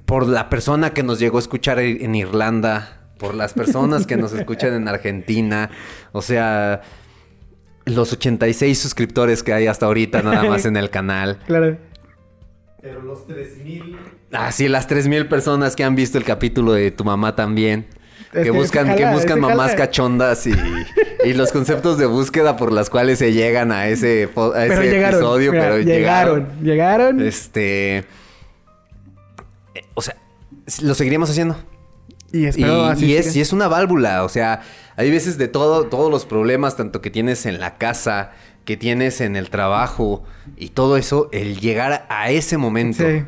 por 0.06 0.26
la 0.26 0.49
persona 0.49 0.93
que 0.93 1.04
nos 1.04 1.20
llegó 1.20 1.38
a 1.38 1.41
escuchar 1.41 1.80
en 1.80 2.02
en 2.04 2.16
Irlanda, 2.16 2.97
por 3.18 3.36
las 3.36 3.54
personas 3.54 4.08
que 4.08 4.16
nos 4.18 4.32
escuchan 4.34 4.74
en 4.74 4.88
Argentina, 4.88 5.70
o 6.14 6.22
sea, 6.22 6.82
los 7.86 8.14
86 8.14 8.78
suscriptores 8.80 9.44
que 9.44 9.54
hay 9.54 9.68
hasta 9.68 9.86
ahorita 9.88 10.22
nada 10.22 10.44
más 10.44 10.66
en 10.66 10.78
el 10.78 10.90
canal. 10.92 11.40
Claro. 11.48 11.78
Pero 12.82 13.02
los 13.02 13.28
3000. 13.28 13.98
Ah, 14.34 14.52
sí, 14.52 14.68
las 14.68 14.88
3000 14.88 15.28
personas 15.28 15.76
que 15.76 15.84
han 15.84 15.96
visto 15.96 16.18
el 16.18 16.24
capítulo 16.24 16.74
de 16.74 16.92
tu 16.92 17.04
mamá 17.04 17.36
también. 17.36 17.86
Es 18.34 18.38
que, 18.40 18.44
que 18.44 18.52
buscan, 18.52 18.96
que 18.96 19.06
buscan 19.08 19.40
mamás 19.42 19.72
jala. 19.72 19.76
cachondas 19.76 20.48
y, 20.48 20.54
y 21.26 21.34
los 21.34 21.52
conceptos 21.52 21.98
de 21.98 22.06
búsqueda 22.06 22.56
por 22.56 22.72
las 22.72 22.90
cuales 22.90 23.20
se 23.20 23.34
llegan 23.34 23.74
a 23.74 23.88
ese, 23.90 24.30
Pero 24.34 24.54
llegaron. 24.84 25.20
episodio. 25.20 25.52
mira, 25.52 25.64
pero 25.64 25.78
llegaron. 25.80 26.48
Llegaron. 26.64 27.22
Este. 27.22 27.98
eh, 27.98 28.06
O 29.96 30.02
sea, 30.02 30.16
lo 30.82 30.96
seguiríamos 30.96 31.30
haciendo. 31.30 31.58
Y 32.34 32.40
Y, 32.40 32.46
espero 32.46 32.86
así 32.86 33.06
y 33.08 33.16
es, 33.16 33.36
y 33.36 33.42
es 33.42 33.52
una 33.54 33.68
válvula, 33.68 34.24
o 34.24 34.30
sea, 34.30 34.62
hay 34.96 35.12
veces 35.12 35.38
de 35.38 35.48
todo, 35.48 35.88
todos 35.88 36.10
los 36.10 36.26
problemas, 36.26 36.78
tanto 36.78 37.02
que 37.02 37.10
tienes 37.10 37.46
en 37.46 37.60
la 37.60 37.78
casa, 37.78 38.32
que 38.66 38.78
tienes 38.78 39.20
en 39.22 39.36
el 39.36 39.50
trabajo 39.50 40.24
y 40.56 40.70
todo 40.70 40.96
eso, 40.98 41.30
el 41.34 41.60
llegar 41.60 42.06
a 42.10 42.30
ese 42.32 42.58
momento 42.58 43.04
Sí. 43.08 43.24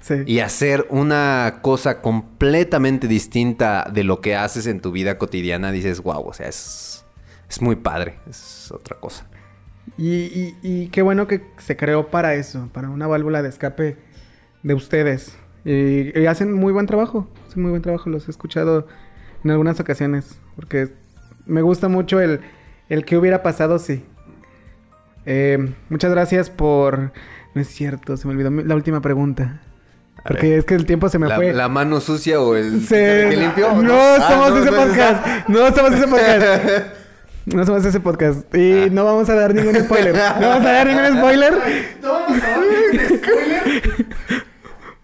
Sí. 0.00 0.14
y 0.24 0.38
hacer 0.38 0.86
una 0.90 1.58
cosa 1.62 2.00
completamente 2.00 3.08
distinta 3.08 3.90
de 3.92 4.04
lo 4.04 4.20
que 4.20 4.36
haces 4.36 4.66
en 4.68 4.80
tu 4.80 4.92
vida 4.92 5.18
cotidiana, 5.18 5.72
dices, 5.72 6.00
wow, 6.00 6.20
o 6.28 6.32
sea, 6.32 6.46
es, 6.48 7.04
es 7.50 7.60
muy 7.60 7.74
padre, 7.76 8.20
es 8.30 8.70
otra 8.70 8.96
cosa. 9.00 9.26
Y, 9.98 10.12
y- 10.14 10.54
y 10.62 10.88
qué 10.88 11.02
bueno 11.02 11.26
que 11.26 11.42
se 11.58 11.76
creó 11.76 12.08
para 12.08 12.34
eso, 12.34 12.68
para 12.72 12.88
una 12.88 13.06
válvula 13.08 13.42
de 13.42 13.48
escape 13.48 13.96
de 14.62 14.74
ustedes. 14.74 15.36
Y, 15.64 16.16
y 16.18 16.26
hacen 16.26 16.52
muy 16.52 16.72
buen 16.72 16.86
trabajo, 16.86 17.28
muy 17.56 17.70
buen 17.70 17.82
trabajo, 17.82 18.10
los 18.10 18.28
he 18.28 18.30
escuchado 18.30 18.86
en 19.44 19.50
algunas 19.50 19.78
ocasiones, 19.80 20.38
porque 20.56 20.88
me 21.46 21.62
gusta 21.62 21.88
mucho 21.88 22.20
el, 22.20 22.40
el 22.88 23.04
que 23.04 23.16
hubiera 23.16 23.42
pasado, 23.42 23.78
sí. 23.78 24.04
Eh, 25.24 25.72
muchas 25.88 26.10
gracias 26.10 26.50
por... 26.50 27.12
No 27.54 27.60
es 27.62 27.68
cierto, 27.68 28.16
se 28.16 28.26
me 28.28 28.34
olvidó 28.34 28.50
la 28.50 28.74
última 28.74 29.00
pregunta. 29.00 29.60
A 30.18 30.22
Porque 30.28 30.50
ver. 30.50 30.58
es 30.58 30.64
que 30.66 30.74
el 30.74 30.84
tiempo 30.86 31.08
se 31.08 31.18
me 31.18 31.26
La, 31.28 31.36
fue. 31.36 31.52
la 31.52 31.68
mano 31.68 32.00
sucia 32.00 32.40
o 32.40 32.54
el 32.54 32.82
Se- 32.82 33.28
que 33.30 33.36
limpió. 33.36 33.72
No, 33.82 33.94
Ah, 33.98 34.26
somos 34.28 34.50
no, 34.50 34.58
ese 34.58 34.70
no 34.70 34.76
es 34.82 34.86
podcast. 34.88 35.48
No 35.48 35.74
somos 35.74 35.92
ese 35.94 36.08
podcast. 36.08 36.86
No 37.46 37.64
somos 37.64 37.84
ese 37.84 38.00
podcast. 38.00 38.54
Ah. 38.54 38.58
Y 38.58 38.90
no 38.90 39.04
vamos 39.04 39.28
a 39.30 39.34
dar 39.36 39.54
ningún 39.54 39.74
spoiler. 39.76 40.14
No 40.14 40.48
vamos 40.48 40.66
a 40.66 40.72
dar 40.72 40.86
ningún 40.88 41.18
spoiler. 41.18 41.54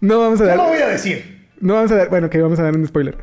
No 0.01 0.19
vamos 0.19 0.41
a 0.41 0.43
Yo 0.43 0.47
dar. 0.49 0.57
lo 0.57 0.67
voy 0.67 0.77
a 0.79 0.87
decir. 0.89 1.32
No 1.63 1.75
vamos 1.75 1.91
a 1.93 1.95
dar. 1.95 2.09
Bueno, 2.09 2.29
que 2.29 2.41
vamos 2.41 2.59
a 2.59 2.63
dar 2.63 2.75
un 2.75 2.85
spoiler. 2.85 3.17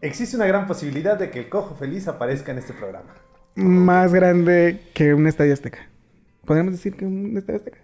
Existe 0.00 0.36
una 0.36 0.46
gran 0.46 0.66
posibilidad 0.66 1.18
de 1.18 1.30
que 1.30 1.40
el 1.40 1.50
cojo 1.50 1.74
feliz 1.74 2.08
aparezca 2.08 2.50
en 2.50 2.56
este 2.56 2.72
programa. 2.72 3.10
Más 3.56 4.14
grande 4.14 4.80
que 4.94 5.12
un 5.12 5.26
estadio 5.26 5.52
azteca. 5.52 5.86
¿Podríamos 6.46 6.72
decir 6.72 6.96
que 6.96 7.04
un 7.04 7.36
estadio 7.36 7.58
azteca? 7.58 7.78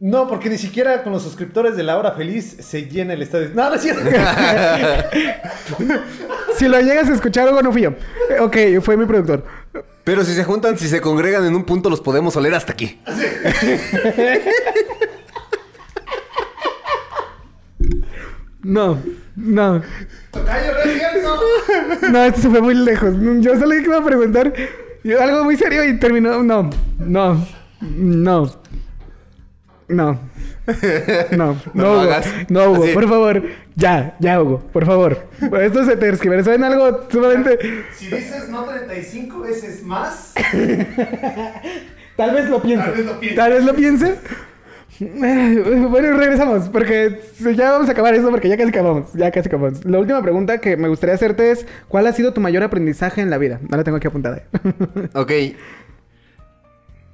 No, 0.00 0.28
porque 0.28 0.50
ni 0.50 0.58
siquiera 0.58 1.02
con 1.02 1.14
los 1.14 1.22
suscriptores 1.22 1.78
de 1.78 1.82
la 1.82 1.96
hora 1.96 2.12
feliz 2.12 2.58
se 2.60 2.90
llena 2.90 3.14
el 3.14 3.22
estadio. 3.22 3.52
No, 3.54 3.70
no 3.70 3.74
es 3.74 3.82
cierto. 3.82 4.04
Si 6.56 6.68
lo 6.68 6.78
llegas 6.78 7.08
a 7.08 7.14
escuchar, 7.14 7.48
Hugo, 7.48 7.62
no 7.62 7.72
fui 7.72 7.82
yo. 7.82 7.94
Ok, 8.40 8.56
fue 8.82 8.98
mi 8.98 9.06
productor. 9.06 9.44
Pero 10.04 10.24
si 10.24 10.34
se 10.34 10.44
juntan, 10.44 10.76
si 10.76 10.88
se 10.88 11.00
congregan 11.00 11.46
en 11.46 11.54
un 11.54 11.64
punto, 11.64 11.88
los 11.88 12.02
podemos 12.02 12.36
oler 12.36 12.54
hasta 12.54 12.72
aquí. 12.72 13.00
No, 18.62 18.98
no. 19.36 19.82
Tocayo, 20.30 20.72
no 20.72 20.90
es 20.90 20.98
cierto. 20.98 21.40
No, 22.10 22.24
esto 22.24 22.40
se 22.42 22.50
fue 22.50 22.60
muy 22.60 22.74
lejos. 22.74 23.14
Yo 23.40 23.58
solo 23.58 23.74
iba 23.74 23.98
a 23.98 24.04
preguntar 24.04 24.52
algo 25.20 25.44
muy 25.44 25.56
serio 25.56 25.84
y 25.84 25.98
terminó. 25.98 26.42
No, 26.42 26.70
no, 26.98 27.46
no. 27.80 28.50
No. 29.88 30.20
No, 30.20 30.20
no, 31.32 31.56
No 31.74 31.90
Hugo. 31.92 32.00
hagas. 32.00 32.26
No, 32.48 32.70
Hugo, 32.70 32.84
Así. 32.84 32.92
por 32.92 33.08
favor. 33.08 33.42
Ya, 33.74 34.14
ya, 34.20 34.40
Hugo, 34.40 34.60
por 34.72 34.86
favor. 34.86 35.26
Esto 35.62 35.84
se 35.84 35.96
tergiversó 35.96 36.52
en 36.52 36.62
algo 36.62 37.08
sumamente. 37.10 37.58
Si 37.96 38.06
dices 38.06 38.48
no 38.50 38.64
35 38.64 39.40
veces 39.40 39.82
más, 39.82 40.32
Tal 42.16 42.34
vez 42.34 42.48
lo 42.50 42.60
piense. 42.62 42.84
Tal 42.86 42.94
vez 42.94 43.06
lo 43.06 43.18
piense. 43.18 43.36
Tal 43.36 43.52
vez 43.52 43.64
lo 43.64 43.74
piense. 43.74 44.14
Eh, 45.00 45.86
Bueno, 45.90 46.16
regresamos, 46.16 46.68
porque 46.68 47.20
ya 47.56 47.72
vamos 47.72 47.88
a 47.88 47.92
acabar 47.92 48.14
eso, 48.14 48.30
porque 48.30 48.48
ya 48.48 48.56
casi 48.56 48.68
acabamos, 48.70 49.12
ya 49.14 49.30
casi 49.30 49.48
acabamos. 49.48 49.84
La 49.84 49.98
última 49.98 50.22
pregunta 50.22 50.58
que 50.58 50.76
me 50.76 50.88
gustaría 50.88 51.14
hacerte 51.14 51.50
es, 51.50 51.66
¿cuál 51.88 52.06
ha 52.06 52.12
sido 52.12 52.32
tu 52.32 52.40
mayor 52.40 52.62
aprendizaje 52.62 53.20
en 53.22 53.30
la 53.30 53.38
vida? 53.38 53.60
No 53.68 53.76
la 53.76 53.84
tengo 53.84 53.96
aquí 53.96 54.06
apuntada. 54.08 54.42
Ok. 55.14 55.32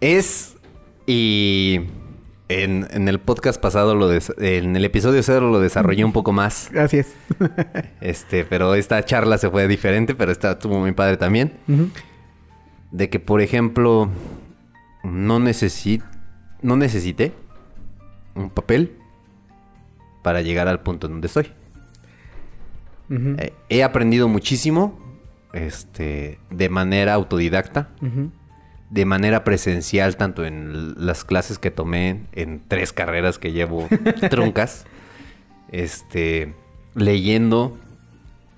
Es. 0.01 0.57
Y. 1.07 1.81
En, 2.49 2.87
en 2.93 3.09
el 3.09 3.19
podcast 3.19 3.61
pasado, 3.61 3.97
lo 3.97 4.07
des- 4.09 4.33
en 4.39 4.77
el 4.77 4.85
episodio 4.85 5.21
cero 5.25 5.51
lo 5.51 5.59
desarrollé 5.59 6.05
un 6.05 6.13
poco 6.13 6.31
más. 6.33 6.71
Así 6.79 6.99
es. 6.99 7.13
Este, 8.01 8.45
pero 8.45 8.77
esta 8.77 9.05
charla 9.05 9.37
se 9.39 9.51
fue 9.51 9.67
diferente, 9.67 10.15
pero 10.15 10.31
esta 10.31 10.53
estuvo 10.53 10.79
muy 10.79 10.93
padre 10.93 11.17
también. 11.17 11.55
De 12.93 13.11
que, 13.11 13.19
por 13.19 13.41
ejemplo, 13.41 14.09
no 15.03 15.41
necesi- 15.41 16.03
no 16.63 16.77
necesité 16.77 17.33
un 18.37 18.51
papel 18.51 18.97
para 20.23 20.43
llegar 20.43 20.69
al 20.69 20.81
punto 20.81 21.07
en 21.07 21.15
donde 21.15 21.27
estoy. 21.27 21.53
Eh, 23.11 23.53
he 23.69 23.85
aprendido 23.85 24.29
muchísimo, 24.29 24.99
este, 25.53 26.39
de 26.51 26.69
manera 26.69 27.15
autodidacta, 27.15 27.91
de 28.91 29.05
manera 29.05 29.45
presencial, 29.45 30.17
tanto 30.17 30.45
en 30.45 31.07
las 31.07 31.25
clases 31.25 31.59
que 31.59 31.71
tomé 31.71 32.23
en 32.33 32.63
tres 32.67 32.93
carreras 32.93 33.39
que 33.39 33.53
llevo 33.53 33.89
truncas, 34.31 34.87
este, 35.71 36.55
leyendo, 36.95 37.79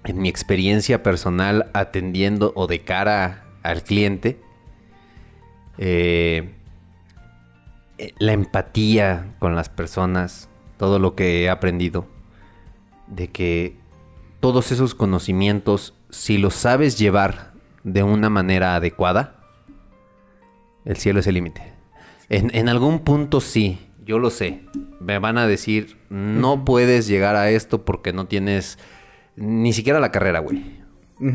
en 0.05 0.19
mi 0.19 0.29
experiencia 0.29 1.03
personal, 1.03 1.71
atendiendo 1.75 2.53
o 2.57 2.67
de 2.67 2.81
cara 2.81 3.45
al 3.63 3.83
cliente, 3.83 4.41
eh, 5.77 6.55
la 8.19 8.33
empatía 8.33 9.35
con 9.39 9.55
las 9.55 9.69
personas, 9.69 10.49
todo 10.77 10.99
lo 10.99 11.15
que 11.15 11.45
he 11.45 11.51
aprendido, 11.51 12.07
de 13.07 13.29
que 13.29 13.77
todos 14.41 14.73
esos 14.73 14.95
conocimientos, 14.95 15.95
si 16.11 16.39
los 16.39 16.55
sabes 16.55 16.99
llevar 16.99 17.53
de 17.85 18.03
una 18.03 18.31
manera 18.31 18.77
adecuada, 18.77 19.41
el 20.85 20.97
cielo 20.97 21.21
es 21.21 21.27
el 21.27 21.35
límite. 21.35 21.73
En, 22.29 22.69
algún 22.69 23.01
punto 23.01 23.41
sí, 23.41 23.79
yo 24.05 24.19
lo 24.19 24.31
sé. 24.31 24.63
Me 25.01 25.19
van 25.19 25.39
a 25.39 25.47
decir, 25.47 25.97
no 26.11 26.65
puedes 26.65 27.07
llegar 27.07 27.37
a 27.37 27.51
esto 27.51 27.85
porque 27.85 28.13
no 28.13 28.27
tienes 28.27 28.79
ni 29.37 29.73
siquiera 29.73 30.01
la 30.01 30.13
carrera, 30.13 30.41
güey. 30.41 30.78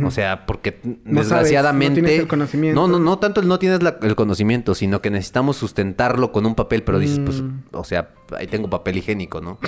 O 0.05 0.11
sea, 0.11 0.45
porque 0.45 0.79
No 0.84 1.23
sabes, 1.23 1.29
desgraciadamente... 1.29 2.01
no 2.01 2.07
tienes 2.07 2.21
el 2.21 2.27
conocimiento. 2.29 2.79
No, 2.79 2.88
no, 2.88 2.99
no 2.99 3.19
tanto 3.19 3.41
el 3.41 3.47
no 3.49 3.59
tienes 3.59 3.84
la- 3.84 3.97
el 4.01 4.15
conocimiento, 4.15 4.75
sino 4.75 5.01
que 5.01 5.09
necesitamos 5.09 5.57
sustentarlo 5.57 6.31
con 6.31 6.45
un 6.45 6.55
papel, 6.55 6.84
pero 6.84 6.99
dices, 6.99 7.19
pues, 7.19 7.41
Mm. 7.41 7.59
o 7.73 7.84
sea, 7.84 8.11
ahí 8.38 8.47
tengo 8.47 8.69
papel 8.69 8.97
higiénico, 8.97 9.41
¿no? 9.41 9.59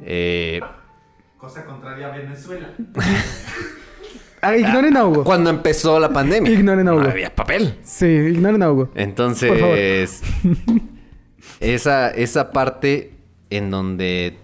Eh, 0.00 0.60
cosa 1.36 1.64
contraria 1.66 2.12
a 2.12 2.16
Venezuela. 2.16 2.70
Ah, 4.40 4.56
ignoren 4.56 4.96
a 4.96 5.04
Hugo. 5.06 5.24
cuando 5.24 5.48
empezó 5.50 5.98
la 5.98 6.10
pandemia, 6.10 6.52
Ignoren 6.52 6.86
a 6.88 6.92
no 6.92 6.98
Hugo. 6.98 7.08
había 7.10 7.34
papel. 7.34 7.78
Sí, 7.82 8.06
ignoren 8.06 8.62
a 8.62 8.70
Hugo. 8.70 8.90
Entonces, 8.94 10.22
esa, 11.60 12.10
esa 12.10 12.52
parte 12.52 13.14
en 13.50 13.70
donde 13.70 14.36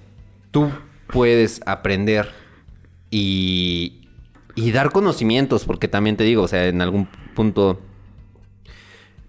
tú 0.51 0.71
puedes 1.09 1.61
aprender 1.67 2.31
y, 3.11 4.00
y 4.61 4.73
dar 4.73 4.91
conocimientos, 4.93 5.65
porque 5.65 5.89
también 5.89 6.17
te 6.17 6.25
digo, 6.25 6.43
o 6.43 6.49
sea, 6.49 6.67
en 6.69 6.81
algún 6.83 7.09
punto 7.35 7.81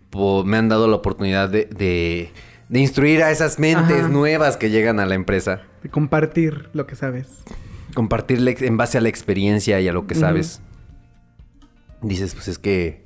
po- 0.10 0.44
me 0.44 0.58
han 0.58 0.70
dado 0.70 0.88
la 0.88 0.96
oportunidad 0.98 1.50
de, 1.50 1.66
de- 1.66 2.32
de 2.70 2.80
instruir 2.80 3.22
a 3.24 3.32
esas 3.32 3.60
mentes 3.60 4.00
Ajá. 4.00 4.08
nuevas 4.08 4.56
que 4.58 4.70
llegan 4.70 5.00
a 5.00 5.06
la 5.06 5.16
empresa. 5.16 5.62
De 5.84 5.90
compartir 5.90 6.70
lo 6.74 6.88
que 6.88 6.96
sabes. 6.96 7.28
Compartirle 7.94 8.56
en 8.62 8.78
base 8.78 8.98
a 8.98 9.02
la 9.02 9.10
experiencia 9.10 9.82
y 9.82 9.88
a 9.90 9.94
lo 9.94 10.08
que 10.08 10.16
sabes. 10.16 10.62
Dices, 12.02 12.34
pues 12.34 12.48
es 12.48 12.58
que. 12.60 13.02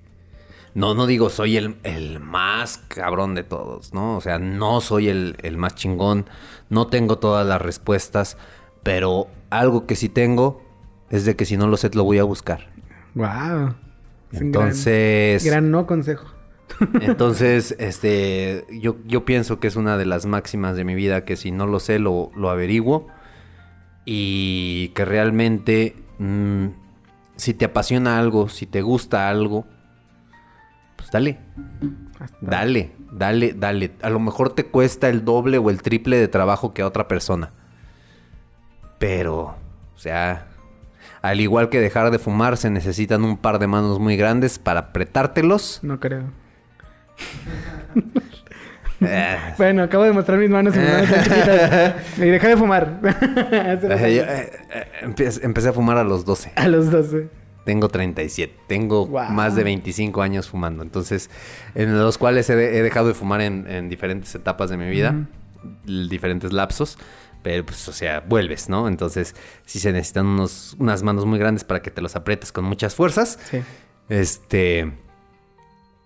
No, 0.75 0.93
no 0.93 1.07
digo 1.07 1.29
soy 1.29 1.55
el, 1.57 1.77
el 1.83 2.19
más 2.19 2.77
cabrón 2.89 3.33
de 3.33 3.43
todos, 3.43 3.93
¿no? 3.93 4.17
O 4.17 4.21
sea, 4.21 4.37
no 4.39 4.81
soy 4.81 5.07
el, 5.07 5.37
el 5.41 5.57
más 5.57 5.73
chingón. 5.75 6.25
No 6.69 6.87
tengo 6.87 7.17
todas 7.17 7.47
las 7.47 7.61
respuestas. 7.61 8.37
Pero 8.83 9.27
algo 9.49 9.87
que 9.87 9.95
sí 9.95 10.09
tengo 10.09 10.61
es 11.09 11.25
de 11.25 11.35
que 11.35 11.45
si 11.45 11.57
no 11.57 11.67
lo 11.67 11.77
sé, 11.77 11.89
lo 11.93 12.03
voy 12.03 12.19
a 12.19 12.23
buscar. 12.23 12.69
Wow. 13.13 13.75
Entonces. 14.31 15.43
Gran 15.45 15.71
no 15.71 15.85
consejo. 15.87 16.25
Entonces, 17.01 17.75
este, 17.79 18.65
yo, 18.81 18.97
yo 19.05 19.23
pienso 19.23 19.59
que 19.59 19.67
es 19.67 19.75
una 19.75 19.97
de 19.97 20.05
las 20.05 20.25
máximas 20.25 20.75
de 20.75 20.83
mi 20.83 20.95
vida, 20.95 21.23
que 21.23 21.35
si 21.35 21.51
no 21.51 21.67
lo 21.67 21.79
sé, 21.79 21.99
lo, 21.99 22.31
lo 22.35 22.49
averiguo. 22.49 23.07
Y 24.03 24.89
que 24.89 25.05
realmente, 25.05 25.95
mm, 26.19 26.67
si 27.37 27.53
te 27.53 27.65
apasiona 27.65 28.19
algo, 28.19 28.49
si 28.49 28.65
te 28.65 28.81
gusta 28.81 29.29
algo, 29.29 29.65
pues 30.95 31.11
dale, 31.11 31.39
Hasta- 32.19 32.37
dale, 32.41 32.91
dale, 33.11 33.53
dale. 33.53 33.91
A 34.01 34.09
lo 34.09 34.19
mejor 34.19 34.53
te 34.53 34.65
cuesta 34.65 35.09
el 35.09 35.23
doble 35.25 35.57
o 35.57 35.69
el 35.69 35.81
triple 35.81 36.17
de 36.17 36.27
trabajo 36.27 36.73
que 36.73 36.81
a 36.81 36.87
otra 36.87 37.07
persona. 37.07 37.51
Pero, 38.99 39.55
o 39.95 39.97
sea, 39.97 40.47
al 41.29 41.41
igual 41.41 41.69
que 41.69 41.79
dejar 41.79 42.11
de 42.11 42.19
fumar, 42.19 42.57
se 42.57 42.69
necesitan 42.69 43.23
un 43.23 43.37
par 43.37 43.59
de 43.59 43.67
manos 43.67 43.99
muy 43.99 44.15
grandes 44.17 44.59
para 44.59 44.79
apretártelos. 44.79 45.79
No 45.83 45.99
creo. 45.99 46.23
Eh, 49.01 49.37
Bueno, 49.57 49.83
acabo 49.83 50.05
de 50.05 50.13
mostrar 50.13 50.37
mis 50.39 50.49
manos 50.49 50.73
y 50.75 50.79
mis 50.79 50.89
manos 50.89 51.09
chiquitas. 51.09 51.95
Y 52.17 52.21
dejé 52.21 52.47
de 52.47 52.57
fumar. 52.57 52.99
Eh, 53.03 54.15
yo, 54.15 54.23
eh, 54.23 54.51
empe- 55.03 55.39
empecé 55.43 55.69
a 55.69 55.73
fumar 55.73 55.97
a 55.97 56.03
los 56.05 56.23
12. 56.25 56.53
A 56.55 56.67
los 56.69 56.89
12. 56.89 57.27
Tengo 57.65 57.89
37. 57.89 58.55
Tengo 58.67 59.07
más 59.07 59.55
de 59.55 59.63
25 59.63 60.21
años 60.21 60.47
fumando. 60.49 60.81
Entonces, 60.81 61.29
en 61.75 61.97
los 61.99 62.17
cuales 62.17 62.49
he, 62.49 62.55
de- 62.55 62.77
he 62.77 62.81
dejado 62.83 63.07
de 63.09 63.13
fumar 63.15 63.41
en, 63.41 63.67
en 63.69 63.89
diferentes 63.89 64.33
etapas 64.33 64.69
de 64.69 64.77
mi 64.77 64.89
vida. 64.89 65.13
Diferentes 65.85 66.53
lapsos. 66.53 66.97
Pero, 67.45 67.63
pues, 67.63 67.87
o 67.87 67.93
sea, 67.93 68.21
vuelves, 68.21 68.69
¿no? 68.69 68.87
Entonces, 68.87 69.35
sí 69.67 69.77
se 69.79 69.91
necesitan 69.93 70.25
unos, 70.25 70.75
unas 70.79 71.03
manos 71.03 71.27
muy 71.27 71.37
grandes 71.37 71.63
para 71.63 71.79
que 71.83 71.91
te 71.91 72.01
los 72.01 72.15
aprietes 72.15 72.51
con 72.51 72.65
muchas 72.65 72.95
fuerzas. 72.95 73.37
Sí. 73.51 73.61
Este. 74.09 74.91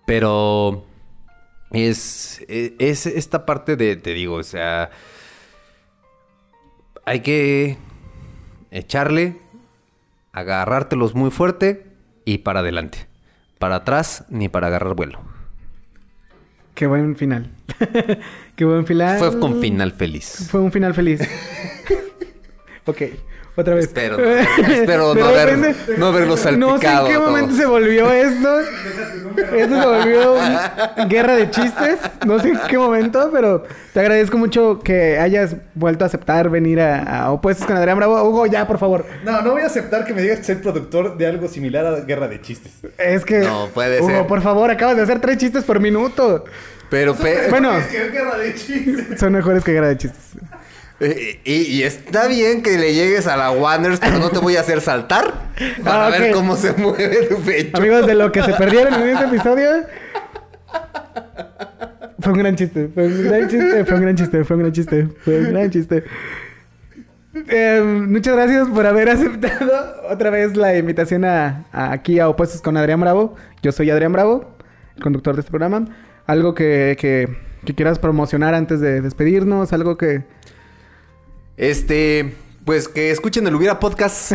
Pero. 0.04 0.84
Es. 1.70 2.44
e- 2.46 2.74
Es 2.78 3.06
esta 3.06 3.46
parte 3.46 3.76
de. 3.76 3.96
Te 3.96 4.12
digo, 4.12 4.34
o 4.34 4.42
sea. 4.42 4.90
Hay 7.06 7.20
que. 7.20 7.78
Echarle. 8.70 9.38
Agarrártelos 10.32 11.14
muy 11.14 11.30
fuerte. 11.30 11.86
Y 12.26 12.38
para 12.38 12.60
adelante. 12.60 13.08
Para 13.58 13.76
atrás, 13.76 14.26
ni 14.28 14.50
para 14.50 14.66
agarrar 14.66 14.94
vuelo. 14.94 15.20
Qué 16.80 16.86
buen 16.86 17.14
final. 17.14 17.50
Qué 18.56 18.64
buen 18.64 18.86
final. 18.86 19.18
Fue 19.18 19.38
con 19.38 19.60
final 19.60 19.92
feliz. 19.92 20.48
Fue 20.50 20.60
un 20.62 20.72
final 20.72 20.94
feliz. 20.94 21.20
ok, 22.86 23.02
otra 23.56 23.74
vez. 23.74 23.86
Espero, 23.86 24.16
espero 24.68 25.14
no 25.14 25.24
haber- 25.24 25.58
repente- 25.58 25.96
no 25.98 26.06
haberlo 26.06 26.30
No 26.30 26.36
sé 26.36 26.48
en 26.48 26.60
salpicado 26.60 27.06
qué 27.08 27.12
a 27.14 27.18
momento 27.20 27.54
se 27.54 27.66
volvió 27.66 28.10
esto. 28.12 28.60
Esto 28.60 29.80
se 29.80 29.86
volvió 29.86 30.34
una 30.34 31.06
guerra 31.08 31.36
de 31.36 31.50
chistes. 31.50 31.98
No 32.26 32.38
sé 32.40 32.48
en 32.50 32.58
qué 32.68 32.78
momento, 32.78 33.30
pero 33.32 33.64
te 33.92 34.00
agradezco 34.00 34.38
mucho 34.38 34.80
que 34.80 35.18
hayas 35.18 35.56
vuelto 35.74 36.04
a 36.04 36.06
aceptar 36.06 36.48
venir 36.50 36.80
a, 36.80 37.22
a 37.24 37.32
Opuestos 37.32 37.66
con 37.66 37.76
Adrián 37.76 37.96
Bravo. 37.96 38.22
Hugo, 38.22 38.46
ya, 38.46 38.66
por 38.66 38.78
favor. 38.78 39.04
No, 39.24 39.40
no 39.42 39.52
voy 39.52 39.62
a 39.62 39.66
aceptar 39.66 40.04
que 40.04 40.12
me 40.14 40.22
digas 40.22 40.38
que 40.38 40.44
soy 40.44 40.54
productor 40.56 41.16
de 41.16 41.26
algo 41.26 41.48
similar 41.48 41.86
a 41.86 42.00
Guerra 42.00 42.28
de 42.28 42.40
Chistes. 42.40 42.72
Es 42.98 43.24
que. 43.24 43.40
No, 43.40 43.68
puede 43.72 44.00
Hugo, 44.00 44.08
ser. 44.10 44.26
por 44.26 44.42
favor, 44.42 44.70
acabas 44.70 44.96
de 44.96 45.02
hacer 45.02 45.20
tres 45.20 45.36
chistes 45.38 45.64
por 45.64 45.80
minuto. 45.80 46.44
Pero, 46.88 47.14
pe- 47.14 47.48
Bueno. 47.50 47.72
Que 47.90 48.08
Guerra 48.10 48.36
de 48.38 48.54
Chistes. 48.54 49.20
Son 49.20 49.32
mejores 49.32 49.62
que 49.64 49.72
guerra 49.72 49.88
de 49.88 49.96
chistes. 49.96 50.20
Y, 51.44 51.52
y 51.52 51.82
está 51.82 52.28
bien 52.28 52.62
que 52.62 52.76
le 52.76 52.92
llegues 52.94 53.26
a 53.26 53.36
la 53.36 53.50
Wonders, 53.52 54.00
pero 54.00 54.18
no 54.18 54.28
te 54.30 54.38
voy 54.38 54.56
a 54.56 54.60
hacer 54.60 54.80
saltar 54.82 55.32
para 55.82 56.06
Ah, 56.06 56.10
ver 56.10 56.32
cómo 56.32 56.56
se 56.56 56.72
mueve 56.74 57.26
tu 57.26 57.36
pecho. 57.40 57.76
Amigos, 57.78 58.06
de 58.06 58.14
lo 58.14 58.30
que 58.32 58.42
se 58.42 58.52
perdieron 58.52 58.94
en 58.94 59.08
este 59.08 59.24
episodio. 59.24 59.70
Fue 62.20 62.32
un 62.32 62.38
gran 62.38 62.54
chiste, 62.56 62.88
fue 62.92 63.06
un 63.06 63.24
gran 63.24 63.48
chiste, 63.48 63.84
fue 63.86 63.94
un 63.96 64.02
gran 64.02 64.14
chiste, 64.16 64.44
fue 64.44 64.56
un 64.56 64.62
gran 64.62 64.72
chiste, 64.72 65.08
fue 65.24 65.38
un 65.40 65.50
gran 65.52 65.70
chiste. 65.70 66.04
Eh, 67.48 67.80
muchas 67.82 68.34
gracias 68.34 68.68
por 68.68 68.84
haber 68.86 69.08
aceptado 69.08 70.02
otra 70.10 70.28
vez 70.30 70.56
la 70.56 70.76
invitación 70.76 71.24
a, 71.24 71.64
a- 71.72 71.92
aquí 71.92 72.18
a 72.20 72.28
Opuestos 72.28 72.60
con 72.60 72.76
Adrián 72.76 73.00
Bravo. 73.00 73.36
Yo 73.62 73.72
soy 73.72 73.88
Adrián 73.88 74.12
Bravo, 74.12 74.54
el 74.96 75.02
conductor 75.02 75.34
de 75.34 75.40
este 75.40 75.50
programa. 75.50 75.86
Algo 76.26 76.54
que, 76.54 76.96
que 77.00 77.28
que 77.64 77.74
quieras 77.74 77.98
promocionar 77.98 78.54
antes 78.54 78.80
de 78.80 79.02
despedirnos, 79.02 79.74
algo 79.74 79.98
que... 79.98 80.22
Este, 81.60 82.32
pues 82.64 82.88
que 82.88 83.10
escuchen 83.10 83.46
el 83.46 83.54
Hubiera 83.54 83.78
Podcast. 83.80 84.32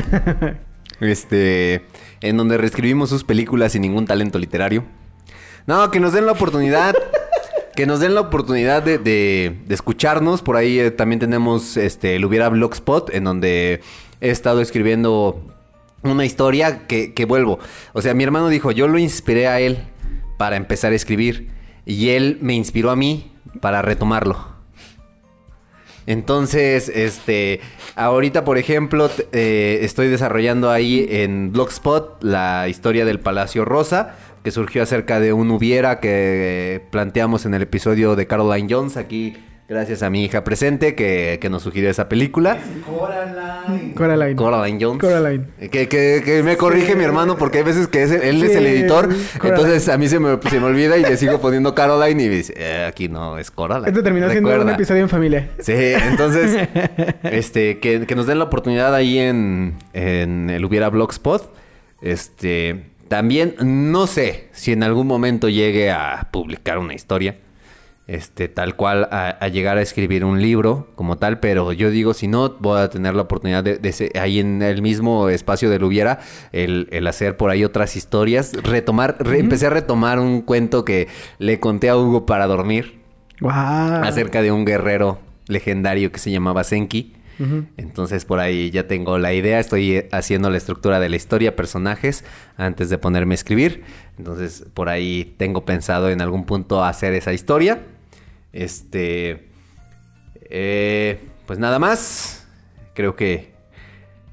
este, 0.99 1.83
en 2.21 2.37
donde 2.37 2.55
reescribimos 2.59 3.09
sus 3.09 3.23
películas 3.23 3.71
sin 3.71 3.81
ningún 3.81 4.05
talento 4.05 4.37
literario. 4.37 4.83
No, 5.65 5.89
que 5.89 5.99
nos 5.99 6.13
den 6.13 6.27
la 6.27 6.33
oportunidad. 6.33 6.93
que 7.75 7.87
nos 7.87 7.99
den 7.99 8.13
la 8.13 8.21
oportunidad 8.21 8.83
de, 8.83 8.99
de- 8.99 9.57
de 9.65 9.73
escucharnos. 9.73 10.43
Por 10.43 10.55
ahí 10.55 10.77
eh, 10.79 10.91
también 10.91 11.19
tenemos 11.19 11.77
este, 11.77 12.15
el 12.15 12.25
Hubiera 12.25 12.47
Blogspot, 12.49 13.11
en 13.11 13.23
donde 13.23 13.81
he 14.21 14.29
estado 14.29 14.61
escribiendo 14.61 15.41
una 16.03 16.25
historia 16.25 16.85
que, 16.85 17.15
que 17.15 17.25
vuelvo. 17.25 17.57
O 17.93 18.03
sea, 18.03 18.13
mi 18.13 18.23
hermano 18.23 18.49
dijo, 18.49 18.69
yo 18.69 18.87
lo 18.87 18.99
inspiré 18.99 19.47
a 19.47 19.59
él 19.59 19.79
para 20.37 20.57
empezar 20.57 20.91
a 20.91 20.95
escribir. 20.95 21.49
Y 21.87 22.09
él 22.09 22.37
me 22.39 22.53
inspiró 22.53 22.91
a 22.91 22.95
mí 22.95 23.31
para 23.61 23.81
retomarlo. 23.81 24.53
Entonces, 26.07 26.89
este, 26.89 27.61
ahorita, 27.95 28.45
por 28.45 28.57
ejemplo, 28.57 29.09
eh, 29.31 29.79
estoy 29.81 30.07
desarrollando 30.07 30.69
ahí 30.69 31.05
en 31.09 31.51
Blogspot 31.51 32.23
la 32.23 32.67
historia 32.69 33.05
del 33.05 33.19
Palacio 33.19 33.65
Rosa, 33.65 34.15
que 34.43 34.51
surgió 34.51 34.83
acerca 34.83 35.19
de 35.19 35.33
un 35.33 35.49
hubiera 35.49 35.99
que 35.99 36.75
eh, 36.75 36.79
planteamos 36.91 37.45
en 37.45 37.55
el 37.55 37.63
episodio 37.63 38.15
de 38.15 38.27
Caroline 38.27 38.67
Jones, 38.69 38.97
aquí 38.97 39.35
gracias 39.67 40.03
a 40.03 40.09
mi 40.09 40.23
hija 40.23 40.43
presente 40.43 40.93
que, 40.95 41.37
que 41.41 41.49
nos 41.49 41.63
sugirió 41.63 41.89
esa 41.89 42.07
película. 42.07 42.57
Coraline. 43.95 44.35
Coraline 44.35 44.77
Jones. 44.83 44.99
Coraline. 45.01 45.45
Que, 45.71 45.87
que- 45.87 46.21
que 46.23 46.43
me 46.43 46.57
corrige 46.57 46.95
mi 46.95 47.03
hermano 47.03 47.37
porque 47.37 47.59
hay 47.59 47.63
veces 47.63 47.87
que 47.87 48.03
es- 48.03 48.11
él 48.11 48.43
es 48.43 48.55
el 48.55 48.65
editor. 48.65 49.05
Coraline. 49.07 49.25
Entonces 49.43 49.89
a 49.89 49.97
mí 49.97 50.07
se 50.07 50.19
me, 50.19 50.37
se 50.49 50.59
me 50.59 50.65
olvida 50.67 50.97
y 50.97 51.01
le 51.03 51.17
sigo 51.17 51.39
poniendo 51.41 51.73
Caroline 51.75 52.23
y 52.23 52.29
me 52.29 52.35
dice, 52.35 52.53
"Eh, 52.57 52.85
aquí 52.87 53.07
no 53.09 53.37
es 53.37 53.51
Coraline. 53.51 53.89
Este 53.89 54.03
terminó 54.03 54.29
siendo 54.29 54.49
un 54.49 54.53
Recuerda". 54.55 54.75
episodio 54.75 55.01
en 55.01 55.09
familia. 55.09 55.49
Sí, 55.59 55.73
entonces, 55.73 56.67
este, 57.23 57.79
que, 57.79 58.05
que 58.05 58.15
nos 58.15 58.27
den 58.27 58.39
la 58.39 58.45
oportunidad 58.45 58.93
ahí 58.93 59.17
en, 59.19 59.75
en 59.93 60.49
el 60.49 60.63
Hubiera 60.65 60.89
Blogspot. 60.89 61.53
Este, 62.01 62.85
también 63.07 63.55
no 63.63 64.05
sé 64.07 64.47
si 64.51 64.71
en 64.73 64.83
algún 64.83 65.07
momento 65.07 65.49
llegue 65.49 65.91
a 65.91 66.27
publicar 66.31 66.77
una 66.77 66.93
historia. 66.93 67.37
Este, 68.07 68.47
tal 68.47 68.75
cual, 68.75 69.07
a, 69.11 69.29
a 69.29 69.47
llegar 69.47 69.79
a 69.79 69.81
escribir 69.81 70.23
un 70.25 70.39
libro 70.39 70.89
como 70.93 71.17
tal, 71.17 71.39
pero 71.39 71.71
yo 71.73 71.89
digo, 71.89 72.13
si 72.13 72.27
no, 72.27 72.55
voy 72.59 72.79
a 72.79 72.89
tener 72.91 73.15
la 73.15 73.23
oportunidad 73.23 73.63
de, 73.63 73.79
de 73.79 74.11
ahí 74.19 74.39
en 74.39 74.61
el 74.61 74.83
mismo 74.83 75.27
espacio 75.29 75.71
del 75.71 75.83
Hubiera, 75.83 76.19
el, 76.51 76.87
el 76.91 77.07
hacer 77.07 77.35
por 77.35 77.49
ahí 77.49 77.63
otras 77.63 77.95
historias, 77.95 78.53
retomar, 78.61 79.15
re- 79.19 79.39
empecé 79.39 79.65
a 79.65 79.69
retomar 79.71 80.19
un 80.19 80.41
cuento 80.43 80.85
que 80.85 81.07
le 81.39 81.59
conté 81.59 81.89
a 81.89 81.97
Hugo 81.97 82.27
para 82.27 82.45
dormir 82.45 83.01
Wow. 83.41 83.51
acerca 83.51 84.41
de 84.43 84.51
un 84.51 84.65
guerrero 84.65 85.19
legendario 85.47 86.11
que 86.11 86.19
se 86.19 86.29
llamaba 86.29 86.63
Senki. 86.63 87.13
Entonces 87.75 88.23
por 88.23 88.39
ahí 88.39 88.69
ya 88.71 88.87
tengo 88.87 89.17
la 89.17 89.33
idea, 89.33 89.59
estoy 89.59 89.91
eh, 89.93 90.09
haciendo 90.13 90.49
la 90.49 90.55
estructura 90.57 91.01
de 91.01 91.09
la 91.09 91.17
historia, 91.17 91.55
personajes, 91.55 92.23
antes 92.55 92.89
de 92.89 92.97
ponerme 92.97 93.33
a 93.33 93.35
escribir. 93.35 93.83
Entonces 94.17 94.63
por 94.73 94.87
ahí 94.89 95.33
tengo 95.37 95.65
pensado 95.65 96.09
en 96.09 96.21
algún 96.21 96.45
punto 96.45 96.83
hacer 96.83 97.13
esa 97.13 97.33
historia. 97.33 97.81
Este... 98.55 99.49
eh, 100.49 101.19
pues 101.45 101.59
nada 101.59 101.77
más. 101.79 102.47
Creo 102.93 103.15
que... 103.15 103.53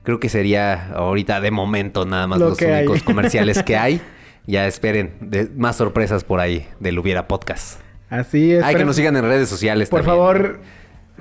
Creo 0.04 0.18
que 0.18 0.28
sería 0.28 0.88
ahorita 0.94 1.40
de 1.40 1.50
momento 1.52 2.04
nada 2.06 2.26
más 2.26 2.40
Lo 2.40 2.48
los 2.50 2.60
hay. 2.62 2.86
únicos 2.86 3.02
comerciales 3.02 3.62
que 3.62 3.76
hay. 3.76 4.00
Ya 4.44 4.66
esperen 4.66 5.12
de- 5.20 5.48
más 5.56 5.76
sorpresas 5.76 6.24
por 6.24 6.40
ahí 6.40 6.66
del 6.80 6.98
Hubiera 6.98 7.28
Podcast. 7.28 7.78
Así 8.10 8.50
es. 8.54 8.64
Hay 8.64 8.74
que 8.74 8.84
nos 8.84 8.96
sigan 8.96 9.16
en 9.16 9.22
redes 9.22 9.48
sociales 9.48 9.88
Por 9.88 10.00
también. 10.00 10.16
favor, 10.18 10.60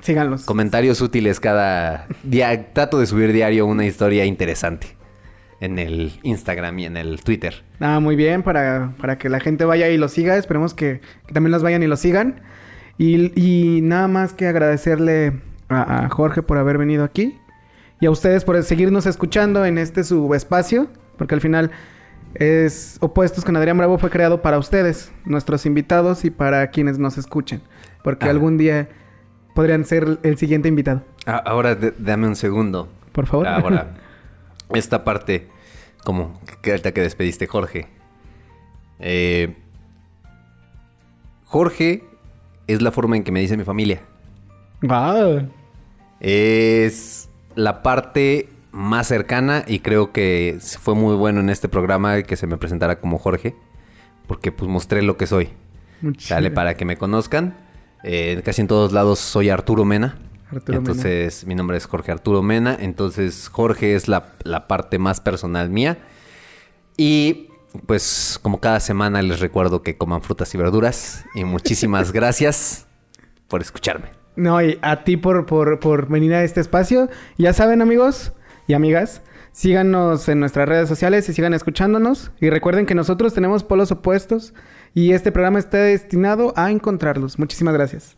síganlos. 0.00 0.42
Comentarios 0.44 1.00
útiles 1.00 1.38
cada 1.38 2.08
día. 2.24 2.72
Trato 2.72 2.98
de 2.98 3.06
subir 3.06 3.32
diario 3.32 3.64
una 3.66 3.86
historia 3.86 4.24
interesante. 4.24 4.88
En 5.60 5.78
el 5.78 6.18
Instagram 6.24 6.76
y 6.80 6.86
en 6.86 6.96
el 6.96 7.22
Twitter. 7.22 7.62
Ah, 7.78 8.00
muy 8.00 8.16
bien, 8.16 8.42
para, 8.42 8.92
para 9.00 9.16
que 9.18 9.28
la 9.28 9.38
gente 9.38 9.64
vaya 9.64 9.88
y 9.88 9.98
lo 9.98 10.08
siga. 10.08 10.36
Esperemos 10.36 10.74
que, 10.74 11.00
que 11.28 11.32
también 11.32 11.52
los 11.52 11.62
vayan 11.62 11.80
y 11.84 11.86
lo 11.86 11.96
sigan. 11.96 12.40
Y, 13.02 13.32
y 13.78 13.80
nada 13.82 14.06
más 14.06 14.32
que 14.32 14.46
agradecerle 14.46 15.40
a, 15.68 16.04
a 16.04 16.08
Jorge 16.08 16.42
por 16.42 16.58
haber 16.58 16.78
venido 16.78 17.02
aquí. 17.02 17.36
Y 18.00 18.06
a 18.06 18.10
ustedes 18.10 18.44
por 18.44 18.62
seguirnos 18.62 19.06
escuchando 19.06 19.64
en 19.66 19.76
este 19.78 20.04
su 20.04 20.32
espacio. 20.34 20.86
Porque 21.18 21.34
al 21.34 21.40
final 21.40 21.70
es 22.34 22.98
Opuestos 23.00 23.44
con 23.44 23.56
Adrián 23.56 23.76
Bravo 23.76 23.98
fue 23.98 24.08
creado 24.10 24.40
para 24.40 24.58
ustedes, 24.58 25.12
nuestros 25.24 25.66
invitados 25.66 26.24
y 26.24 26.30
para 26.30 26.68
quienes 26.70 26.98
nos 26.98 27.18
escuchen. 27.18 27.60
Porque 28.04 28.26
Ah. 28.26 28.30
algún 28.30 28.56
día 28.56 28.88
podrían 29.54 29.84
ser 29.84 30.18
el 30.22 30.38
siguiente 30.38 30.68
invitado. 30.68 31.02
Ah, 31.26 31.42
ahora 31.44 31.74
dame 31.98 32.26
un 32.28 32.36
segundo. 32.36 32.88
Por 33.12 33.26
favor. 33.26 33.46
Ahora, 33.48 33.94
esta 34.74 35.02
parte, 35.04 35.48
como 36.04 36.40
que 36.62 36.70
ahorita 36.70 36.92
que 36.92 37.00
despediste, 37.00 37.46
Jorge. 37.48 37.88
Eh, 39.00 39.56
Jorge 41.44 42.04
es 42.66 42.82
la 42.82 42.90
forma 42.90 43.16
en 43.16 43.24
que 43.24 43.32
me 43.32 43.40
dice 43.40 43.56
mi 43.56 43.64
familia. 43.64 44.02
Wow. 44.82 45.48
Es 46.20 47.28
la 47.54 47.82
parte 47.82 48.48
más 48.70 49.06
cercana 49.06 49.64
y 49.66 49.80
creo 49.80 50.12
que 50.12 50.58
fue 50.80 50.94
muy 50.94 51.14
bueno 51.14 51.40
en 51.40 51.50
este 51.50 51.68
programa 51.68 52.22
que 52.22 52.36
se 52.36 52.46
me 52.46 52.56
presentara 52.56 52.98
como 52.98 53.18
Jorge, 53.18 53.54
porque 54.26 54.50
pues 54.50 54.70
mostré 54.70 55.02
lo 55.02 55.16
que 55.16 55.26
soy. 55.26 55.50
Sale 56.18 56.50
para 56.50 56.76
que 56.76 56.84
me 56.84 56.96
conozcan. 56.96 57.54
Eh, 58.02 58.40
casi 58.44 58.62
en 58.62 58.66
todos 58.66 58.92
lados 58.92 59.20
soy 59.20 59.50
Arturo 59.50 59.84
Mena. 59.84 60.18
Arturo 60.50 60.80
Mena. 60.80 60.90
entonces 60.90 61.46
mi 61.46 61.54
nombre 61.54 61.76
es 61.76 61.86
Jorge 61.86 62.10
Arturo 62.10 62.42
Mena. 62.42 62.76
Entonces 62.80 63.48
Jorge 63.48 63.94
es 63.94 64.08
la, 64.08 64.32
la 64.42 64.66
parte 64.66 64.98
más 64.98 65.20
personal 65.20 65.70
mía. 65.70 65.98
Y 66.96 67.48
pues 67.86 68.38
como 68.42 68.60
cada 68.60 68.80
semana 68.80 69.22
les 69.22 69.40
recuerdo 69.40 69.82
que 69.82 69.96
coman 69.96 70.22
frutas 70.22 70.54
y 70.54 70.58
verduras. 70.58 71.24
Y 71.34 71.44
muchísimas 71.44 72.12
gracias 72.12 72.86
por 73.48 73.60
escucharme. 73.60 74.10
No, 74.36 74.62
y 74.62 74.78
a 74.82 75.04
ti 75.04 75.16
por, 75.16 75.46
por, 75.46 75.78
por 75.80 76.08
venir 76.08 76.34
a 76.34 76.44
este 76.44 76.60
espacio. 76.60 77.08
Ya 77.36 77.52
saben, 77.52 77.82
amigos 77.82 78.32
y 78.66 78.74
amigas, 78.74 79.22
síganos 79.52 80.28
en 80.28 80.40
nuestras 80.40 80.68
redes 80.68 80.88
sociales 80.88 81.28
y 81.28 81.34
sigan 81.34 81.54
escuchándonos. 81.54 82.30
Y 82.40 82.50
recuerden 82.50 82.86
que 82.86 82.94
nosotros 82.94 83.34
tenemos 83.34 83.64
polos 83.64 83.90
opuestos 83.92 84.54
y 84.94 85.12
este 85.12 85.32
programa 85.32 85.58
está 85.58 85.78
destinado 85.78 86.52
a 86.56 86.70
encontrarlos. 86.70 87.38
Muchísimas 87.38 87.74
gracias. 87.74 88.10